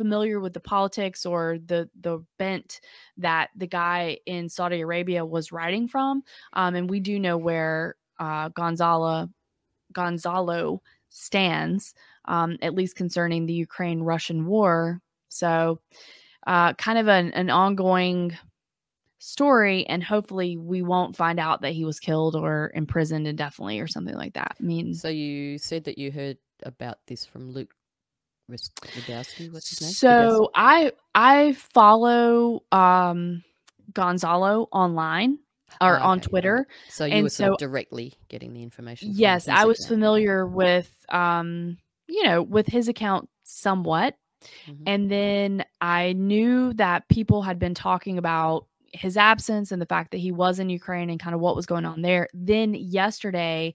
familiar 0.00 0.40
with 0.40 0.54
the 0.54 0.60
politics 0.60 1.26
or 1.26 1.58
the 1.66 1.88
the 2.00 2.24
bent 2.38 2.80
that 3.18 3.50
the 3.54 3.66
guy 3.66 4.18
in 4.24 4.48
Saudi 4.48 4.80
Arabia 4.80 5.24
was 5.24 5.52
writing 5.52 5.86
from. 5.86 6.22
Um, 6.54 6.74
and 6.74 6.88
we 6.88 7.00
do 7.00 7.20
know 7.20 7.36
where 7.36 7.96
uh, 8.18 8.48
Gonzalo 8.48 9.28
Gonzalo 9.92 10.82
stands, 11.10 11.94
um, 12.24 12.56
at 12.62 12.74
least 12.74 12.96
concerning 12.96 13.46
the 13.46 13.52
Ukraine 13.52 14.00
Russian 14.00 14.46
war. 14.46 15.00
So, 15.28 15.80
uh, 16.46 16.72
kind 16.74 16.98
of 16.98 17.08
an, 17.08 17.32
an 17.32 17.50
ongoing 17.50 18.36
story, 19.20 19.86
and 19.86 20.02
hopefully, 20.02 20.56
we 20.56 20.82
won't 20.82 21.14
find 21.14 21.38
out 21.38 21.60
that 21.62 21.72
he 21.72 21.84
was 21.84 22.00
killed 22.00 22.34
or 22.34 22.72
imprisoned 22.74 23.26
indefinitely 23.28 23.78
or 23.78 23.86
something 23.86 24.14
like 24.16 24.32
that. 24.34 24.56
I 24.58 24.62
mean, 24.62 24.94
So 24.94 25.08
you 25.08 25.58
said 25.58 25.84
that 25.84 25.96
you 25.98 26.10
heard 26.10 26.38
about 26.64 26.98
this 27.06 27.24
from 27.24 27.52
Luke 27.52 27.72
Rudkowski. 28.50 29.52
What's 29.52 29.70
his 29.70 29.80
name? 29.80 29.90
So 29.92 30.50
I 30.54 30.92
I 31.14 31.52
follow 31.52 32.62
um 32.72 33.42
Gonzalo 33.92 34.68
online 34.72 35.38
or 35.80 35.98
Ah, 35.98 36.08
on 36.10 36.20
Twitter. 36.20 36.52
alright. 36.52 36.66
So 36.88 37.04
you 37.04 37.12
and 37.14 37.22
were 37.24 37.28
sort 37.30 37.48
so- 37.48 37.52
of 37.52 37.58
directly 37.58 38.14
getting 38.28 38.52
the 38.52 38.62
information. 38.62 39.10
Yes, 39.12 39.48
I 39.48 39.64
was 39.64 39.78
account. 39.80 39.88
familiar 39.88 40.46
with 40.46 40.92
um 41.10 41.78
you 42.08 42.24
know 42.24 42.42
with 42.42 42.66
his 42.66 42.88
account 42.88 43.28
somewhat. 43.44 44.16
Mhm. 44.68 44.82
And 44.86 45.10
then 45.10 45.64
I 45.80 46.14
knew 46.14 46.72
that 46.74 47.08
people 47.08 47.42
had 47.42 47.58
been 47.58 47.74
talking 47.74 48.16
about 48.18 48.66
his 48.92 49.16
absence 49.16 49.72
and 49.72 49.80
the 49.80 49.86
fact 49.86 50.10
that 50.10 50.18
he 50.18 50.32
was 50.32 50.58
in 50.58 50.68
Ukraine 50.70 51.10
and 51.10 51.20
kind 51.20 51.34
of 51.34 51.40
what 51.40 51.56
was 51.56 51.66
going 51.66 51.84
on 51.84 52.02
there. 52.02 52.28
Then 52.34 52.74
yesterday, 52.74 53.74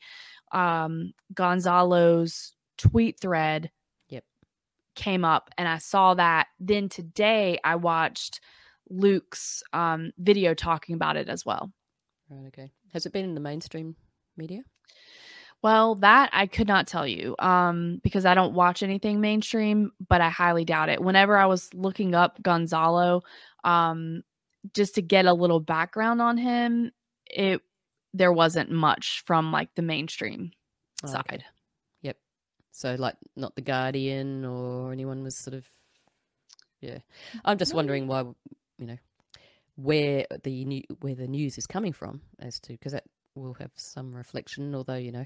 um, 0.52 1.14
Gonzalo's 1.34 2.54
tweet 2.78 3.20
thread 3.20 3.72
Yep. 4.10 4.24
came 4.96 5.26
up 5.26 5.50
and 5.58 5.68
I 5.68 5.78
saw 5.78 6.14
that. 6.16 6.48
Then 6.60 6.90
today 6.90 7.60
I 7.64 7.76
watched 7.76 8.42
Luke's 8.90 9.64
um, 9.74 10.12
video 10.18 10.54
talking 10.54 10.96
about 10.96 11.18
it 11.18 11.30
as 11.30 11.46
well. 11.46 11.72
Right. 12.30 12.48
Okay. 12.48 12.72
Has 12.94 13.06
it 13.06 13.14
been 13.14 13.26
in 13.26 13.36
the 13.36 13.42
mainstream 13.42 13.96
media? 14.38 14.62
Well, 15.62 15.96
that 15.96 16.30
I 16.32 16.46
could 16.46 16.68
not 16.68 16.86
tell 16.86 17.08
you 17.08 17.36
um, 17.40 18.00
because 18.04 18.26
I 18.26 18.36
don't 18.36 18.54
watch 18.54 18.84
anything 18.84 19.20
mainstream, 19.20 19.92
but 20.08 20.22
I 20.22 20.30
highly 20.30 20.64
doubt 20.64 20.90
it. 20.90 21.02
Whenever 21.02 21.38
I 21.38 21.48
was 21.48 21.74
looking 21.74 22.14
up 22.14 22.42
Gonzalo, 22.44 23.24
um, 23.64 24.22
just 24.74 24.96
to 24.96 25.02
get 25.02 25.26
a 25.26 25.34
little 25.34 25.60
background 25.60 26.22
on 26.22 26.38
him, 26.38 26.92
it 27.28 27.62
there 28.14 28.32
wasn't 28.32 28.72
much 28.72 29.24
from 29.26 29.52
like 29.52 29.70
the 29.76 29.82
mainstream 29.82 30.52
Oh, 31.04 31.10
okay. 31.10 31.38
side. 31.38 31.46
Yep. 32.02 32.18
So 32.72 32.96
like 32.96 33.16
not 33.36 33.56
the 33.56 33.62
Guardian 33.62 34.46
or 34.46 34.92
anyone 34.94 35.24
was 35.24 35.38
sort 35.38 35.54
of 35.54 35.66
yeah. 36.82 37.00
I'm 37.44 37.58
just 37.58 37.74
No. 37.74 37.78
wondering 37.78 38.08
why 38.08 38.22
you 38.78 38.88
know 38.88 38.98
where 39.76 40.26
the 40.44 40.64
new 40.66 40.84
where 41.02 41.16
the 41.16 41.28
news 41.28 41.58
is 41.58 41.68
coming 41.68 41.92
from 41.94 42.22
as 42.40 42.60
to 42.62 42.74
because 42.74 42.94
that 42.94 43.04
will 43.36 43.56
have 43.56 43.72
some 43.76 44.16
reflection 44.16 44.74
although 44.74 44.96
you 44.96 45.12
know 45.12 45.26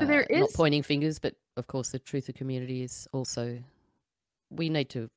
So 0.00 0.06
there 0.06 0.26
uh, 0.32 0.38
not 0.38 0.50
pointing 0.54 0.82
fingers 0.82 1.18
but 1.18 1.34
of 1.56 1.66
course 1.66 1.90
the 1.90 1.98
truth 1.98 2.28
of 2.30 2.34
community 2.36 2.82
is 2.82 3.06
also 3.12 3.62
we 4.50 4.70
need 4.70 4.88
to 4.90 5.10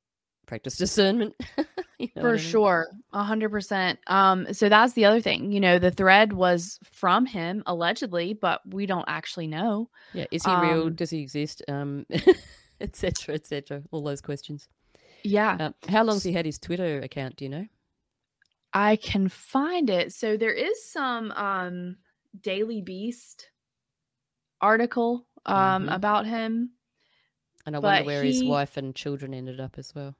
practice 0.50 0.76
discernment 0.78 1.34
You 2.00 2.08
know 2.16 2.22
For 2.22 2.30
I 2.30 2.38
mean? 2.38 2.52
sure, 2.52 2.88
a 3.14 3.24
hundred 3.24 3.50
percent. 3.52 4.00
Um, 4.08 4.54
so 4.54 4.70
that's 4.70 4.94
the 4.94 5.06
other 5.06 5.22
thing. 5.22 5.52
You 5.52 5.60
know, 5.60 5.80
the 5.80 5.92
thread 5.92 6.34
was 6.34 6.80
from 6.84 7.26
him 7.26 7.62
allegedly, 7.66 8.34
but 8.34 8.62
we 8.66 8.86
don't 8.86 9.06
actually 9.08 9.48
know. 9.48 9.90
yeah 10.14 10.26
is 10.32 10.44
he 10.46 10.56
real 10.56 10.88
um, 10.88 10.96
does 10.96 11.10
he 11.12 11.20
exist 11.20 11.62
um 11.68 12.06
etc 12.82 13.36
etc 13.36 13.84
all 13.92 14.04
those 14.04 14.22
questions 14.22 14.68
Yeah, 15.24 15.58
Um, 15.60 15.74
how 15.88 16.04
long's 16.04 16.24
he 16.24 16.32
had 16.34 16.46
his 16.46 16.58
Twitter 16.58 17.00
account? 17.02 17.36
Do 17.36 17.46
you 17.46 17.50
know? 17.50 17.66
I 18.74 18.96
can 18.96 19.28
find 19.30 19.90
it. 19.90 20.14
So 20.14 20.38
there 20.38 20.54
is 20.54 20.90
some 20.92 21.32
um 21.32 21.98
Daily 22.42 22.82
Beast 22.82 23.52
article 24.62 25.28
um 25.46 25.86
Mhm. 25.90 25.96
about 25.96 26.26
him. 26.26 26.72
And 27.66 27.76
I 27.76 27.80
wonder 27.80 28.04
where 28.06 28.24
his 28.24 28.44
wife 28.44 28.78
and 28.78 28.96
children 28.96 29.34
ended 29.34 29.60
up 29.60 29.78
as 29.78 29.94
well. 29.94 30.16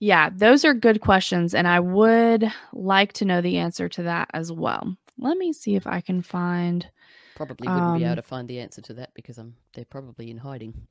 Yeah, 0.00 0.30
those 0.30 0.64
are 0.64 0.74
good 0.74 1.00
questions 1.00 1.54
and 1.54 1.66
I 1.66 1.80
would 1.80 2.44
like 2.72 3.12
to 3.14 3.24
know 3.24 3.40
the 3.40 3.56
answer 3.58 3.88
to 3.88 4.02
that 4.04 4.28
as 4.34 4.52
well. 4.52 4.96
Let 5.18 5.38
me 5.38 5.52
see 5.52 5.74
if 5.76 5.86
I 5.86 6.00
can 6.00 6.20
find 6.22 6.86
Probably 7.34 7.68
wouldn't 7.68 7.98
be 7.98 8.04
Um, 8.04 8.12
able 8.12 8.16
to 8.16 8.22
find 8.22 8.48
the 8.48 8.60
answer 8.60 8.80
to 8.82 8.94
that 8.94 9.10
because 9.14 9.36
I'm 9.38 9.54
they're 9.74 9.84
probably 9.84 10.30
in 10.30 10.38
hiding. 10.38 10.86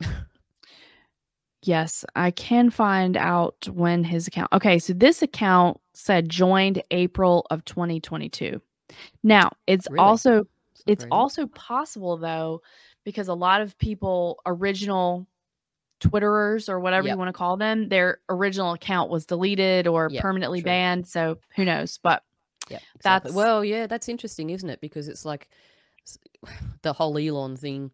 Yes, 1.64 2.06
I 2.16 2.30
can 2.30 2.70
find 2.70 3.18
out 3.18 3.68
when 3.70 4.04
his 4.04 4.28
account. 4.28 4.54
Okay, 4.54 4.78
so 4.78 4.94
this 4.94 5.24
account 5.24 5.80
said 5.94 6.30
joined 6.30 6.84
April 6.92 7.48
of 7.50 7.66
2022. 7.66 8.62
Now, 9.24 9.50
it's 9.66 9.88
Really? 9.90 10.00
also 10.04 10.46
it's 10.86 11.08
also 11.10 11.48
possible 11.48 12.18
though 12.18 12.62
because 13.04 13.28
a 13.28 13.34
lot 13.34 13.62
of 13.62 13.76
people 13.80 14.40
original 14.46 15.26
twitterers 16.02 16.68
or 16.70 16.80
whatever 16.80 17.08
Yep. 17.08 17.14
you 17.16 17.18
want 17.18 17.30
to 17.30 17.34
call 17.38 17.58
them 17.58 17.90
their 17.90 18.20
original 18.30 18.74
account 18.74 19.10
was 19.10 19.26
deleted 19.26 19.88
or 19.88 20.10
Yep, 20.12 20.22
permanently 20.22 20.60
true. 20.62 20.66
banned 20.66 21.08
so 21.08 21.38
who 21.56 21.64
knows 21.66 21.98
but 22.04 22.24
Yeah, 22.70 22.80
exactly. 22.96 23.30
that's- 23.32 23.34
well, 23.34 23.64
yeah, 23.64 23.88
that's 23.88 24.10
interesting, 24.10 24.50
isn't 24.50 24.70
it? 24.70 24.82
Because 24.82 25.08
it's 25.08 25.24
like 25.26 25.50
the 26.82 26.94
whole 26.94 27.18
Elon 27.18 27.56
thing 27.58 27.92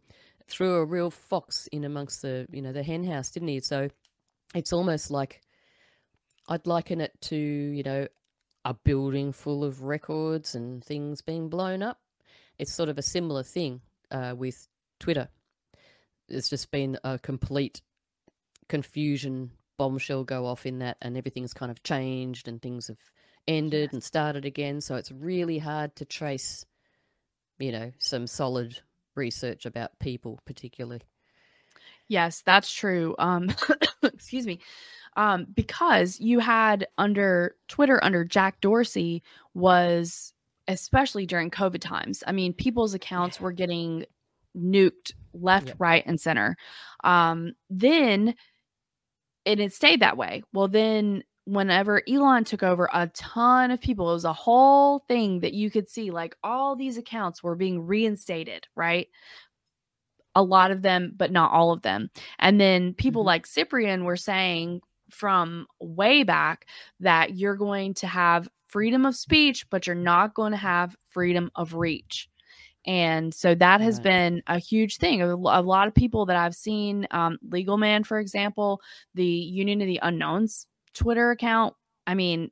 threw 0.48 0.76
a 0.76 0.86
real 0.86 1.10
fox 1.12 1.68
in 1.68 1.84
amongst 1.84 2.22
the 2.22 2.48
you 2.52 2.62
know 2.62 2.72
the 2.74 2.84
hen 2.84 3.04
house, 3.04 3.32
didn't 3.32 3.50
he? 3.50 3.60
So 3.62 3.90
it's 4.56 4.74
almost 4.74 5.12
like 5.12 5.42
I'd 6.48 6.68
liken 6.68 7.00
it 7.02 7.14
to 7.22 7.36
you 7.38 7.84
know 7.84 8.08
a 8.66 8.74
building 8.74 9.32
full 9.32 9.64
of 9.64 9.84
records 9.84 10.56
and 10.56 10.84
things 10.84 11.22
being 11.22 11.50
blown 11.50 11.82
up. 11.84 12.00
It's 12.60 12.74
sort 12.74 12.90
of 12.90 12.98
a 12.98 13.02
similar 13.02 13.44
thing 13.44 13.82
uh, 14.12 14.36
with 14.38 14.68
Twitter. 15.00 15.30
It's 16.28 16.50
just 16.50 16.70
been 16.72 16.98
a 17.04 17.18
complete 17.20 17.82
confusion 18.72 19.52
bombshell 19.78 20.24
go 20.24 20.46
off 20.46 20.66
in 20.66 20.80
that, 20.80 20.96
and 21.02 21.18
everything's 21.18 21.54
kind 21.54 21.72
of 21.72 21.84
changed 21.84 22.48
and 22.48 22.62
things 22.62 22.88
have 22.88 22.98
ended 23.48 23.92
and 23.92 24.02
started 24.02 24.46
again. 24.46 24.80
So 24.80 24.96
it's 24.96 25.12
really 25.12 25.58
hard 25.58 25.94
to 25.98 26.06
trace, 26.06 26.66
you 27.60 27.74
know, 27.74 27.92
some 28.00 28.28
solid 28.28 28.80
research 29.16 29.66
about 29.66 30.00
people, 30.00 30.40
particularly. 30.46 31.02
Yes, 32.08 32.42
that's 32.46 32.72
true. 32.72 33.14
Um, 33.20 33.50
excuse 34.04 34.48
me. 34.48 34.60
Um, 35.18 35.48
because 35.54 36.18
you 36.22 36.40
had 36.40 36.88
under 36.98 37.56
Twitter 37.68 38.02
under 38.02 38.24
Jack 38.24 38.62
Dorsey 38.62 39.22
was 39.54 40.34
especially 40.70 41.26
during 41.26 41.52
COVID 41.52 41.82
times. 41.82 42.24
I 42.26 42.32
mean, 42.32 42.54
people's 42.54 42.94
accounts 42.94 43.42
were 43.42 43.52
getting 43.52 44.06
nuked 44.56 45.14
left, 45.34 45.68
Yep. 45.68 45.76
right, 45.80 46.04
and 46.06 46.20
center. 46.20 46.56
Um, 47.04 47.54
then 47.70 48.36
and 49.46 49.60
it 49.60 49.74
stayed 49.74 50.02
that 50.02 50.18
way. 50.18 50.44
Well, 50.54 50.68
then 50.68 51.24
whenever 51.46 52.02
Elon 52.08 52.44
took 52.44 52.64
over, 52.64 52.90
a 52.94 53.08
ton 53.10 53.72
of 53.72 53.82
people, 53.82 54.10
it 54.12 54.14
was 54.14 54.26
a 54.26 54.34
whole 54.34 55.00
thing 55.08 55.40
that 55.42 55.54
you 55.54 55.72
could 55.72 55.90
see, 55.90 56.12
like 56.12 56.36
all 56.44 56.76
these 56.76 56.98
accounts 56.98 57.42
were 57.44 57.56
being 57.56 57.86
reinstated, 57.86 58.68
right? 58.76 59.08
A 60.36 60.44
lot 60.44 60.72
of 60.72 60.82
them, 60.82 61.14
but 61.18 61.32
not 61.32 61.52
all 61.52 61.72
of 61.72 61.82
them. 61.82 62.10
And 62.40 62.60
then 62.60 62.94
people 62.94 63.24
Mhm. 63.24 63.28
like 63.28 63.46
Cyprian 63.46 64.06
were 64.06 64.16
saying 64.18 64.82
from 65.10 65.68
way 65.82 66.24
back 66.24 66.68
that 67.02 67.36
you're 67.36 67.56
going 67.58 67.94
to 67.96 68.08
have 68.08 68.48
freedom 68.68 69.06
of 69.06 69.16
speech, 69.16 69.70
but 69.70 69.86
you're 69.86 69.96
not 69.96 70.34
going 70.34 70.52
to 70.52 70.58
have 70.58 70.96
freedom 71.10 71.52
of 71.56 71.74
reach. 71.74 72.30
And 72.86 73.34
so 73.34 73.54
that 73.56 73.82
has 73.82 74.00
Right. 74.00 74.04
been 74.04 74.44
a 74.48 74.58
huge 74.60 74.98
thing. 74.98 75.22
A 75.22 75.36
lot 75.36 75.88
of 75.88 75.94
people 75.96 76.26
that 76.28 76.36
I've 76.36 76.56
seen, 76.56 77.08
um, 77.12 77.38
Legal 77.50 77.78
Man, 77.78 78.04
for 78.04 78.20
example, 78.20 78.82
the 79.14 79.26
Union 79.26 79.82
of 79.82 79.88
the 79.88 80.00
Unknowns 80.02 80.66
Twitter 80.94 81.32
account, 81.32 81.76
I 82.08 82.16
mean, 82.16 82.52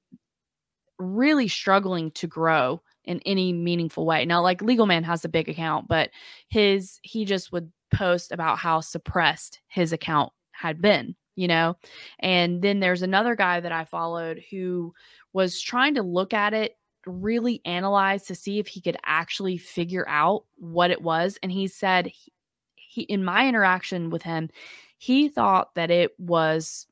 really 0.97 1.47
struggling 1.47 2.11
to 2.11 2.27
grow 2.27 2.81
in 3.05 3.21
any 3.25 3.53
meaningful 3.53 4.05
way. 4.05 4.25
Now, 4.25 4.41
like 4.41 4.61
Legal 4.61 4.85
Man 4.85 5.03
has 5.03 5.23
a 5.25 5.29
big 5.29 5.49
account, 5.49 5.87
but 5.87 6.09
his, 6.49 6.99
he 7.01 7.25
just 7.25 7.51
would 7.51 7.71
post 7.93 8.31
about 8.31 8.57
how 8.59 8.81
suppressed 8.81 9.61
his 9.67 9.93
account 9.93 10.31
had 10.51 10.81
been, 10.81 11.15
you 11.35 11.47
know? 11.47 11.75
And 12.19 12.61
then 12.61 12.79
there's 12.81 13.01
another 13.01 13.35
guy 13.35 13.61
that 13.61 13.71
I 13.71 13.85
followed 13.85 14.43
who 14.51 14.93
was 15.33 15.59
trying 15.61 15.95
to 15.95 16.03
look 16.03 16.33
at 16.33 16.53
it 16.53 16.75
really 17.05 17.61
analyze 17.65 18.23
to 18.23 18.35
see 18.35 18.59
if 18.59 18.67
he 18.67 18.81
could 18.81 18.97
actually 19.05 19.57
figure 19.57 20.07
out 20.07 20.43
what 20.57 20.91
it 20.91 21.01
was 21.01 21.37
and 21.41 21.51
he 21.51 21.67
said 21.67 22.07
he, 22.07 22.31
he 22.75 23.01
in 23.03 23.23
my 23.23 23.47
interaction 23.47 24.09
with 24.09 24.21
him 24.21 24.49
he 24.97 25.29
thought 25.29 25.73
that 25.75 25.89
it 25.89 26.11
was 26.19 26.85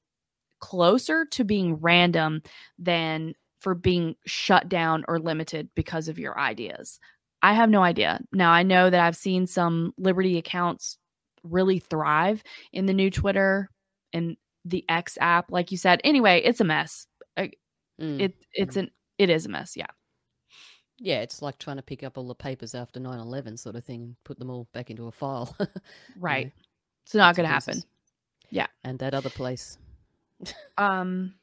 closer 0.59 1.25
to 1.25 1.43
being 1.43 1.75
random 1.75 2.41
than 2.79 3.33
for 3.59 3.75
being 3.75 4.15
shut 4.25 4.69
down 4.69 5.03
or 5.07 5.19
limited 5.19 5.69
because 5.75 6.07
of 6.07 6.17
your 6.17 6.39
ideas. 6.39 6.99
I 7.41 7.53
have 7.53 7.69
no 7.69 7.83
idea. 7.83 8.21
Now 8.31 8.51
i 8.51 8.63
know 8.63 8.89
that 8.89 8.99
i've 8.99 9.15
seen 9.15 9.45
some 9.45 9.93
liberty 9.97 10.37
accounts 10.37 10.97
really 11.43 11.79
thrive 11.79 12.43
in 12.73 12.87
the 12.87 12.93
new 12.93 13.09
twitter 13.09 13.69
and 14.13 14.35
the 14.65 14.83
x 14.89 15.17
app 15.21 15.51
like 15.51 15.71
you 15.71 15.77
said. 15.77 16.01
Anyway 16.03 16.41
it's 16.43 16.61
a 16.61 16.65
mess. 16.65 17.07
Mm. 17.99 18.21
it 18.21 18.35
it's 18.53 18.75
an 18.75 18.91
it 19.17 19.29
is 19.29 19.45
a 19.45 19.49
mess 19.49 19.75
yeah 19.75 19.87
yeah, 20.99 21.19
it's 21.21 21.41
like 21.41 21.59
trying 21.59 21.75
to 21.75 21.83
pick 21.83 22.03
up 22.03 22.17
all 22.17 22.27
the 22.27 22.35
papers 22.35 22.73
after 22.73 22.99
9 22.99 23.19
11 23.19 23.57
sort 23.57 23.75
of 23.75 23.83
thing 23.83 24.01
and 24.01 24.15
put 24.23 24.39
them 24.39 24.49
all 24.49 24.67
back 24.73 24.89
into 24.89 25.07
a 25.07 25.11
file. 25.11 25.55
you 25.59 25.67
right 26.19 26.45
know, 26.47 26.51
it's 27.05 27.13
not 27.15 27.35
gonna 27.35 27.47
happen. 27.47 27.83
Yeah. 28.49 28.67
And 28.83 28.99
that 28.99 29.13
other 29.13 29.29
place. 29.29 29.77
um 30.77 31.33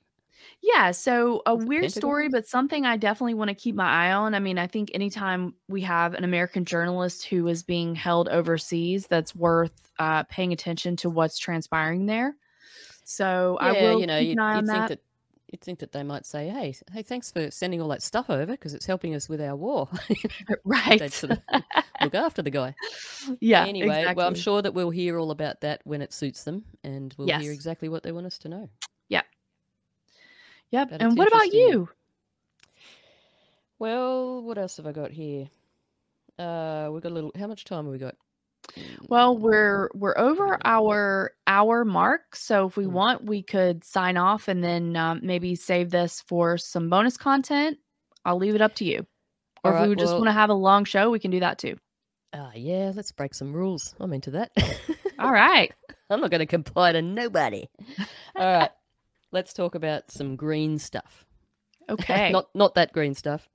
yeah 0.60 0.90
so 0.90 1.42
a 1.46 1.54
Was 1.54 1.64
it 1.64 1.68
weird 1.68 1.90
story 1.90 2.28
but 2.28 2.46
something 2.46 2.84
i 2.84 2.96
definitely 2.98 3.34
want 3.34 3.48
to 3.48 3.54
keep 3.54 3.74
my 3.74 3.88
eye 3.88 4.12
on 4.12 4.34
i 4.34 4.38
mean 4.38 4.58
i 4.58 4.66
think 4.66 4.90
anytime 4.92 5.54
we 5.68 5.80
have 5.80 6.12
an 6.14 6.22
american 6.22 6.64
journalist 6.66 7.24
who 7.24 7.48
is 7.48 7.62
being 7.62 7.94
held 7.94 8.28
overseas 8.28 9.06
that's 9.06 9.34
worth 9.34 9.90
uh 9.98 10.22
paying 10.24 10.52
attention 10.52 10.96
to 10.96 11.08
what's 11.08 11.38
transpiring 11.38 12.04
there 12.06 12.36
so 13.04 13.56
i 13.60 13.72
will 13.72 14.00
you 14.00 14.06
know, 14.06 14.18
on 14.18 14.24
you'd 14.24 14.38
think 14.38 14.66
that. 14.66 14.88
that. 14.90 15.00
You'd 15.54 15.60
think 15.60 15.78
that 15.78 15.92
they 15.92 16.02
might 16.02 16.26
say, 16.26 16.48
"Hey, 16.48 16.74
hey, 16.92 17.02
thanks 17.04 17.30
for 17.30 17.48
sending 17.48 17.80
all 17.80 17.86
that 17.90 18.02
stuff 18.02 18.28
over 18.28 18.50
because 18.50 18.74
it's 18.74 18.86
helping 18.86 19.14
us 19.14 19.28
with 19.28 19.40
our 19.40 19.54
war." 19.54 19.88
right 20.64 20.98
They'd 20.98 21.12
sort 21.12 21.30
of 21.34 21.62
look 22.02 22.16
after 22.16 22.42
the 22.42 22.50
guy. 22.50 22.74
yeah 23.40 23.64
anyway, 23.64 24.12
well, 24.16 24.26
I'm 24.26 24.34
sure 24.34 24.62
that 24.62 24.74
we'll 24.74 24.90
hear 24.90 25.16
all 25.16 25.30
about 25.30 25.60
that 25.60 25.80
when 25.84 26.02
it 26.02 26.12
suits 26.12 26.42
them, 26.42 26.64
and 26.82 27.14
we'll 27.16 27.28
Yes. 27.28 27.40
hear 27.40 27.52
exactly 27.52 27.88
what 27.88 28.02
they 28.02 28.10
want 28.10 28.26
us 28.26 28.36
to 28.38 28.48
know. 28.48 28.68
Yeah. 29.08 29.22
Yep 30.72 30.90
but 30.90 31.00
and 31.00 31.16
what 31.16 31.28
about 31.28 31.54
you 31.54 31.88
Well, 33.78 34.42
what 34.42 34.58
else 34.58 34.76
have 34.78 34.88
I 34.88 34.92
got 34.92 35.12
here? 35.12 35.50
Uh, 36.36 36.88
we've 36.92 37.00
got 37.02 37.12
a 37.12 37.14
little. 37.14 37.30
How 37.38 37.46
much 37.46 37.64
time 37.64 37.84
have 37.84 37.92
we 37.92 37.98
got? 37.98 38.16
Well, 39.08 39.36
we're 39.38 39.90
we're 39.94 40.16
over 40.18 40.58
our 40.64 41.32
hour 41.46 41.84
mark, 41.84 42.34
so 42.36 42.66
if 42.66 42.76
we 42.76 42.84
Mm. 42.84 42.90
want, 42.92 43.24
we 43.24 43.42
could 43.42 43.84
sign 43.84 44.16
off 44.16 44.48
and 44.48 44.62
then 44.64 44.96
um, 44.96 45.20
maybe 45.22 45.54
save 45.54 45.90
this 45.90 46.20
for 46.22 46.58
some 46.58 46.88
bonus 46.90 47.16
content. 47.16 47.78
I'll 48.24 48.38
leave 48.38 48.54
it 48.54 48.62
up 48.62 48.74
to 48.76 48.84
you. 48.84 49.06
Or 49.62 49.70
if 49.70 49.74
Alright, 49.76 49.88
we 49.90 49.94
just 49.96 50.08
well- 50.12 50.18
want 50.20 50.28
to 50.28 50.32
have 50.32 50.50
a 50.50 50.54
long 50.54 50.84
show, 50.84 51.10
we 51.10 51.18
can 51.18 51.30
do 51.30 51.40
that 51.40 51.58
too. 51.58 51.76
Ah, 52.32 52.50
yeah, 52.54 52.90
let's 52.94 53.12
break 53.12 53.32
some 53.34 53.52
rules. 53.52 53.94
I'm 54.00 54.12
into 54.12 54.32
that. 54.32 54.50
All 55.20 55.30
right. 55.32 55.72
I'm 56.10 56.20
not 56.20 56.30
going 56.30 56.40
to 56.40 56.46
comply 56.46 56.90
to 56.92 57.00
nobody. 57.00 57.68
All 58.36 58.44
right, 58.58 58.70
let's 59.32 59.52
talk 59.52 59.74
about 59.74 60.10
some 60.10 60.36
green 60.36 60.78
stuff. 60.78 61.24
Okay. 61.90 62.30
not 62.32 62.46
not 62.54 62.74
that 62.76 62.92
green 62.94 63.14
stuff. 63.14 63.46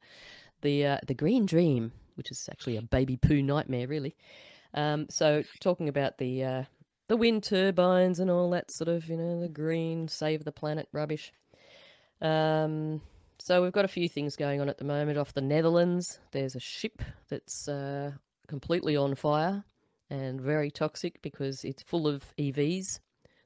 The 0.62 0.86
uh, 0.86 0.98
the 1.08 1.16
green 1.16 1.48
dream, 1.48 1.92
which 2.14 2.30
is 2.30 2.48
actually 2.52 2.78
a 2.78 2.82
baby 2.84 3.18
poo 3.18 3.42
nightmare, 3.42 3.88
really. 3.88 4.16
Um, 4.74 5.08
so 5.10 5.44
talking 5.60 5.90
about 5.90 6.18
the 6.18 6.44
uh, 6.44 6.64
the 7.08 7.18
wind 7.18 7.44
turbines 7.44 8.20
and 8.20 8.30
all 8.30 8.50
that 8.52 8.72
sort 8.72 8.88
of 8.88 9.08
you 9.10 9.18
know 9.18 9.40
the 9.40 9.50
green 9.50 10.08
save 10.08 10.44
the 10.44 10.52
planet 10.52 10.88
rubbish. 10.92 11.32
Um, 12.22 13.02
so 13.40 13.64
we've 13.64 13.72
got 13.72 13.86
a 13.86 13.90
few 13.90 14.10
things 14.10 14.36
going 14.36 14.60
on 14.62 14.70
at 14.70 14.78
the 14.78 14.84
moment. 14.84 15.18
Off 15.18 15.34
the 15.34 15.42
Netherlands, 15.42 16.20
there's 16.32 16.56
a 16.56 16.60
ship 16.60 17.02
that's 17.30 17.68
uh, 17.68 18.12
completely 18.48 18.96
on 18.98 19.16
fire 19.16 19.64
and 20.10 20.42
very 20.42 20.70
toxic 20.72 21.22
because 21.22 21.64
it's 21.64 21.84
full 21.84 22.08
of 22.08 22.24
EVs 22.38 23.00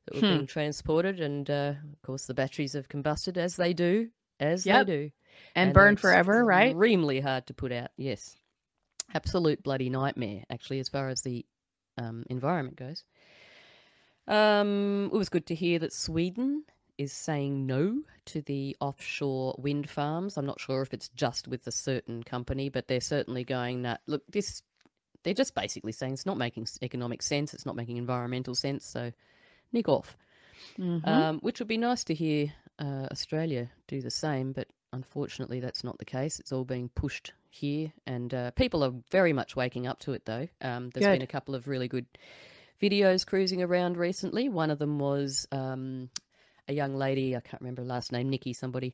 that 0.05 0.15
were 0.15 0.21
Hmm. 0.21 0.27
being 0.29 0.47
transported, 0.47 1.19
and 1.21 1.49
uh, 1.49 1.73
of 1.93 2.01
course 2.01 2.25
the 2.25 2.33
batteries 2.33 2.73
have 2.73 2.89
combusted 2.89 3.37
as 3.37 3.55
they 3.55 3.73
do, 3.73 4.09
as 4.39 4.65
Yep. 4.65 4.87
they 4.87 4.91
do, 4.91 5.11
and, 5.55 5.73
burn 5.73 5.95
forever, 5.95 6.43
right? 6.43 6.71
Extremely 6.71 7.19
hard 7.19 7.47
to 7.47 7.53
put 7.53 7.71
out. 7.71 7.91
Yes, 7.97 8.35
absolute 9.13 9.63
bloody 9.63 9.89
nightmare. 9.89 10.43
Actually, 10.49 10.79
as 10.79 10.89
far 10.89 11.09
as 11.09 11.21
the 11.21 11.45
um, 11.97 12.23
environment 12.29 12.75
goes. 12.75 13.03
Um, 14.27 15.09
it 15.13 15.17
was 15.17 15.29
good 15.29 15.45
to 15.47 15.55
hear 15.55 15.79
that 15.79 15.93
Sweden 15.93 16.63
is 16.97 17.11
saying 17.11 17.65
no 17.65 18.01
to 18.25 18.41
the 18.41 18.77
offshore 18.79 19.55
wind 19.57 19.89
farms. 19.89 20.37
I'm 20.37 20.45
not 20.45 20.59
sure 20.59 20.81
if 20.81 20.93
it's 20.93 21.09
just 21.09 21.47
with 21.47 21.65
a 21.67 21.71
certain 21.71 22.23
company, 22.23 22.69
but 22.69 22.87
they're 22.87 23.01
certainly 23.01 23.43
going 23.43 23.81
that 23.83 24.01
look. 24.07 24.23
This 24.29 24.61
they're 25.23 25.33
just 25.33 25.55
basically 25.55 25.91
saying 25.91 26.13
it's 26.13 26.25
not 26.25 26.37
making 26.37 26.67
economic 26.81 27.21
sense. 27.21 27.53
It's 27.53 27.65
not 27.65 27.75
making 27.75 27.97
environmental 27.97 28.55
sense. 28.55 28.85
So, 28.85 29.11
nick 29.71 29.87
off. 29.87 30.17
Mhm. 30.77 31.07
Um, 31.07 31.39
which 31.39 31.59
would 31.59 31.67
be 31.67 31.77
nice 31.77 32.03
to 32.05 32.13
hear 32.13 32.53
uh, 32.79 33.07
Australia 33.11 33.71
do 33.87 34.01
the 34.01 34.11
same, 34.11 34.53
but 34.53 34.67
unfortunately 34.93 35.59
that's 35.59 35.83
not 35.83 35.97
the 35.97 36.05
case. 36.05 36.39
It's 36.39 36.51
all 36.53 36.63
being 36.63 36.89
pushed 36.89 37.33
here, 37.49 37.91
and 38.07 38.33
uh, 38.33 38.51
people 38.51 38.83
are 38.83 38.93
very 39.11 39.33
much 39.33 39.55
waking 39.55 39.87
up 39.87 39.99
to 40.01 40.13
it. 40.13 40.25
Though 40.25 40.47
um, 40.61 40.89
there's 40.91 41.05
been 41.05 41.21
a 41.21 41.27
couple 41.27 41.55
of 41.55 41.67
really 41.67 41.87
good 41.87 42.05
videos 42.81 43.25
cruising 43.25 43.61
around 43.61 43.97
recently. 43.97 44.49
One 44.49 44.71
of 44.71 44.79
them 44.79 44.99
was 44.99 45.47
um, 45.51 46.09
a 46.67 46.73
young 46.73 46.95
lady, 46.95 47.35
I 47.35 47.41
can't 47.41 47.61
remember 47.61 47.81
her 47.81 47.87
last 47.87 48.11
name, 48.11 48.29
Nikki 48.29 48.53
somebody, 48.53 48.93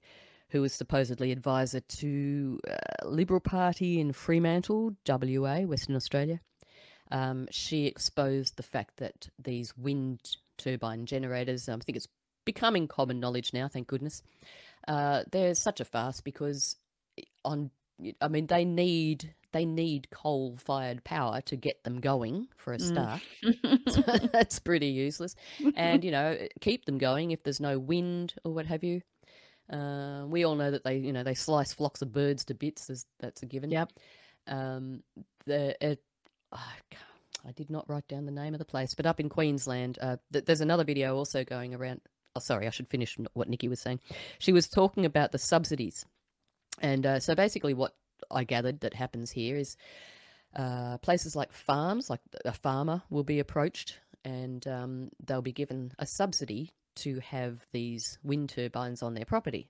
who 0.49 0.61
was 0.61 0.73
supposedly 0.73 1.31
advisor 1.31 1.79
to 1.79 2.59
uh, 2.69 3.07
Liberal 3.07 3.39
Party 3.39 3.99
in 3.99 4.13
Fremantle, 4.13 4.95
WA, 5.07 5.59
Western 5.61 5.95
Australia. 5.95 6.39
Um, 7.11 7.47
she 7.51 7.85
exposed 7.85 8.57
the 8.57 8.63
fact 8.63 8.97
that 8.97 9.29
these 9.39 9.75
wind 9.77 10.19
turbine 10.57 11.05
generators, 11.05 11.67
um, 11.67 11.79
I 11.81 11.83
think 11.83 11.95
it's 11.95 12.07
becoming 12.45 12.87
common 12.87 13.19
knowledge 13.19 13.53
now, 13.53 13.67
thank 13.67 13.87
goodness, 13.87 14.21
uh, 14.89 15.23
they're 15.31 15.55
such 15.55 15.79
a 15.79 15.85
farce 15.85 16.19
because 16.19 16.75
on, 17.45 17.71
I 18.19 18.27
mean, 18.27 18.47
they 18.47 18.65
need 18.65 19.33
they 19.51 19.65
need 19.65 20.09
coal 20.11 20.57
fired 20.57 21.03
power 21.03 21.41
to 21.41 21.55
get 21.55 21.83
them 21.83 22.01
going 22.01 22.47
for 22.57 22.73
a 22.73 22.77
Mm. 22.77 22.87
start. 22.87 23.21
So 23.87 24.01
that's 24.33 24.59
pretty 24.59 24.87
useless. 24.87 25.35
And 25.75 26.03
you 26.03 26.11
know, 26.11 26.37
keep 26.59 26.85
them 26.85 26.97
going 26.97 27.31
if 27.31 27.43
there's 27.43 27.59
no 27.61 27.79
wind 27.79 28.33
or 28.43 28.53
what 28.53 28.65
have 28.65 28.83
you. 28.83 29.01
Uh, 29.71 30.25
we 30.27 30.43
all 30.45 30.55
know 30.55 30.71
that 30.71 30.83
they, 30.83 30.97
you 30.97 31.13
know, 31.13 31.23
they 31.23 31.35
slice 31.35 31.73
flocks 31.73 32.01
of 32.01 32.11
birds 32.11 32.45
to 32.45 32.53
bits. 32.55 32.89
As 32.89 33.05
that's 33.19 33.43
a 33.43 33.45
given. 33.45 33.69
Yep. 33.69 33.91
Um, 34.47 35.03
the 35.45 35.75
it, 35.85 36.01
I 36.51 36.65
I 37.47 37.51
did 37.51 37.69
not 37.69 37.87
write 37.87 38.07
down 38.07 38.25
the 38.25 38.31
name 38.31 38.53
of 38.55 38.59
the 38.59 38.65
place, 38.65 38.95
but 38.95 39.05
up 39.05 39.19
in 39.19 39.29
Queensland, 39.29 39.97
uh, 40.01 40.17
th- 40.33 40.45
there's 40.45 40.61
another 40.61 40.83
video 40.83 41.15
also 41.15 41.43
going 41.43 41.73
around. 41.75 42.01
Oh, 42.39 42.41
sorry, 42.41 42.67
I 42.67 42.69
should 42.69 42.87
finish 42.87 43.17
what 43.33 43.49
Nikki 43.49 43.67
was 43.67 43.81
saying. 43.81 43.99
She 44.39 44.53
was 44.53 44.69
talking 44.69 45.05
about 45.05 45.33
the 45.33 45.37
subsidies, 45.37 46.05
and 46.79 47.05
uh, 47.05 47.19
so 47.19 47.35
basically, 47.35 47.73
what 47.73 47.93
I 48.31 48.45
gathered 48.45 48.79
that 48.79 48.93
happens 48.93 49.29
here 49.29 49.57
is 49.57 49.75
uh, 50.55 50.97
places 50.99 51.35
like 51.35 51.51
farms, 51.51 52.09
like 52.09 52.21
a 52.45 52.53
farmer 52.53 53.01
will 53.09 53.25
be 53.25 53.39
approached, 53.39 53.99
and 54.23 54.65
um, 54.67 55.09
they'll 55.25 55.41
be 55.41 55.51
given 55.51 55.91
a 55.99 56.05
subsidy 56.05 56.71
to 56.95 57.19
have 57.19 57.65
these 57.73 58.17
wind 58.23 58.49
turbines 58.49 59.03
on 59.03 59.15
their 59.15 59.25
property. 59.25 59.69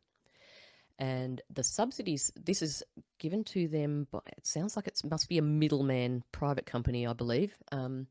And 0.99 1.41
the 1.49 1.63
subsidies, 1.63 2.31
this 2.35 2.61
is 2.61 2.83
given 3.17 3.43
to 3.45 3.67
them, 3.67 4.07
by, 4.11 4.19
it 4.37 4.45
sounds 4.45 4.75
like 4.75 4.87
it 4.87 5.01
must 5.09 5.29
be 5.29 5.37
a 5.37 5.41
middleman 5.41 6.23
private 6.31 6.65
company, 6.65 7.07
I 7.07 7.13
believe. 7.13 7.55
Um, 7.71 8.07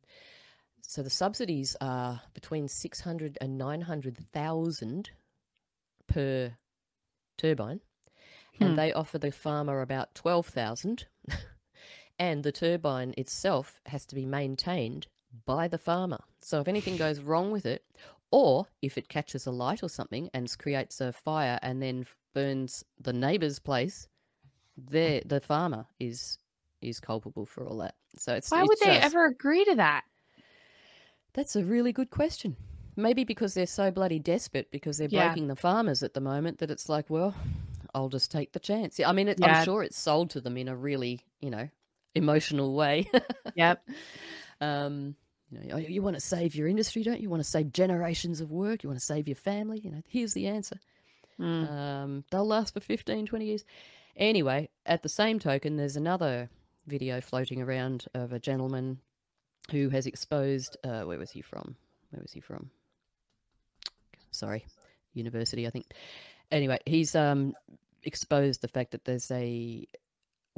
so 0.88 1.02
the 1.02 1.10
subsidies 1.10 1.76
are 1.82 2.22
between 2.32 2.66
600 2.66 3.36
and 3.42 3.58
900,000 3.58 5.10
per 6.06 6.52
turbine. 7.36 7.80
Hmm. 8.56 8.64
And 8.64 8.78
they 8.78 8.94
offer 8.94 9.18
the 9.18 9.30
farmer 9.30 9.82
about 9.82 10.14
12,000. 10.14 11.04
and 12.18 12.42
the 12.42 12.52
turbine 12.52 13.12
itself 13.18 13.82
has 13.84 14.06
to 14.06 14.14
be 14.14 14.24
maintained 14.24 15.08
by 15.44 15.68
the 15.68 15.76
farmer. 15.76 16.20
So 16.40 16.58
if 16.60 16.68
anything 16.68 16.96
goes 17.06 17.20
wrong 17.20 17.50
with 17.50 17.66
it, 17.66 17.84
or 18.30 18.66
if 18.80 18.96
it 18.96 19.10
catches 19.10 19.44
a 19.44 19.50
light 19.50 19.82
or 19.82 19.90
something 19.90 20.30
and 20.32 20.50
creates 20.56 21.02
a 21.02 21.12
fire 21.12 21.58
and 21.60 21.82
then 21.82 22.06
burns 22.32 22.82
the 22.98 23.12
neighbour's 23.12 23.58
place, 23.58 24.08
there 24.78 25.20
the 25.22 25.42
farmer 25.42 25.84
is 26.00 26.38
is 26.80 26.98
culpable 26.98 27.44
for 27.44 27.66
all 27.66 27.76
that. 27.76 27.94
So 28.16 28.32
it's 28.32 28.50
Why 28.50 28.60
it's 28.60 28.68
would 28.68 28.78
they 28.80 28.96
ever 28.96 29.26
agree 29.26 29.66
to 29.66 29.74
that? 29.74 30.04
That's 31.38 31.54
a 31.54 31.64
really 31.64 31.92
good 31.92 32.10
question. 32.10 32.56
Maybe 32.96 33.22
because 33.22 33.54
they're 33.54 33.64
so 33.68 33.92
bloody 33.92 34.18
desperate 34.18 34.72
because 34.72 34.98
they're 34.98 35.06
Yeah. 35.08 35.28
breaking 35.28 35.46
the 35.46 35.54
farmers 35.54 36.02
at 36.02 36.12
the 36.12 36.20
moment 36.20 36.58
that 36.58 36.68
it's 36.68 36.88
like, 36.88 37.08
well, 37.08 37.32
I'll 37.94 38.08
just 38.08 38.32
take 38.32 38.50
the 38.50 38.58
chance. 38.58 38.98
I 38.98 39.12
mean, 39.12 39.28
it, 39.28 39.38
Yeah. 39.38 39.58
I'm 39.60 39.64
sure 39.64 39.84
it's 39.84 39.96
sold 39.96 40.30
to 40.30 40.40
them 40.40 40.56
in 40.56 40.66
a 40.66 40.74
really, 40.74 41.24
you 41.40 41.50
know, 41.50 41.68
emotional 42.16 42.74
way. 42.74 43.08
Yep. 43.54 43.88
um, 44.60 45.14
you 45.52 45.68
know, 45.68 45.76
you 45.76 46.02
want 46.02 46.16
to 46.16 46.20
save 46.20 46.56
your 46.56 46.66
industry, 46.66 47.04
don't 47.04 47.18
you? 47.18 47.22
You 47.22 47.30
want 47.30 47.44
to 47.44 47.48
save 47.48 47.72
generations 47.72 48.40
of 48.40 48.50
work. 48.50 48.82
You 48.82 48.88
want 48.88 48.98
to 48.98 49.06
save 49.06 49.28
your 49.28 49.36
family. 49.36 49.78
You 49.78 49.92
know, 49.92 50.02
here's 50.08 50.34
the 50.34 50.48
answer. 50.48 50.80
Mm. 51.38 51.70
Um, 51.70 52.24
they'll 52.32 52.44
last 52.44 52.74
for 52.74 52.80
15, 52.80 53.26
20 53.26 53.44
years. 53.44 53.64
Anyway, 54.16 54.70
at 54.86 55.04
the 55.04 55.08
same 55.08 55.38
token, 55.38 55.76
there's 55.76 55.94
another 55.94 56.50
video 56.88 57.20
floating 57.20 57.62
around 57.62 58.06
of 58.12 58.32
a 58.32 58.40
gentleman 58.40 58.98
who 59.70 59.88
has 59.90 60.06
exposed. 60.06 60.76
Uh, 60.84 61.02
where 61.02 61.18
was 61.18 61.30
he 61.30 61.40
from? 61.42 61.76
Where 62.10 62.22
was 62.22 62.32
he 62.32 62.40
from? 62.40 62.70
Sorry, 64.30 64.64
university, 65.14 65.66
I 65.66 65.70
think. 65.70 65.86
Anyway, 66.50 66.78
he's 66.86 67.14
um, 67.14 67.54
exposed 68.04 68.62
the 68.62 68.68
fact 68.68 68.92
that 68.92 69.04
there's 69.04 69.30
a 69.30 69.86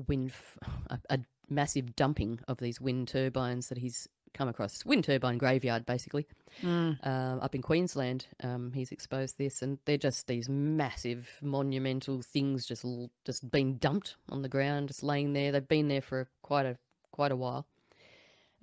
wind, 0.06 0.30
f- 0.30 0.58
a, 0.90 0.98
a 1.14 1.18
massive 1.48 1.96
dumping 1.96 2.40
of 2.48 2.58
these 2.58 2.80
wind 2.80 3.08
turbines 3.08 3.68
that 3.68 3.78
he's 3.78 4.08
come 4.32 4.48
across. 4.48 4.84
Wind 4.84 5.04
turbine 5.04 5.38
graveyard, 5.38 5.84
basically 5.86 6.26
Mm. 6.62 7.04
um, 7.06 7.40
up 7.40 7.54
in 7.54 7.62
Queensland. 7.62 8.26
Um, 8.42 8.72
he's 8.74 8.90
exposed 8.92 9.38
this, 9.38 9.62
and 9.62 9.78
they're 9.84 9.96
just 9.96 10.26
these 10.26 10.48
massive, 10.48 11.28
monumental 11.42 12.22
things 12.22 12.66
just 12.66 12.84
just 13.24 13.48
being 13.50 13.74
dumped 13.74 14.16
on 14.28 14.42
the 14.42 14.48
ground, 14.48 14.88
just 14.88 15.02
laying 15.04 15.32
there. 15.32 15.52
They've 15.52 15.66
been 15.66 15.86
there 15.88 16.02
for 16.02 16.28
quite 16.42 16.66
a 16.66 16.76
quite 17.12 17.30
a 17.32 17.36
while. 17.36 17.66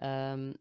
Um, 0.01 0.55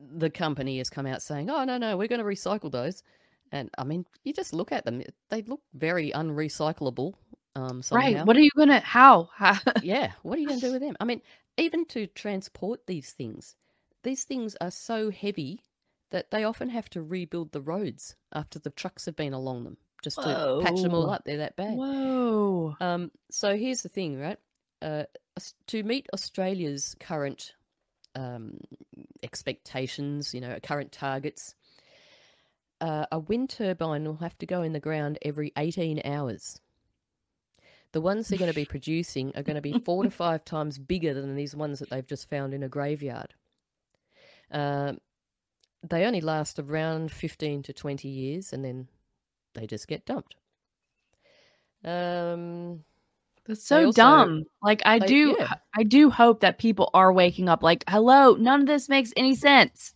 the 0.00 0.30
company 0.30 0.78
has 0.78 0.90
come 0.90 1.06
out 1.06 1.22
saying, 1.22 1.50
"Oh 1.50 1.64
no, 1.64 1.78
no, 1.78 1.96
we're 1.96 2.08
going 2.08 2.20
to 2.20 2.24
recycle 2.24 2.70
those." 2.70 3.02
And 3.50 3.70
I 3.78 3.84
mean, 3.84 4.04
you 4.24 4.32
just 4.32 4.52
look 4.52 4.72
at 4.72 4.84
them; 4.84 5.02
they 5.30 5.42
look 5.42 5.60
very 5.74 6.10
unrecyclable. 6.12 7.14
Um. 7.56 7.82
Right. 7.90 8.24
What 8.24 8.36
are 8.36 8.40
you 8.40 8.50
gonna? 8.56 8.80
How? 8.80 9.30
How? 9.34 9.58
yeah, 9.82 10.12
what 10.22 10.38
are 10.38 10.40
you 10.40 10.48
going 10.48 10.60
to 10.60 10.66
do 10.66 10.72
with 10.72 10.82
them? 10.82 10.96
I 11.00 11.04
mean, 11.04 11.22
even 11.56 11.84
to 11.86 12.06
transport 12.06 12.86
these 12.86 13.12
things, 13.12 13.56
these 14.04 14.24
things 14.24 14.56
are 14.60 14.70
so 14.70 15.10
heavy 15.10 15.62
that 16.10 16.30
they 16.30 16.44
often 16.44 16.70
have 16.70 16.88
to 16.90 17.02
rebuild 17.02 17.52
the 17.52 17.60
roads 17.60 18.16
after 18.32 18.58
the 18.58 18.70
trucks 18.70 19.04
have 19.06 19.16
been 19.16 19.34
along 19.34 19.64
them 19.64 19.76
just 20.02 20.16
to 20.22 20.60
patch 20.62 20.80
them 20.80 20.94
all 20.94 21.10
up. 21.10 21.24
They're 21.24 21.38
that 21.38 21.56
bad. 21.56 21.76
Whoa. 21.76 22.76
Um, 22.80 23.10
so 23.30 23.56
here's 23.56 23.82
the 23.82 23.88
thing, 23.88 24.18
right? 24.18 24.38
Uh, 24.80 25.04
to 25.66 25.82
meet 25.82 26.06
Australia's 26.12 26.96
current 27.00 27.54
um, 28.18 28.58
expectations, 29.22 30.34
you 30.34 30.40
know, 30.40 30.58
current 30.62 30.92
targets, 30.92 31.54
uh, 32.80 33.06
a 33.10 33.18
wind 33.18 33.50
turbine 33.50 34.04
will 34.04 34.16
have 34.16 34.36
to 34.38 34.46
go 34.46 34.62
in 34.62 34.72
the 34.72 34.80
ground 34.80 35.18
every 35.22 35.52
18 35.56 36.02
hours. 36.04 36.60
The 37.92 38.00
ones 38.00 38.28
they're 38.28 38.38
going 38.38 38.50
to 38.50 38.54
be 38.54 38.64
producing 38.76 39.32
are 39.36 39.42
going 39.42 39.56
to 39.56 39.62
be 39.62 39.78
four 39.84 40.02
to 40.04 40.10
five 40.10 40.44
times 40.44 40.78
bigger 40.78 41.14
than 41.14 41.36
these 41.36 41.54
ones 41.54 41.78
that 41.78 41.90
they've 41.90 42.06
just 42.06 42.28
found 42.28 42.54
in 42.54 42.62
a 42.62 42.68
graveyard. 42.68 43.34
Um, 44.50 44.98
they 45.88 46.04
only 46.04 46.20
last 46.20 46.58
around 46.58 47.12
15 47.12 47.62
to 47.64 47.72
20 47.72 48.08
years 48.08 48.52
and 48.52 48.64
then 48.64 48.88
they 49.54 49.66
just 49.66 49.86
get 49.86 50.04
dumped. 50.04 50.34
Um, 51.84 52.82
That's 53.48 53.64
so 53.66 53.86
also- 53.86 53.92
dumb. 53.96 54.44
Like 54.62 54.82
I 54.86 54.98
Like, 54.98 55.08
do 55.08 55.36
yeah. 55.38 55.54
I 55.76 55.82
do 55.82 56.10
hope 56.10 56.40
that 56.40 56.58
people 56.58 56.90
are 56.94 57.12
waking 57.12 57.48
up 57.48 57.62
like, 57.62 57.82
"Hello, 57.88 58.34
none 58.34 58.60
of 58.60 58.66
this 58.68 58.88
makes 58.88 59.12
any 59.16 59.34
sense." 59.34 59.94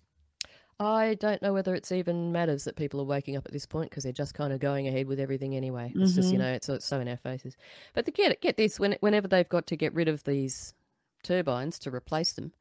I 0.81 1.15
don't 1.21 1.41
know 1.43 1.53
whether 1.53 1.75
it's 1.77 1.93
even 1.93 2.33
matters 2.33 2.65
that 2.65 2.75
people 2.75 3.01
are 3.01 3.05
waking 3.05 3.37
up 3.37 3.47
at 3.47 3.53
this 3.53 3.67
point 3.67 3.91
because 3.91 4.03
they're 4.03 4.13
just 4.13 4.35
kind 4.35 4.53
of 4.53 4.59
going 4.59 4.89
ahead 4.89 5.07
with 5.07 5.21
everything 5.21 5.55
anyway. 5.55 5.93
It's 5.95 6.15
just 6.15 6.33
you 6.33 6.39
Mhm. 6.39 6.43
know 6.43 6.53
it's, 6.55 6.69
it's 6.69 6.87
so 6.87 6.99
in 6.99 7.07
our 7.07 7.17
faces. 7.19 7.57
But 7.95 8.05
to 8.07 8.11
get 8.11 8.41
get 8.41 8.57
this, 8.57 8.81
when, 8.81 8.97
whenever 9.01 9.29
they've 9.29 9.49
got 9.49 9.67
to 9.69 9.77
get 9.77 9.95
rid 9.95 10.09
of 10.09 10.25
these 10.25 10.75
turbines 11.23 11.79
to 11.81 11.95
replace 11.95 12.33
them, 12.33 12.53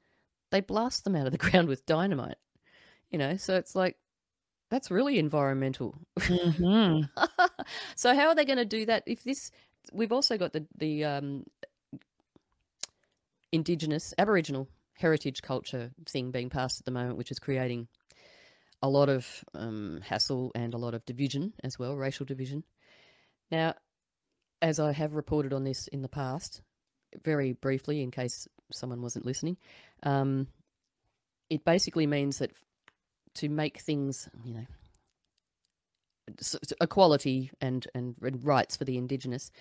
they 0.51 0.59
blast 0.61 1.03
them 1.03 1.15
out 1.15 1.25
of 1.25 1.31
the 1.31 1.37
ground 1.49 1.67
with 1.67 1.85
dynamite. 1.87 2.37
You 3.09 3.17
know, 3.17 3.37
so 3.37 3.55
it's 3.55 3.75
like 3.75 3.97
that's 4.69 4.91
really 4.91 5.17
environmental. 5.17 5.95
Mhm. 6.19 7.09
so 7.95 8.13
how 8.13 8.27
are 8.27 8.35
they 8.35 8.45
going 8.45 8.57
to 8.59 8.65
do 8.65 8.85
that 8.85 9.03
if 9.07 9.23
this? 9.23 9.51
We've 9.91 10.11
also 10.11 10.37
got 10.37 10.53
the 10.53 10.65
the 10.77 11.05
um, 11.05 11.45
indigenous 13.51 14.13
Aboriginal 14.17 14.67
heritage 14.93 15.41
culture 15.41 15.91
thing 16.05 16.31
being 16.31 16.49
passed 16.49 16.79
at 16.79 16.85
the 16.85 16.91
moment, 16.91 17.17
which 17.17 17.31
is 17.31 17.39
creating 17.39 17.87
a 18.81 18.89
lot 18.89 19.09
of 19.09 19.43
um, 19.53 20.01
hassle 20.03 20.51
and 20.55 20.73
a 20.73 20.77
lot 20.77 20.93
of 20.93 21.05
division 21.05 21.53
as 21.63 21.77
well, 21.77 21.95
racial 21.95 22.25
division. 22.25 22.63
Now, 23.51 23.75
as 24.61 24.79
I 24.79 24.91
have 24.91 25.13
reported 25.13 25.53
on 25.53 25.63
this 25.63 25.87
in 25.87 26.01
the 26.01 26.07
past, 26.07 26.61
very 27.23 27.53
briefly, 27.53 28.01
in 28.01 28.11
case 28.11 28.47
someone 28.71 29.01
wasn't 29.01 29.25
listening, 29.25 29.57
um, 30.03 30.47
it 31.49 31.65
basically 31.65 32.07
means 32.07 32.39
that 32.39 32.51
to 33.35 33.49
make 33.49 33.81
things, 33.81 34.29
you 34.43 34.53
know, 34.53 34.65
equality 36.79 37.51
and, 37.59 37.87
and 37.93 38.15
rights 38.43 38.77
for 38.77 38.85
the 38.85 38.97
indigenous, 38.97 39.51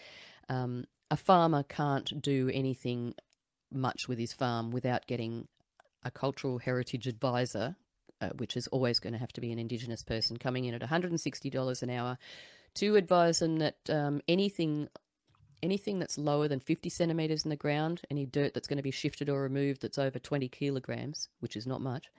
um, 0.49 0.85
a 1.11 1.17
farmer 1.17 1.63
can't 1.63 2.21
do 2.21 2.51
anything 2.53 3.15
much 3.73 4.09
with 4.09 4.19
his 4.19 4.33
farm 4.33 4.71
without 4.71 5.07
getting 5.07 5.47
a 6.05 6.11
cultural 6.11 6.59
heritage 6.59 7.07
advisor, 7.07 7.77
uh, 8.21 8.31
which 8.37 8.57
is 8.57 8.67
always 8.69 8.99
going 8.99 9.13
to 9.13 9.19
have 9.19 9.33
to 9.33 9.41
be 9.41 9.53
an 9.53 9.59
Indigenous 9.59 10.03
person, 10.03 10.37
coming 10.37 10.65
in 10.65 10.75
at 10.75 10.83
$160 10.83 11.83
an 11.83 11.91
hour 11.91 12.19
to 12.75 12.97
advise 12.97 13.41
them 13.41 13.59
that 13.59 13.77
um, 13.89 14.21
anything 14.29 14.89
anything 15.63 15.99
that's 15.99 16.19
lower 16.19 16.49
than 16.49 16.61
50 16.61 16.89
centimeters 16.89 17.45
in 17.45 17.51
the 17.51 17.57
ground, 17.57 18.03
any 18.11 18.27
dirt 18.27 18.55
that's 18.55 18.69
going 18.69 18.77
to 18.77 18.83
be 18.83 18.91
shifted 18.91 19.29
or 19.29 19.43
removed 19.43 19.83
that's 19.83 19.99
over 19.99 20.19
20 20.19 20.49
kilograms, 20.49 21.29
which 21.41 21.57
is 21.57 21.67
not 21.67 21.81
much, 21.81 22.11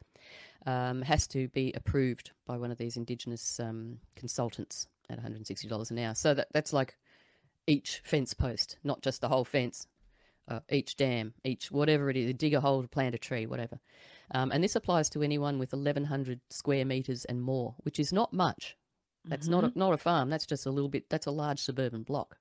um, 0.65 1.01
has 1.01 1.27
to 1.27 1.47
be 1.49 1.73
approved 1.76 2.31
by 2.45 2.57
one 2.57 2.72
of 2.72 2.77
these 2.77 2.97
Indigenous 2.97 3.59
um, 3.59 3.97
consultants 4.15 4.88
at 5.09 5.22
$160 5.22 5.91
an 5.91 5.99
hour. 5.99 6.15
So 6.15 6.34
that, 6.34 6.47
that's 6.53 6.73
like 6.73 6.97
each 7.68 8.01
fence 8.03 8.34
post, 8.34 8.77
not 8.84 9.01
just 9.01 9.22
the 9.22 9.30
whole 9.30 9.45
fence, 9.45 9.88
uh, 10.47 10.59
each 10.69 10.95
dam, 10.95 11.34
each 11.43 11.72
whatever 11.72 12.09
it 12.09 12.18
is, 12.18 12.34
dig 12.34 12.53
a 12.53 12.61
hole, 12.61 12.81
to 12.81 12.88
plant 12.88 13.15
a 13.15 13.18
tree, 13.18 13.45
whatever. 13.45 13.80
Um, 14.34 14.51
and 14.51 14.63
this 14.63 14.76
applies 14.76 15.09
to 15.11 15.23
anyone 15.23 15.59
with 15.59 15.73
1,100 15.73 16.39
square 16.49 16.85
meters 16.85 17.26
and 17.26 17.41
more, 17.41 17.76
which 17.80 17.99
is 17.99 18.13
not 18.13 18.34
much. 18.34 18.77
That's 19.26 19.47
not 19.47 19.63
a, 19.63 19.72
not 19.76 19.93
a 19.93 19.97
farm. 19.97 20.30
That's 20.30 20.47
just 20.47 20.65
a 20.65 20.72
little 20.72 20.89
bit. 20.89 21.09
That's 21.09 21.27
a 21.27 21.31
large 21.31 21.59
suburban 21.59 22.03
block. 22.03 22.38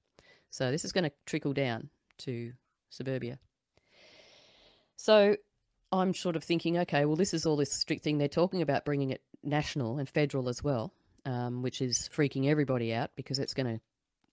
So 0.50 0.70
this 0.70 0.84
is 0.84 0.92
going 0.92 1.04
to 1.04 1.12
trickle 1.26 1.52
down 1.52 1.90
to 2.18 2.52
suburbia. 2.90 3.38
So 4.96 5.36
I'm 5.92 6.14
sort 6.14 6.36
of 6.36 6.44
thinking, 6.44 6.78
okay, 6.78 7.04
well, 7.04 7.16
this 7.16 7.32
is 7.32 7.46
all 7.46 7.56
this 7.56 7.72
strict 7.72 8.04
thing 8.04 8.18
they're 8.18 8.28
talking 8.28 8.62
about 8.62 8.84
bringing 8.84 9.10
it 9.10 9.22
national 9.42 9.98
and 9.98 10.08
federal 10.08 10.48
as 10.48 10.62
well, 10.62 10.92
um, 11.24 11.62
which 11.62 11.80
is 11.80 12.08
freaking 12.14 12.48
everybody 12.48 12.92
out 12.92 13.10
because 13.16 13.38
it's 13.38 13.54
going 13.54 13.66
to 13.66 13.80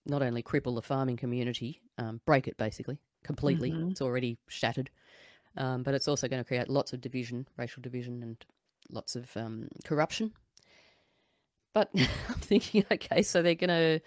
not 0.06 0.22
only 0.22 0.42
cripple 0.42 0.74
the 0.74 0.82
farming 0.82 1.16
community, 1.16 1.80
um, 1.98 2.20
break 2.26 2.48
it 2.48 2.56
basically 2.56 2.98
completely. 3.24 3.70
Mhm. 3.70 3.90
It's 3.90 4.02
already 4.02 4.38
shattered, 4.46 4.90
um, 5.56 5.82
but 5.82 5.94
it's 5.94 6.08
also 6.08 6.28
going 6.28 6.42
to 6.42 6.46
create 6.46 6.68
lots 6.68 6.92
of 6.92 7.00
division, 7.00 7.46
racial 7.56 7.82
division, 7.82 8.22
and 8.22 8.36
lots 8.90 9.16
of 9.16 9.36
um, 9.36 9.68
corruption. 9.84 10.32
But 11.72 11.90
I'm 11.94 12.40
thinking, 12.40 12.84
okay, 12.90 13.22
so 13.22 13.42
they're 13.42 13.54
going 13.54 13.68
to 13.68 14.00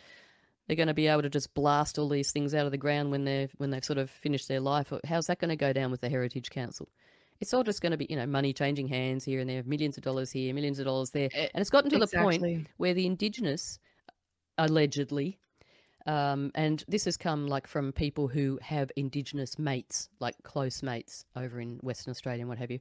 they're 0.67 0.75
going 0.75 0.87
to 0.87 0.93
be 0.93 1.07
able 1.07 1.21
to 1.21 1.29
just 1.29 1.53
blast 1.53 1.99
all 1.99 2.07
these 2.07 2.31
things 2.31 2.53
out 2.53 2.65
of 2.65 2.71
the 2.71 2.77
ground 2.77 3.11
when 3.11 3.25
they're 3.25 3.49
when 3.57 3.69
they've 3.69 3.83
sort 3.83 3.99
of 3.99 4.09
finished 4.09 4.47
their 4.47 4.59
life. 4.59 4.91
How's 5.05 5.27
that 5.27 5.39
going 5.39 5.49
to 5.49 5.55
go 5.55 5.73
down 5.73 5.91
with 5.91 6.01
the 6.01 6.09
Heritage 6.09 6.49
Council? 6.49 6.87
It's 7.39 7.53
all 7.53 7.63
just 7.63 7.81
going 7.81 7.91
to 7.91 7.97
be, 7.97 8.05
you 8.07 8.15
know, 8.15 8.27
money 8.27 8.53
changing 8.53 8.87
hands 8.87 9.25
here 9.25 9.39
and 9.39 9.49
there, 9.49 9.63
millions 9.63 9.97
of 9.97 10.03
dollars 10.03 10.31
here, 10.31 10.53
millions 10.53 10.77
of 10.77 10.85
dollars 10.85 11.09
there, 11.09 11.29
Eh, 11.33 11.47
and 11.53 11.61
it's 11.61 11.71
gotten 11.71 11.89
to 11.89 11.97
the 11.97 12.07
point 12.07 12.67
where 12.77 12.93
the 12.93 13.07
indigenous 13.07 13.79
allegedly 14.57 15.39
um, 16.07 16.51
and 16.55 16.83
this 16.87 17.05
has 17.05 17.17
come 17.17 17.47
like 17.47 17.67
from 17.67 17.91
people 17.91 18.27
who 18.27 18.59
have 18.61 18.91
indigenous 18.95 19.59
mates 19.59 20.09
like 20.19 20.35
close 20.43 20.81
mates 20.81 21.25
over 21.35 21.59
in 21.59 21.79
western 21.81 22.11
australia 22.11 22.41
and 22.41 22.49
what 22.49 22.57
have 22.57 22.71
you 22.71 22.79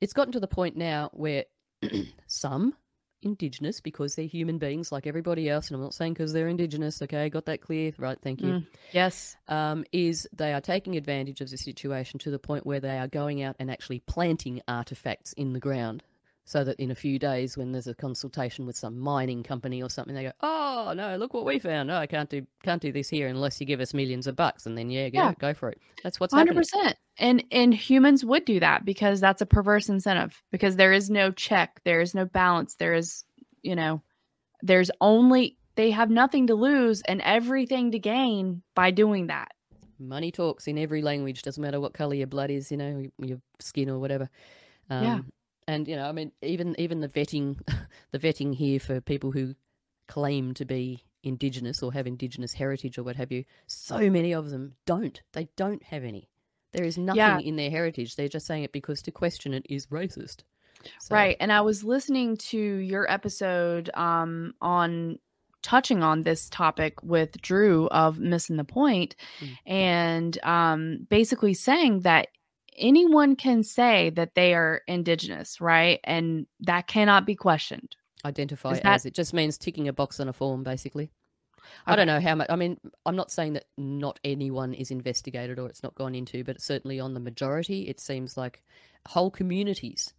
it's 0.00 0.12
gotten 0.12 0.32
to 0.32 0.40
the 0.40 0.48
point 0.48 0.76
now 0.76 1.10
where 1.12 1.44
some 2.26 2.74
indigenous 3.22 3.80
because 3.80 4.14
they're 4.14 4.26
human 4.26 4.58
beings 4.58 4.92
like 4.92 5.06
everybody 5.06 5.48
else 5.48 5.68
and 5.68 5.76
i'm 5.76 5.82
not 5.82 5.94
saying 5.94 6.12
because 6.12 6.32
they're 6.32 6.48
indigenous 6.48 7.00
okay 7.02 7.28
got 7.28 7.46
that 7.46 7.60
clear 7.60 7.92
right 7.98 8.18
thank 8.22 8.40
you 8.40 8.48
Mm. 8.52 8.66
Yes. 8.92 9.36
um, 9.48 9.84
is 9.92 10.28
they 10.32 10.52
are 10.52 10.60
taking 10.60 10.96
advantage 10.96 11.40
of 11.40 11.48
the 11.50 11.56
situation 11.56 12.18
to 12.20 12.30
the 12.30 12.38
point 12.38 12.66
where 12.66 12.80
they 12.80 12.98
are 12.98 13.08
going 13.08 13.42
out 13.42 13.56
and 13.58 13.70
actually 13.70 14.00
planting 14.00 14.60
artifacts 14.68 15.32
in 15.34 15.52
the 15.52 15.60
ground 15.60 16.02
so 16.44 16.64
that 16.64 16.78
in 16.80 16.90
a 16.90 16.94
few 16.94 17.18
days 17.18 17.56
when 17.56 17.70
there's 17.72 17.86
a 17.86 17.94
consultation 17.94 18.66
with 18.66 18.76
some 18.76 18.98
mining 18.98 19.42
company 19.42 19.82
or 19.82 19.88
something 19.88 20.14
they 20.14 20.24
go 20.24 20.32
oh 20.40 20.92
no 20.96 21.16
look 21.16 21.32
what 21.34 21.44
we 21.44 21.58
found 21.58 21.86
no 21.86 21.96
i 21.96 22.06
can't 22.06 22.28
do 22.30 22.44
can't 22.64 22.82
do 22.82 22.90
this 22.90 23.08
here 23.08 23.28
unless 23.28 23.60
you 23.60 23.66
give 23.66 23.80
us 23.80 23.94
millions 23.94 24.26
of 24.26 24.34
bucks 24.34 24.66
and 24.66 24.76
then 24.76 24.90
yeah 24.90 25.08
go, 25.08 25.18
Yeah. 25.18 25.34
go 25.38 25.54
for 25.54 25.70
it 25.70 25.78
that's 26.02 26.18
what's 26.18 26.34
100%. 26.34 26.48
happening 26.48 26.94
And 27.18 27.44
and 27.52 27.72
humans 27.72 28.24
would 28.24 28.44
do 28.44 28.58
that 28.60 28.84
because 28.84 29.20
that's 29.20 29.40
a 29.40 29.46
perverse 29.46 29.88
incentive 29.88 30.42
because 30.50 30.74
there 30.76 30.92
is 30.92 31.10
no 31.10 31.30
check, 31.30 31.80
there 31.84 32.00
is 32.00 32.14
no 32.14 32.24
balance, 32.24 32.74
there 32.76 32.94
is, 32.94 33.24
you 33.62 33.76
know, 33.76 34.02
there's 34.62 34.90
only 35.00 35.56
they 35.76 35.90
have 35.92 36.10
nothing 36.10 36.48
to 36.48 36.54
lose 36.54 37.02
and 37.02 37.20
everything 37.22 37.92
to 37.92 37.98
gain 37.98 38.62
by 38.74 38.90
doing 38.90 39.28
that. 39.28 39.52
money 39.98 40.32
talks 40.32 40.66
in 40.66 40.76
every 40.78 41.02
language 41.02 41.42
doesn't 41.42 41.62
matter 41.62 41.78
what 41.80 41.94
color 41.94 42.14
your 42.14 42.26
blood 42.26 42.50
is 42.50 42.70
you 42.72 42.76
know 42.76 43.04
your 43.18 43.38
skin 43.60 43.88
or 43.88 43.98
whatever 44.00 44.28
um, 44.90 45.04
Yeah. 45.04 45.18
And 45.68 45.88
you 45.88 45.96
know 45.96 46.06
i 46.08 46.12
mean 46.12 46.32
even 46.42 46.74
even 46.78 47.00
the 47.00 47.08
vetting 47.08 47.56
the 48.12 48.18
vetting 48.18 48.54
here 48.54 48.80
for 48.80 49.00
people 49.00 49.30
who 49.32 49.54
claim 50.08 50.52
to 50.54 50.64
be 50.64 51.02
indigenous 51.22 51.82
or 51.82 51.92
have 51.92 52.06
indigenous 52.06 52.52
heritage 52.54 52.98
or 52.98 53.02
what 53.04 53.16
have 53.16 53.30
you 53.30 53.44
so 53.66 54.10
many 54.10 54.32
of 54.32 54.50
them 54.50 54.74
don't 54.86 55.22
they 55.32 55.48
don't 55.56 55.82
have 55.84 56.02
any 56.04 56.28
there 56.72 56.84
is 56.84 56.98
nothing 56.98 57.18
Yeah. 57.18 57.38
in 57.38 57.56
their 57.56 57.70
heritage 57.70 58.16
they're 58.16 58.28
just 58.28 58.46
saying 58.46 58.64
it 58.64 58.72
because 58.72 59.02
to 59.02 59.10
question 59.12 59.54
it 59.54 59.64
is 59.68 59.86
racist 59.86 60.42
So, 61.00 61.14
Right. 61.14 61.36
And 61.38 61.52
I 61.52 61.60
was 61.60 61.84
listening 61.84 62.36
to 62.50 62.58
your 62.58 63.08
episode 63.10 63.88
um 63.94 64.54
on 64.60 65.18
touching 65.62 66.02
on 66.02 66.22
this 66.22 66.48
topic 66.50 67.00
with 67.04 67.40
Drew 67.40 67.86
of 67.88 68.18
missing 68.18 68.56
the 68.56 68.64
point 68.64 69.14
Mm. 69.40 69.58
and 69.66 70.44
um 70.44 71.06
basically 71.08 71.54
saying 71.54 72.00
that 72.00 72.28
anyone 72.76 73.36
can 73.36 73.62
say 73.62 74.10
that 74.10 74.34
they 74.34 74.54
are 74.54 74.82
indigenous, 74.86 75.60
right? 75.60 76.00
And 76.04 76.46
that 76.60 76.86
cannot 76.86 77.26
be 77.26 77.34
questioned. 77.34 77.96
identify 78.24 78.74
that- 78.74 78.86
as 78.86 79.04
it 79.04 79.14
just 79.14 79.34
means 79.34 79.58
ticking 79.58 79.88
a 79.88 79.92
box 79.92 80.20
on 80.20 80.28
a 80.28 80.32
form 80.32 80.62
basically 80.62 81.10
I 81.86 81.96
don't 81.96 82.06
know 82.06 82.20
how 82.20 82.34
much. 82.34 82.48
I 82.50 82.56
mean, 82.56 82.78
I'm 83.06 83.16
not 83.16 83.30
saying 83.30 83.54
that 83.54 83.64
not 83.76 84.18
anyone 84.24 84.74
is 84.74 84.90
investigated 84.90 85.58
or 85.58 85.68
it's 85.68 85.82
not 85.82 85.94
gone 85.94 86.14
into, 86.14 86.44
but 86.44 86.60
certainly 86.60 87.00
on 87.00 87.14
the 87.14 87.20
majority, 87.20 87.88
it 87.88 88.00
seems 88.00 88.36
like 88.36 88.62
whole 89.06 89.30
communities, 89.30 90.12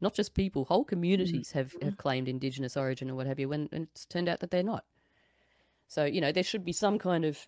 not 0.00 0.14
just 0.14 0.34
people, 0.34 0.64
whole 0.64 0.84
mm. 0.84 0.88
communities 0.88 1.52
have, 1.52 1.74
have 1.82 1.96
claimed 1.96 2.28
Indigenous 2.28 2.76
origin 2.76 3.10
or 3.10 3.14
what 3.14 3.26
have 3.26 3.38
you, 3.38 3.48
when 3.48 3.68
and 3.72 3.88
it's 3.92 4.06
turned 4.06 4.28
out 4.28 4.40
that 4.40 4.50
they're 4.50 4.62
not. 4.62 4.84
So 5.88 6.04
you 6.04 6.20
know, 6.20 6.32
there 6.32 6.42
should 6.42 6.64
be 6.64 6.72
some 6.72 6.98
kind 6.98 7.24
of 7.24 7.46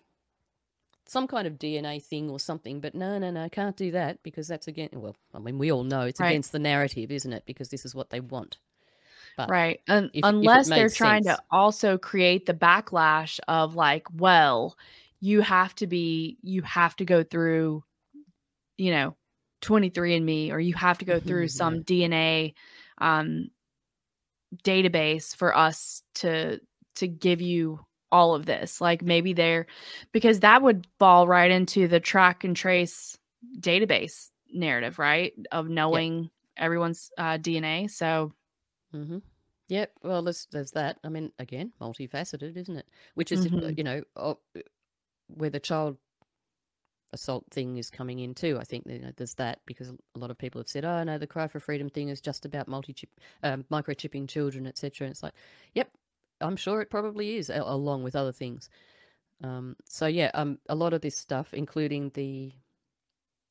some 1.07 1.27
kind 1.27 1.45
of 1.47 1.59
DNA 1.59 2.01
thing 2.01 2.29
or 2.29 2.39
something, 2.39 2.79
but 2.79 2.95
no, 2.95 3.17
no, 3.17 3.29
no, 3.31 3.43
I 3.43 3.49
can't 3.49 3.77
do 3.77 3.91
that 3.91 4.21
because 4.23 4.47
that's 4.47 4.67
again. 4.67 4.89
Well, 4.93 5.15
I 5.33 5.39
mean, 5.39 5.57
we 5.57 5.71
all 5.71 5.83
know 5.83 6.01
it's 6.01 6.19
Right. 6.19 6.29
against 6.29 6.51
the 6.51 6.59
narrative, 6.59 7.11
isn't 7.11 7.31
it? 7.33 7.43
Because 7.45 7.69
this 7.69 7.85
is 7.85 7.93
what 7.93 8.09
they 8.09 8.19
want. 8.19 8.57
But 9.37 9.49
right 9.49 9.81
if- 9.87 10.05
if 10.13 10.21
unless 10.23 10.69
they're 10.69 10.85
made 10.85 10.93
trying 10.93 11.23
sense. 11.23 11.37
to 11.37 11.43
also 11.51 11.97
create 11.97 12.45
the 12.45 12.53
backlash 12.53 13.39
of 13.49 13.75
like 13.75 14.07
well 14.13 14.77
you 15.19 15.41
have 15.41 15.75
to 15.75 15.87
be 15.87 16.37
you 16.41 16.61
have 16.61 16.95
to 16.95 17.05
go 17.05 17.21
through 17.21 17.83
you 18.77 18.91
know 18.91 19.15
23andme 19.61 20.51
or 20.51 20.59
you 20.59 20.73
have 20.73 20.97
to 20.99 21.05
go 21.05 21.19
through 21.27 21.49
some 21.49 21.83
dna 21.83 22.53
um 22.99 23.49
database 24.63 25.35
for 25.35 25.55
us 25.55 26.01
to 26.15 26.59
to 26.95 27.07
give 27.07 27.41
you 27.41 27.79
all 28.15 28.33
of 28.35 28.45
this 28.45 28.79
like 28.81 29.01
maybe 29.01 29.33
they're 29.33 29.65
because 30.11 30.39
that 30.39 30.61
would 30.61 30.87
fall 30.99 31.27
right 31.27 31.51
into 31.51 31.87
the 31.87 31.99
track 31.99 32.43
and 32.45 32.55
trace 32.55 33.17
database 33.59 34.29
narrative 34.53 34.97
right 34.99 35.33
of 35.51 35.67
knowing 35.69 36.29
everyone's 36.57 37.11
uh, 37.17 37.37
dna 37.37 37.89
so 37.89 38.31
Mm-hmm. 38.93 39.17
Yep. 39.67 39.91
Well, 40.03 40.21
there's 40.21 40.47
there's 40.51 40.71
that. 40.71 40.97
I 41.03 41.09
mean, 41.09 41.31
again, 41.39 41.73
multifaceted, 41.81 42.55
isn't 42.55 42.77
it? 42.77 42.87
Which 43.15 43.31
is, 43.31 43.45
Mhm. 43.45 43.77
you 43.77 43.83
know, 43.83 44.01
uh, 44.15 44.35
where 45.27 45.49
the 45.49 45.59
child 45.59 45.97
assault 47.13 47.45
thing 47.51 47.77
is 47.77 47.89
coming 47.89 48.19
in 48.19 48.33
too. 48.33 48.57
I 48.59 48.63
think 48.63 48.85
you 48.87 48.99
know, 48.99 49.11
there's 49.15 49.33
that 49.35 49.59
because 49.65 49.89
a 49.89 50.19
lot 50.19 50.31
of 50.31 50.37
people 50.37 50.59
have 50.61 50.69
said, 50.69 50.85
"Oh 50.85 51.03
no, 51.03 51.17
the 51.17 51.27
cry 51.27 51.47
for 51.47 51.59
freedom 51.59 51.89
thing 51.89 52.09
is 52.09 52.21
just 52.21 52.45
about 52.45 52.67
multi-chip, 52.67 53.09
um, 53.43 53.65
microchipping 53.71 54.27
children, 54.29 54.67
etc." 54.67 55.05
And 55.07 55.11
it's 55.11 55.23
like, 55.23 55.33
yep, 55.73 55.89
I'm 56.45 56.55
sure 56.55 56.81
it 56.81 56.89
probably 56.89 57.37
is, 57.37 57.49
along 57.49 58.03
with 58.03 58.15
other 58.15 58.31
things. 58.31 58.69
Um, 59.43 59.75
so 59.85 60.05
yeah, 60.07 60.31
um, 60.33 60.59
a 60.69 60.75
lot 60.75 60.93
of 60.93 61.01
this 61.01 61.17
stuff, 61.17 61.53
including 61.53 62.09
the, 62.13 62.53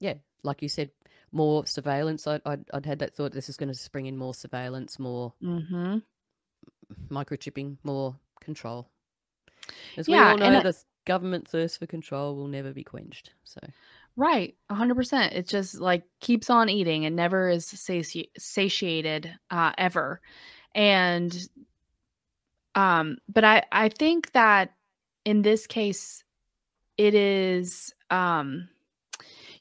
yeah, 0.00 0.14
like 0.42 0.62
you 0.62 0.68
said, 0.68 0.90
more 1.32 1.66
surveillance. 1.66 2.26
I'd 2.26 2.42
I'd, 2.46 2.64
I'd 2.72 2.86
had 2.86 3.00
that 3.00 3.14
thought. 3.14 3.32
This 3.32 3.48
is 3.48 3.56
going 3.56 3.72
to 3.72 3.90
bring 3.90 4.06
in 4.06 4.16
more 4.16 4.34
surveillance, 4.34 4.98
more 4.98 5.34
mhm. 5.42 6.02
microchipping, 7.10 7.76
more 7.84 8.16
control. 8.40 8.88
As 9.96 10.08
Yeah, 10.08 10.34
we 10.34 10.42
all 10.42 10.50
know, 10.50 10.58
I- 10.58 10.62
the 10.62 10.72
th- 10.72 10.84
government 11.06 11.48
thirst 11.48 11.78
for 11.78 11.86
control 11.86 12.34
will 12.36 12.48
never 12.48 12.72
be 12.72 12.84
quenched. 12.84 13.32
So 13.44 13.60
Right, 14.16 14.56
a 14.70 14.74
hundred 14.74 14.94
percent. 14.94 15.32
It 15.32 15.48
just 15.48 15.80
like 15.80 16.04
keeps 16.20 16.48
on 16.48 16.68
eating 16.68 17.04
and 17.04 17.16
never 17.16 17.48
is 17.48 17.66
sati- 17.66 18.30
satiated 18.38 19.32
uh, 19.50 19.72
ever. 19.76 20.20
And 20.74 21.36
um, 22.74 23.18
but 23.28 23.44
I 23.44 23.62
I 23.72 23.88
think 23.88 24.32
that 24.32 24.74
in 25.24 25.42
this 25.42 25.66
case, 25.66 26.24
it 26.96 27.14
is 27.14 27.94
um, 28.10 28.68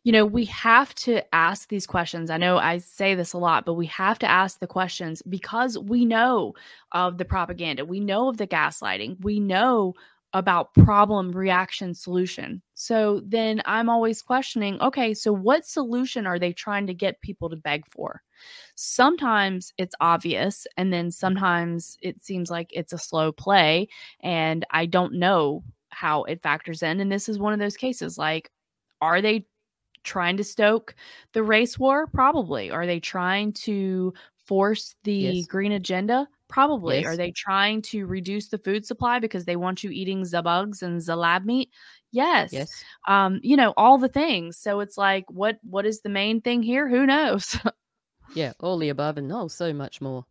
you 0.04 0.12
know, 0.12 0.26
we 0.26 0.46
have 0.46 0.94
to 0.96 1.24
ask 1.34 1.70
these 1.70 1.88
questions. 1.88 2.30
I 2.30 2.38
know 2.38 2.58
I 2.58 2.80
say 2.80 3.16
this 3.16 3.32
a 3.32 3.38
lot, 3.38 3.66
but 3.66 3.76
we 3.76 3.86
have 3.88 4.20
to 4.20 4.30
ask 4.30 4.60
the 4.60 4.68
questions 4.68 5.22
because 5.22 5.78
we 5.80 6.04
know 6.04 6.54
of 6.92 7.18
the 7.18 7.26
propaganda, 7.26 7.86
we 7.86 8.02
know 8.02 8.28
of 8.28 8.38
the 8.38 8.48
gaslighting, 8.48 9.24
we 9.24 9.40
know 9.40 9.94
about 10.34 10.74
problem 10.74 11.32
reaction 11.32 11.94
solution. 11.94 12.62
So 12.74 13.22
then 13.26 13.62
I'm 13.66 13.90
always 13.90 14.22
questioning 14.22 14.82
okay, 14.82 15.14
so 15.14 15.32
what 15.34 15.66
solution 15.66 16.26
are 16.28 16.40
they 16.40 16.54
trying 16.54 16.88
to 16.88 16.94
get 16.94 17.22
people 17.22 17.50
to 17.50 17.56
beg 17.56 17.86
for? 17.88 18.22
Sometimes 18.76 19.74
it's 19.78 19.96
obvious, 20.02 20.68
and 20.78 20.92
then 20.92 21.12
sometimes 21.12 21.98
it 22.02 22.24
seems 22.24 22.50
like 22.50 22.70
it's 22.72 22.94
a 22.94 22.98
slow 22.98 23.32
play, 23.32 23.88
and 24.22 24.66
I 24.72 24.86
don't 24.86 25.14
know 25.14 25.64
how 25.90 26.24
it 26.24 26.42
factors 26.42 26.82
in. 26.84 27.00
And 27.00 27.12
this 27.12 27.30
is 27.30 27.40
one 27.40 27.54
of 27.54 27.60
those 27.60 27.78
cases 27.78 28.18
like, 28.18 28.50
are 29.02 29.22
they 29.22 29.46
trying 30.04 30.38
to 30.38 30.44
stoke 30.44 30.96
the 31.34 31.44
race 31.44 31.80
war? 31.80 32.08
Probably. 32.08 32.72
Are 32.72 32.86
they 32.86 33.00
trying 33.00 33.54
to 33.54 34.14
force 34.46 34.96
the 35.04 35.44
Yes. 35.44 35.46
green 35.46 35.72
agenda? 35.72 36.28
Probably. 36.54 37.04
Are 37.04 37.18
they 37.18 37.32
trying 37.32 37.82
to 37.82 38.06
reduce 38.06 38.50
the 38.50 38.60
food 38.60 38.86
supply 38.86 39.18
because 39.18 39.46
they 39.46 39.56
want 39.56 39.84
you 39.84 39.90
eating 39.90 40.22
the 40.22 40.44
bugs 40.44 40.84
and 40.84 41.02
the 41.02 41.16
lab 41.16 41.46
meat? 41.46 41.72
Yes. 42.12 42.54
yes, 42.54 42.84
Um, 43.08 43.40
you 43.42 43.58
know, 43.58 43.74
all 43.76 43.98
the 43.98 44.08
things. 44.08 44.60
So 44.60 44.80
it's 44.80 44.96
like 44.96 45.26
what 45.30 45.58
what 45.64 45.88
is 45.88 46.02
the 46.02 46.10
main 46.10 46.42
thing 46.42 46.62
here? 46.62 46.88
Who 46.88 47.08
knows? 47.08 47.58
yeah, 48.36 48.54
all 48.60 48.78
the 48.78 48.90
above 48.90 49.18
and 49.18 49.32
oh, 49.34 49.48
so 49.48 49.74
much 49.74 50.00
more. 50.00 50.26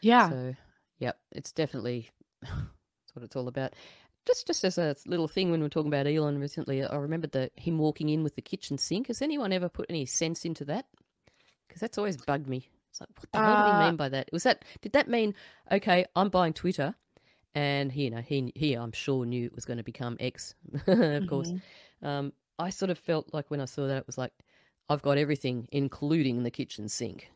yeah. 0.00 0.30
So, 0.30 0.54
yep, 0.98 1.18
it's 1.32 1.52
definitely 1.52 2.08
that's 2.42 3.12
what 3.12 3.22
it's 3.24 3.36
all 3.36 3.48
about. 3.48 3.74
Just, 4.26 4.46
just 4.46 4.64
as 4.64 4.78
a 4.78 4.96
little 5.06 5.28
thing 5.28 5.50
when 5.50 5.60
we 5.60 5.66
are 5.66 5.70
talking 5.70 5.92
about 5.92 6.06
Elon 6.06 6.38
recently, 6.38 6.82
I 6.82 6.96
remembered 6.96 7.32
that 7.32 7.52
him 7.54 7.76
walking 7.78 8.08
in 8.08 8.24
with 8.24 8.34
the 8.34 8.42
kitchen 8.42 8.78
sink. 8.78 9.08
Has 9.08 9.20
anyone 9.20 9.52
ever 9.52 9.68
put 9.68 9.86
any 9.90 10.06
sense 10.06 10.46
into 10.46 10.64
that? 10.64 10.86
Because 11.68 11.80
that's 11.80 11.98
always 11.98 12.16
bugged 12.16 12.48
me. 12.48 12.68
It's 12.96 13.00
like, 13.00 13.10
what 13.18 13.30
the 13.32 13.38
hell 13.38 13.56
did 13.56 13.66
he 13.66 13.72
Uh, 13.72 13.86
mean 13.86 13.96
by 13.96 14.08
that? 14.08 14.30
Was 14.32 14.44
that 14.44 14.64
did 14.80 14.92
that 14.92 15.08
mean 15.08 15.34
okay? 15.70 16.06
I'm 16.16 16.30
buying 16.30 16.54
Twitter, 16.54 16.94
and 17.54 17.92
he, 17.92 18.04
you 18.04 18.10
know, 18.10 18.22
he, 18.22 18.52
he, 18.54 18.72
I'm 18.74 18.92
sure 18.92 19.26
knew 19.26 19.44
it 19.46 19.54
was 19.54 19.66
going 19.66 19.76
to 19.76 19.82
become 19.84 20.16
X, 20.18 20.54
of 20.86 21.26
course. 21.28 21.52
Mhm. 21.52 21.60
Um, 22.02 22.32
I 22.58 22.70
sort 22.70 22.90
of 22.90 22.98
felt 22.98 23.34
like 23.34 23.50
when 23.50 23.60
I 23.60 23.66
saw 23.66 23.86
that, 23.86 23.98
it 23.98 24.06
was 24.06 24.16
like, 24.16 24.32
I've 24.88 25.02
got 25.02 25.18
everything, 25.18 25.68
including 25.72 26.42
the 26.42 26.50
kitchen 26.50 26.88
sink. 26.88 27.30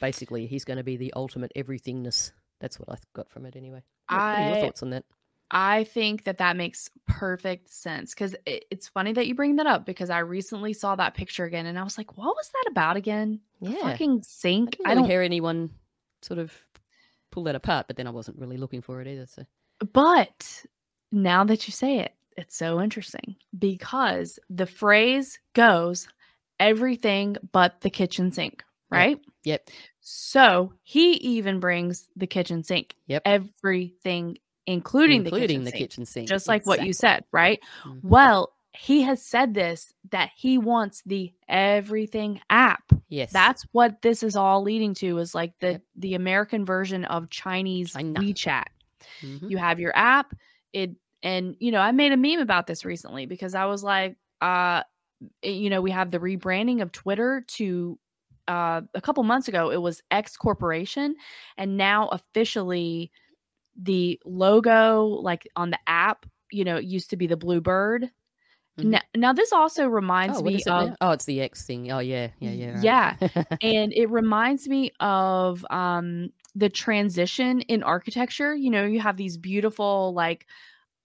Basically, 0.00 0.46
he's 0.46 0.64
going 0.64 0.78
to 0.78 0.82
be 0.84 0.96
the 0.96 1.12
ultimate 1.14 1.52
everythingness. 1.54 2.32
That's 2.60 2.78
what 2.80 2.88
I 2.90 2.96
got 3.14 3.30
from 3.30 3.46
it, 3.46 3.54
anyway. 3.54 3.82
What, 4.08 4.18
what 4.18 4.38
are 4.40 4.42
your 4.42 4.56
thoughts 4.60 4.82
on 4.82 4.90
that? 4.90 5.04
I 5.50 5.84
think 5.84 6.24
that 6.24 6.38
that 6.38 6.56
makes 6.56 6.90
perfect 7.06 7.68
sense 7.72 8.14
because 8.14 8.34
it, 8.46 8.64
it's 8.70 8.88
funny 8.88 9.12
that 9.12 9.26
you 9.28 9.34
bring 9.34 9.56
that 9.56 9.66
up 9.66 9.86
because 9.86 10.10
I 10.10 10.18
recently 10.20 10.72
saw 10.72 10.96
that 10.96 11.14
picture 11.14 11.44
again 11.44 11.66
and 11.66 11.78
I 11.78 11.84
was 11.84 11.96
like, 11.98 12.16
what 12.16 12.34
was 12.36 12.48
that 12.50 12.70
about 12.70 12.96
again? 12.96 13.40
The 13.62 13.70
Yeah, 13.70 13.80
fucking 13.82 14.18
I 14.18 14.22
sink. 14.22 14.70
didn't 14.70 14.86
I 14.86 14.94
really 14.94 15.02
don't. 15.02 15.10
hear 15.10 15.22
anyone 15.22 15.70
sort 16.22 16.38
of 16.38 16.52
pull 17.30 17.44
that 17.44 17.54
apart, 17.54 17.86
but 17.86 17.96
then 17.96 18.06
I 18.06 18.10
wasn't 18.10 18.38
really 18.38 18.56
looking 18.56 18.82
for 18.82 19.00
it 19.00 19.06
either. 19.08 19.26
So 19.26 19.44
But 19.92 20.64
now 21.12 21.44
that 21.44 21.66
you 21.66 21.72
say 21.72 21.98
it, 22.00 22.12
it's 22.36 22.56
so 22.56 22.80
interesting 22.80 23.36
because 23.58 24.38
the 24.50 24.66
phrase 24.66 25.38
goes 25.54 26.08
everything 26.58 27.36
but 27.52 27.80
the 27.80 27.90
kitchen 27.90 28.32
sink, 28.32 28.64
Yep. 28.90 29.10
right? 29.10 29.20
Yep. 29.44 29.70
So 30.00 30.72
he 30.82 31.12
even 31.14 31.60
brings 31.60 32.08
the 32.16 32.26
kitchen 32.26 32.62
sink. 32.62 32.96
Yep. 33.06 33.22
Everything, 33.24 34.38
including, 34.66 35.24
including 35.24 35.60
the 35.64 35.66
the 35.66 35.70
kitchen 35.72 35.86
kitchen 35.86 36.04
sink. 36.06 36.28
sink, 36.28 36.28
Just 36.28 36.48
like 36.48 36.66
what 36.66 36.84
you 36.84 36.92
said, 36.92 37.24
right? 37.32 37.60
Mhm. 37.84 38.00
Well, 38.02 38.52
he 38.72 39.02
has 39.02 39.22
said 39.24 39.54
this 39.54 39.94
that 40.10 40.30
he 40.36 40.58
wants 40.58 41.02
the 41.06 41.32
everything 41.48 42.40
app. 42.50 42.82
Yes. 43.08 43.32
That's 43.32 43.62
what 43.72 44.02
this 44.02 44.22
is 44.22 44.36
all 44.36 44.62
leading 44.62 44.92
to 44.94 45.18
is 45.18 45.34
like 45.34 45.54
the 45.60 45.72
Yep. 45.72 45.82
the 45.96 46.14
American 46.14 46.64
version 46.66 47.04
of 47.06 47.30
Chinese 47.30 47.92
China. 47.92 48.20
WeChat. 48.20 48.64
Mhm. 49.22 49.50
You 49.50 49.56
have 49.56 49.80
your 49.80 49.96
app, 49.96 50.34
it 50.72 50.90
and 51.22 51.56
you 51.58 51.72
know, 51.72 51.80
I 51.80 51.92
made 51.92 52.12
a 52.12 52.16
meme 52.16 52.40
about 52.40 52.66
this 52.66 52.84
recently 52.84 53.24
because 53.26 53.54
I 53.54 53.64
was 53.66 53.82
like, 53.82 54.16
uh 54.40 54.82
you 55.42 55.70
know, 55.70 55.80
we 55.80 55.90
have 55.92 56.10
the 56.10 56.18
rebranding 56.18 56.82
of 56.82 56.92
Twitter 56.92 57.44
to 57.48 57.98
uh 58.48 58.82
a 58.94 59.00
couple 59.00 59.22
months 59.24 59.48
ago 59.48 59.70
it 59.70 59.80
was 59.80 60.02
X 60.10 60.36
Corporation 60.36 61.16
and 61.56 61.76
now 61.78 62.08
officially 62.08 63.10
the 63.80 64.20
logo 64.24 65.04
like 65.06 65.48
on 65.56 65.70
the 65.70 65.78
app, 65.86 66.26
you 66.50 66.64
know, 66.64 66.76
it 66.76 66.84
used 66.84 67.10
to 67.10 67.16
be 67.16 67.26
the 67.26 67.36
blue 67.36 67.60
bird. 67.60 68.10
Mhm. 68.78 68.90
Now, 68.90 69.00
now 69.16 69.32
this 69.32 69.52
also 69.52 69.86
reminds 69.88 70.38
Oh, 70.38 70.42
me 70.42 70.62
of 70.66 70.90
now? 70.90 70.96
Oh, 71.00 71.10
it's 71.12 71.24
the 71.24 71.40
X 71.40 71.66
thing. 71.66 71.90
Oh, 71.90 72.00
yeah, 72.00 72.30
yeah, 72.40 72.52
yeah. 72.52 72.72
right. 72.82 72.82
Yeah. 72.82 73.16
and 73.62 73.92
it 73.92 74.10
reminds 74.10 74.68
me 74.68 74.92
of 75.00 75.64
um 75.70 76.30
the 76.54 76.68
transition 76.68 77.60
in 77.62 77.82
architecture 77.82 78.54
you 78.54 78.70
know 78.70 78.84
you 78.84 79.00
have 79.00 79.16
these 79.16 79.36
beautiful 79.36 80.12
like 80.14 80.46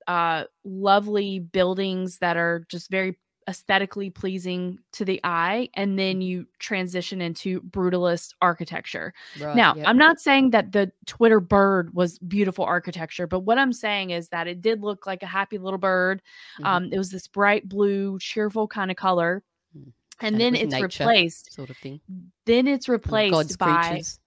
uh 0.07 0.45
lovely 0.65 1.39
buildings 1.39 2.19
that 2.19 2.37
are 2.37 2.65
just 2.69 2.89
very 2.91 3.17
aesthetically 3.51 4.09
pleasing 4.09 4.79
to 4.93 5.03
the 5.05 5.19
eye 5.23 5.67
and 5.75 5.99
then 5.99 6.21
you 6.21 6.45
transition 6.59 7.21
into 7.21 7.59
brutalist 7.61 8.33
architecture 8.41 9.13
right. 9.39 9.55
now 9.55 9.75
yep. 9.75 9.85
i'm 9.87 9.97
not 9.97 10.19
saying 10.19 10.49
that 10.51 10.71
the 10.71 10.89
twitter 11.05 11.39
bird 11.41 11.93
was 11.93 12.17
beautiful 12.19 12.63
architecture 12.65 13.27
but 13.27 13.41
what 13.41 13.57
i'm 13.57 13.73
saying 13.73 14.09
is 14.11 14.29
that 14.29 14.47
it 14.47 14.61
did 14.61 14.81
look 14.81 15.05
like 15.05 15.21
a 15.21 15.27
happy 15.27 15.57
little 15.57 15.77
bird 15.77 16.21
Mhm. 16.59 16.65
um 16.65 16.89
it 16.93 16.97
was 16.97 17.11
this 17.11 17.27
bright 17.27 17.67
blue 17.67 18.17
cheerful 18.19 18.67
kind 18.67 18.89
of 18.89 18.97
color 18.97 19.43
Mm. 19.77 19.91
and, 20.21 20.33
And 20.35 20.41
then 20.41 20.53
was 20.53 20.61
it's 20.63 20.71
nature. 20.73 20.83
replaced 21.03 21.53
sort 21.53 21.69
of 21.69 21.77
thing. 21.77 21.99
then 22.45 22.67
it's 22.67 22.87
replaced 22.89 23.33
God's 23.33 23.57
by 23.57 23.89
creatures. 23.89 24.19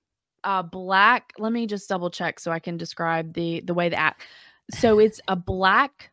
a 0.45 0.63
black 0.63 1.33
let 1.39 1.53
me 1.53 1.67
just 1.67 1.89
double 1.89 2.11
check 2.11 2.39
so 2.41 2.53
i 2.53 2.59
can 2.59 2.77
describe 2.77 3.33
the 3.35 3.61
the 3.63 3.75
way 3.75 3.89
the 3.89 3.97
app 3.99 4.21
so 4.71 4.99
it's 4.99 5.21
a 5.29 5.37
black 5.37 6.11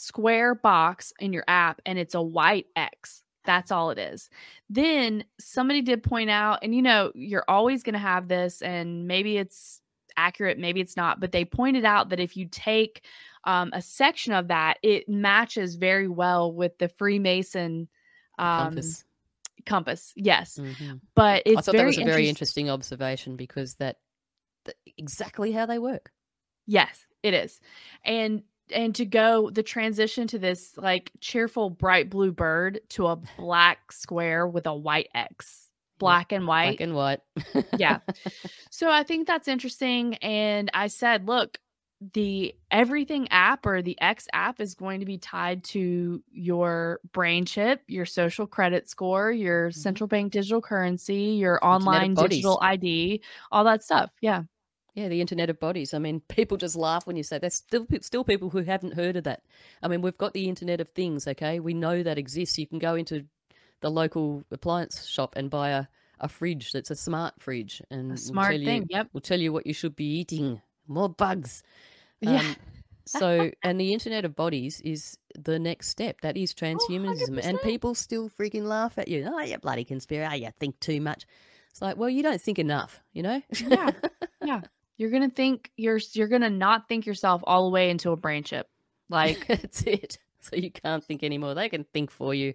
square 0.00 0.54
box 0.54 1.12
in 1.20 1.32
your 1.32 1.44
app 1.46 1.80
and 1.84 1.98
it's 1.98 2.14
a 2.14 2.22
white 2.22 2.66
x 2.74 3.22
that's 3.44 3.70
all 3.70 3.90
it 3.90 3.98
is 3.98 4.30
then 4.68 5.24
somebody 5.38 5.82
did 5.82 6.02
point 6.02 6.30
out 6.30 6.58
and 6.62 6.74
you 6.74 6.82
know 6.82 7.12
you're 7.14 7.44
always 7.48 7.82
going 7.82 7.92
to 7.92 7.98
have 7.98 8.28
this 8.28 8.62
and 8.62 9.06
maybe 9.06 9.36
it's 9.36 9.80
accurate 10.16 10.58
maybe 10.58 10.80
it's 10.80 10.96
not 10.96 11.20
but 11.20 11.32
they 11.32 11.44
pointed 11.44 11.84
out 11.84 12.08
that 12.10 12.20
if 12.20 12.36
you 12.36 12.46
take 12.50 13.04
um, 13.44 13.70
a 13.72 13.80
section 13.80 14.32
of 14.32 14.48
that 14.48 14.78
it 14.82 15.08
matches 15.08 15.76
very 15.76 16.08
well 16.08 16.52
with 16.52 16.76
the 16.78 16.88
freemason 16.88 17.88
um, 18.38 18.56
Compass. 18.56 19.04
compass 19.66 20.12
yes 20.16 20.58
Mhm. 20.58 21.00
but 21.14 21.42
it's 21.46 21.58
I 21.58 21.60
thought 21.60 21.72
very 21.72 21.82
that 21.82 21.86
was 21.86 21.98
a 21.98 22.04
very 22.04 22.28
interest- 22.28 22.28
interesting 22.28 22.70
observation 22.70 23.36
because 23.36 23.74
that, 23.76 23.96
that 24.64 24.76
exactly 24.96 25.52
how 25.52 25.66
they 25.66 25.78
work. 25.78 26.12
Yes, 26.66 27.06
it 27.22 27.34
is. 27.34 27.60
And 28.04 28.42
and 28.72 28.94
to 28.94 29.04
go 29.04 29.50
the 29.50 29.62
transition 29.62 30.26
to 30.28 30.38
this 30.38 30.76
like 30.76 31.10
cheerful 31.20 31.70
bright 31.70 32.10
blue 32.10 32.32
bird 32.32 32.80
to 32.90 33.06
a 33.06 33.16
black 33.36 33.92
square 33.92 34.46
with 34.46 34.66
a 34.66 34.74
white 34.74 35.08
X. 35.14 35.68
Black 35.98 36.32
and 36.32 36.46
white. 36.46 36.78
Black 36.78 36.80
and 36.80 36.94
what? 36.94 37.24
Yeah. 37.78 37.98
so 38.70 38.90
I 38.90 39.02
think 39.02 39.26
that's 39.26 39.48
interesting 39.48 40.14
and 40.16 40.70
I 40.72 40.86
said, 40.86 41.26
look, 41.28 41.58
the 42.14 42.54
everything 42.70 43.28
app 43.30 43.66
or 43.66 43.82
the 43.82 44.00
X 44.00 44.26
app 44.32 44.58
is 44.60 44.74
going 44.74 45.00
to 45.00 45.06
be 45.06 45.18
tied 45.18 45.62
to 45.64 46.22
your 46.32 47.00
brain 47.12 47.44
chip, 47.44 47.82
your 47.88 48.06
social 48.06 48.46
credit 48.46 48.88
score, 48.88 49.30
your 49.30 49.70
central 49.70 50.06
bank 50.08 50.32
digital 50.32 50.62
currency, 50.62 51.36
your 51.38 51.56
Mm-hmm. 51.58 51.66
online 51.74 52.14
digital 52.14 52.58
ID, 52.62 53.20
all 53.52 53.64
that 53.64 53.84
stuff. 53.84 54.10
Yeah. 54.22 54.44
Yeah, 54.94 55.08
the 55.08 55.20
Internet 55.20 55.50
of 55.50 55.60
Bodies. 55.60 55.94
I 55.94 55.98
mean, 55.98 56.20
people 56.28 56.56
just 56.56 56.76
laugh 56.76 57.06
when 57.06 57.16
you 57.16 57.22
say 57.22 57.38
there's 57.38 57.54
still 57.54 57.86
still 58.00 58.24
people 58.24 58.50
who 58.50 58.62
haven't 58.62 58.94
heard 58.94 59.16
of 59.16 59.24
that. 59.24 59.42
I 59.82 59.88
mean, 59.88 60.02
we've 60.02 60.18
got 60.18 60.32
the 60.34 60.48
Internet 60.48 60.80
of 60.80 60.88
Things. 60.90 61.26
Okay, 61.26 61.60
we 61.60 61.74
know 61.74 62.02
that 62.02 62.18
exists. 62.18 62.58
You 62.58 62.66
can 62.66 62.78
go 62.78 62.94
into 62.94 63.26
the 63.80 63.90
local 63.90 64.44
appliance 64.50 65.06
shop 65.06 65.34
and 65.36 65.50
buy 65.50 65.70
a, 65.70 65.86
a 66.20 66.28
fridge 66.28 66.72
that's 66.72 66.90
a 66.90 66.96
smart 66.96 67.34
fridge, 67.38 67.82
and 67.90 68.12
A 68.12 68.16
smart 68.16 68.52
tell 68.52 68.64
thing. 68.64 68.82
You, 68.82 68.96
Yep. 68.96 69.08
will 69.12 69.20
tell 69.20 69.40
you 69.40 69.52
what 69.52 69.66
you 69.66 69.72
should 69.74 69.96
be 69.96 70.18
eating. 70.18 70.60
More 70.86 71.08
bugs. 71.08 71.62
Yeah. 72.20 72.40
Um, 72.40 72.56
so, 73.06 73.50
and 73.62 73.80
the 73.80 73.92
Internet 73.92 74.24
of 74.24 74.36
Bodies 74.36 74.80
is 74.82 75.16
the 75.34 75.58
next 75.58 75.88
step. 75.88 76.20
That 76.20 76.36
is 76.36 76.52
transhumanism, 76.54 77.40
and 77.42 77.60
people 77.62 77.94
still 77.94 78.28
freaking 78.28 78.64
laugh 78.64 78.98
at 78.98 79.08
you. 79.08 79.26
Oh, 79.32 79.40
you 79.40 79.56
bloody 79.58 79.84
conspiracy! 79.84 80.30
Oh, 80.32 80.36
you 80.46 80.50
think 80.58 80.78
too 80.80 81.00
much. 81.00 81.24
It's 81.70 81.80
like, 81.80 81.96
well, 81.96 82.10
you 82.10 82.22
don't 82.22 82.40
think 82.40 82.58
enough, 82.58 83.00
you 83.12 83.22
know? 83.22 83.40
Yeah. 83.66 83.90
yeah 84.44 84.60
you're 85.00 85.10
gonna 85.10 85.30
think 85.30 85.70
you're 85.78 85.98
you're 86.12 86.28
gonna 86.28 86.50
not 86.50 86.86
think 86.86 87.06
yourself 87.06 87.40
all 87.46 87.64
the 87.64 87.70
way 87.70 87.88
into 87.88 88.10
a 88.10 88.16
brain 88.16 88.42
chip 88.44 88.68
like 89.08 89.46
That's 89.48 89.80
it. 89.82 90.18
So 90.40 90.56
you 90.56 90.70
can't 90.70 91.02
think 91.02 91.22
anymore. 91.22 91.54
They 91.54 91.68
can 91.70 91.84
think 91.84 92.10
for 92.10 92.34
you. 92.34 92.52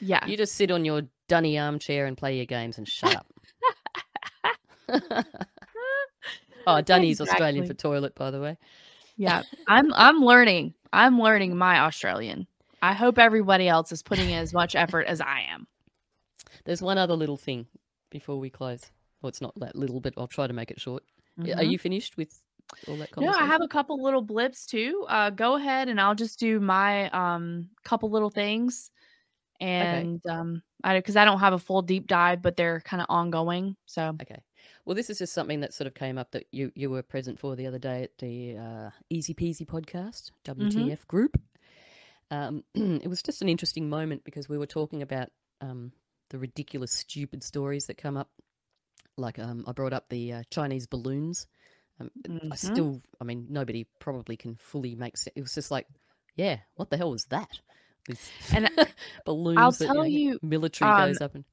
yeah 0.00 0.26
You 0.26 0.36
just 0.36 0.56
sit 0.56 0.70
on 0.72 0.84
your 0.84 1.02
dunny 1.28 1.56
armchair 1.58 2.06
and 2.06 2.16
play 2.16 2.36
your 2.36 2.46
games 2.46 2.78
and 2.78 2.88
shut 2.88 3.14
up. 3.16 3.26
oh, 6.66 6.80
dunny's 6.82 7.20
Australian 7.20 7.64
for 7.66 7.74
toilet, 7.74 8.14
by 8.16 8.30
the 8.32 8.40
way. 8.40 8.58
yeah 9.16 9.42
i'm 9.68 9.92
i'm 9.94 10.18
learning 10.20 10.74
i'm 10.92 11.18
learning 11.20 11.56
my 11.56 11.78
australian 11.78 12.46
i 12.82 12.92
hope 12.92 13.16
everybody 13.18 13.68
else 13.68 13.92
is 13.92 14.02
putting 14.02 14.28
in 14.30 14.38
as 14.38 14.52
much 14.52 14.74
effort 14.74 15.06
as 15.06 15.20
i 15.20 15.40
am 15.48 15.66
There's 16.64 16.82
one 16.82 16.98
other 16.98 17.14
little 17.14 17.36
thing 17.36 17.66
before 18.10 18.38
we 18.38 18.50
close. 18.50 18.90
Well, 19.20 19.28
it's 19.28 19.40
not 19.40 19.54
that 19.60 19.76
little, 19.76 20.00
but 20.00 20.14
I'll 20.16 20.26
try 20.28 20.46
to 20.46 20.52
make 20.52 20.70
it 20.70 20.80
short. 20.80 21.02
Yeah, 21.42 21.58
Are 21.58 21.64
you 21.64 21.78
finished 21.78 22.16
with 22.16 22.40
all 22.88 22.96
that 22.96 23.16
no 23.16 23.30
i 23.30 23.44
have 23.44 23.60
a 23.60 23.68
couple 23.68 24.02
little 24.02 24.22
blips 24.22 24.66
too 24.66 25.04
uh 25.08 25.30
go 25.30 25.56
ahead 25.56 25.88
and 25.88 26.00
i'll 26.00 26.14
just 26.14 26.38
do 26.40 26.58
my 26.58 27.10
um 27.10 27.68
couple 27.84 28.10
little 28.10 28.30
things 28.30 28.90
and 29.60 30.20
um 30.26 30.62
i 30.82 30.96
because 30.96 31.14
i 31.14 31.24
don't 31.24 31.40
have 31.40 31.52
a 31.52 31.58
full 31.58 31.82
deep 31.82 32.06
dive 32.06 32.40
but 32.40 32.56
they're 32.56 32.80
kind 32.80 33.02
of 33.02 33.06
ongoing 33.10 33.76
so 33.84 34.16
Okay. 34.22 34.40
Well, 34.84 34.94
this 34.94 35.10
is 35.10 35.18
just 35.18 35.32
something 35.32 35.60
that 35.60 35.72
sort 35.72 35.86
of 35.86 35.94
came 35.94 36.18
up 36.18 36.30
that 36.32 36.44
you, 36.52 36.70
you 36.74 36.90
were 36.90 37.02
present 37.02 37.38
for 37.38 37.56
the 37.56 37.66
other 37.66 37.78
day 37.78 38.04
at 38.04 38.18
the 38.18 38.56
uh, 38.56 38.90
Easy 39.10 39.34
Peasy 39.34 39.66
podcast, 39.66 40.30
WTF 40.44 41.06
group. 41.06 41.40
Um, 42.30 42.64
it 42.74 43.08
was 43.08 43.22
just 43.22 43.42
an 43.42 43.48
interesting 43.48 43.88
moment 43.88 44.24
because 44.24 44.48
we 44.48 44.58
were 44.58 44.66
talking 44.66 45.02
about 45.02 45.28
um, 45.60 45.92
the 46.30 46.38
ridiculous, 46.38 46.92
stupid 46.92 47.42
stories 47.42 47.86
that 47.86 47.96
come 47.98 48.16
up. 48.16 48.28
Like 49.16 49.38
um, 49.38 49.64
I 49.66 49.72
brought 49.72 49.92
up 49.92 50.08
the 50.08 50.32
uh, 50.32 50.42
Chinese 50.50 50.86
balloons. 50.86 51.46
Um, 52.00 52.10
I 52.50 52.56
Mhm. 52.56 52.56
still, 52.56 53.02
I 53.20 53.24
mean, 53.24 53.46
nobody 53.48 53.86
probably 54.00 54.36
can 54.36 54.56
fully 54.56 54.94
make 54.96 55.16
sense. 55.16 55.32
It 55.36 55.42
was 55.42 55.54
just 55.54 55.70
like, 55.70 55.86
yeah, 56.36 56.58
what 56.74 56.90
the 56.90 56.96
hell 56.96 57.12
was 57.12 57.26
that? 57.26 57.48
This 58.08 58.30
And 58.52 58.68
balloons. 59.24 59.78
that, 59.78 59.86
tell 59.86 59.94
know, 59.94 60.04
you, 60.04 60.40
military 60.42 60.90
um, 60.90 60.96
goes 60.96 61.20
up 61.20 61.34
and 61.34 61.44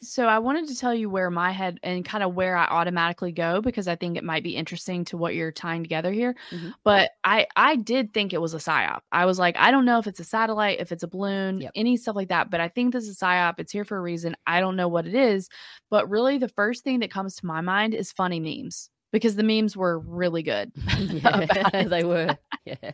So 0.00 0.26
I 0.26 0.38
wanted 0.38 0.68
to 0.68 0.76
tell 0.76 0.94
you 0.94 1.08
where 1.10 1.30
my 1.30 1.50
head 1.52 1.78
and 1.82 2.04
kind 2.04 2.22
of 2.24 2.34
where 2.34 2.56
I 2.56 2.66
automatically 2.66 3.32
go 3.32 3.60
because 3.60 3.88
I 3.88 3.96
think 3.96 4.16
it 4.16 4.24
might 4.24 4.42
be 4.42 4.56
interesting 4.56 5.04
to 5.06 5.16
what 5.16 5.34
you're 5.34 5.52
tying 5.52 5.82
together 5.82 6.12
here. 6.12 6.34
Mhm. 6.50 6.74
But 6.84 7.10
I 7.24 7.46
I 7.56 7.76
did 7.76 8.12
think 8.12 8.32
it 8.32 8.40
was 8.40 8.54
a 8.54 8.58
psyop. 8.58 9.00
I 9.12 9.26
was 9.26 9.38
like, 9.38 9.56
I 9.58 9.70
don't 9.70 9.84
know 9.84 9.98
if 9.98 10.06
it's 10.06 10.20
a 10.20 10.24
satellite, 10.24 10.80
if 10.80 10.92
it's 10.92 11.02
a 11.02 11.08
balloon, 11.08 11.60
Yep. 11.60 11.72
any 11.74 11.96
stuff 11.96 12.16
like 12.16 12.28
that. 12.28 12.50
But 12.50 12.60
I 12.60 12.68
think 12.68 12.92
this 12.92 13.06
is 13.08 13.20
a 13.20 13.24
psyop. 13.24 13.54
It's 13.58 13.72
here 13.72 13.84
for 13.84 13.96
a 13.96 14.00
reason. 14.00 14.36
I 14.46 14.60
don't 14.60 14.76
know 14.76 14.88
what 14.88 15.06
it 15.06 15.14
is. 15.14 15.48
But 15.90 16.08
really, 16.10 16.38
the 16.38 16.48
first 16.48 16.84
thing 16.84 17.00
that 17.00 17.10
comes 17.10 17.36
to 17.36 17.46
my 17.46 17.60
mind 17.60 17.94
is 17.94 18.12
funny 18.12 18.40
memes 18.40 18.90
because 19.12 19.36
the 19.36 19.42
memes 19.42 19.76
were 19.76 19.98
really 20.00 20.42
good. 20.42 20.70
yeah, 20.98 21.84
they 21.88 22.04
were. 22.04 22.36
Yeah. 22.64 22.92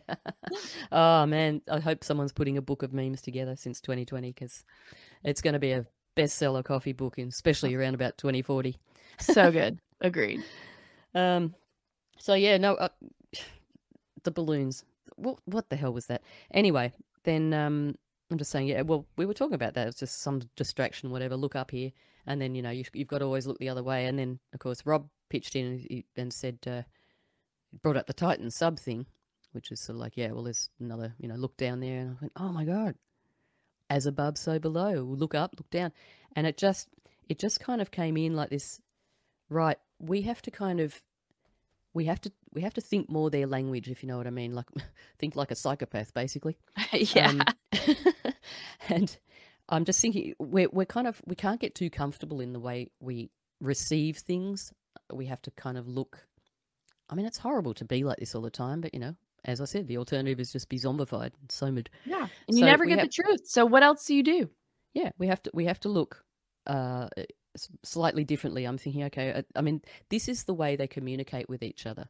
Oh 0.91 1.25
man, 1.25 1.61
I 1.69 1.79
hope 1.79 2.03
someone's 2.03 2.33
putting 2.33 2.57
a 2.57 2.61
book 2.61 2.83
of 2.83 2.93
memes 2.93 3.21
together 3.21 3.55
since 3.55 3.81
2020 3.81 4.31
because 4.31 4.63
it's 5.23 5.41
going 5.41 5.53
to 5.53 5.59
be 5.59 5.71
a 5.71 5.85
bestseller 6.15 6.63
coffee 6.63 6.93
book, 6.93 7.17
in, 7.17 7.27
especially 7.29 7.73
around 7.75 7.95
about 7.95 8.17
2040. 8.17 8.77
so 9.19 9.51
good. 9.59 9.79
Agreed. 10.01 10.43
Um. 11.13 11.53
So 12.17 12.33
yeah, 12.33 12.57
no, 12.57 12.75
uh, 12.75 12.89
the 14.23 14.31
balloons. 14.31 14.83
What 15.15 15.39
what 15.45 15.69
the 15.69 15.75
hell 15.75 15.93
was 15.93 16.07
that? 16.07 16.21
Anyway, 16.51 16.91
then 17.23 17.53
um, 17.53 17.95
I'm 18.31 18.37
just 18.37 18.51
saying, 18.51 18.67
yeah. 18.67 18.81
Well, 18.81 19.05
we 19.17 19.25
were 19.25 19.33
talking 19.33 19.53
about 19.55 19.73
that. 19.75 19.87
It's 19.87 19.99
just 19.99 20.21
some 20.21 20.41
distraction, 20.55 21.11
whatever. 21.11 21.35
Look 21.35 21.55
up 21.55 21.71
here, 21.71 21.91
and 22.27 22.41
then 22.41 22.55
you 22.55 22.61
know 22.61 22.71
you, 22.71 22.83
you've 22.93 23.07
got 23.07 23.19
to 23.19 23.25
always 23.25 23.47
look 23.47 23.59
the 23.59 23.69
other 23.69 23.83
way. 23.83 24.05
And 24.05 24.17
then 24.19 24.39
of 24.53 24.59
course 24.59 24.85
Rob 24.85 25.07
pitched 25.29 25.55
in 25.55 25.65
and, 25.65 25.79
he- 25.79 26.05
and 26.17 26.31
said, 26.33 26.59
uh, 26.67 26.81
brought 27.81 27.97
up 27.97 28.07
the 28.07 28.13
Titan 28.13 28.51
sub 28.51 28.79
thing, 28.79 29.05
which 29.53 29.71
is 29.71 29.79
sort 29.79 29.95
of 29.95 30.01
like, 30.01 30.17
yeah, 30.17 30.31
well, 30.31 30.43
there's 30.43 30.69
another, 30.79 31.13
you 31.19 31.27
know, 31.27 31.35
look 31.35 31.55
down 31.57 31.79
there, 31.79 31.99
and 31.99 32.09
I 32.11 32.15
went, 32.21 32.33
oh 32.35 32.49
my 32.49 32.65
god, 32.65 32.95
as 33.89 34.05
above, 34.05 34.37
so 34.37 34.59
below. 34.59 35.01
Look 35.01 35.35
up, 35.35 35.55
look 35.57 35.69
down, 35.69 35.91
and 36.35 36.47
it 36.47 36.57
just 36.57 36.87
it 37.29 37.39
just 37.39 37.59
kind 37.59 37.81
of 37.81 37.91
came 37.91 38.17
in 38.17 38.35
like 38.35 38.49
this. 38.49 38.81
Right, 39.49 39.77
we 39.99 40.23
have 40.23 40.41
to 40.43 40.51
kind 40.51 40.79
of 40.79 41.01
we 41.93 42.05
have 42.05 42.21
to 42.21 42.31
we 42.53 42.61
have 42.61 42.73
to 42.75 42.81
think 42.81 43.09
more 43.09 43.29
their 43.29 43.47
language, 43.47 43.89
if 43.89 44.03
you 44.03 44.07
know 44.07 44.17
what 44.17 44.27
I 44.27 44.31
mean. 44.31 44.53
Like 44.53 44.67
think 45.19 45.35
like 45.35 45.51
a 45.51 45.55
psychopath, 45.55 46.13
basically. 46.13 46.57
yeah. 46.93 47.29
Um, 47.29 47.41
and 48.89 49.17
I'm 49.69 49.85
just 49.85 49.99
thinking 50.01 50.33
we're 50.37 50.69
we're 50.71 50.85
kind 50.85 51.07
of 51.07 51.21
we 51.25 51.35
can't 51.35 51.59
get 51.59 51.73
too 51.73 51.89
comfortable 51.89 52.41
in 52.41 52.53
the 52.53 52.59
way 52.59 52.91
we 52.99 53.31
receive 53.59 54.17
things. 54.17 54.73
We 55.11 55.27
have 55.27 55.41
to 55.43 55.51
kind 55.51 55.77
of 55.77 55.87
look. 55.87 56.27
I 57.09 57.15
mean, 57.15 57.25
it's 57.25 57.37
horrible 57.37 57.73
to 57.75 57.85
be 57.85 58.03
like 58.03 58.17
this 58.17 58.35
all 58.35 58.41
the 58.41 58.49
time, 58.49 58.81
but 58.81 58.93
you 58.93 58.99
know, 58.99 59.15
as 59.45 59.61
I 59.61 59.65
said, 59.65 59.87
the 59.87 59.97
alternative 59.97 60.39
is 60.39 60.51
just 60.51 60.69
be 60.69 60.77
zombified 60.79 61.31
and 61.39 61.51
somed. 61.51 61.89
Yeah. 62.05 62.27
And 62.47 62.57
you 62.57 62.61
So 62.61 62.65
never 62.65 62.85
get 62.85 62.99
have- 62.99 63.07
the 63.09 63.13
truth. 63.23 63.41
So 63.45 63.65
what 63.65 63.83
else 63.83 64.05
do 64.05 64.15
you 64.15 64.23
do? 64.23 64.49
Yeah, 64.93 65.11
we 65.17 65.27
have 65.27 65.41
to 65.43 65.51
we 65.53 65.65
have 65.65 65.79
to 65.81 65.89
look 65.89 66.23
uh, 66.67 67.09
slightly 67.83 68.23
differently. 68.23 68.65
I'm 68.65 68.77
thinking, 68.77 69.03
okay, 69.05 69.33
uh, 69.33 69.41
I 69.55 69.61
mean, 69.61 69.81
this 70.09 70.27
is 70.27 70.43
the 70.45 70.53
way 70.53 70.75
they 70.75 70.87
communicate 70.87 71.49
with 71.49 71.63
each 71.63 71.85
other. 71.85 72.07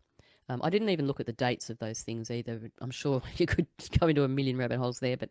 Um, 0.49 0.62
I 0.64 0.70
didn't 0.70 0.90
even 0.90 1.07
look 1.07 1.20
at 1.20 1.26
the 1.26 1.34
dates 1.34 1.70
of 1.72 1.80
those 1.80 2.02
things 2.02 2.30
either. 2.30 2.70
I'm 2.80 2.91
sure 2.91 3.22
you 3.38 3.48
could 3.48 3.68
go 3.99 4.07
into 4.07 4.24
a 4.24 4.28
million 4.28 4.57
rabbit 4.57 4.78
holes 4.78 4.99
there, 4.99 5.18
but 5.18 5.30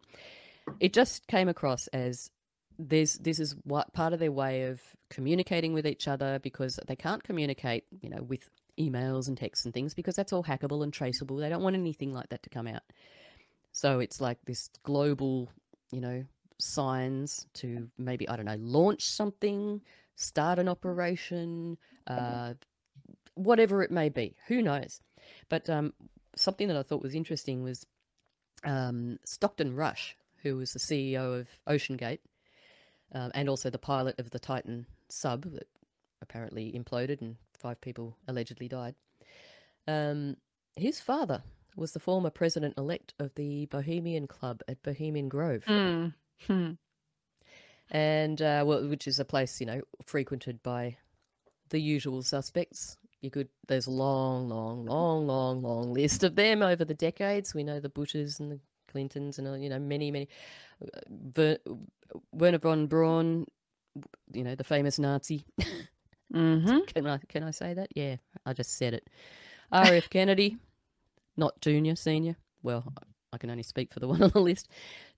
it 0.81 0.93
just 0.93 1.27
came 1.29 1.49
across 1.49 1.87
as 1.89 2.31
there's 2.79 3.15
this 3.19 3.39
is 3.39 3.55
what 3.63 3.93
part 3.93 4.13
of 4.13 4.19
their 4.19 4.33
way 4.33 4.65
of 4.65 4.81
communicating 5.11 5.73
with 5.75 5.87
each 5.87 6.09
other 6.09 6.41
because 6.41 6.81
they 6.89 6.97
can't 6.97 7.23
communicate, 7.23 7.85
you 8.01 8.11
know, 8.11 8.23
with 8.23 8.49
emails 8.79 9.29
and 9.29 9.37
texts 9.37 9.65
and 9.65 9.75
things 9.75 9.95
because 9.95 10.17
that's 10.17 10.33
all 10.33 10.45
hackable 10.45 10.83
and 10.83 10.93
traceable. 10.93 11.37
They 11.37 11.49
don't 11.49 11.63
want 11.63 11.77
anything 11.77 12.13
like 12.13 12.29
that 12.31 12.43
to 12.45 12.51
come 12.51 12.67
out. 12.67 12.83
So 13.73 14.01
it's 14.01 14.21
like 14.21 14.39
this 14.45 14.71
global, 14.83 15.51
you 15.91 16.01
know, 16.01 16.25
signs 16.59 17.47
to 17.55 17.89
maybe 17.99 18.29
I 18.29 18.37
don't 18.37 18.47
know, 18.47 18.57
launch 18.59 19.05
something, 19.07 19.81
start 20.17 20.59
an 20.59 20.69
operation, 20.69 21.77
uh, 22.07 22.55
whatever 23.35 23.83
it 23.83 23.91
may 23.91 24.09
be. 24.09 24.37
Who 24.49 24.63
knows? 24.63 25.01
But 25.49 25.69
um, 25.69 25.93
something 26.37 26.69
that 26.69 26.77
I 26.77 26.83
thought 26.83 27.03
was 27.03 27.15
interesting 27.15 27.63
was 27.63 27.85
um, 28.65 29.19
Stockton 29.25 29.75
Rush, 29.75 30.17
who 30.43 30.57
was 30.57 30.73
the 30.73 30.79
CEO 30.79 31.41
of 31.41 31.49
OceanGate 31.69 32.21
um, 33.13 33.31
and 33.35 33.49
also 33.49 33.71
the 33.71 33.79
pilot 33.79 34.19
of 34.19 34.31
the 34.31 34.39
Titan 34.39 34.87
sub 35.09 35.45
that 35.53 35.69
apparently 36.21 36.73
imploded 36.73 37.21
and 37.21 37.37
five 37.59 37.81
people 37.81 38.17
allegedly 38.29 38.69
died. 38.69 38.95
Um, 39.87 40.37
his 40.77 41.01
father 41.01 41.43
was 41.77 41.93
the 41.93 42.01
former 42.01 42.31
president 42.31 42.75
elect 42.79 43.15
of 43.19 43.35
the 43.35 43.67
Bohemian 43.67 44.27
Club 44.27 44.63
at 44.69 44.83
Bohemian 44.83 45.29
Grove. 45.29 45.65
Hmm. 45.65 46.09
and 47.91 48.43
uh, 48.43 48.65
well, 48.67 48.87
which 48.89 49.07
is 49.07 49.19
a 49.19 49.25
place 49.25 49.61
you 49.61 49.67
know 49.67 49.81
frequented 50.05 50.63
by 50.63 50.97
the 51.71 51.81
usual 51.81 52.23
suspects. 52.23 52.97
You 53.21 53.31
could 53.31 53.49
there's 53.69 53.87
a 53.87 53.91
long, 53.91 54.49
long, 54.49 54.85
long, 54.85 55.27
long, 55.27 55.63
long 55.63 55.93
list 55.95 56.25
of 56.25 56.37
them 56.37 56.63
over 56.63 56.85
the 56.85 56.95
decades. 56.95 57.55
We 57.55 57.65
know 57.65 57.81
the 57.81 57.89
Bushes 57.89 58.39
and 58.39 58.53
the 58.53 58.61
Clintons 58.91 59.39
and 59.39 59.49
uh, 59.49 59.55
you 59.55 59.69
know 59.69 59.79
many, 59.79 60.11
many. 60.11 60.29
uh, 60.83 61.01
Ver, 61.09 61.59
Werner 62.33 62.59
von 62.59 62.87
Braun, 62.87 63.47
you 64.33 64.45
know 64.45 64.55
the 64.55 64.65
famous 64.65 64.99
Nazi. 64.99 65.45
hmm 66.33 66.79
Can 66.95 67.07
I 67.07 67.19
can 67.29 67.43
I 67.43 67.51
say 67.51 67.75
that? 67.75 67.89
Yeah, 67.95 68.17
I 68.47 68.53
just 68.53 68.77
said 68.77 68.95
it. 68.95 69.09
R.F. 69.73 70.11
Kennedy, 70.11 70.57
not 71.37 71.61
junior, 71.61 71.97
senior. 71.97 72.37
Well, 72.63 72.93
I 73.33 73.39
can 73.39 73.51
only 73.51 73.63
speak 73.63 73.93
for 73.93 74.01
the 74.01 74.09
one 74.15 74.23
on 74.23 74.31
the 74.31 74.41
list. 74.41 74.69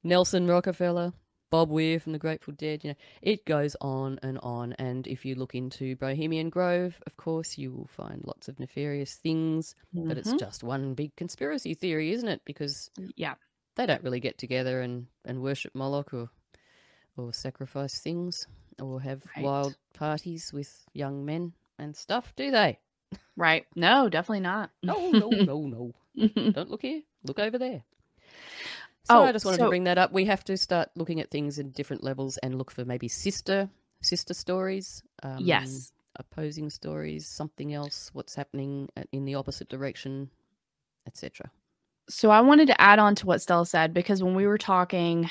Nelson 0.02 0.46
Rockefeller, 0.46 1.12
Bob 1.50 1.70
Weir 1.70 2.00
from 2.00 2.12
the 2.12 2.18
Grateful 2.18 2.54
Dead. 2.54 2.82
You 2.84 2.90
know, 2.90 2.96
it 3.22 3.44
goes 3.44 3.76
on 3.80 4.18
and 4.22 4.38
on. 4.38 4.72
And 4.74 5.06
if 5.06 5.24
you 5.24 5.34
look 5.34 5.54
into 5.54 5.96
Bohemian 5.96 6.48
Grove, 6.50 7.00
of 7.06 7.16
course, 7.16 7.58
you 7.58 7.72
will 7.72 7.88
find 7.88 8.22
lots 8.24 8.48
of 8.48 8.58
nefarious 8.58 9.14
things. 9.16 9.74
But 9.94 10.18
it's 10.18 10.32
Mhm. 10.32 10.38
just 10.38 10.64
one 10.64 10.94
big 10.94 11.14
conspiracy 11.16 11.74
theory, 11.74 12.12
isn't 12.12 12.28
it? 12.28 12.42
Because 12.44 12.90
yeah. 13.16 13.34
they 13.76 13.86
don't 13.86 14.02
really 14.02 14.20
get 14.20 14.38
together 14.38 14.80
and, 14.80 15.06
and 15.24 15.42
worship 15.42 15.74
Moloch 15.74 16.12
or 16.14 16.30
or 17.18 17.32
sacrifice 17.32 17.98
things 18.00 18.46
or 18.80 19.00
have 19.00 19.22
Right. 19.36 19.44
wild 19.44 19.76
parties 19.94 20.52
with 20.52 20.84
young 20.92 21.24
men 21.24 21.52
and 21.78 21.96
stuff, 21.96 22.34
do 22.36 22.50
they? 22.50 22.78
Right. 23.36 23.66
No, 23.74 24.08
definitely 24.08 24.40
not. 24.40 24.70
No, 24.82 25.10
no, 25.10 25.30
no, 25.30 25.92
no. 26.16 26.50
Don't 26.52 26.70
look 26.70 26.82
here. 26.82 27.02
Look 27.24 27.38
over 27.38 27.58
there. 27.58 27.84
So 29.04 29.22
I 29.22 29.28
Oh, 29.28 29.32
just 29.32 29.44
wanted 29.44 29.58
so- 29.58 29.64
to 29.64 29.68
bring 29.70 29.84
that 29.84 29.98
up. 29.98 30.12
We 30.12 30.24
have 30.24 30.42
to 30.44 30.56
start 30.56 30.90
looking 30.96 31.20
at 31.20 31.30
things 31.30 31.58
in 31.58 31.70
different 31.70 32.02
levels 32.02 32.38
and 32.38 32.56
look 32.58 32.70
for 32.70 32.84
maybe 32.84 33.08
sister 33.08 33.68
sister 34.02 34.34
stories. 34.34 35.02
Um, 35.22 35.38
yes. 35.40 35.92
Opposing 36.18 36.70
stories, 36.70 37.26
something 37.26 37.74
else, 37.74 38.10
what's 38.14 38.34
happening 38.34 38.88
in 39.12 39.24
the 39.26 39.34
opposite 39.34 39.68
direction, 39.68 40.30
etc. 41.06 41.50
So 42.08 42.30
I 42.30 42.40
wanted 42.40 42.68
to 42.68 42.80
add 42.80 42.98
on 42.98 43.14
to 43.16 43.26
what 43.26 43.42
Stella 43.42 43.66
said 43.66 43.92
because 43.92 44.22
when 44.22 44.34
we 44.34 44.46
were 44.46 44.58
talking, 44.58 45.28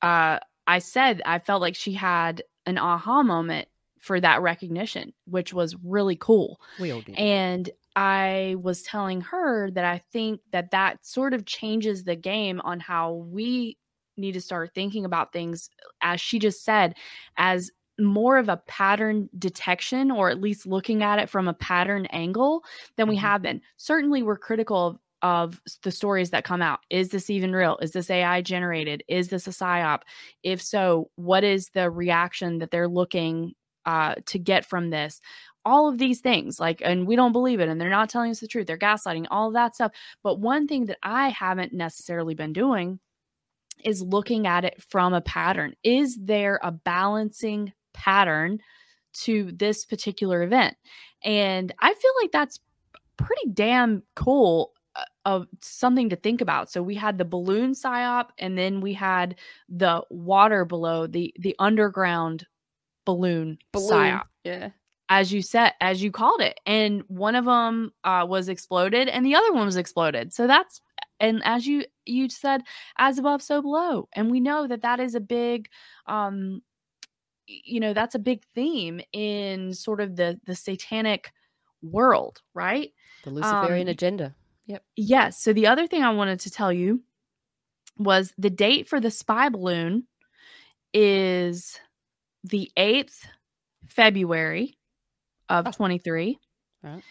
uh, 0.00 0.38
I 0.66 0.78
said 0.78 1.20
I 1.26 1.38
felt 1.38 1.60
like 1.60 1.74
she 1.74 1.92
had 1.92 2.42
an 2.66 2.78
aha 2.78 3.22
moment 3.22 3.68
for 4.00 4.20
that 4.20 4.42
recognition, 4.42 5.12
which 5.26 5.52
was 5.54 5.76
really 5.84 6.16
cool. 6.16 6.60
We 6.78 6.90
all 6.90 7.02
did. 7.02 7.16
And 7.18 7.70
I 7.96 8.56
was 8.60 8.82
telling 8.82 9.20
her 9.22 9.70
that 9.72 9.84
I 9.84 9.98
think 9.98 10.40
that 10.52 10.70
that 10.72 11.04
sort 11.04 11.34
of 11.34 11.44
changes 11.46 12.04
the 12.04 12.16
game 12.16 12.60
on 12.62 12.80
how 12.80 13.12
we 13.14 13.78
need 14.16 14.32
to 14.32 14.40
start 14.40 14.74
thinking 14.74 15.04
about 15.04 15.32
things, 15.32 15.70
as 16.02 16.20
she 16.20 16.38
just 16.38 16.64
said, 16.64 16.94
as 17.36 17.70
more 18.00 18.38
of 18.38 18.48
a 18.48 18.56
pattern 18.66 19.28
detection 19.38 20.10
or 20.10 20.30
at 20.30 20.40
least 20.40 20.66
looking 20.66 21.02
at 21.02 21.18
it 21.18 21.28
from 21.28 21.46
a 21.46 21.54
pattern 21.54 22.06
angle 22.06 22.64
than 22.96 23.06
we 23.08 23.16
Mhm. 23.16 23.18
have 23.18 23.42
been. 23.42 23.60
Certainly, 23.76 24.22
we're 24.22 24.38
critical 24.38 24.86
of, 24.88 24.98
of 25.22 25.60
the 25.82 25.90
stories 25.90 26.30
that 26.30 26.44
come 26.44 26.62
out. 26.62 26.80
Is 26.90 27.10
this 27.10 27.30
even 27.30 27.52
real? 27.52 27.78
Is 27.80 27.92
this 27.92 28.10
AI 28.10 28.42
generated? 28.42 29.04
Is 29.08 29.28
this 29.28 29.46
a 29.46 29.50
psyop? 29.50 30.00
If 30.42 30.60
so, 30.60 31.10
what 31.14 31.44
is 31.44 31.68
the 31.74 31.90
reaction 31.90 32.58
that 32.58 32.70
they're 32.70 32.88
looking 32.88 33.54
uh, 33.86 34.16
to 34.26 34.38
get 34.38 34.64
from 34.64 34.90
this? 34.90 35.20
all 35.64 35.88
of 35.88 35.98
these 35.98 36.20
things 36.20 36.58
like 36.58 36.82
and 36.84 37.06
we 37.06 37.16
don't 37.16 37.32
believe 37.32 37.60
it 37.60 37.68
and 37.68 37.80
they're 37.80 37.88
not 37.88 38.08
telling 38.08 38.30
us 38.30 38.40
the 38.40 38.48
truth 38.48 38.66
they're 38.66 38.78
gaslighting 38.78 39.26
all 39.30 39.50
that 39.50 39.74
stuff 39.74 39.92
but 40.22 40.40
one 40.40 40.66
thing 40.66 40.86
that 40.86 40.98
i 41.02 41.28
haven't 41.28 41.72
necessarily 41.72 42.34
been 42.34 42.52
doing 42.52 42.98
is 43.84 44.02
looking 44.02 44.46
at 44.46 44.64
it 44.64 44.82
from 44.82 45.14
a 45.14 45.20
pattern 45.20 45.72
is 45.84 46.18
there 46.20 46.58
a 46.62 46.72
balancing 46.72 47.72
pattern 47.92 48.58
to 49.12 49.52
this 49.52 49.84
particular 49.84 50.42
event 50.42 50.76
and 51.22 51.72
i 51.78 51.94
feel 51.94 52.12
like 52.20 52.32
that's 52.32 52.58
pretty 53.16 53.50
damn 53.52 54.02
cool 54.16 54.71
of 55.24 55.46
something 55.60 56.08
to 56.10 56.16
think 56.16 56.40
about. 56.40 56.70
So 56.70 56.82
we 56.82 56.94
had 56.96 57.16
the 57.18 57.24
balloon 57.24 57.72
psyop 57.72 58.30
and 58.38 58.58
then 58.58 58.80
we 58.80 58.92
had 58.92 59.36
the 59.68 60.02
water 60.10 60.64
below 60.64 61.06
the 61.06 61.32
the 61.38 61.54
underground 61.58 62.46
balloon, 63.04 63.58
psyop. 63.74 64.24
Yeah. 64.44 64.70
as 65.08 65.32
you 65.32 65.42
said 65.42 65.72
as 65.80 66.02
you 66.02 66.10
called 66.10 66.40
it 66.40 66.58
and 66.66 67.02
one 67.08 67.34
of 67.36 67.44
them 67.44 67.92
uh, 68.04 68.24
was 68.28 68.48
exploded 68.48 69.08
and 69.08 69.24
the 69.26 69.34
other 69.34 69.52
one 69.52 69.66
was 69.66 69.76
exploded. 69.76 70.32
So 70.32 70.46
that's 70.46 70.80
and 71.20 71.40
as 71.44 71.66
you 71.66 71.84
you 72.04 72.28
said 72.28 72.62
as 72.98 73.18
above 73.18 73.42
so 73.42 73.62
below. 73.62 74.08
And 74.14 74.30
we 74.30 74.40
know 74.40 74.66
that 74.66 74.82
that 74.82 74.98
is 75.00 75.14
a 75.14 75.20
big 75.20 75.68
um 76.06 76.62
you 77.46 77.80
know 77.80 77.92
that's 77.92 78.14
a 78.14 78.18
big 78.20 78.42
theme 78.54 79.00
in 79.12 79.74
sort 79.74 80.00
of 80.00 80.16
the 80.16 80.40
the 80.46 80.54
satanic 80.56 81.32
world 81.82 82.40
right? 82.54 82.90
The 83.24 83.30
Luciferian 83.30 83.88
Um, 83.88 83.92
agenda. 83.92 84.34
Yes. 84.96 85.38
So 85.38 85.52
the 85.52 85.66
other 85.66 85.86
thing 85.86 86.02
I 86.02 86.10
wanted 86.10 86.40
to 86.40 86.50
tell 86.50 86.72
you 86.72 87.02
was 87.98 88.32
the 88.38 88.50
date 88.50 88.88
for 88.88 89.00
the 89.00 89.10
spy 89.10 89.48
balloon 89.48 90.06
is 90.94 91.78
the 92.44 92.70
8th 92.76 93.26
February 93.88 94.78
of 95.48 95.66
Oh. 95.68 95.70
23. 95.72 96.38
Right. 96.82 97.02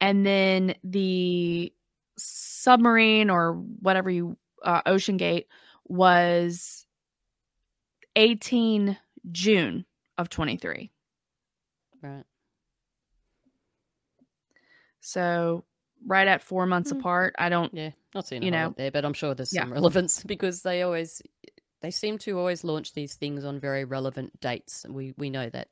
And 0.00 0.24
then 0.26 0.74
the 0.82 1.72
submarine 2.16 3.30
or 3.30 3.54
whatever 3.54 4.10
you 4.10 4.36
uh, 4.62 4.82
OceanGate 4.82 5.46
was 5.86 6.86
18 8.16 8.96
June 9.32 9.84
of 10.18 10.28
23. 10.28 10.90
Right. 12.02 12.24
So 15.00 15.64
right 16.06 16.26
at 16.28 16.42
4 16.42 16.66
months 16.66 16.90
Hmm. 16.90 16.98
apart. 16.98 17.34
I 17.38 17.48
don't 17.48 17.72
Yeah. 17.74 17.90
Not 18.14 18.26
seeing 18.26 18.42
You 18.42 18.50
know, 18.50 18.74
there, 18.76 18.90
but 18.90 19.04
I'm 19.04 19.14
sure 19.14 19.34
there's 19.34 19.52
yeah. 19.52 19.62
some 19.62 19.72
relevance 19.74 20.22
because 20.24 20.62
they 20.62 20.82
always 20.82 21.22
they 21.80 21.90
seem 21.90 22.16
to 22.18 22.38
always 22.38 22.64
launch 22.64 22.94
these 22.94 23.14
things 23.16 23.44
on 23.44 23.60
very 23.60 23.84
relevant 23.84 24.40
dates. 24.40 24.86
We 24.88 25.14
we 25.16 25.30
know 25.30 25.48
that. 25.50 25.68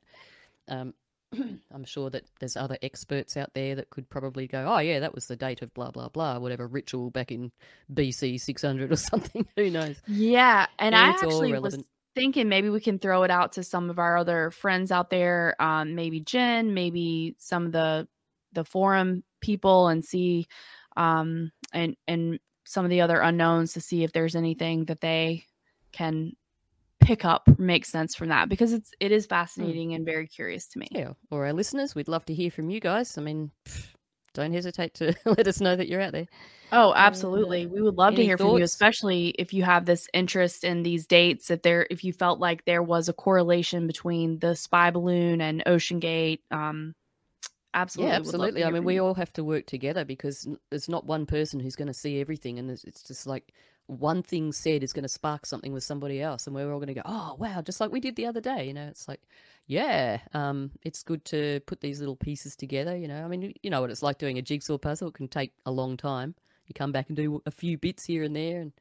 Um, 0.67 0.93
I'm 1.71 1.83
sure 1.85 2.11
that 2.11 2.25
there's 2.39 2.55
other 2.55 2.77
experts 2.83 3.35
out 3.37 3.53
there 3.55 3.73
that 3.75 3.89
could 3.89 4.07
probably 4.07 4.45
go, 4.47 4.71
oh 4.71 4.77
yeah, 4.77 4.99
that 4.99 5.15
was 5.15 5.25
the 5.27 5.35
date 5.35 5.61
of 5.63 5.73
blah 5.73 5.89
blah 5.91 6.09
blah, 6.09 6.37
whatever 6.39 6.67
ritual 6.67 7.09
back 7.09 7.31
in 7.31 7.51
BC 7.91 8.39
600 8.39 8.91
or 8.91 8.95
something. 9.11 9.47
Who 9.57 9.71
knows? 9.71 9.95
Yeah, 10.07 10.67
and 10.77 10.93
I 10.93 11.07
actually 11.09 11.57
was 11.59 11.77
thinking 12.15 12.47
maybe 12.49 12.69
we 12.69 12.79
can 12.79 12.99
throw 12.99 13.23
it 13.23 13.31
out 13.31 13.53
to 13.53 13.63
some 13.63 13.89
of 13.89 13.97
our 13.97 14.17
other 14.17 14.51
friends 14.51 14.91
out 14.91 15.09
there, 15.09 15.55
um, 15.59 15.95
maybe 15.95 16.19
Jen, 16.19 16.75
maybe 16.75 17.35
some 17.39 17.65
of 17.65 17.71
the 17.71 18.07
the 18.51 18.63
forum 18.63 19.23
people, 19.43 19.87
and 19.89 20.03
see, 20.03 20.47
um, 20.97 21.51
and 21.71 21.95
and 22.07 22.39
some 22.63 22.85
of 22.85 22.89
the 22.89 23.01
other 23.01 23.19
unknowns 23.19 23.73
to 23.73 23.81
see 23.81 24.03
if 24.03 24.11
there's 24.11 24.35
anything 24.35 24.85
that 24.85 25.01
they 25.01 25.43
can 25.91 26.31
pick 26.99 27.25
up 27.25 27.47
make 27.59 27.85
sense 27.85 28.15
from 28.15 28.29
that 28.29 28.47
because 28.47 28.71
it's 28.71 28.91
it 29.01 29.11
is 29.11 29.25
fascinating 29.25 29.93
and 29.93 30.05
very 30.05 30.27
curious 30.27 30.67
to 30.69 30.79
me. 30.79 30.87
Yeah, 30.91 31.13
or 31.29 31.45
our 31.45 31.53
listeners, 31.53 31.93
we'd 31.93 32.07
love 32.07 32.25
to 32.25 32.33
hear 32.33 32.49
from 32.49 32.69
you 32.69 32.79
guys. 32.79 33.17
I 33.17 33.21
mean, 33.21 33.51
don't 34.33 34.53
hesitate 34.53 34.93
to 34.95 35.13
let 35.25 35.47
us 35.47 35.61
know 35.61 35.75
that 35.75 35.87
you're 35.87 36.01
out 36.01 36.13
there. 36.13 36.27
Oh, 36.71 36.89
uh, 36.89 36.95
absolutely. 36.95 37.67
We 37.67 37.81
would 37.81 37.95
love 37.95 38.15
to 38.15 38.23
hear 38.23 38.37
from 38.37 38.57
you, 38.57 38.63
especially 38.63 39.29
if 39.37 39.53
you 39.53 39.63
have 39.63 39.85
this 39.85 40.07
interest 40.13 40.63
in 40.63 40.81
these 40.81 41.05
dates. 41.05 41.51
If 41.51 41.61
there, 41.61 41.85
if 41.91 42.03
you 42.03 42.13
felt 42.13 42.39
like 42.39 42.65
there 42.65 42.81
was 42.81 43.09
a 43.09 43.13
correlation 43.13 43.85
between 43.85 44.39
the 44.39 44.55
spy 44.55 44.89
balloon 44.89 45.39
and 45.39 45.63
OceanGate, 45.65 46.39
um, 46.49 46.95
absolutely, 47.73 48.11
yeah, 48.11 48.19
would 48.19 48.35
love 48.35 48.53
to 48.53 48.61
absolutely. 48.61 48.63
I 48.63 48.71
mean, 48.71 48.83
we 48.83 48.99
all 48.99 49.13
have 49.15 49.33
to 49.33 49.43
work 49.43 49.65
together 49.65 50.05
because 50.05 50.47
there's 50.69 50.89
not 50.89 51.05
one 51.05 51.25
person 51.25 51.59
who's 51.59 51.75
going 51.75 51.87
to 51.87 51.93
see 51.93 52.19
everything, 52.21 52.59
and 52.59 52.69
it's, 52.69 52.83
it's 52.83 53.03
just 53.03 53.27
like 53.27 53.53
one 53.87 54.23
thing 54.23 54.51
said 54.51 54.83
is 54.83 54.93
going 54.93 55.03
to 55.03 55.09
spark 55.09 55.45
something 55.45 55.73
with 55.73 55.83
somebody 55.83 56.21
else, 56.21 56.47
and 56.47 56.55
we're 56.55 56.71
all 56.71 56.79
going 56.79 56.87
to 56.87 56.93
go, 56.93 57.01
"Oh, 57.05 57.35
wow!" 57.39 57.61
Just 57.61 57.79
like 57.79 57.91
we 57.91 57.99
did 57.99 58.15
the 58.15 58.25
other 58.25 58.41
day. 58.41 58.67
You 58.67 58.73
know, 58.73 58.87
it's 58.87 59.07
like, 59.07 59.21
yeah, 59.67 60.19
um, 60.33 60.71
it's 60.83 61.03
good 61.03 61.25
to 61.25 61.59
put 61.65 61.81
these 61.81 61.99
little 61.99 62.15
pieces 62.15 62.55
together. 62.55 62.95
You 62.97 63.07
know, 63.07 63.23
I 63.23 63.27
mean, 63.27 63.53
you 63.61 63.69
know 63.69 63.81
what 63.81 63.89
it's 63.91 64.03
like 64.03 64.17
doing 64.17 64.37
a 64.37 64.41
jigsaw 64.41 64.77
puzzle. 64.77 65.09
It 65.09 65.15
can 65.15 65.27
take 65.27 65.53
a 65.65 65.71
long 65.71 65.97
time. 65.97 66.35
You 66.65 66.73
come 66.73 66.91
back 66.91 67.09
and 67.09 67.17
do 67.17 67.41
a 67.45 67.51
few 67.51 67.77
bits 67.77 68.05
here 68.05 68.23
and 68.23 68.35
there, 68.35 68.61
and 68.61 68.71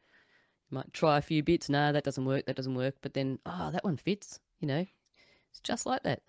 you 0.71 0.77
might 0.77 0.93
try 0.93 1.19
a 1.19 1.23
few 1.23 1.43
bits. 1.43 1.69
No, 1.69 1.93
that 1.93 2.05
doesn't 2.05 2.25
work. 2.25 2.47
That 2.47 2.57
doesn't 2.57 2.75
work. 2.75 2.95
But 3.03 3.15
then, 3.15 3.39
oh, 3.47 3.71
that 3.73 3.85
one 3.85 3.97
fits. 3.97 4.39
You 4.61 4.69
know, 4.69 4.87
it's 5.51 5.61
just 5.61 5.87
like 5.87 6.05
that. 6.05 6.23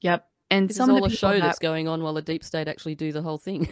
Yep. 0.00 0.26
And 0.50 0.70
It's 0.70 0.76
some 0.76 0.90
all 0.90 0.96
of 0.96 1.10
the 1.10 1.14
a 1.14 1.16
show 1.16 1.32
that, 1.32 1.40
that's 1.40 1.58
going 1.58 1.88
on 1.88 2.02
while 2.02 2.14
the 2.14 2.22
deep 2.22 2.44
state 2.44 2.68
actually 2.68 2.94
do 2.94 3.12
the 3.12 3.22
whole 3.22 3.38
thing. 3.38 3.68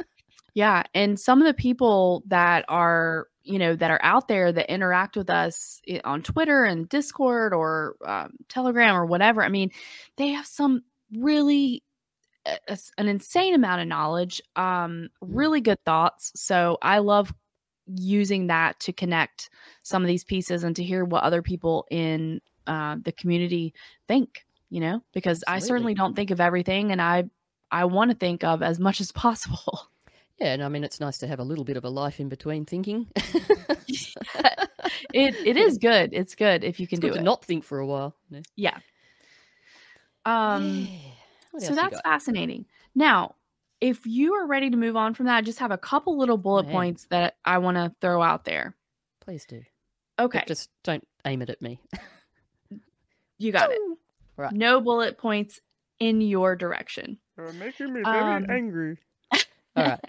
yeah, 0.54 0.82
and 0.94 1.18
some 1.18 1.40
of 1.40 1.46
the 1.46 1.54
people 1.54 2.22
that 2.26 2.64
are, 2.68 3.28
you 3.42 3.58
know, 3.58 3.76
that 3.76 3.90
are 3.90 4.00
out 4.02 4.26
there 4.28 4.50
that 4.52 4.72
interact 4.72 5.16
with 5.16 5.30
us 5.30 5.80
on 6.04 6.22
Twitter 6.22 6.64
and 6.64 6.88
Discord 6.88 7.52
or 7.52 7.96
um, 8.04 8.32
Telegram 8.48 8.96
or 8.96 9.06
whatever. 9.06 9.42
I 9.42 9.48
mean, 9.48 9.70
they 10.16 10.28
have 10.28 10.46
some 10.46 10.82
really 11.12 11.82
a- 12.46 12.78
an 12.98 13.08
insane 13.08 13.54
amount 13.54 13.82
of 13.82 13.88
knowledge, 13.88 14.40
um, 14.56 15.08
really 15.20 15.60
good 15.60 15.82
thoughts. 15.84 16.32
So 16.34 16.78
I 16.82 16.98
love 16.98 17.32
using 17.86 18.48
that 18.48 18.78
to 18.80 18.92
connect 18.92 19.50
some 19.82 20.02
of 20.02 20.08
these 20.08 20.24
pieces 20.24 20.64
and 20.64 20.74
to 20.76 20.84
hear 20.84 21.04
what 21.04 21.22
other 21.22 21.42
people 21.42 21.86
in 21.90 22.40
uh, 22.66 22.96
the 23.02 23.12
community 23.12 23.74
think. 24.08 24.45
You 24.68 24.80
know, 24.80 25.02
because 25.12 25.44
I 25.46 25.60
certainly 25.60 25.94
don't 25.94 26.14
think 26.14 26.30
of 26.30 26.40
everything, 26.40 26.90
and 26.92 27.00
I 27.00 27.24
I 27.70 27.84
want 27.84 28.10
to 28.10 28.16
think 28.16 28.44
of 28.44 28.62
as 28.62 28.78
much 28.78 29.00
as 29.00 29.12
possible. 29.12 29.80
Yeah, 30.38 30.52
and 30.52 30.62
I 30.62 30.68
mean 30.68 30.84
it's 30.84 31.00
nice 31.00 31.16
to 31.18 31.26
have 31.26 31.38
a 31.38 31.44
little 31.44 31.64
bit 31.64 31.78
of 31.78 31.84
a 31.86 31.88
life 31.88 32.20
in 32.20 32.28
between 32.28 32.66
thinking. 32.66 33.06
it 33.16 34.54
it 35.14 35.56
is 35.56 35.78
good. 35.78 36.10
It's 36.12 36.34
good 36.34 36.62
if 36.62 36.78
you 36.78 36.86
can 36.86 37.00
do 37.00 37.14
it. 37.14 37.22
not 37.22 37.42
think 37.42 37.64
for 37.64 37.78
a 37.78 37.86
while. 37.86 38.14
know. 38.30 38.42
yeah. 38.54 38.76
Um. 40.26 40.88
Yeah. 41.58 41.68
So 41.68 41.74
that's 41.74 41.98
fascinating. 42.02 42.66
Now, 42.94 43.36
if 43.80 44.04
you 44.06 44.34
are 44.34 44.46
ready 44.46 44.68
to 44.68 44.76
move 44.76 44.96
on 44.96 45.14
from 45.14 45.24
that, 45.26 45.36
I 45.36 45.40
just 45.40 45.60
have 45.60 45.70
a 45.70 45.78
couple 45.78 46.18
little 46.18 46.36
bullet 46.36 46.68
points 46.68 47.06
that 47.06 47.36
I 47.44 47.58
want 47.58 47.76
to 47.78 47.94
throw 48.00 48.22
out 48.22 48.44
there. 48.44 48.74
Please 49.20 49.46
do. 49.46 49.62
Okay, 50.18 50.40
But 50.40 50.48
just 50.48 50.70
don't 50.82 51.06
aim 51.24 51.42
it 51.42 51.50
at 51.50 51.60
me. 51.60 51.80
you 53.38 53.52
got 53.52 53.70
it. 53.70 53.78
Right. 54.36 54.52
No 54.52 54.80
bullet 54.80 55.18
points 55.18 55.60
in 55.98 56.20
your 56.20 56.56
direction. 56.56 57.18
You're 57.38 57.52
making 57.54 57.92
me 57.92 58.02
very 58.02 58.18
Um, 58.34 58.46
angry. 58.50 58.98
All 59.76 59.84
right. 59.84 60.00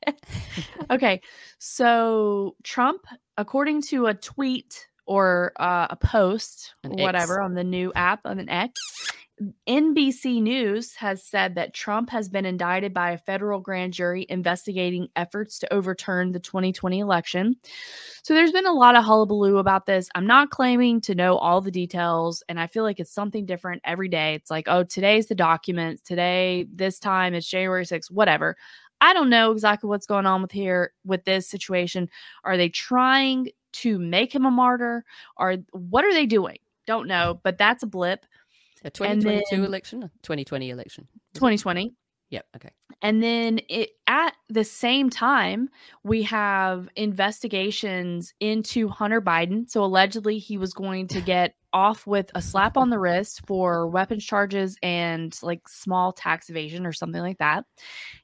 okay, 0.90 1.20
so 1.58 2.56
Trump, 2.62 3.02
according 3.36 3.82
to 3.82 4.06
a 4.06 4.14
tweet 4.14 4.86
or 5.06 5.52
uh, 5.58 5.88
a 5.90 5.96
post, 5.96 6.74
An 6.84 6.92
whatever, 6.92 7.34
X. 7.40 7.44
on 7.44 7.54
the 7.54 7.64
new 7.64 7.92
app 7.94 8.20
on 8.24 8.38
an 8.38 8.48
X, 8.48 8.80
NBC 9.68 10.40
News 10.40 10.94
has 10.94 11.24
said 11.24 11.56
that 11.56 11.74
Trump 11.74 12.08
has 12.10 12.28
been 12.28 12.44
indicted 12.44 12.94
by 12.94 13.10
a 13.10 13.18
federal 13.18 13.58
grand 13.58 13.92
jury 13.92 14.26
investigating 14.28 15.08
efforts 15.16 15.58
to 15.58 15.72
overturn 15.72 16.30
the 16.30 16.38
2020 16.38 17.00
election. 17.00 17.56
So 18.22 18.32
there's 18.32 18.52
been 18.52 18.66
a 18.66 18.72
lot 18.72 18.94
of 18.94 19.04
hullabaloo 19.04 19.58
about 19.58 19.86
this. 19.86 20.08
I'm 20.14 20.26
not 20.26 20.50
claiming 20.50 21.00
to 21.02 21.16
know 21.16 21.36
all 21.36 21.60
the 21.60 21.72
details, 21.72 22.44
and 22.48 22.60
I 22.60 22.68
feel 22.68 22.84
like 22.84 23.00
it's 23.00 23.12
something 23.12 23.44
different 23.44 23.82
every 23.84 24.08
day. 24.08 24.34
It's 24.34 24.50
like, 24.50 24.66
oh, 24.68 24.84
today's 24.84 25.26
the 25.26 25.34
documents. 25.34 26.02
Today, 26.02 26.66
this 26.72 27.00
time, 27.00 27.34
it's 27.34 27.48
January 27.48 27.84
6th, 27.84 28.12
whatever. 28.12 28.56
I 29.00 29.12
don't 29.12 29.30
know 29.30 29.50
exactly 29.50 29.88
what's 29.88 30.06
going 30.06 30.26
on 30.26 30.42
with 30.42 30.52
here 30.52 30.92
with 31.04 31.24
this 31.24 31.48
situation. 31.48 32.08
Are 32.44 32.56
they 32.56 32.68
trying 32.68 33.48
to 33.72 33.98
make 33.98 34.32
him 34.32 34.46
a 34.46 34.50
martyr? 34.50 35.04
Or 35.36 35.56
what 35.72 36.04
are 36.04 36.14
they 36.14 36.26
doing? 36.26 36.58
Don't 36.86 37.08
know, 37.08 37.40
but 37.42 37.58
that's 37.58 37.82
a 37.82 37.88
blip. 37.88 38.24
A 38.84 38.90
2022 38.90 39.56
then- 39.56 39.64
election? 39.64 40.00
2020 40.22 40.70
election. 40.70 41.08
2020. 41.34 41.94
Yep. 42.30 42.46
Okay. 42.56 42.70
And 43.02 43.22
then 43.22 43.60
it 43.68 43.90
at 44.06 44.34
the 44.48 44.64
same 44.64 45.10
time, 45.10 45.68
we 46.02 46.22
have 46.22 46.88
investigations 46.96 48.32
into 48.40 48.88
Hunter 48.88 49.20
Biden. 49.20 49.68
So 49.70 49.84
allegedly 49.84 50.38
he 50.38 50.56
was 50.56 50.72
going 50.72 51.08
to 51.08 51.20
get 51.20 51.54
off 51.72 52.06
with 52.06 52.30
a 52.34 52.40
slap 52.40 52.76
on 52.76 52.88
the 52.90 52.98
wrist 52.98 53.42
for 53.46 53.88
weapons 53.88 54.24
charges 54.24 54.78
and 54.82 55.36
like 55.42 55.68
small 55.68 56.12
tax 56.12 56.48
evasion 56.48 56.86
or 56.86 56.92
something 56.92 57.20
like 57.20 57.38
that. 57.38 57.64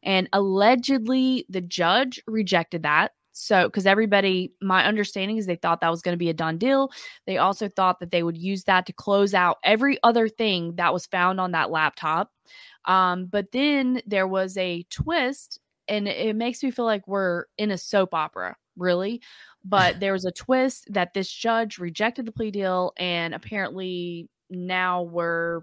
And 0.02 0.28
allegedly 0.32 1.46
the 1.48 1.60
judge 1.60 2.20
rejected 2.26 2.84
that. 2.84 3.12
So, 3.40 3.66
because 3.66 3.86
everybody, 3.86 4.52
my 4.60 4.84
understanding 4.84 5.36
is 5.36 5.46
they 5.46 5.56
thought 5.56 5.80
that 5.80 5.90
was 5.90 6.02
going 6.02 6.14
to 6.14 6.18
be 6.18 6.30
a 6.30 6.34
done 6.34 6.58
deal. 6.58 6.90
They 7.26 7.38
also 7.38 7.68
thought 7.68 8.00
that 8.00 8.10
they 8.10 8.22
would 8.22 8.36
use 8.36 8.64
that 8.64 8.86
to 8.86 8.92
close 8.92 9.34
out 9.34 9.58
every 9.64 9.98
other 10.02 10.28
thing 10.28 10.76
that 10.76 10.92
was 10.92 11.06
found 11.06 11.40
on 11.40 11.52
that 11.52 11.70
laptop. 11.70 12.30
Um, 12.84 13.26
but 13.26 13.52
then 13.52 14.02
there 14.06 14.26
was 14.26 14.56
a 14.56 14.84
twist, 14.90 15.58
and 15.88 16.08
it 16.08 16.36
makes 16.36 16.62
me 16.62 16.70
feel 16.70 16.84
like 16.84 17.06
we're 17.06 17.44
in 17.58 17.70
a 17.70 17.78
soap 17.78 18.14
opera, 18.14 18.56
really. 18.76 19.22
But 19.64 19.98
there 20.00 20.12
was 20.12 20.24
a 20.24 20.32
twist 20.32 20.86
that 20.90 21.14
this 21.14 21.30
judge 21.30 21.78
rejected 21.78 22.26
the 22.26 22.32
plea 22.32 22.50
deal, 22.50 22.92
and 22.96 23.34
apparently 23.34 24.28
now 24.48 25.02
we're. 25.02 25.62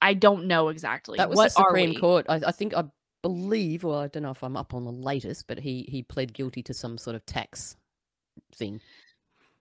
I 0.00 0.14
don't 0.14 0.46
know 0.46 0.68
exactly. 0.68 1.18
That 1.18 1.30
was 1.30 1.36
what 1.36 1.54
the 1.54 1.64
Supreme? 1.64 1.94
Court. 2.00 2.26
I, 2.28 2.40
I 2.46 2.50
think 2.50 2.74
I 2.74 2.84
believe. 3.22 3.84
Well, 3.84 3.98
I 4.00 4.08
don't 4.08 4.22
know 4.24 4.30
if 4.30 4.42
I'm 4.44 4.56
up 4.56 4.74
on 4.74 4.84
the 4.84 4.92
latest, 4.92 5.46
but 5.46 5.58
he 5.58 5.86
he 5.88 6.02
pled 6.02 6.32
guilty 6.32 6.62
to 6.64 6.74
some 6.74 6.98
sort 6.98 7.16
of 7.16 7.24
tax 7.26 7.76
thing. 8.54 8.80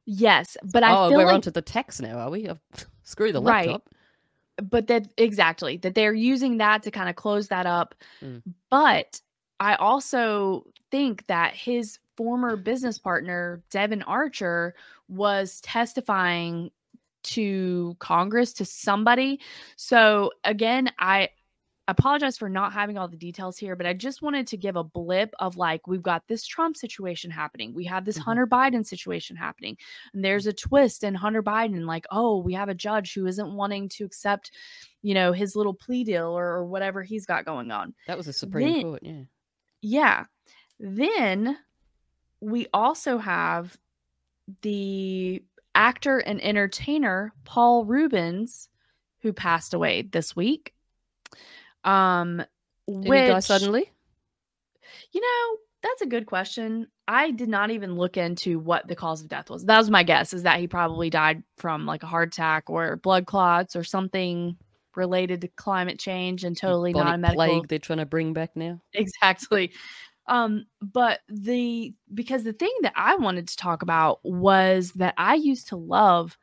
Yes, 0.05 0.57
but 0.63 0.83
I 0.83 0.91
oh, 0.95 1.09
feel 1.09 1.17
we're 1.19 1.25
like 1.25 1.35
onto 1.35 1.51
the 1.51 1.61
tax 1.61 2.01
now, 2.01 2.17
are 2.17 2.29
we? 2.29 2.49
Screw 3.03 3.31
the 3.31 3.41
laptop. 3.41 3.83
Right. 3.88 4.69
but 4.69 4.88
that 4.88 5.07
exactly 5.17 5.77
that 5.77 5.95
they're 5.95 6.13
using 6.13 6.57
that 6.57 6.83
to 6.83 6.91
kind 6.91 7.09
of 7.09 7.15
close 7.15 7.47
that 7.47 7.65
up 7.65 7.95
Mm. 8.21 8.43
but 8.69 9.19
i 9.59 9.75
also 9.75 10.65
think 10.91 11.25
that 11.27 11.53
his 11.55 11.97
former 12.17 12.55
business 12.57 12.99
partner 12.99 13.63
devon 13.71 14.03
archer 14.03 14.75
was 15.07 15.61
testifying 15.61 16.69
to 17.23 17.95
congress 17.99 18.53
to 18.53 18.65
somebody 18.65 19.39
so 19.77 20.31
again 20.43 20.91
i 20.99 21.29
apologize 21.91 22.38
for 22.38 22.49
not 22.49 22.73
having 22.73 22.97
all 22.97 23.07
the 23.07 23.15
details 23.18 23.57
here 23.57 23.76
but 23.76 23.85
i 23.85 23.93
just 23.93 24.22
wanted 24.22 24.47
to 24.47 24.57
give 24.57 24.76
a 24.76 24.84
blip 24.84 25.34
of 25.39 25.57
like 25.57 25.85
we've 25.88 26.01
got 26.01 26.27
this 26.27 26.45
trump 26.45 26.76
situation 26.76 27.30
happening 27.30 27.73
we 27.73 27.85
have 27.85 28.03
this 28.05 28.18
Mhm. 28.18 28.23
hunter 28.23 28.47
biden 28.47 28.85
situation 28.85 29.35
happening 29.35 29.77
and 30.13 30.23
there's 30.26 30.47
a 30.47 30.53
twist 30.53 31.03
in 31.03 31.13
Hunter 31.15 31.43
Biden, 31.43 31.85
like, 31.85 32.05
oh, 32.11 32.38
we 32.39 32.53
have 32.53 32.69
a 32.69 32.73
judge 32.73 33.13
who 33.13 33.26
isn't 33.27 33.53
wanting 33.53 33.88
to 33.89 34.03
accept, 34.05 34.51
you 35.01 35.13
know, 35.13 35.31
his 35.31 35.55
little 35.55 35.73
plea 35.73 36.03
deal 36.03 36.27
or, 36.27 36.45
or 36.47 36.65
whatever 36.65 37.03
he's 37.03 37.26
got 37.26 37.45
going 37.45 37.72
on. 37.72 37.93
That 38.07 38.18
was 38.18 38.26
the 38.26 38.34
Supreme 38.34 38.73
Then- 38.73 38.81
Court. 38.84 39.03
Yeah. 39.03 39.22
Yeah. 39.81 40.26
Then 40.80 41.57
we 42.41 42.68
also 42.73 43.18
have 43.18 43.77
the 44.61 45.43
actor 45.76 46.19
and 46.19 46.41
entertainer 46.41 47.34
Paul 47.45 47.85
Reubens, 47.85 48.69
who 49.22 49.34
passed 49.34 49.73
away 49.73 50.01
this 50.03 50.35
week. 50.35 50.73
Um, 51.83 52.43
Did 52.87 53.09
which, 53.09 53.21
he 53.21 53.27
die 53.27 53.39
suddenly? 53.39 53.91
You 55.11 55.21
know, 55.21 55.57
that's 55.81 56.01
a 56.01 56.07
good 56.07 56.25
question. 56.25 56.87
I 57.07 57.31
did 57.31 57.49
not 57.49 57.71
even 57.71 57.95
look 57.95 58.17
into 58.17 58.59
what 58.59 58.87
the 58.87 58.95
cause 58.95 59.21
of 59.21 59.27
death 59.27 59.49
was. 59.49 59.65
That 59.65 59.77
was 59.77 59.89
my 59.89 60.03
guess 60.03 60.33
is 60.33 60.43
that 60.43 60.59
he 60.59 60.67
probably 60.67 61.09
died 61.09 61.43
from 61.57 61.85
like 61.85 62.03
a 62.03 62.07
heart 62.07 62.29
attack 62.29 62.69
or 62.69 62.95
blood 62.97 63.25
clots 63.25 63.75
or 63.75 63.83
something 63.83 64.57
related 64.95 65.41
to 65.41 65.47
climate 65.49 65.99
change 65.99 66.43
and 66.43 66.55
totally 66.55 66.93
not 66.93 67.19
medical 67.19 67.45
plague 67.45 67.67
they're 67.67 67.79
trying 67.79 67.99
to 67.99 68.05
bring 68.05 68.33
back 68.33 68.55
now. 68.55 68.81
exactly. 68.93 69.71
Um, 70.27 70.65
but 70.81 71.19
the 71.27 71.93
because 72.13 72.43
the 72.43 72.53
thing 72.53 72.73
that 72.83 72.93
I 72.95 73.15
wanted 73.15 73.47
to 73.49 73.57
talk 73.57 73.81
about 73.81 74.19
was 74.23 74.91
that 74.93 75.15
I 75.17 75.35
used 75.35 75.69
to 75.69 75.75
love 75.75 76.37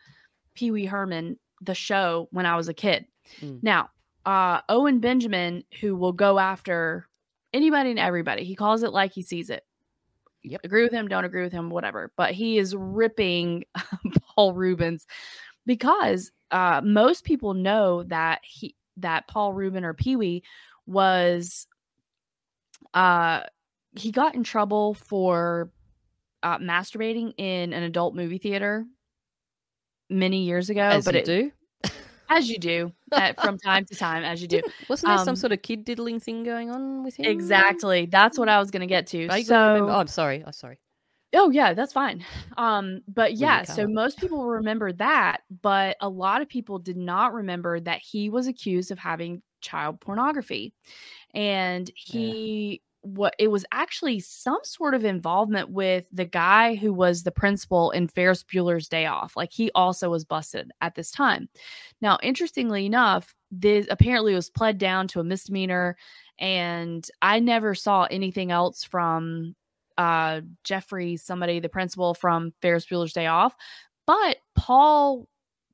Pee 0.54 0.70
Wee 0.70 0.86
Herman, 0.86 1.38
the 1.60 1.74
show, 1.74 2.28
when 2.32 2.44
I 2.44 2.56
was 2.56 2.68
a 2.68 2.74
kid. 2.74 3.06
Mm. 3.40 3.62
Now, 3.62 3.90
uh, 4.28 4.60
Owen 4.68 5.00
Benjamin, 5.00 5.64
who 5.80 5.96
will 5.96 6.12
go 6.12 6.38
after 6.38 7.08
anybody 7.54 7.88
and 7.88 7.98
everybody, 7.98 8.44
he 8.44 8.54
calls 8.54 8.82
it 8.82 8.92
like 8.92 9.10
he 9.10 9.22
sees 9.22 9.48
it. 9.48 9.64
Yep. 10.42 10.60
Agree 10.64 10.82
with 10.82 10.92
him, 10.92 11.08
don't 11.08 11.24
agree 11.24 11.42
with 11.42 11.52
him, 11.52 11.70
whatever. 11.70 12.12
But 12.14 12.32
he 12.32 12.58
is 12.58 12.76
ripping 12.76 13.64
Paul 14.36 14.52
Reubens 14.52 15.06
because 15.64 16.30
uh, 16.50 16.82
most 16.84 17.24
people 17.24 17.54
know 17.54 18.02
that 18.04 18.40
he 18.44 18.76
that 18.98 19.28
Paul 19.28 19.54
Rubin 19.54 19.82
or 19.82 19.94
Pee 19.94 20.16
Wee 20.16 20.42
was 20.86 21.66
uh 22.92 23.40
he 23.96 24.12
got 24.12 24.34
in 24.34 24.44
trouble 24.44 24.92
for 24.92 25.70
uh, 26.42 26.58
masturbating 26.58 27.32
in 27.38 27.72
an 27.72 27.82
adult 27.82 28.14
movie 28.14 28.38
theater 28.38 28.84
many 30.10 30.42
years 30.42 30.68
ago. 30.68 30.82
As 30.82 31.06
but 31.06 31.14
it, 31.14 31.24
do. 31.24 31.50
As 32.28 32.48
you 32.50 32.58
do 32.58 32.92
at, 33.12 33.40
from 33.40 33.58
time 33.58 33.84
to 33.86 33.94
time, 33.94 34.24
as 34.24 34.40
you 34.42 34.48
do. 34.56 34.60
Wasn't 34.88 35.08
there 35.08 35.18
some 35.18 35.28
Um, 35.30 35.36
sort 35.36 35.52
of 35.52 35.62
kid 35.62 35.84
diddling 35.84 36.20
thing 36.20 36.44
going 36.44 36.70
on 36.70 37.02
with 37.04 37.16
him? 37.16 37.26
Exactly. 37.26 38.06
That's 38.06 38.38
what 38.38 38.48
I 38.48 38.58
was 38.58 38.70
going 38.70 38.80
to 38.80 38.86
get 38.86 39.06
to. 39.08 39.26
Vaguely 39.28 39.44
so, 39.44 39.72
remember- 39.74 39.92
Oh, 39.92 39.96
I'm 40.00 40.06
sorry. 40.06 40.42
I'm 40.46 40.52
sorry. 40.52 40.78
Oh 41.34 41.50
yeah, 41.50 41.74
that's 41.74 41.92
fine. 41.92 42.24
Um, 42.56 43.02
but 43.06 43.34
yeah, 43.34 43.62
so 43.64 43.86
most 43.86 44.18
people 44.18 44.46
remember 44.46 44.92
that, 44.94 45.42
but 45.60 45.96
a 46.00 46.08
lot 46.08 46.40
of 46.40 46.48
people 46.48 46.78
did 46.78 46.96
not 46.96 47.34
remember 47.34 47.78
that 47.80 48.00
he 48.00 48.30
was 48.30 48.46
accused 48.46 48.90
of 48.90 48.98
having 48.98 49.42
child 49.60 50.00
pornography. 50.00 50.72
And 51.34 51.90
he 51.94 52.80
what 53.02 53.34
it 53.38 53.48
was 53.48 53.64
actually 53.72 54.20
some 54.20 54.58
sort 54.64 54.94
of 54.94 55.04
involvement 55.04 55.70
with 55.70 56.06
the 56.12 56.24
guy 56.24 56.74
who 56.74 56.92
was 56.92 57.22
the 57.22 57.30
principal 57.30 57.90
in 57.92 58.08
Ferris 58.08 58.42
Bueller's 58.42 58.88
Day 58.88 59.06
Off. 59.06 59.36
Like 59.36 59.52
he 59.52 59.70
also 59.74 60.10
was 60.10 60.24
busted 60.24 60.72
at 60.80 60.94
this 60.94 61.10
time. 61.10 61.48
Now, 62.00 62.18
interestingly 62.22 62.86
enough, 62.86 63.34
this 63.50 63.86
apparently 63.90 64.34
was 64.34 64.50
pled 64.50 64.78
down 64.78 65.08
to 65.08 65.20
a 65.20 65.24
misdemeanor 65.24 65.96
and 66.38 67.08
I 67.22 67.40
never 67.40 67.74
saw 67.74 68.04
anything 68.04 68.50
else 68.50 68.84
from 68.84 69.54
uh 69.96 70.42
Jeffrey, 70.64 71.16
somebody, 71.16 71.60
the 71.60 71.68
principal 71.68 72.14
from 72.14 72.52
Ferris 72.60 72.86
Bueller's 72.86 73.12
Day 73.12 73.26
Off. 73.26 73.54
But 74.06 74.38
Paul 74.54 75.28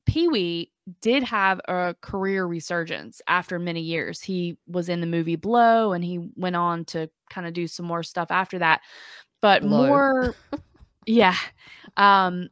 Pee 0.07 0.29
Wee 0.29 0.71
did 1.01 1.23
have 1.23 1.61
a 1.67 1.95
career 2.01 2.47
resurgence 2.47 3.23
after 3.27 3.59
many 3.59 3.81
years. 3.81 4.21
He 4.21 4.59
was 4.67 4.89
in 4.89 5.01
the 5.01 5.07
movie 5.07 5.37
Blow 5.37 5.93
and 5.93 6.05
he 6.05 6.31
went 6.37 6.57
on 6.57 6.85
to 6.87 7.09
kind 7.31 7.47
of 7.47 7.53
do 7.55 7.67
some 7.67 7.87
more 7.87 8.03
stuff 8.03 8.31
after 8.31 8.59
that. 8.59 8.83
But 9.41 9.63
Blow. 9.63 9.87
more 9.87 10.35
yeah. 11.07 11.37
Um 11.97 12.49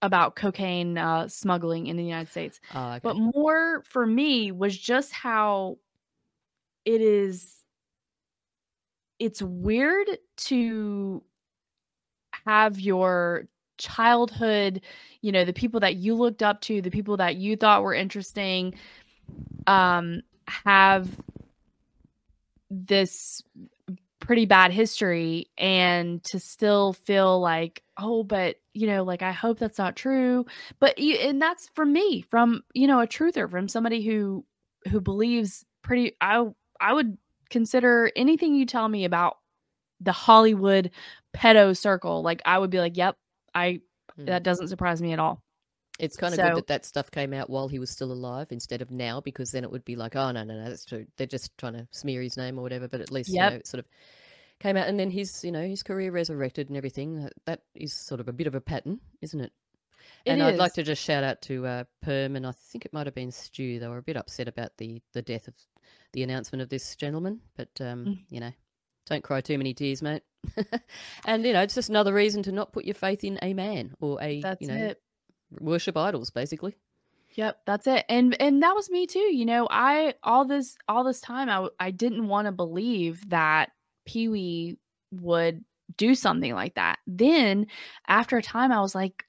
about 0.00 0.34
cocaine 0.34 0.98
uh 0.98 1.28
smuggling 1.28 1.86
in 1.86 1.96
the 1.96 2.04
United 2.04 2.30
States. 2.30 2.60
Oh, 2.74 2.90
okay. 2.90 3.00
But 3.02 3.16
more 3.16 3.82
for 3.84 4.04
me 4.04 4.50
was 4.50 4.76
just 4.76 5.12
how 5.12 5.78
it 6.84 7.00
is 7.00 7.62
it's 9.20 9.40
weird 9.40 10.08
to 10.36 11.22
have 12.44 12.80
your 12.80 13.46
childhood, 13.82 14.80
you 15.20 15.32
know, 15.32 15.44
the 15.44 15.52
people 15.52 15.80
that 15.80 15.96
you 15.96 16.14
looked 16.14 16.42
up 16.42 16.60
to, 16.62 16.80
the 16.80 16.90
people 16.90 17.16
that 17.18 17.36
you 17.36 17.56
thought 17.56 17.82
were 17.82 17.94
interesting 17.94 18.74
um 19.66 20.22
have 20.48 21.08
this 22.70 23.42
pretty 24.20 24.46
bad 24.46 24.70
history 24.70 25.50
and 25.58 26.22
to 26.22 26.38
still 26.38 26.92
feel 26.92 27.40
like 27.40 27.82
oh 27.98 28.22
but 28.22 28.56
you 28.72 28.86
know 28.86 29.02
like 29.02 29.20
i 29.20 29.32
hope 29.32 29.58
that's 29.58 29.78
not 29.78 29.96
true. 29.96 30.46
But 30.78 30.98
and 30.98 31.42
that's 31.42 31.68
from 31.74 31.92
me 31.92 32.22
from 32.22 32.62
you 32.72 32.86
know 32.86 33.00
a 33.00 33.06
truther 33.06 33.50
from 33.50 33.68
somebody 33.68 34.02
who 34.02 34.44
who 34.88 35.00
believes 35.00 35.64
pretty 35.82 36.16
i 36.20 36.44
i 36.80 36.92
would 36.92 37.18
consider 37.50 38.10
anything 38.14 38.54
you 38.54 38.64
tell 38.64 38.88
me 38.88 39.04
about 39.04 39.38
the 40.00 40.12
hollywood 40.12 40.90
pedo 41.36 41.76
circle 41.76 42.22
like 42.22 42.40
i 42.44 42.58
would 42.58 42.70
be 42.70 42.78
like 42.78 42.96
yep 42.96 43.16
i 43.54 43.80
Mm. 44.18 44.26
that 44.26 44.42
doesn't 44.42 44.68
surprise 44.68 45.00
me 45.00 45.12
at 45.12 45.18
all 45.18 45.42
It's 45.98 46.16
kind 46.16 46.34
of 46.34 46.36
So- 46.36 46.48
good 46.50 46.56
that 46.56 46.66
that 46.66 46.84
stuff 46.84 47.10
came 47.10 47.32
out 47.32 47.48
while 47.48 47.68
he 47.68 47.78
was 47.78 47.90
still 47.90 48.10
alive 48.12 48.48
instead 48.50 48.82
of 48.82 48.90
now, 48.90 49.20
because 49.20 49.50
then 49.52 49.62
it 49.64 49.70
would 49.70 49.84
be 49.84 49.94
like, 49.96 50.16
oh 50.16 50.32
no, 50.32 50.42
no, 50.44 50.54
no, 50.54 50.68
that's 50.68 50.84
true. 50.84 51.06
They're 51.16 51.26
just 51.26 51.56
trying 51.58 51.74
to 51.74 51.86
smear 51.92 52.20
his 52.22 52.36
name 52.36 52.58
or 52.58 52.62
whatever. 52.62 52.88
But 52.88 53.00
at 53.00 53.10
least 53.12 53.30
Yep. 53.30 53.44
you 53.44 53.50
know, 53.50 53.56
it 53.60 53.66
sort 53.66 53.78
of 53.80 53.86
came 54.58 54.76
out, 54.76 54.88
and 54.88 54.98
then 54.98 55.10
his, 55.10 55.44
you 55.44 55.52
know, 55.52 55.66
his 55.66 55.82
career 55.82 56.10
resurrected 56.10 56.68
and 56.68 56.76
everything. 56.76 57.28
That, 57.46 57.62
is 57.74 57.92
sort 57.94 58.20
of 58.20 58.28
a 58.28 58.32
bit 58.32 58.46
of 58.46 58.54
a 58.54 58.60
pattern, 58.60 59.00
isn't 59.20 59.40
it? 59.40 59.52
It 60.24 60.30
and 60.32 60.42
I'd 60.42 60.56
like 60.56 60.72
to 60.74 60.82
just 60.82 61.02
shout 61.02 61.24
out 61.24 61.40
to 61.42 61.66
uh, 61.66 61.84
Perm, 62.02 62.36
and 62.36 62.46
I 62.46 62.52
think 62.52 62.84
it 62.84 62.92
might 62.92 63.06
have 63.06 63.14
been 63.14 63.30
Stu. 63.30 63.78
They 63.78 63.88
were 63.88 63.98
a 63.98 64.02
bit 64.02 64.16
upset 64.16 64.48
about 64.48 64.76
the 64.78 65.00
the 65.12 65.22
death 65.22 65.46
of 65.48 65.54
the 66.12 66.22
announcement 66.22 66.60
of 66.62 66.68
this 66.68 66.96
gentleman, 66.96 67.40
but 67.56 67.70
um, 67.80 68.04
Mm. 68.06 68.24
you 68.28 68.40
know, 68.40 68.52
don't 69.06 69.22
cry 69.24 69.40
too 69.40 69.56
many 69.58 69.72
tears, 69.74 70.02
mate. 70.02 70.22
and 71.26 71.44
you 71.44 71.52
know, 71.52 71.62
it's 71.62 71.74
just 71.74 71.88
another 71.88 72.12
reason 72.12 72.42
to 72.44 72.52
not 72.52 72.72
put 72.72 72.84
your 72.84 72.94
faith 72.94 73.24
in 73.24 73.38
a 73.42 73.54
man 73.54 73.94
or 74.00 74.18
a 74.22 74.40
that's 74.40 74.60
you 74.60 74.68
know 74.68 74.74
it 74.74 75.02
worship 75.60 75.96
idols, 75.96 76.30
basically. 76.30 76.76
Yep, 77.34 77.60
that's 77.66 77.86
it. 77.86 78.04
And 78.08 78.38
and 78.40 78.62
that 78.62 78.74
was 78.74 78.90
me 78.90 79.06
too. 79.06 79.18
You 79.34 79.44
know, 79.46 79.66
I 79.70 80.14
all 80.22 80.44
this 80.44 80.76
all 80.88 81.04
this 81.04 81.20
time 81.20 81.48
I 81.48 81.68
I 81.78 81.90
didn't 81.90 82.28
want 82.28 82.46
to 82.46 82.52
believe 82.52 83.28
that 83.30 83.70
Pee 84.04 84.28
Wee 84.28 84.78
would 85.12 85.64
do 85.96 86.14
something 86.14 86.54
like 86.54 86.74
that. 86.74 86.98
Then 87.06 87.66
after 88.06 88.36
a 88.36 88.42
time 88.42 88.72
I 88.72 88.80
was 88.80 88.94
like 88.94 89.24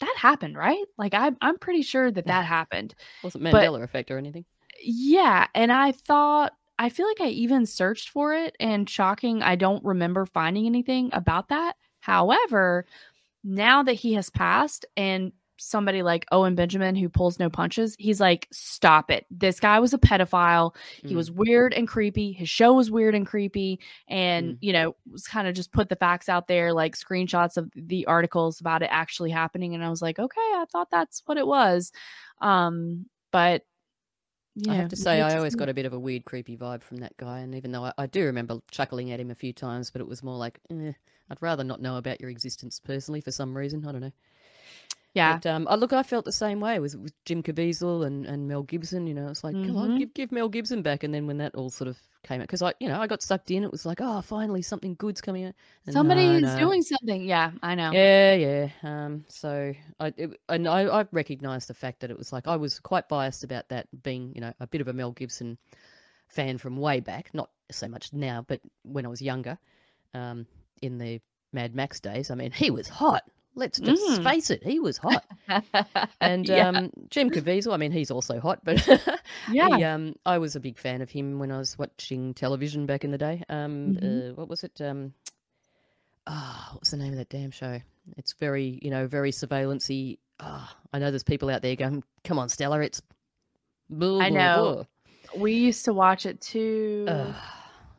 that 0.00 0.14
happened, 0.16 0.56
right? 0.56 0.84
Like 0.98 1.14
I 1.14 1.32
I'm 1.40 1.58
pretty 1.58 1.82
sure 1.82 2.10
that 2.10 2.26
that 2.26 2.44
happened. 2.44 2.94
Wasn't 3.22 3.42
But- 3.42 3.54
Mandela 3.54 3.82
effect 3.82 4.10
or 4.10 4.18
anything. 4.18 4.44
Yeah, 4.84 5.46
and 5.54 5.70
I 5.70 5.92
thought 5.92 6.52
I 6.78 6.88
feel 6.88 7.06
like 7.06 7.20
I 7.20 7.28
even 7.28 7.66
searched 7.66 8.08
for 8.08 8.34
it 8.34 8.56
and 8.58 8.88
shocking, 8.88 9.42
I 9.42 9.56
don't 9.56 9.84
remember 9.84 10.26
finding 10.26 10.66
anything 10.66 11.10
about 11.12 11.48
that. 11.48 11.76
However, 12.00 12.86
now 13.44 13.82
that 13.84 13.94
he 13.94 14.14
has 14.14 14.30
passed 14.30 14.86
and 14.96 15.32
somebody 15.58 16.02
like 16.02 16.26
Owen 16.32 16.56
Benjamin 16.56 16.96
who 16.96 17.08
pulls 17.08 17.38
no 17.38 17.48
punches, 17.48 17.94
he's 17.98 18.20
like, 18.20 18.48
"Stop 18.52 19.10
it. 19.12 19.26
This 19.30 19.60
guy 19.60 19.78
was 19.78 19.94
a 19.94 19.98
pedophile. 19.98 20.74
He 21.04 21.14
Mm. 21.14 21.16
was 21.16 21.30
weird 21.30 21.72
and 21.72 21.86
creepy. 21.86 22.32
His 22.32 22.48
show 22.48 22.72
was 22.72 22.90
weird 22.90 23.14
and 23.14 23.24
creepy 23.26 23.78
and, 24.08 24.54
Mm. 24.54 24.58
you 24.60 24.72
know, 24.72 24.96
was 25.10 25.26
kind 25.28 25.46
of 25.46 25.54
just 25.54 25.72
put 25.72 25.88
the 25.88 25.94
facts 25.96 26.28
out 26.28 26.48
there 26.48 26.72
like 26.72 26.96
screenshots 26.96 27.56
of 27.56 27.70
the 27.76 28.06
articles 28.06 28.60
about 28.60 28.82
it 28.82 28.88
actually 28.90 29.30
happening 29.30 29.74
and 29.74 29.84
I 29.84 29.90
was 29.90 30.02
like, 30.02 30.18
"Okay, 30.18 30.40
I 30.40 30.64
thought 30.72 30.90
that's 30.90 31.22
what 31.26 31.38
it 31.38 31.46
was." 31.46 31.92
Um, 32.40 33.06
but 33.30 33.62
you 34.54 34.70
I 34.70 34.74
have 34.74 34.88
to 34.90 34.96
say, 34.96 35.20
I 35.20 35.36
always 35.36 35.54
got 35.54 35.68
a 35.68 35.74
bit 35.74 35.86
of 35.86 35.92
a 35.92 35.98
weird, 35.98 36.24
creepy 36.24 36.56
vibe 36.56 36.82
from 36.82 36.98
that 36.98 37.16
guy. 37.16 37.40
And 37.40 37.54
even 37.54 37.72
though 37.72 37.84
I, 37.84 37.92
I 37.98 38.06
do 38.06 38.24
remember 38.24 38.60
chuckling 38.70 39.10
at 39.10 39.20
him 39.20 39.30
a 39.30 39.34
few 39.34 39.52
times, 39.52 39.90
but 39.90 40.00
it 40.00 40.08
was 40.08 40.22
more 40.22 40.36
like, 40.36 40.60
eh, 40.70 40.92
I'd 41.30 41.40
rather 41.40 41.64
not 41.64 41.80
know 41.80 41.96
about 41.96 42.20
your 42.20 42.30
existence 42.30 42.78
personally 42.78 43.20
for 43.20 43.30
some 43.30 43.56
reason. 43.56 43.86
I 43.86 43.92
don't 43.92 44.02
know. 44.02 44.12
Yeah. 45.14 45.34
But 45.38 45.46
um, 45.50 45.66
I 45.68 45.74
look, 45.74 45.92
I 45.92 46.02
felt 46.02 46.24
the 46.24 46.32
same 46.32 46.60
way 46.60 46.78
with, 46.78 46.96
with 46.96 47.12
Jim 47.26 47.42
Caviezel 47.42 48.06
and, 48.06 48.24
and 48.24 48.48
Mel 48.48 48.62
Gibson. 48.62 49.06
You 49.06 49.12
know, 49.14 49.28
it's 49.28 49.44
like, 49.44 49.54
come 49.54 49.76
on, 49.76 49.90
Mhm. 49.90 49.98
give 49.98 50.14
give 50.14 50.32
Mel 50.32 50.48
Gibson 50.48 50.80
back. 50.82 51.04
And 51.04 51.12
then 51.12 51.26
when 51.26 51.36
that 51.38 51.54
all 51.54 51.68
sort 51.68 51.88
of 51.88 51.98
came 52.22 52.40
out, 52.40 52.44
because 52.46 52.62
I, 52.62 52.72
you 52.80 52.88
know, 52.88 52.98
I 52.98 53.06
got 53.06 53.20
sucked 53.22 53.50
in. 53.50 53.62
It 53.62 53.70
was 53.70 53.84
like, 53.84 53.98
oh, 54.00 54.22
finally 54.22 54.62
something 54.62 54.94
good's 54.94 55.20
coming 55.20 55.44
out. 55.44 55.54
And 55.86 55.94
no, 55.94 56.00
Somebody's 56.00 56.40
no. 56.42 56.58
doing 56.58 56.80
something. 56.82 57.24
Yeah, 57.24 57.50
I 57.62 57.74
know. 57.74 57.90
Yeah, 57.92 58.34
yeah. 58.34 58.68
Um, 58.82 59.24
so 59.28 59.74
I 60.00 60.14
it, 60.16 60.30
and 60.48 60.66
I, 60.66 60.84
I 61.00 61.06
recognised 61.12 61.68
the 61.68 61.74
fact 61.74 62.00
that 62.00 62.10
it 62.10 62.16
was 62.16 62.32
like 62.32 62.48
I 62.48 62.56
was 62.56 62.80
quite 62.80 63.08
biased 63.10 63.44
about 63.44 63.68
that 63.68 63.88
being, 64.02 64.32
you 64.34 64.40
know, 64.40 64.54
a 64.60 64.66
bit 64.66 64.80
of 64.80 64.88
a 64.88 64.94
Mel 64.94 65.12
Gibson 65.12 65.58
fan 66.28 66.56
from 66.56 66.78
way 66.78 67.00
back, 67.00 67.28
not 67.34 67.50
so 67.70 67.86
much 67.86 68.14
now, 68.14 68.46
but 68.48 68.60
when 68.82 69.04
I 69.04 69.08
was 69.08 69.20
younger, 69.20 69.58
um, 70.14 70.46
in 70.80 70.96
the 70.96 71.20
Mad 71.52 71.74
Max 71.74 72.00
days. 72.00 72.30
I 72.30 72.34
mean, 72.34 72.50
he 72.50 72.70
was 72.70 72.88
hot. 72.88 73.24
Let's 73.54 73.78
just 73.80 74.02
Mm. 74.02 74.22
face 74.22 74.50
it, 74.50 74.64
he 74.64 74.80
was 74.80 74.96
hot. 74.98 75.24
And 76.20 76.48
yeah, 76.48 76.68
um, 76.68 76.90
Jim 77.10 77.30
Caviezel, 77.34 77.72
I 77.74 77.76
mean, 77.76 77.92
he's 77.92 78.10
also 78.10 78.40
hot, 78.40 78.60
but 78.64 78.78
Yeah. 79.46 79.68
he, 79.68 79.82
um, 79.84 80.14
I 80.24 80.38
was 80.38 80.56
a 80.56 80.60
big 80.60 80.78
fan 80.78 81.02
of 81.02 81.10
him 81.10 81.38
when 81.38 81.50
I 81.52 81.58
was 81.58 81.76
watching 81.78 82.32
television 82.34 82.86
back 82.86 83.04
in 83.04 83.10
the 83.10 83.18
day. 83.18 83.42
Um, 83.48 83.96
Mhm. 84.02 84.30
uh, 84.30 84.34
what 84.34 84.48
was 84.48 84.64
it? 84.64 84.80
Um, 84.80 85.12
ah, 86.26 86.68
what 86.72 86.80
was 86.80 86.90
the 86.90 86.96
name 86.96 87.12
of 87.12 87.18
that 87.18 87.28
damn 87.28 87.50
show? 87.50 87.80
It's 88.16 88.32
very, 88.34 88.78
you 88.82 88.90
know, 88.90 89.06
very 89.06 89.32
surveillancey. 89.32 90.18
Ah, 90.40 90.76
I 90.92 90.98
know 90.98 91.10
there's 91.10 91.22
people 91.22 91.50
out 91.50 91.62
there 91.62 91.76
going, 91.76 92.02
"Come 92.24 92.38
on, 92.38 92.48
Stella, 92.48 92.80
it's." 92.80 93.02
Blah, 93.90 94.22
I 94.22 94.28
blah, 94.28 94.74
know. 94.76 94.86
we 95.36 95.52
used 95.52 95.84
to 95.84 95.92
watch 95.92 96.24
it 96.26 96.40
too. 96.40 97.04
blah." 97.06 97.14
Ugh, 97.14 97.34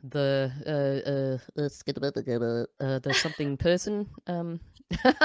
the 0.10 0.52
uh, 0.68 1.10
uh, 1.10 1.38
let's 1.56 1.82
get 1.84 1.98
about 1.98 2.14
the 2.16 2.68
uh, 2.80 3.00
the 3.00 3.14
something 3.14 3.58
person. 3.58 4.08
Um, 4.28 4.60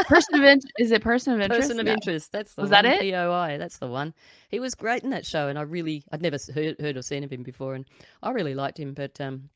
person 0.06 0.34
of 0.36 0.42
interest. 0.42 0.72
Is 0.78 0.90
it 0.92 1.02
person 1.02 1.34
of 1.34 1.40
interest? 1.40 1.62
Person 1.62 1.80
of 1.80 1.86
No. 1.86 1.92
interest. 1.92 2.32
That's 2.32 2.54
the 2.54 2.62
Was 2.62 2.70
one. 2.70 2.84
that 2.84 3.02
it? 3.02 3.12
POI. 3.12 3.56
That's 3.58 3.78
the 3.78 3.86
one. 3.88 4.14
He 4.48 4.60
was 4.60 4.74
great 4.74 5.02
in 5.04 5.10
that 5.10 5.26
show, 5.26 5.48
and 5.48 5.58
I 5.58 5.62
really, 5.62 6.04
I'd 6.12 6.22
never 6.22 6.38
heard, 6.54 6.80
heard 6.80 6.96
or 6.96 7.02
seen 7.02 7.24
of 7.24 7.32
him 7.32 7.42
before, 7.42 7.74
and 7.74 7.84
I 8.22 8.30
really 8.30 8.54
liked 8.54 8.78
him. 8.78 8.94
But 8.94 9.20
um, 9.20 9.50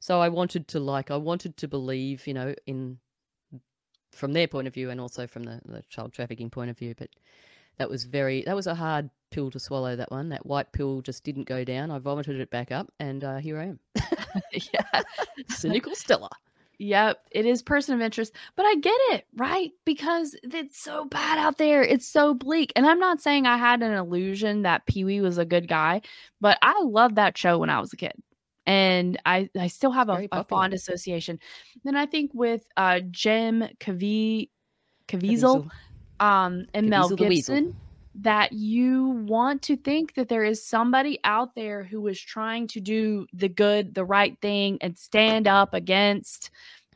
so 0.00 0.20
I 0.20 0.28
wanted 0.28 0.68
to 0.68 0.80
like, 0.80 1.10
I 1.10 1.16
wanted 1.16 1.56
to 1.58 1.68
believe, 1.68 2.26
you 2.26 2.34
know, 2.34 2.54
in 2.66 2.98
from 4.12 4.32
their 4.32 4.46
point 4.46 4.68
of 4.68 4.74
view, 4.74 4.90
and 4.90 5.00
also 5.00 5.26
from 5.26 5.44
the, 5.44 5.60
the 5.64 5.82
child 5.88 6.12
trafficking 6.12 6.50
point 6.50 6.70
of 6.70 6.78
view. 6.78 6.94
But 6.96 7.10
that 7.78 7.90
was 7.90 8.04
very, 8.04 8.42
that 8.42 8.54
was 8.54 8.66
a 8.66 8.74
hard 8.74 9.10
pill 9.30 9.50
to 9.50 9.58
swallow. 9.58 9.96
That 9.96 10.10
one, 10.12 10.28
that 10.28 10.46
white 10.46 10.70
pill, 10.72 11.00
just 11.00 11.24
didn't 11.24 11.44
go 11.44 11.64
down. 11.64 11.90
I 11.90 11.98
vomited 11.98 12.38
it 12.40 12.50
back 12.50 12.70
up, 12.70 12.92
and 13.00 13.24
uh, 13.24 13.36
here 13.38 13.58
I 13.58 13.64
am, 13.64 13.80
yeah. 14.72 15.02
cynical 15.48 15.94
Stella. 15.96 16.30
Yep, 16.78 17.26
it 17.30 17.46
is 17.46 17.62
person 17.62 17.94
of 17.94 18.00
interest, 18.00 18.34
but 18.56 18.66
I 18.66 18.74
get 18.76 18.98
it, 19.10 19.26
right? 19.36 19.70
Because 19.84 20.36
it's 20.42 20.78
so 20.78 21.04
bad 21.06 21.38
out 21.38 21.58
there. 21.58 21.82
It's 21.82 22.06
so 22.06 22.34
bleak. 22.34 22.72
And 22.74 22.86
I'm 22.86 22.98
not 22.98 23.20
saying 23.20 23.46
I 23.46 23.56
had 23.56 23.82
an 23.82 23.92
illusion 23.92 24.62
that 24.62 24.86
Pee 24.86 25.04
Wee 25.04 25.20
was 25.20 25.38
a 25.38 25.44
good 25.44 25.68
guy, 25.68 26.02
but 26.40 26.58
I 26.62 26.80
loved 26.82 27.16
that 27.16 27.38
show 27.38 27.58
when 27.58 27.70
I 27.70 27.80
was 27.80 27.92
a 27.92 27.96
kid. 27.96 28.14
And 28.66 29.20
I, 29.26 29.50
I 29.58 29.66
still 29.68 29.90
have 29.90 30.08
a, 30.08 30.26
a, 30.32 30.42
fond 30.42 30.72
association. 30.72 31.38
Then 31.84 31.96
I 31.96 32.06
think 32.06 32.30
with 32.32 32.66
uh, 32.76 33.00
Jim 33.10 33.64
Cavie, 33.78 34.48
Caviezel, 35.06 35.68
um, 36.18 36.64
and 36.72 36.86
Caviezel 36.86 36.88
Mel 36.88 37.08
Gibson, 37.10 37.76
that 38.16 38.52
you 38.52 39.08
want 39.26 39.62
to 39.62 39.76
think 39.76 40.14
that 40.14 40.28
there 40.28 40.44
is 40.44 40.64
somebody 40.64 41.18
out 41.24 41.54
there 41.54 41.82
who 41.82 42.06
is 42.06 42.20
trying 42.20 42.68
to 42.68 42.80
do 42.80 43.26
the 43.32 43.48
good, 43.48 43.94
the 43.94 44.04
right 44.04 44.38
thing, 44.40 44.78
and 44.80 44.96
stand 44.96 45.48
up 45.48 45.74
against 45.74 46.50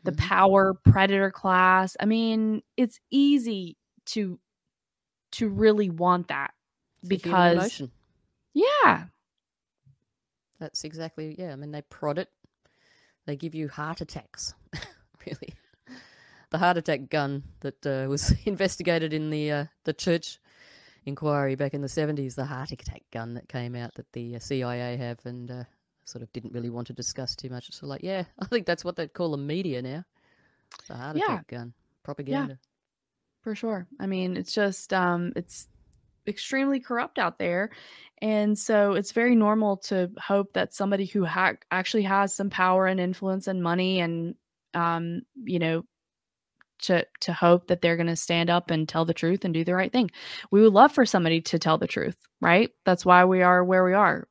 the 0.05 0.12
mm-hmm. 0.12 0.28
power 0.28 0.74
predator 0.74 1.31
class. 1.31 1.97
I 1.99 2.05
mean, 2.05 2.62
it's 2.77 3.01
easy 3.11 3.77
to 4.07 4.39
to 5.31 5.49
really 5.49 5.90
want 5.90 6.28
that 6.28 6.53
it's 7.03 7.09
because 7.09 7.82
yeah, 8.55 9.05
that's 10.61 10.85
exactly 10.85 11.35
yeah. 11.39 11.53
I 11.53 11.57
mean, 11.57 11.73
they 11.73 11.82
prod 11.82 12.19
it. 12.19 12.28
They 13.27 13.36
give 13.36 13.55
you 13.55 13.69
heart 13.69 14.01
attacks, 14.01 14.55
really. 15.27 15.55
The 16.51 16.59
heart 16.59 16.78
attack 16.78 17.11
gun 17.11 17.43
that 17.61 17.85
uh, 17.85 18.09
was 18.09 18.35
investigated 18.45 19.12
in 19.12 19.31
the 19.31 19.51
uh, 19.51 19.65
the 19.85 19.93
church 19.93 20.39
inquiry 21.09 21.55
back 21.55 21.75
in 21.75 21.81
the 21.81 21.89
70s, 21.89 22.35
the 22.35 22.45
heart 22.45 22.71
attack 22.71 23.03
gun 23.13 23.35
that 23.35 23.49
came 23.49 23.75
out 23.75 23.95
that 23.95 24.11
the 24.13 24.37
uh, 24.37 24.39
CIA 24.39 24.97
have 24.97 25.19
and 25.25 25.51
uh, 25.51 25.65
sort 26.05 26.23
of 26.23 26.33
didn't 26.33 26.53
really 26.53 26.71
want 26.71 26.87
to 26.89 26.93
discuss 26.93 27.35
too 27.35 27.51
much. 27.51 27.73
So, 27.73 27.87
like, 27.87 28.03
yeah, 28.03 28.25
I 28.39 28.47
think 28.47 28.67
that's 28.67 28.85
what 28.85 28.97
they'd 28.97 29.13
call 29.13 29.33
the 29.33 29.39
media 29.39 29.83
now. 29.83 30.05
It's 30.81 30.91
a 30.91 30.95
heart 30.95 31.17
yeah. 31.17 31.25
attack 31.25 31.49
gun, 31.49 31.73
propaganda. 32.03 32.59
Yeah, 32.61 32.69
for 33.43 33.55
sure. 33.55 33.87
I 33.99 34.07
mean, 34.07 34.37
it's 34.37 34.53
just, 34.53 34.93
um, 34.93 35.33
it's 35.35 35.69
extremely 36.27 36.79
corrupt 36.79 37.19
out 37.19 37.39
there. 37.39 37.71
And 38.21 38.59
so 38.59 38.93
it's 38.93 39.13
very 39.13 39.35
normal 39.35 39.79
to 39.79 40.11
hope 40.21 40.53
that 40.53 40.75
somebody 40.75 41.07
who 41.07 41.25
ha- 41.25 41.55
actually 41.71 42.03
has 42.03 42.35
some 42.35 42.51
power 42.51 42.87
and 42.87 43.01
influence 43.01 43.47
and 43.47 43.63
money 43.63 44.01
and, 44.01 44.35
um, 44.75 45.23
you 45.45 45.59
know, 45.59 45.85
to 46.83 47.07
to 47.21 47.33
hope 47.33 47.69
that 47.69 47.81
they're 47.81 47.97
going 47.97 48.07
to 48.07 48.17
stand 48.17 48.51
up 48.51 48.71
and 48.71 48.89
tell 48.89 49.05
the 49.05 49.15
truth 49.15 49.45
and 49.45 49.55
do 49.55 49.65
the 49.65 49.75
right 49.75 49.93
thing. 49.93 50.11
We 50.51 50.63
would 50.63 50.73
love 50.73 50.93
for 50.93 51.07
somebody 51.07 51.41
to 51.43 51.59
tell 51.59 51.79
the 51.79 51.87
truth, 51.87 52.17
right? 52.41 52.71
That's 52.85 53.05
why 53.05 53.25
we 53.25 53.43
are 53.43 53.65
where 53.65 53.85
we 53.85 53.95
are. 53.95 54.29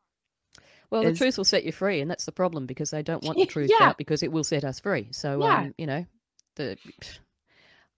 Well, 0.89 1.05
is... 1.05 1.17
the 1.17 1.25
truth 1.25 1.37
will 1.37 1.45
set 1.45 1.65
you 1.65 1.71
free, 1.71 2.01
and 2.01 2.09
that's 2.09 2.25
the 2.25 2.31
problem 2.31 2.65
because 2.65 2.91
they 2.91 3.03
don't 3.03 3.23
want 3.23 3.37
the 3.37 3.45
truth 3.47 3.71
yeah. 3.71 3.87
out 3.87 3.97
because 3.97 4.23
it 4.23 4.31
will 4.31 4.43
set 4.43 4.63
us 4.63 4.79
free. 4.79 5.09
So, 5.11 5.43
yeah. 5.43 5.57
um, 5.57 5.75
you 5.77 5.85
know, 5.85 6.05
the 6.55 6.77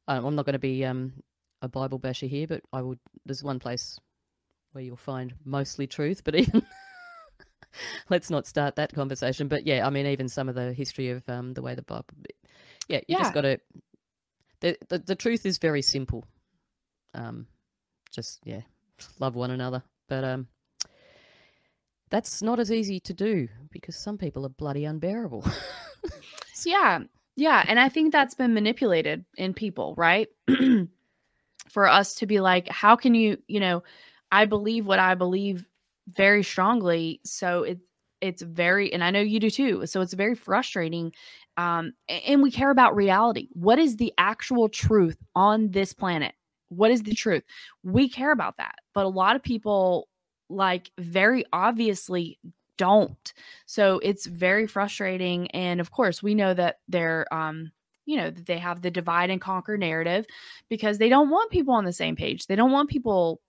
I'm 0.08 0.36
not 0.36 0.46
going 0.46 0.54
to 0.54 0.60
be 0.60 0.84
um, 0.86 1.14
a 1.62 1.68
Bible 1.68 2.00
basher 2.00 2.26
here, 2.26 2.48
but 2.48 2.62
I 2.74 2.82
would. 2.82 3.00
There's 3.26 3.44
one 3.44 3.60
place 3.60 4.00
where 4.72 4.84
you'll 4.84 4.98
find 4.98 5.34
mostly 5.46 5.88
truth, 5.88 6.24
but 6.24 6.36
even 6.36 6.64
let's 8.10 8.30
not 8.30 8.48
start 8.48 8.76
that 8.78 8.94
conversation. 8.94 9.48
But 9.48 9.66
yeah, 9.68 9.86
I 9.86 9.90
mean, 9.90 10.08
even 10.08 10.30
some 10.30 10.50
of 10.50 10.56
the 10.56 10.74
history 10.74 11.10
of 11.10 11.28
um, 11.30 11.54
the 11.54 11.62
way 11.62 11.76
the 11.76 11.84
Bible, 11.84 12.06
yeah, 12.88 12.98
you 13.08 13.18
yeah. 13.18 13.20
just 13.20 13.34
got 13.34 13.42
to 13.42 13.60
the, 14.61 14.99
the, 14.99 15.15
truth 15.15 15.45
is 15.45 15.57
very 15.57 15.81
simple. 15.81 16.26
Um, 17.14 17.48
just 18.11 18.40
yeah, 18.44 18.61
love 19.19 19.36
one 19.36 19.52
another. 19.52 19.84
But 20.07 20.23
um, 20.23 20.48
that's 22.10 22.41
not 22.41 22.60
as 22.60 22.72
easy 22.72 22.99
to 23.02 23.14
do 23.14 23.48
because 23.72 23.95
some 23.95 24.18
people 24.18 24.45
are 24.45 24.49
bloody 24.49 24.86
unbearable. 24.86 25.45
yeah, 26.65 26.99
yeah, 27.36 27.64
and 27.68 27.80
I 27.80 27.90
think 27.90 28.11
that's 28.11 28.36
been 28.36 28.53
manipulated 28.53 29.26
in 29.38 29.53
people, 29.53 29.95
right? 29.98 30.27
For 31.69 31.88
us 31.88 32.15
to 32.15 32.26
be 32.26 32.40
like, 32.40 32.68
how 32.68 32.95
can 32.95 33.14
you, 33.14 33.38
you 33.48 33.60
know, 33.60 33.84
I 34.31 34.45
believe 34.45 34.88
what 34.88 34.98
I 34.98 35.14
believe 35.14 35.68
very 36.07 36.44
strongly, 36.44 37.22
so 37.23 37.64
it 37.64 37.80
it's 38.22 38.41
very 38.41 38.91
and 38.91 39.03
i 39.03 39.11
know 39.11 39.22
you 39.22 39.40
do 39.40 39.49
too 39.49 39.86
so 39.86 40.02
it's 40.02 40.14
very 40.14 40.36
frustrating 40.36 41.11
um, 41.60 41.91
and 42.07 42.41
we 42.41 42.52
care 42.52 42.72
about 42.72 42.95
reality. 42.95 43.49
What 43.52 43.80
is 43.80 43.98
the 43.98 44.14
actual 44.18 44.69
truth 44.69 45.18
on 45.36 45.72
this 45.72 45.91
planet? 45.91 46.34
What 46.69 46.90
is 46.90 47.03
the 47.03 47.14
truth? 47.14 47.44
We 47.84 48.07
care 48.07 48.31
about 48.31 48.56
that. 48.57 48.76
But 48.94 49.06
a 49.06 49.10
lot 49.10 49.36
of 49.36 49.44
people, 49.44 50.07
like, 50.49 50.90
very 50.98 51.44
obviously 51.52 52.40
don't. 52.77 53.34
So 53.65 53.99
it's 54.02 54.26
very 54.26 54.68
frustrating. 54.68 55.52
And 55.52 55.81
of 55.81 55.91
course, 55.91 56.23
we 56.23 56.34
know 56.34 56.53
that 56.53 56.77
they're, 56.88 57.26
um, 57.34 57.72
you 58.06 58.15
know, 58.15 58.30
that 58.30 58.45
they 58.45 58.57
have 58.57 58.81
the 58.81 58.90
divide 58.90 59.30
and 59.30 59.41
conquer 59.41 59.77
narrative 59.77 60.26
because 60.69 60.98
they 60.98 61.10
don't 61.10 61.30
want 61.30 61.52
people 61.52 61.73
on 61.73 61.84
the 61.84 61.91
same 61.91 62.15
page. 62.15 62.48
They 62.48 62.56
don't 62.56 62.72
want 62.72 62.90
people 62.90 63.41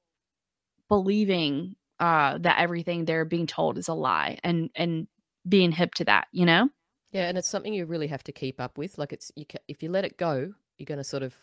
believing 0.88 1.76
uh, 2.00 2.38
that 2.38 2.58
everything 2.58 3.04
they're 3.04 3.24
being 3.24 3.46
told 3.46 3.78
is 3.78 3.86
a 3.86 3.94
lie 3.94 4.38
and 4.42 4.68
and 4.74 5.06
being 5.48 5.70
hip 5.70 5.94
to 5.94 6.04
that, 6.06 6.26
you 6.32 6.44
know? 6.44 6.68
Yeah, 7.12 7.28
and 7.28 7.36
it's 7.36 7.48
something 7.48 7.74
you 7.74 7.86
really 7.86 8.06
have 8.06 8.22
to 8.24 8.32
keep 8.32 8.60
up 8.60 8.78
with. 8.78 8.98
Like 8.98 9.12
it's 9.12 9.32
you 9.34 9.44
ca- 9.44 9.62
if 9.68 9.82
you 9.82 9.90
let 9.90 10.04
it 10.04 10.16
go, 10.16 10.52
you're 10.78 10.86
going 10.86 10.98
to 10.98 11.04
sort 11.04 11.22
of 11.22 11.34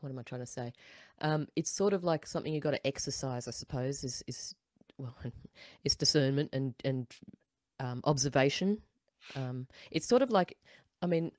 what 0.00 0.10
am 0.10 0.18
I 0.18 0.22
trying 0.22 0.40
to 0.40 0.46
say? 0.46 0.72
Um, 1.20 1.48
it's 1.56 1.70
sort 1.70 1.92
of 1.92 2.04
like 2.04 2.26
something 2.26 2.52
you've 2.52 2.62
got 2.62 2.72
to 2.72 2.86
exercise, 2.86 3.46
I 3.48 3.52
suppose. 3.52 4.04
Is 4.04 4.22
is 4.26 4.54
well, 4.98 5.14
it's 5.84 5.94
discernment 5.94 6.50
and 6.52 6.74
and 6.84 7.06
um, 7.80 8.00
observation. 8.04 8.78
Um, 9.36 9.68
it's 9.90 10.08
sort 10.08 10.22
of 10.22 10.30
like, 10.30 10.56
I 11.00 11.06
mean, 11.06 11.30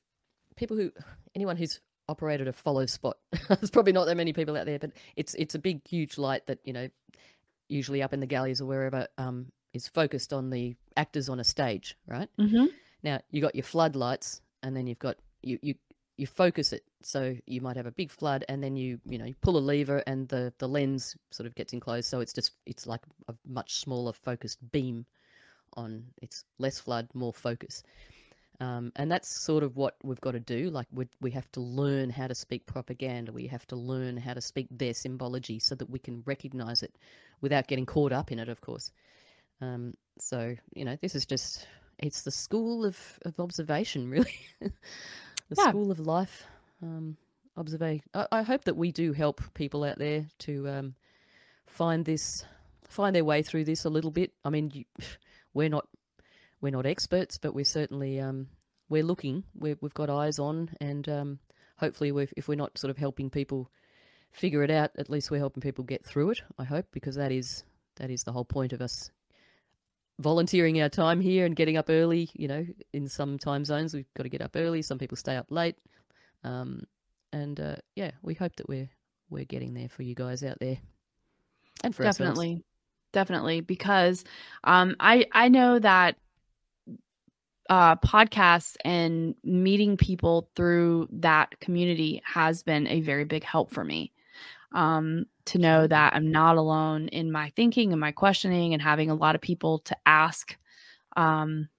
people 0.56 0.77
who 0.77 0.91
anyone 1.35 1.57
who's 1.57 1.81
operated 2.07 2.48
a 2.48 2.53
follow 2.53 2.85
spot. 2.85 3.18
There's 3.48 3.72
probably 3.72 3.94
not 3.94 4.06
that 4.06 4.18
many 4.18 4.34
people 4.34 4.57
out 4.57 4.65
there, 4.65 4.80
but 4.80 4.91
it's 5.15 5.34
it's 5.35 5.56
a 5.56 5.60
big, 5.60 5.88
huge 5.88 6.18
light 6.18 6.45
that 6.48 6.60
you 6.64 6.73
know, 6.73 6.90
usually 7.68 8.02
up 8.02 8.14
in 8.14 8.19
the 8.19 8.26
galleys 8.27 8.61
or 8.61 8.65
wherever, 8.65 9.07
um, 9.18 9.52
is 9.74 9.88
focused 9.88 10.34
on 10.34 10.50
the 10.50 10.76
actors 10.95 11.30
on 11.30 11.40
a 11.40 11.44
stage, 11.44 11.98
right? 12.08 12.30
Mm-hmm. 12.40 12.66
Now 13.04 13.20
you 13.32 13.41
got 13.41 13.56
your 13.56 13.64
floodlights, 13.64 14.41
and 14.62 14.76
then 14.76 14.88
you've 14.88 15.00
got 15.00 15.18
you 15.41 15.60
you 15.62 15.76
you 16.18 16.28
focus 16.28 16.74
it. 16.74 16.84
So 17.02 17.36
you 17.45 17.60
might 17.60 17.76
have 17.76 17.86
a 17.86 17.91
big 17.91 18.12
flood, 18.12 18.45
and 18.48 18.64
then 18.64 18.76
you 18.76 19.00
you 19.06 19.18
know 19.18 19.26
you 19.26 19.36
pull 19.41 19.58
a 19.58 19.60
lever, 19.60 20.04
and 20.08 20.28
the 20.30 20.54
the 20.60 20.68
lens 20.68 21.16
sort 21.32 21.48
of 21.48 21.56
gets 21.56 21.74
enclosed. 21.74 22.10
So 22.10 22.20
it's 22.20 22.34
just 22.34 22.52
it's 22.66 22.88
like 22.88 23.02
a 23.28 23.36
much 23.48 23.80
smaller 23.80 24.14
focused 24.14 24.60
beam 24.72 25.06
on 25.76 26.04
it's 26.22 26.45
less 26.60 26.80
flood, 26.80 27.10
more 27.14 27.34
focus. 27.34 27.84
Um, 28.60 28.91
and 28.95 29.12
that's 29.12 29.28
sort 29.28 29.64
of 29.64 29.76
what 29.76 29.95
we've 30.04 30.22
got 30.22 30.32
to 30.32 30.40
do. 30.40 30.70
Like 30.70 30.88
we 30.91 31.08
we 31.20 31.32
have 31.32 31.52
to 31.54 31.60
learn 31.60 32.10
how 32.10 32.28
to 32.28 32.36
speak 32.36 32.66
propaganda. 32.66 33.32
We 33.32 33.48
have 33.48 33.66
to 33.68 33.76
learn 33.76 34.16
how 34.16 34.34
to 34.36 34.41
speak 34.41 34.68
their 34.72 34.94
symbology 34.94 35.60
so 35.60 35.76
that 35.76 35.90
we 35.90 36.00
can 36.00 36.24
recognize 36.26 36.84
it 36.84 36.95
without 37.41 37.68
getting 37.68 37.86
caught 37.86 38.12
up 38.14 38.32
in 38.32 38.40
it. 38.40 38.50
Of 38.50 38.62
course. 38.62 38.91
Um, 39.64 39.94
so 40.19 40.56
you 40.73 40.85
know, 40.85 40.98
this 41.02 41.15
is 41.15 41.26
just 41.26 41.68
it's 41.99 42.23
the 42.23 42.31
school 42.31 42.85
of, 42.85 42.98
of 43.23 43.40
observation, 43.40 44.10
really, 44.15 44.38
the 44.60 44.72
yeah. 45.57 45.69
school 45.69 45.91
of 45.91 45.99
life. 45.99 46.45
Um, 46.81 47.18
observation. 47.56 48.03
I, 48.14 48.27
I, 48.31 48.41
hope 48.41 48.65
that 48.65 48.76
we 48.76 48.91
do 48.91 49.14
help 49.14 49.41
people 49.53 49.84
out 49.84 49.98
there 49.99 50.26
to 50.40 50.68
um, 50.68 50.95
find 51.65 52.03
this, 52.03 52.44
find 52.88 53.15
their 53.15 53.23
way 53.23 53.41
through 53.41 53.64
this 53.64 53.85
a 53.85 53.90
little 53.90 54.11
bit. 54.11 54.31
I 54.44 54.49
mean, 54.49 54.72
you, 54.73 54.85
we're 55.53 55.69
not 55.69 55.88
we're 56.61 56.72
not 56.72 56.85
experts, 56.85 57.38
but 57.38 57.53
we're 57.53 57.65
certainly 57.65 58.19
um, 58.19 58.48
we're 58.90 59.03
looking. 59.03 59.44
we 59.57 59.69
have 59.69 59.94
got 59.94 60.10
eyes 60.10 60.40
on, 60.40 60.72
and 60.81 61.07
um, 61.07 61.40
hopefully, 61.77 62.11
we 62.11 62.27
if 62.35 62.48
we're 62.48 62.56
not 62.56 62.77
sort 62.77 62.91
of 62.91 62.98
helping 62.98 63.30
people 63.30 63.69
figure 64.31 64.64
it 64.64 64.72
out, 64.72 64.91
at 64.98 65.10
least 65.10 65.30
we're 65.30 65.38
helping 65.38 65.61
people 65.61 65.84
get 65.84 66.06
through 66.06 66.31
it. 66.31 66.41
I 66.57 66.64
hope 66.64 66.88
because 66.91 67.15
that 67.15 67.31
is 67.31 67.64
that 67.98 68.10
is 68.10 68.23
the 68.23 68.31
whole 68.31 68.45
point 68.45 68.73
of 68.73 68.81
us 68.81 69.11
volunteering 70.19 70.81
our 70.81 70.90
time 70.90 71.19
here 71.19 71.45
and 71.45 71.56
getting 71.56 71.77
up 71.77 71.90
early. 71.90 72.30
You 72.34 72.48
know, 72.48 72.65
in 72.94 73.07
some 73.07 73.38
time 73.38 73.65
zones, 73.65 73.94
we've 73.94 74.11
got 74.15 74.23
to 74.23 74.30
get 74.30 74.41
up 74.41 74.56
early. 74.56 74.81
Some 74.81 74.98
people 74.98 75.18
stay 75.18 75.35
up 75.35 75.48
late. 75.49 75.76
Um, 76.44 76.84
and 77.31 77.60
uh, 77.60 77.76
yeah, 77.95 78.11
we 78.22 78.34
hope 78.34 78.56
that 78.57 78.69
we're 78.69 78.90
we're 79.30 79.45
getting 79.45 79.73
there 79.73 79.90
for 79.90 80.03
you 80.03 80.15
guys 80.15 80.44
out 80.44 80.57
there, 80.60 80.77
and 81.84 81.95
for 81.95 82.03
definitely, 82.03 82.48
ourselves. 82.48 82.65
definitely, 83.14 83.61
because 83.61 84.23
um, 84.64 84.95
I 84.99 85.26
I 85.31 85.48
know 85.49 85.80
that 85.80 86.18
uh, 87.69 87.95
podcasts 87.95 88.76
and 88.84 89.35
meeting 89.44 89.98
people 89.98 90.49
through 90.56 91.07
that 91.11 91.60
community 91.60 92.22
has 92.26 92.61
been 92.61 92.88
a 92.88 93.02
very 93.02 93.23
big 93.23 93.44
help 93.44 93.72
for 93.72 93.84
me 93.84 94.11
um, 94.73 95.26
to 95.45 95.57
know 95.57 95.88
that 95.88 96.14
I'm 96.15 96.32
not 96.32 96.57
alone 96.57 97.07
in 97.10 97.32
my 97.32 97.52
thinking 97.56 97.91
and 97.91 97.99
my 97.99 98.11
questioning 98.11 98.74
and 98.74 98.82
having 98.82 99.10
a 99.10 99.15
lot 99.15 99.36
of 99.36 99.41
people 99.41 99.80
to 99.80 99.98
ask, 100.06 100.56
um, 101.18 101.70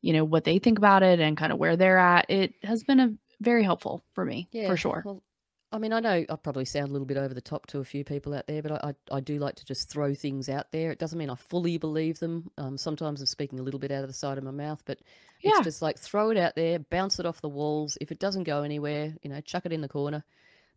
you 0.00 0.12
know, 0.12 0.24
what 0.24 0.44
they 0.44 0.58
think 0.58 0.78
about 0.78 1.02
it 1.02 1.20
and 1.20 1.36
kind 1.36 1.52
of 1.52 1.58
where 1.58 1.76
they're 1.76 1.98
at. 1.98 2.26
It 2.28 2.54
has 2.62 2.84
been 2.84 3.00
a 3.00 3.14
very 3.40 3.62
helpful 3.62 4.04
for 4.14 4.24
me 4.24 4.48
yeah, 4.52 4.66
for 4.66 4.76
sure. 4.76 5.02
Well, 5.04 5.22
I 5.70 5.78
mean, 5.78 5.92
I 5.92 6.00
know 6.00 6.24
I 6.28 6.36
probably 6.42 6.64
sound 6.64 6.88
a 6.88 6.92
little 6.92 7.06
bit 7.06 7.18
over 7.18 7.34
the 7.34 7.42
top 7.42 7.66
to 7.68 7.80
a 7.80 7.84
few 7.84 8.02
people 8.02 8.32
out 8.34 8.46
there, 8.46 8.62
but 8.62 8.72
I, 8.72 8.94
I, 9.10 9.16
I 9.16 9.20
do 9.20 9.38
like 9.38 9.54
to 9.56 9.66
just 9.66 9.90
throw 9.90 10.14
things 10.14 10.48
out 10.48 10.72
there. 10.72 10.90
It 10.90 10.98
doesn't 10.98 11.18
mean 11.18 11.28
I 11.28 11.34
fully 11.34 11.76
believe 11.76 12.18
them. 12.20 12.50
Um, 12.56 12.78
sometimes 12.78 13.20
I'm 13.20 13.26
speaking 13.26 13.60
a 13.60 13.62
little 13.62 13.80
bit 13.80 13.90
out 13.90 14.02
of 14.02 14.08
the 14.08 14.14
side 14.14 14.38
of 14.38 14.44
my 14.44 14.50
mouth, 14.50 14.82
but 14.86 14.98
Yeah. 15.42 15.50
it's 15.50 15.64
just 15.64 15.82
like 15.82 15.98
throw 15.98 16.30
it 16.30 16.38
out 16.38 16.54
there, 16.54 16.78
bounce 16.78 17.18
it 17.18 17.26
off 17.26 17.42
the 17.42 17.50
walls. 17.50 17.98
If 18.00 18.10
it 18.10 18.18
doesn't 18.18 18.44
go 18.44 18.62
anywhere, 18.62 19.14
you 19.22 19.28
know, 19.28 19.40
chuck 19.42 19.66
it 19.66 19.72
in 19.72 19.82
the 19.82 19.88
corner. 19.88 20.24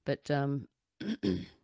But 0.03 0.30
um, 0.30 0.68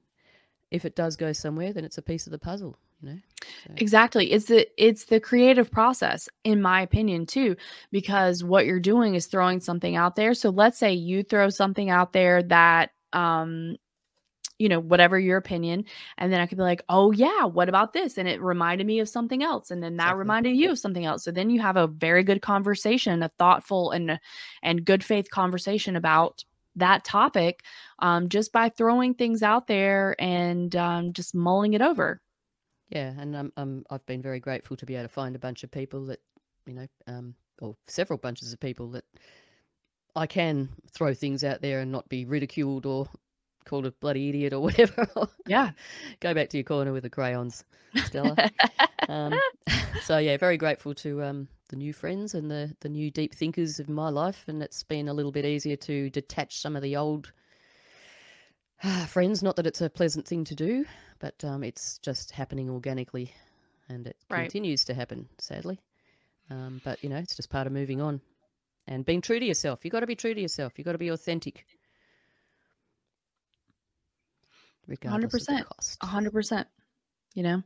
if 0.71 0.85
it 0.85 0.95
does 0.95 1.15
go 1.15 1.33
somewhere, 1.33 1.73
then 1.73 1.85
it's 1.85 1.97
a 1.97 2.01
piece 2.01 2.27
of 2.27 2.31
the 2.31 2.39
puzzle, 2.39 2.75
you 3.01 3.09
know. 3.09 3.19
So, 3.65 3.73
Exactly. 3.77 4.31
It's 4.31 4.45
the 4.45 4.67
it's 4.83 5.05
the 5.05 5.19
creative 5.19 5.71
process 5.71 6.27
in 6.43 6.61
my 6.61 6.81
opinion 6.81 7.25
too 7.25 7.55
because 7.91 8.43
what 8.43 8.65
you're 8.65 8.79
doing 8.79 9.15
is 9.15 9.27
throwing 9.27 9.59
something 9.59 9.95
out 9.95 10.15
there. 10.15 10.33
So 10.33 10.49
let's 10.49 10.77
say 10.79 10.93
you 10.93 11.23
throw 11.23 11.49
something 11.49 11.89
out 11.89 12.13
there 12.13 12.43
that 12.43 12.91
um 13.13 13.77
you 14.59 14.69
know 14.69 14.79
whatever 14.79 15.19
your 15.19 15.37
opinion 15.37 15.85
and 16.17 16.33
then 16.33 16.41
I 16.41 16.47
could 16.47 16.57
be 16.57 16.63
like, 16.63 16.83
"Oh 16.89 17.11
yeah, 17.11 17.45
what 17.45 17.69
about 17.69 17.93
this?" 17.93 18.17
and 18.17 18.27
it 18.27 18.41
reminded 18.41 18.87
me 18.87 18.99
of 18.99 19.09
something 19.09 19.43
else 19.43 19.69
and 19.71 19.83
then 19.83 19.97
that 19.97 20.11
Exactly. 20.11 20.17
reminded 20.17 20.55
you 20.57 20.71
of 20.71 20.79
something 20.79 21.05
else. 21.05 21.23
So 21.23 21.31
then 21.31 21.49
you 21.51 21.61
have 21.61 21.77
a 21.77 21.87
very 21.87 22.23
good 22.23 22.41
conversation, 22.41 23.21
a 23.23 23.29
thoughtful 23.37 23.91
and 23.91 24.19
and 24.63 24.85
good 24.85 25.03
faith 25.03 25.29
conversation 25.29 25.95
about 25.95 26.43
that 26.77 27.03
topic 27.03 27.63
um 27.99 28.29
just 28.29 28.51
by 28.51 28.69
throwing 28.69 29.13
things 29.13 29.43
out 29.43 29.67
there 29.67 30.15
and 30.19 30.75
um 30.75 31.13
just 31.13 31.35
mulling 31.35 31.73
it 31.73 31.81
over. 31.81 32.21
yeah, 32.89 33.13
and 33.19 33.35
um, 33.35 33.51
um, 33.57 33.85
I've 33.89 34.05
been 34.05 34.21
very 34.21 34.39
grateful 34.39 34.77
to 34.77 34.85
be 34.85 34.95
able 34.95 35.05
to 35.05 35.09
find 35.09 35.35
a 35.35 35.39
bunch 35.39 35.63
of 35.63 35.71
people 35.71 36.05
that, 36.05 36.19
you 36.65 36.73
know, 36.73 36.87
um, 37.07 37.35
or 37.61 37.75
several 37.87 38.17
bunches 38.17 38.53
of 38.53 38.59
people 38.59 38.89
that 38.91 39.03
I 40.15 40.25
can 40.25 40.69
throw 40.91 41.13
things 41.13 41.43
out 41.43 41.61
there 41.61 41.81
and 41.81 41.91
not 41.91 42.07
be 42.09 42.25
ridiculed 42.25 42.85
or 42.85 43.09
called 43.67 43.85
a 43.85 43.91
bloody 43.91 44.29
idiot 44.29 44.53
or 44.53 44.59
whatever. 44.67 45.07
Yeah. 45.45 45.71
Go 46.19 46.33
back 46.33 46.49
to 46.49 46.57
your 46.57 46.63
corner 46.63 46.91
with 46.93 47.03
the 47.03 47.09
crayons, 47.09 47.63
Stella. 48.05 48.35
um, 49.09 49.39
so 50.03 50.17
yeah, 50.17 50.37
very 50.37 50.57
grateful 50.57 50.93
to 50.95 51.21
um, 51.23 51.47
the 51.69 51.75
new 51.75 51.93
friends 51.93 52.33
and 52.33 52.49
the 52.49 52.75
the 52.79 52.89
new 52.89 53.11
deep 53.11 53.33
thinkers 53.35 53.79
of 53.79 53.89
my 53.89 54.09
life, 54.09 54.45
and 54.47 54.63
it's 54.63 54.83
been 54.83 55.07
a 55.07 55.13
little 55.13 55.31
bit 55.31 55.45
easier 55.45 55.75
to 55.77 56.09
detach 56.09 56.59
some 56.59 56.75
of 56.75 56.81
the 56.81 56.95
old 56.95 57.31
friends. 59.07 59.43
Not 59.43 59.55
that 59.57 59.67
it's 59.67 59.81
a 59.81 59.89
pleasant 59.89 60.27
thing 60.27 60.43
to 60.45 60.55
do, 60.55 60.85
but 61.19 61.43
um, 61.43 61.63
it's 61.63 61.97
just 61.99 62.31
happening 62.31 62.69
organically, 62.69 63.33
and 63.89 64.07
it 64.07 64.17
Right. 64.29 64.43
continues 64.43 64.85
to 64.85 64.93
happen, 64.93 65.27
sadly. 65.39 65.79
Um, 66.49 66.81
but 66.83 67.03
you 67.03 67.09
know, 67.09 67.17
it's 67.17 67.35
just 67.35 67.49
part 67.49 67.67
of 67.67 67.73
moving 67.73 68.01
on 68.01 68.21
and 68.87 69.05
being 69.05 69.21
true 69.21 69.39
to 69.39 69.45
yourself. 69.45 69.83
You've 69.83 69.91
got 69.91 69.99
to 70.01 70.07
be 70.07 70.15
true 70.15 70.33
to 70.33 70.41
yourself. 70.41 70.73
You've 70.77 70.85
got 70.85 70.93
to 70.93 70.97
be 70.97 71.09
authentic, 71.09 71.65
regardless 74.87 75.33
of 75.33 75.45
the 75.45 75.53
100%. 75.53 75.65
cost. 75.65 75.97
A 76.01 76.05
hundred 76.05 76.33
percent. 76.33 76.67
You 77.35 77.43
know. 77.43 77.63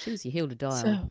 Choose 0.00 0.24
your 0.24 0.32
hill 0.32 0.48
to 0.48 0.54
die 0.54 0.82
So, 0.82 1.10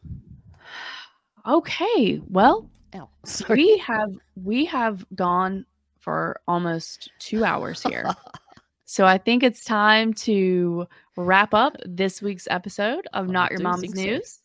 okay. 1.47 2.21
Well, 2.29 2.69
Ow, 2.95 3.09
we 3.49 3.77
have 3.79 4.11
we 4.35 4.65
have 4.65 5.05
gone 5.15 5.65
for 5.99 6.39
almost 6.47 7.09
two 7.19 7.43
hours 7.43 7.81
here. 7.83 8.05
so 8.85 9.05
I 9.05 9.17
think 9.17 9.41
it's 9.43 9.63
time 9.63 10.13
to 10.15 10.87
wrap 11.17 11.53
up 11.53 11.75
this 11.85 12.21
week's 12.21 12.47
episode 12.51 13.07
of 13.13 13.29
I 13.29 13.31
Not 13.31 13.51
Your 13.51 13.61
Mom's 13.61 13.81
think 13.81 13.95
so. 13.95 14.01
News. 14.03 14.39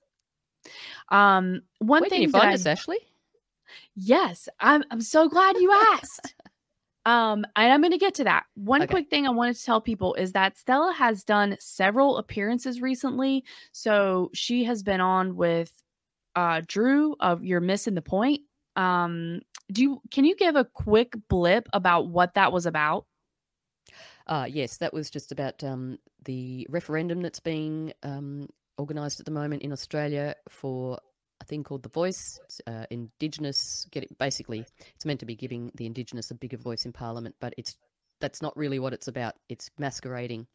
Um, 1.11 1.63
one 1.79 2.03
Where 2.03 2.11
thing 2.11 2.19
can 2.19 2.23
you 2.23 2.31
find 2.31 2.51
I- 2.51 2.55
us, 2.55 2.67
Ashley? 2.67 2.99
Yes, 3.95 4.49
I'm 4.61 4.83
I'm 4.91 5.01
so 5.01 5.29
glad 5.29 5.57
you 5.59 5.71
asked. 5.93 6.35
Um, 7.09 7.45
and 7.57 7.73
I'm 7.73 7.81
going 7.81 7.93
to 7.93 7.99
get 7.99 8.15
to 8.17 8.25
that. 8.25 8.45
One 8.55 8.85
Okay. 8.85 8.87
quick 8.87 9.09
thing 9.09 9.27
I 9.27 9.31
wanted 9.31 9.57
to 9.57 9.65
tell 9.65 9.81
people 9.81 10.15
is 10.15 10.33
that 10.33 10.59
Stella 10.59 10.93
has 10.93 11.25
done 11.25 11.57
several 11.61 12.19
appearances 12.19 12.83
recently. 12.83 13.45
So 13.73 14.31
she 14.35 14.65
has 14.65 14.83
been 14.83 15.01
on 15.01 15.37
with 15.37 15.73
uh 16.37 16.63
Drew 16.67 17.17
of 17.21 17.45
You're 17.45 17.61
Missing 17.61 17.95
the 17.95 18.03
Point. 18.03 18.43
Um, 18.77 19.41
do 19.73 19.83
you 19.83 20.03
can 20.11 20.25
you 20.25 20.37
give 20.37 20.57
a 20.57 20.65
quick 20.65 21.15
blip 21.29 21.69
about 21.73 22.09
what 22.09 22.35
that 22.35 22.53
was 22.53 22.67
about? 22.67 23.07
Uh, 24.27 24.47
yes, 24.49 24.77
that 24.79 24.93
was 24.93 25.11
just 25.11 25.33
about 25.33 25.63
um, 25.65 25.99
the 26.25 26.67
referendum 26.71 27.23
that's 27.23 27.41
being 27.41 27.93
um, 28.03 28.49
organised 28.79 29.21
at 29.21 29.27
the 29.27 29.33
moment 29.33 29.63
in 29.63 29.73
Australia 29.73 30.35
for 30.49 30.99
a 31.41 31.45
thing 31.45 31.65
called 31.65 31.83
The 31.83 31.89
Voice. 31.89 32.41
Uh, 32.67 32.85
Indigenous, 32.91 33.87
get 33.91 34.05
it, 34.05 34.19
basically, 34.19 34.65
it's 34.95 35.05
meant 35.05 35.21
to 35.21 35.27
be 35.27 35.37
giving 35.37 35.71
the 35.75 35.87
Indigenous 35.87 36.31
a 36.31 36.35
bigger 36.35 36.57
voice 36.57 36.85
in 36.85 36.93
Parliament, 36.93 37.35
but 37.41 37.55
it's 37.57 37.77
that's 38.21 38.43
not 38.43 38.57
really 38.57 38.79
what 38.79 38.93
it's 38.93 39.09
about. 39.09 39.35
It's 39.49 39.71
masquerading. 39.79 40.47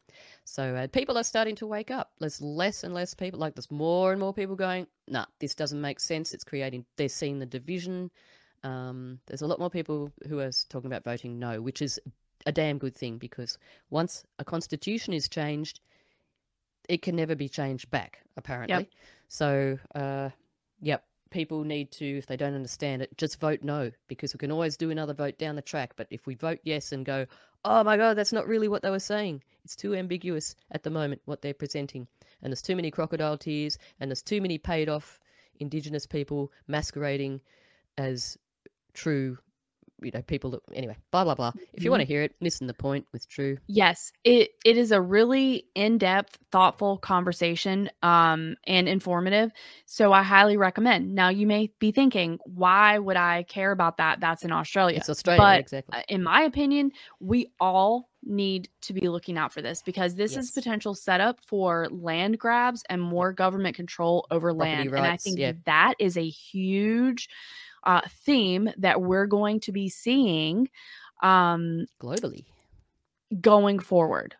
So 0.44 0.74
uh, 0.74 0.86
people 0.88 1.16
are 1.16 1.24
starting 1.24 1.56
to 1.56 1.66
wake 1.66 1.90
up. 1.90 2.12
There's 2.20 2.40
less 2.40 2.84
and 2.84 2.92
less 2.92 3.14
people. 3.14 3.40
Like 3.40 3.54
there's 3.54 3.70
more 3.70 4.12
and 4.12 4.20
more 4.20 4.34
people 4.34 4.56
going, 4.56 4.86
nah, 5.08 5.26
this 5.40 5.54
doesn't 5.54 5.80
make 5.80 6.00
sense. 6.00 6.34
It's 6.34 6.44
creating. 6.44 6.84
They're 6.96 7.08
seeing 7.08 7.38
the 7.38 7.46
division. 7.46 8.10
Um, 8.62 9.18
there's 9.26 9.42
a 9.42 9.46
lot 9.46 9.58
more 9.58 9.70
people 9.70 10.12
who 10.28 10.40
are 10.40 10.50
talking 10.68 10.90
about 10.90 11.04
voting 11.04 11.38
no, 11.38 11.60
which 11.60 11.82
is 11.82 12.00
a 12.46 12.52
damn 12.52 12.78
good 12.78 12.94
thing 12.94 13.18
because 13.18 13.58
once 13.90 14.24
a 14.38 14.44
constitution 14.44 15.12
is 15.14 15.28
changed, 15.28 15.80
it 16.88 17.02
can 17.02 17.16
never 17.16 17.34
be 17.34 17.48
changed 17.48 17.90
back. 17.90 18.20
Apparently, 18.36 18.90
so 19.28 19.78
uh, 19.94 20.28
yep. 20.84 21.04
People 21.30 21.64
need 21.64 21.90
to, 21.92 22.18
if 22.18 22.26
they 22.26 22.36
don't 22.36 22.54
understand 22.54 23.02
it, 23.02 23.16
just 23.18 23.40
vote 23.40 23.60
no 23.62 23.90
because 24.06 24.32
we 24.32 24.38
can 24.38 24.52
always 24.52 24.76
do 24.76 24.90
another 24.90 25.14
vote 25.14 25.36
down 25.36 25.56
the 25.56 25.62
track. 25.62 25.94
But 25.96 26.06
if 26.10 26.26
we 26.26 26.36
vote 26.36 26.60
yes 26.62 26.92
and 26.92 27.04
go, 27.04 27.26
oh 27.64 27.82
my 27.82 27.96
god, 27.96 28.14
that's 28.14 28.32
not 28.32 28.46
really 28.46 28.68
what 28.68 28.82
they 28.82 28.90
were 28.90 29.00
saying. 29.00 29.42
It's 29.64 29.74
too 29.74 29.94
ambiguous 29.94 30.54
at 30.70 30.82
the 30.82 30.90
moment 30.90 31.22
what 31.24 31.42
they're 31.42 31.54
presenting, 31.54 32.06
and 32.42 32.52
there's 32.52 32.62
too 32.62 32.76
many 32.76 32.90
crocodile 32.90 33.38
tears, 33.38 33.78
and 33.98 34.10
there's 34.10 34.22
too 34.22 34.40
many 34.40 34.58
paid 34.58 34.88
off 34.88 35.18
Indigenous 35.58 36.06
people 36.06 36.52
masquerading 36.68 37.40
as 37.96 38.36
true, 38.92 39.38
you 40.04 40.10
know, 40.12 40.22
people 40.22 40.50
that 40.50 40.60
anyway. 40.74 40.96
Blah 41.10 41.24
blah 41.24 41.34
blah. 41.34 41.52
If 41.72 41.82
you 41.82 41.90
want 41.90 42.02
to 42.02 42.06
hear 42.06 42.22
it, 42.22 42.34
listen 42.40 42.66
to 42.66 42.72
the 42.72 42.78
point 42.78 43.06
with 43.12 43.28
Drew 43.28 43.58
Yes, 43.66 44.12
it 44.24 44.50
it 44.64 44.76
is 44.76 44.92
a 44.92 45.00
really 45.00 45.66
in-depth, 45.74 46.38
thoughtful 46.52 46.98
conversation 46.98 47.90
um 48.02 48.56
and 48.66 48.88
informative. 48.88 49.50
So 49.86 50.12
I 50.12 50.22
highly 50.22 50.56
recommend. 50.56 51.14
Now 51.14 51.30
you 51.30 51.46
may 51.46 51.70
be 51.78 51.90
thinking, 51.92 52.38
why 52.44 52.98
would 52.98 53.16
I 53.16 53.44
care 53.44 53.72
about 53.72 53.96
that? 53.96 54.20
That's 54.20 54.44
in 54.44 54.52
Australia. 54.52 54.98
It's 54.98 55.10
Australia, 55.10 55.40
But 55.40 55.60
exactly. 55.60 55.98
uh, 55.98 56.02
in 56.08 56.22
my 56.22 56.42
opinion, 56.42 56.92
we 57.20 57.52
all 57.60 58.10
need 58.26 58.68
to 58.80 58.94
be 58.94 59.08
looking 59.08 59.36
out 59.36 59.52
for 59.52 59.60
this 59.60 59.82
because 59.82 60.14
this 60.14 60.36
is 60.36 60.50
potential 60.50 60.94
setup 60.94 61.38
for 61.46 61.88
land 61.90 62.38
grabs 62.38 62.82
and 62.88 63.02
more 63.02 63.32
government 63.32 63.76
control 63.76 64.26
over 64.30 64.54
Property 64.54 64.88
land. 64.88 64.94
and 64.94 65.06
I 65.06 65.16
think 65.18 65.38
yeah. 65.38 65.52
that 65.66 65.94
is 65.98 66.16
a 66.16 66.26
huge 66.26 67.28
uh, 67.84 68.02
theme 68.08 68.70
that 68.78 69.00
we're 69.00 69.26
going 69.26 69.60
to 69.60 69.72
be 69.72 69.88
seeing 69.88 70.68
um, 71.22 71.86
Globally, 72.00 72.44
going 73.40 73.78
forward. 73.78 74.34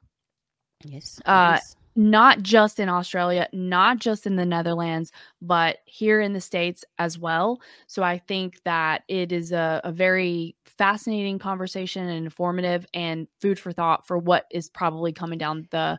yes. 0.85 1.21
Uh, 1.25 1.59
not 1.97 2.43
just 2.43 2.81
in 2.81 2.89
Australia, 2.89 3.49
not 3.53 3.99
just 3.99 4.27
in 4.27 4.37
the 4.37 4.45
Netherlands, 4.45 5.13
but 5.41 5.79
here 5.85 6.21
in 6.21 6.33
the 6.33 6.41
States 6.41 6.85
as 6.99 7.19
well. 7.19 7.61
So 7.87 8.03
I 8.03 8.19
think 8.19 8.61
that 8.65 9.05
it 9.09 9.31
is 9.31 9.53
a, 9.53 9.81
a 9.85 9.93
very 9.93 10.57
fascinating 10.65 11.39
conversation 11.39 12.09
and 12.09 12.25
informative 12.25 12.85
and 12.95 13.29
food 13.41 13.61
for 13.61 13.73
thought 13.73 14.07
for 14.07 14.19
what 14.19 14.47
is 14.51 14.69
probably 14.71 15.13
coming 15.13 15.39
down 15.39 15.69
the 15.71 15.99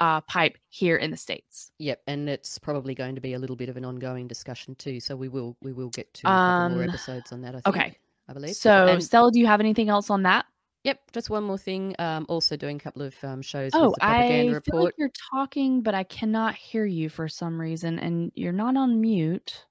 uh, 0.00 0.20
pipe 0.22 0.56
here 0.68 0.96
in 0.96 1.10
the 1.10 1.16
States. 1.16 1.70
Yep, 1.78 2.02
and 2.06 2.28
it's 2.28 2.58
probably 2.58 2.94
going 2.94 3.14
to 3.14 3.20
be 3.20 3.34
a 3.34 3.38
little 3.38 3.56
bit 3.56 3.68
of 3.68 3.76
an 3.76 3.84
ongoing 3.84 4.26
discussion 4.26 4.74
too. 4.74 4.98
So 5.00 5.14
we 5.14 5.28
will 5.28 5.56
we 5.60 5.72
will 5.72 5.90
get 5.90 6.12
to 6.14 6.26
a 6.26 6.30
couple 6.30 6.76
more 6.76 6.82
Um, 6.84 6.88
episodes 6.88 7.32
on 7.32 7.42
that. 7.42 7.54
I 7.54 7.60
think. 7.60 7.66
okay. 7.76 7.98
I 8.28 8.32
believe. 8.32 8.54
So, 8.54 8.86
And- 8.86 9.02
Stella, 9.02 9.30
do 9.32 9.40
you 9.40 9.46
have 9.46 9.60
anything 9.60 9.88
else 9.88 10.08
on 10.08 10.22
that? 10.22 10.46
Yep, 10.84 11.12
just 11.12 11.28
one 11.28 11.44
more 11.44 11.58
thing. 11.58 11.94
Um, 11.98 12.24
also 12.28 12.56
doing 12.56 12.76
a 12.76 12.80
couple 12.80 13.02
of 13.02 13.14
um, 13.22 13.42
shows 13.42 13.72
Oh, 13.74 13.88
with 13.90 13.96
the 13.96 14.04
I 14.06 14.16
propaganda 14.16 14.60
feel 14.62 14.84
like 14.84 14.94
you're 14.96 15.10
talking, 15.32 15.82
but 15.82 15.94
I 15.94 16.04
cannot 16.04 16.54
hear 16.54 16.86
you 16.86 17.10
for 17.10 17.28
some 17.28 17.60
reason, 17.60 17.98
and 17.98 18.32
you're 18.34 18.52
not 18.52 18.76
on 18.78 18.98
mute. 19.00 19.66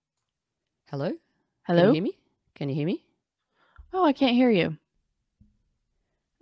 Hello, 0.92 1.12
hello. 1.64 1.80
Can 1.82 1.88
you 1.88 1.94
hear 1.94 2.04
me? 2.04 2.18
Can 2.54 2.70
you 2.70 2.76
hear 2.76 2.86
me? 2.86 3.04
Oh, 3.94 4.06
I 4.06 4.14
can't 4.14 4.36
hear 4.36 4.52
you. 4.52 4.78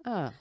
Oh. 0.06 0.32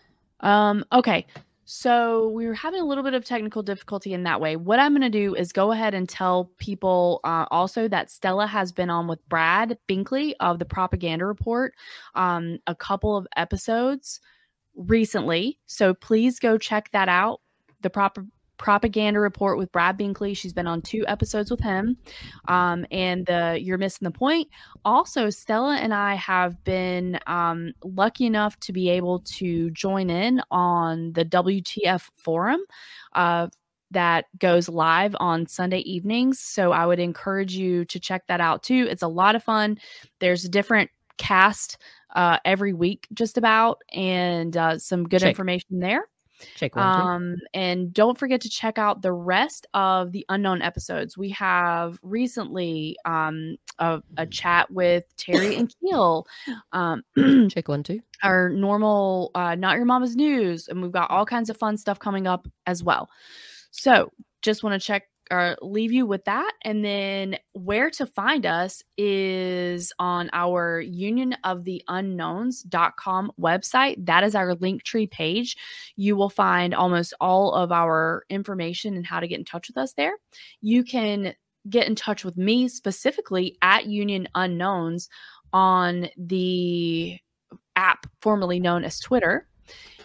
Um, 0.40 0.84
okay. 0.92 1.26
So 1.68 2.28
we 2.28 2.46
were 2.46 2.54
having 2.54 2.80
a 2.80 2.84
little 2.84 3.02
bit 3.02 3.12
of 3.12 3.24
technical 3.24 3.60
difficulty 3.60 4.14
in 4.14 4.22
that 4.22 4.40
way. 4.40 4.54
What 4.54 4.78
I'm 4.78 4.92
going 4.92 5.02
to 5.02 5.10
do 5.10 5.34
is 5.34 5.50
go 5.50 5.72
ahead 5.72 5.94
and 5.94 6.08
tell 6.08 6.52
people 6.58 7.20
uh, 7.24 7.46
also 7.50 7.88
that 7.88 8.08
Stella 8.08 8.46
has 8.46 8.70
been 8.70 8.88
on 8.88 9.08
with 9.08 9.28
Brad 9.28 9.76
Binkley 9.88 10.34
of 10.38 10.60
the 10.60 10.64
Propaganda 10.64 11.26
Report 11.26 11.74
um, 12.14 12.60
a 12.68 12.74
couple 12.76 13.16
of 13.16 13.26
episodes 13.36 14.20
recently. 14.76 15.58
So 15.66 15.92
please 15.92 16.38
go 16.38 16.56
check 16.56 16.88
that 16.92 17.08
out. 17.08 17.40
The 17.80 17.90
proper 17.90 18.24
propaganda 18.58 19.20
report 19.20 19.58
with 19.58 19.72
Brad 19.72 19.98
Binkley. 19.98 20.36
She's 20.36 20.52
been 20.52 20.66
on 20.66 20.82
two 20.82 21.04
episodes 21.06 21.50
with 21.50 21.60
him. 21.60 21.96
Um, 22.48 22.86
and 22.90 23.26
the 23.26 23.58
You're 23.60 23.78
Missing 23.78 24.06
the 24.06 24.10
Point. 24.10 24.48
Also, 24.84 25.30
Stella 25.30 25.76
and 25.76 25.92
I 25.94 26.14
have 26.14 26.62
been 26.64 27.18
um, 27.26 27.72
lucky 27.84 28.26
enough 28.26 28.58
to 28.60 28.72
be 28.72 28.88
able 28.90 29.20
to 29.20 29.70
join 29.70 30.10
in 30.10 30.40
on 30.50 31.12
the 31.12 31.24
WTF 31.24 32.08
forum. 32.16 32.60
Uh, 33.12 33.48
that 33.92 34.24
goes 34.38 34.68
live 34.68 35.14
on 35.20 35.46
Sunday 35.46 35.78
evenings. 35.78 36.40
So 36.40 36.72
I 36.72 36.86
would 36.86 36.98
encourage 36.98 37.54
you 37.54 37.84
to 37.86 38.00
check 38.00 38.26
that 38.26 38.40
out 38.40 38.64
too. 38.64 38.86
It's 38.90 39.02
a 39.02 39.08
lot 39.08 39.36
of 39.36 39.44
fun. 39.44 39.78
There's 40.18 40.44
a 40.44 40.48
different 40.48 40.90
cast 41.18 41.78
uh, 42.14 42.38
every 42.44 42.72
week, 42.72 43.06
just 43.14 43.38
about, 43.38 43.82
and 43.92 44.56
uh, 44.56 44.78
some 44.78 45.04
good 45.04 45.20
Check. 45.20 45.30
information 45.30 45.78
there. 45.80 46.08
Check 46.56 46.76
one. 46.76 46.84
Um, 46.84 47.36
and 47.54 47.92
don't 47.92 48.18
forget 48.18 48.40
to 48.42 48.50
check 48.50 48.78
out 48.78 49.02
the 49.02 49.12
rest 49.12 49.66
of 49.74 50.12
the 50.12 50.24
unknown 50.28 50.62
episodes. 50.62 51.16
We 51.16 51.30
have 51.30 51.98
recently 52.02 52.96
um, 53.04 53.56
a, 53.78 54.02
a 54.16 54.26
chat 54.26 54.70
with 54.70 55.04
Terry 55.16 55.56
and 55.56 55.74
Keel, 55.80 56.26
um, 56.72 57.02
Check 57.50 57.68
one, 57.68 57.82
two. 57.82 58.00
our 58.22 58.48
normal 58.50 59.30
uh, 59.34 59.54
Not 59.54 59.76
Your 59.76 59.86
Mama's 59.86 60.16
News, 60.16 60.68
and 60.68 60.82
we've 60.82 60.92
got 60.92 61.10
all 61.10 61.26
kinds 61.26 61.50
of 61.50 61.56
fun 61.56 61.76
stuff 61.76 61.98
coming 61.98 62.26
up 62.26 62.46
as 62.66 62.82
well. 62.82 63.08
So 63.70 64.12
just 64.42 64.62
want 64.62 64.80
to 64.80 64.84
check 64.86 65.04
or 65.30 65.56
leave 65.62 65.92
you 65.92 66.06
with 66.06 66.24
that. 66.24 66.52
And 66.62 66.84
then 66.84 67.36
where 67.52 67.90
to 67.90 68.06
find 68.06 68.46
us 68.46 68.82
is 68.96 69.92
on 69.98 70.30
our 70.32 70.80
Union 70.80 71.36
of 71.44 71.64
the 71.64 71.82
Unknowns.com 71.88 73.32
website. 73.40 74.04
That 74.06 74.24
is 74.24 74.34
our 74.34 74.54
Linktree 74.54 75.10
page. 75.10 75.56
You 75.96 76.16
will 76.16 76.30
find 76.30 76.74
almost 76.74 77.14
all 77.20 77.52
of 77.52 77.72
our 77.72 78.24
information 78.30 78.94
and 78.96 79.06
how 79.06 79.20
to 79.20 79.28
get 79.28 79.38
in 79.38 79.44
touch 79.44 79.68
with 79.68 79.76
us 79.76 79.92
there. 79.94 80.14
You 80.60 80.84
can 80.84 81.34
get 81.68 81.88
in 81.88 81.94
touch 81.94 82.24
with 82.24 82.36
me 82.36 82.68
specifically 82.68 83.58
at 83.62 83.86
Union 83.86 84.28
Unknowns 84.34 85.08
on 85.52 86.08
the 86.16 87.18
app 87.74 88.06
formerly 88.20 88.60
known 88.60 88.84
as 88.84 89.00
Twitter. 89.00 89.48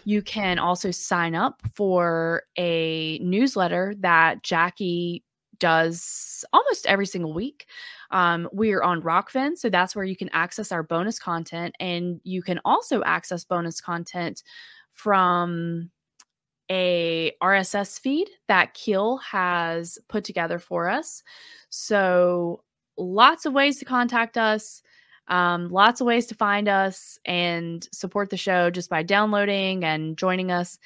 You 0.04 0.22
can 0.22 0.58
also 0.58 0.90
sign 0.90 1.34
up 1.34 1.60
for 1.74 2.42
a 2.58 3.18
newsletter 3.18 3.94
that 4.00 4.42
Jackie 4.42 5.24
does 5.58 6.44
almost 6.52 6.86
every 6.86 7.06
single 7.06 7.32
week. 7.32 7.66
Um, 8.10 8.48
we 8.52 8.72
are 8.72 8.82
on 8.82 9.00
Rokfin, 9.00 9.56
so 9.56 9.70
that's 9.70 9.94
where 9.94 10.04
you 10.04 10.16
can 10.16 10.28
access 10.32 10.72
our 10.72 10.82
bonus 10.82 11.18
content, 11.18 11.74
and 11.78 12.20
you 12.24 12.42
can 12.42 12.60
also 12.64 13.02
access 13.04 13.44
bonus 13.44 13.80
content 13.80 14.42
from 14.90 15.90
a 16.68 17.32
RSS 17.42 18.00
feed 18.00 18.28
that 18.48 18.74
Keel 18.74 19.18
has 19.18 19.98
put 20.08 20.24
together 20.24 20.58
for 20.58 20.88
us. 20.88 21.22
So 21.68 22.64
lots 22.96 23.46
of 23.46 23.52
ways 23.52 23.78
to 23.78 23.84
contact 23.84 24.36
us. 24.36 24.82
Um, 25.28 25.68
lots 25.68 26.00
of 26.00 26.06
ways 26.06 26.26
to 26.26 26.34
find 26.34 26.68
us 26.68 27.18
and 27.24 27.86
support 27.92 28.30
the 28.30 28.36
show 28.36 28.70
just 28.70 28.90
by 28.90 29.02
downloading 29.02 29.84
and 29.84 30.16
joining 30.16 30.50
us 30.50 30.78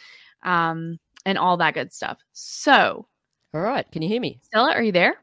um, 0.44 0.98
and 1.24 1.38
all 1.38 1.56
that 1.56 1.74
good 1.74 1.92
stuff. 1.92 2.18
So, 2.32 3.06
All 3.54 3.60
right. 3.60 3.90
Can 3.90 4.02
you 4.02 4.08
hear 4.08 4.20
me? 4.20 4.40
Stella, 4.42 4.72
are 4.72 4.82
you 4.82 4.92
there? 4.92 5.16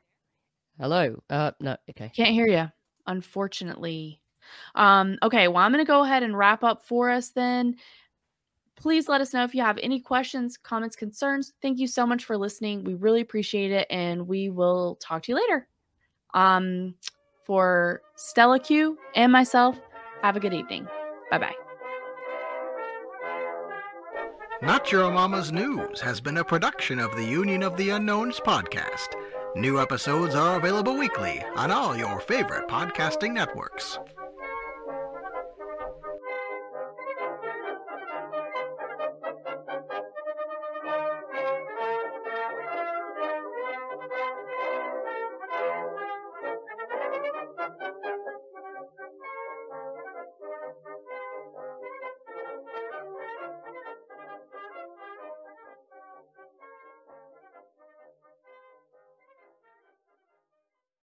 Hello. 0.80 1.22
Uh, 1.30 1.52
no. 1.60 1.78
Okay. 1.90 2.12
Can't 2.16 2.32
hear 2.32 2.48
you, 2.48 2.70
unfortunately. 3.08 4.20
Um, 4.76 5.18
okay, 5.24 5.48
well, 5.48 5.64
I'm 5.64 5.72
going 5.72 5.86
to 5.86 5.88
go 5.88 6.04
ahead 6.04 6.24
and 6.24 6.38
wrap 6.38 6.64
up 6.64 6.86
for 6.86 7.10
us 7.10 7.30
then. 7.30 7.76
Please 8.76 9.08
let 9.08 9.22
us 9.22 9.34
know 9.34 9.44
if 9.44 9.56
you 9.56 9.62
have 9.62 9.78
any 9.82 10.00
questions, 10.00 10.58
comments, 10.58 10.96
concerns. 10.96 11.54
Thank 11.62 11.80
you 11.80 11.88
so 11.88 12.06
much 12.06 12.26
for 12.26 12.38
listening. 12.38 12.84
We 12.84 12.96
really 12.96 13.22
appreciate 13.22 13.72
it, 13.72 13.88
and 13.90 14.28
we 14.28 14.50
will 14.50 14.98
talk 15.00 15.24
to 15.24 15.32
you 15.32 15.36
later. 15.36 15.68
Um, 16.34 16.96
for 17.46 18.02
Stella 18.16 18.60
Q 18.60 18.98
and 19.16 19.32
myself, 19.32 19.80
have 20.22 20.36
a 20.36 20.40
good 20.40 20.54
evening. 20.54 20.88
Bye 21.32 21.40
bye. 21.40 21.56
Not 24.62 24.92
Your 24.92 25.12
Mama's 25.12 25.52
News 25.52 26.00
has 26.00 26.22
been 26.22 26.38
a 26.38 26.44
production 26.44 27.00
of 27.00 27.14
the 27.16 27.26
Union 27.26 27.64
of 27.64 27.76
the 27.76 27.90
Unknowns 27.90 28.40
podcast. 28.40 29.10
New 29.56 29.80
episodes 29.80 30.36
are 30.36 30.56
available 30.56 30.98
weekly 30.98 31.44
on 31.56 31.70
all 31.70 31.98
your 31.98 32.22
favorite 32.22 32.70
podcasting 32.70 33.34
networks. 33.34 34.00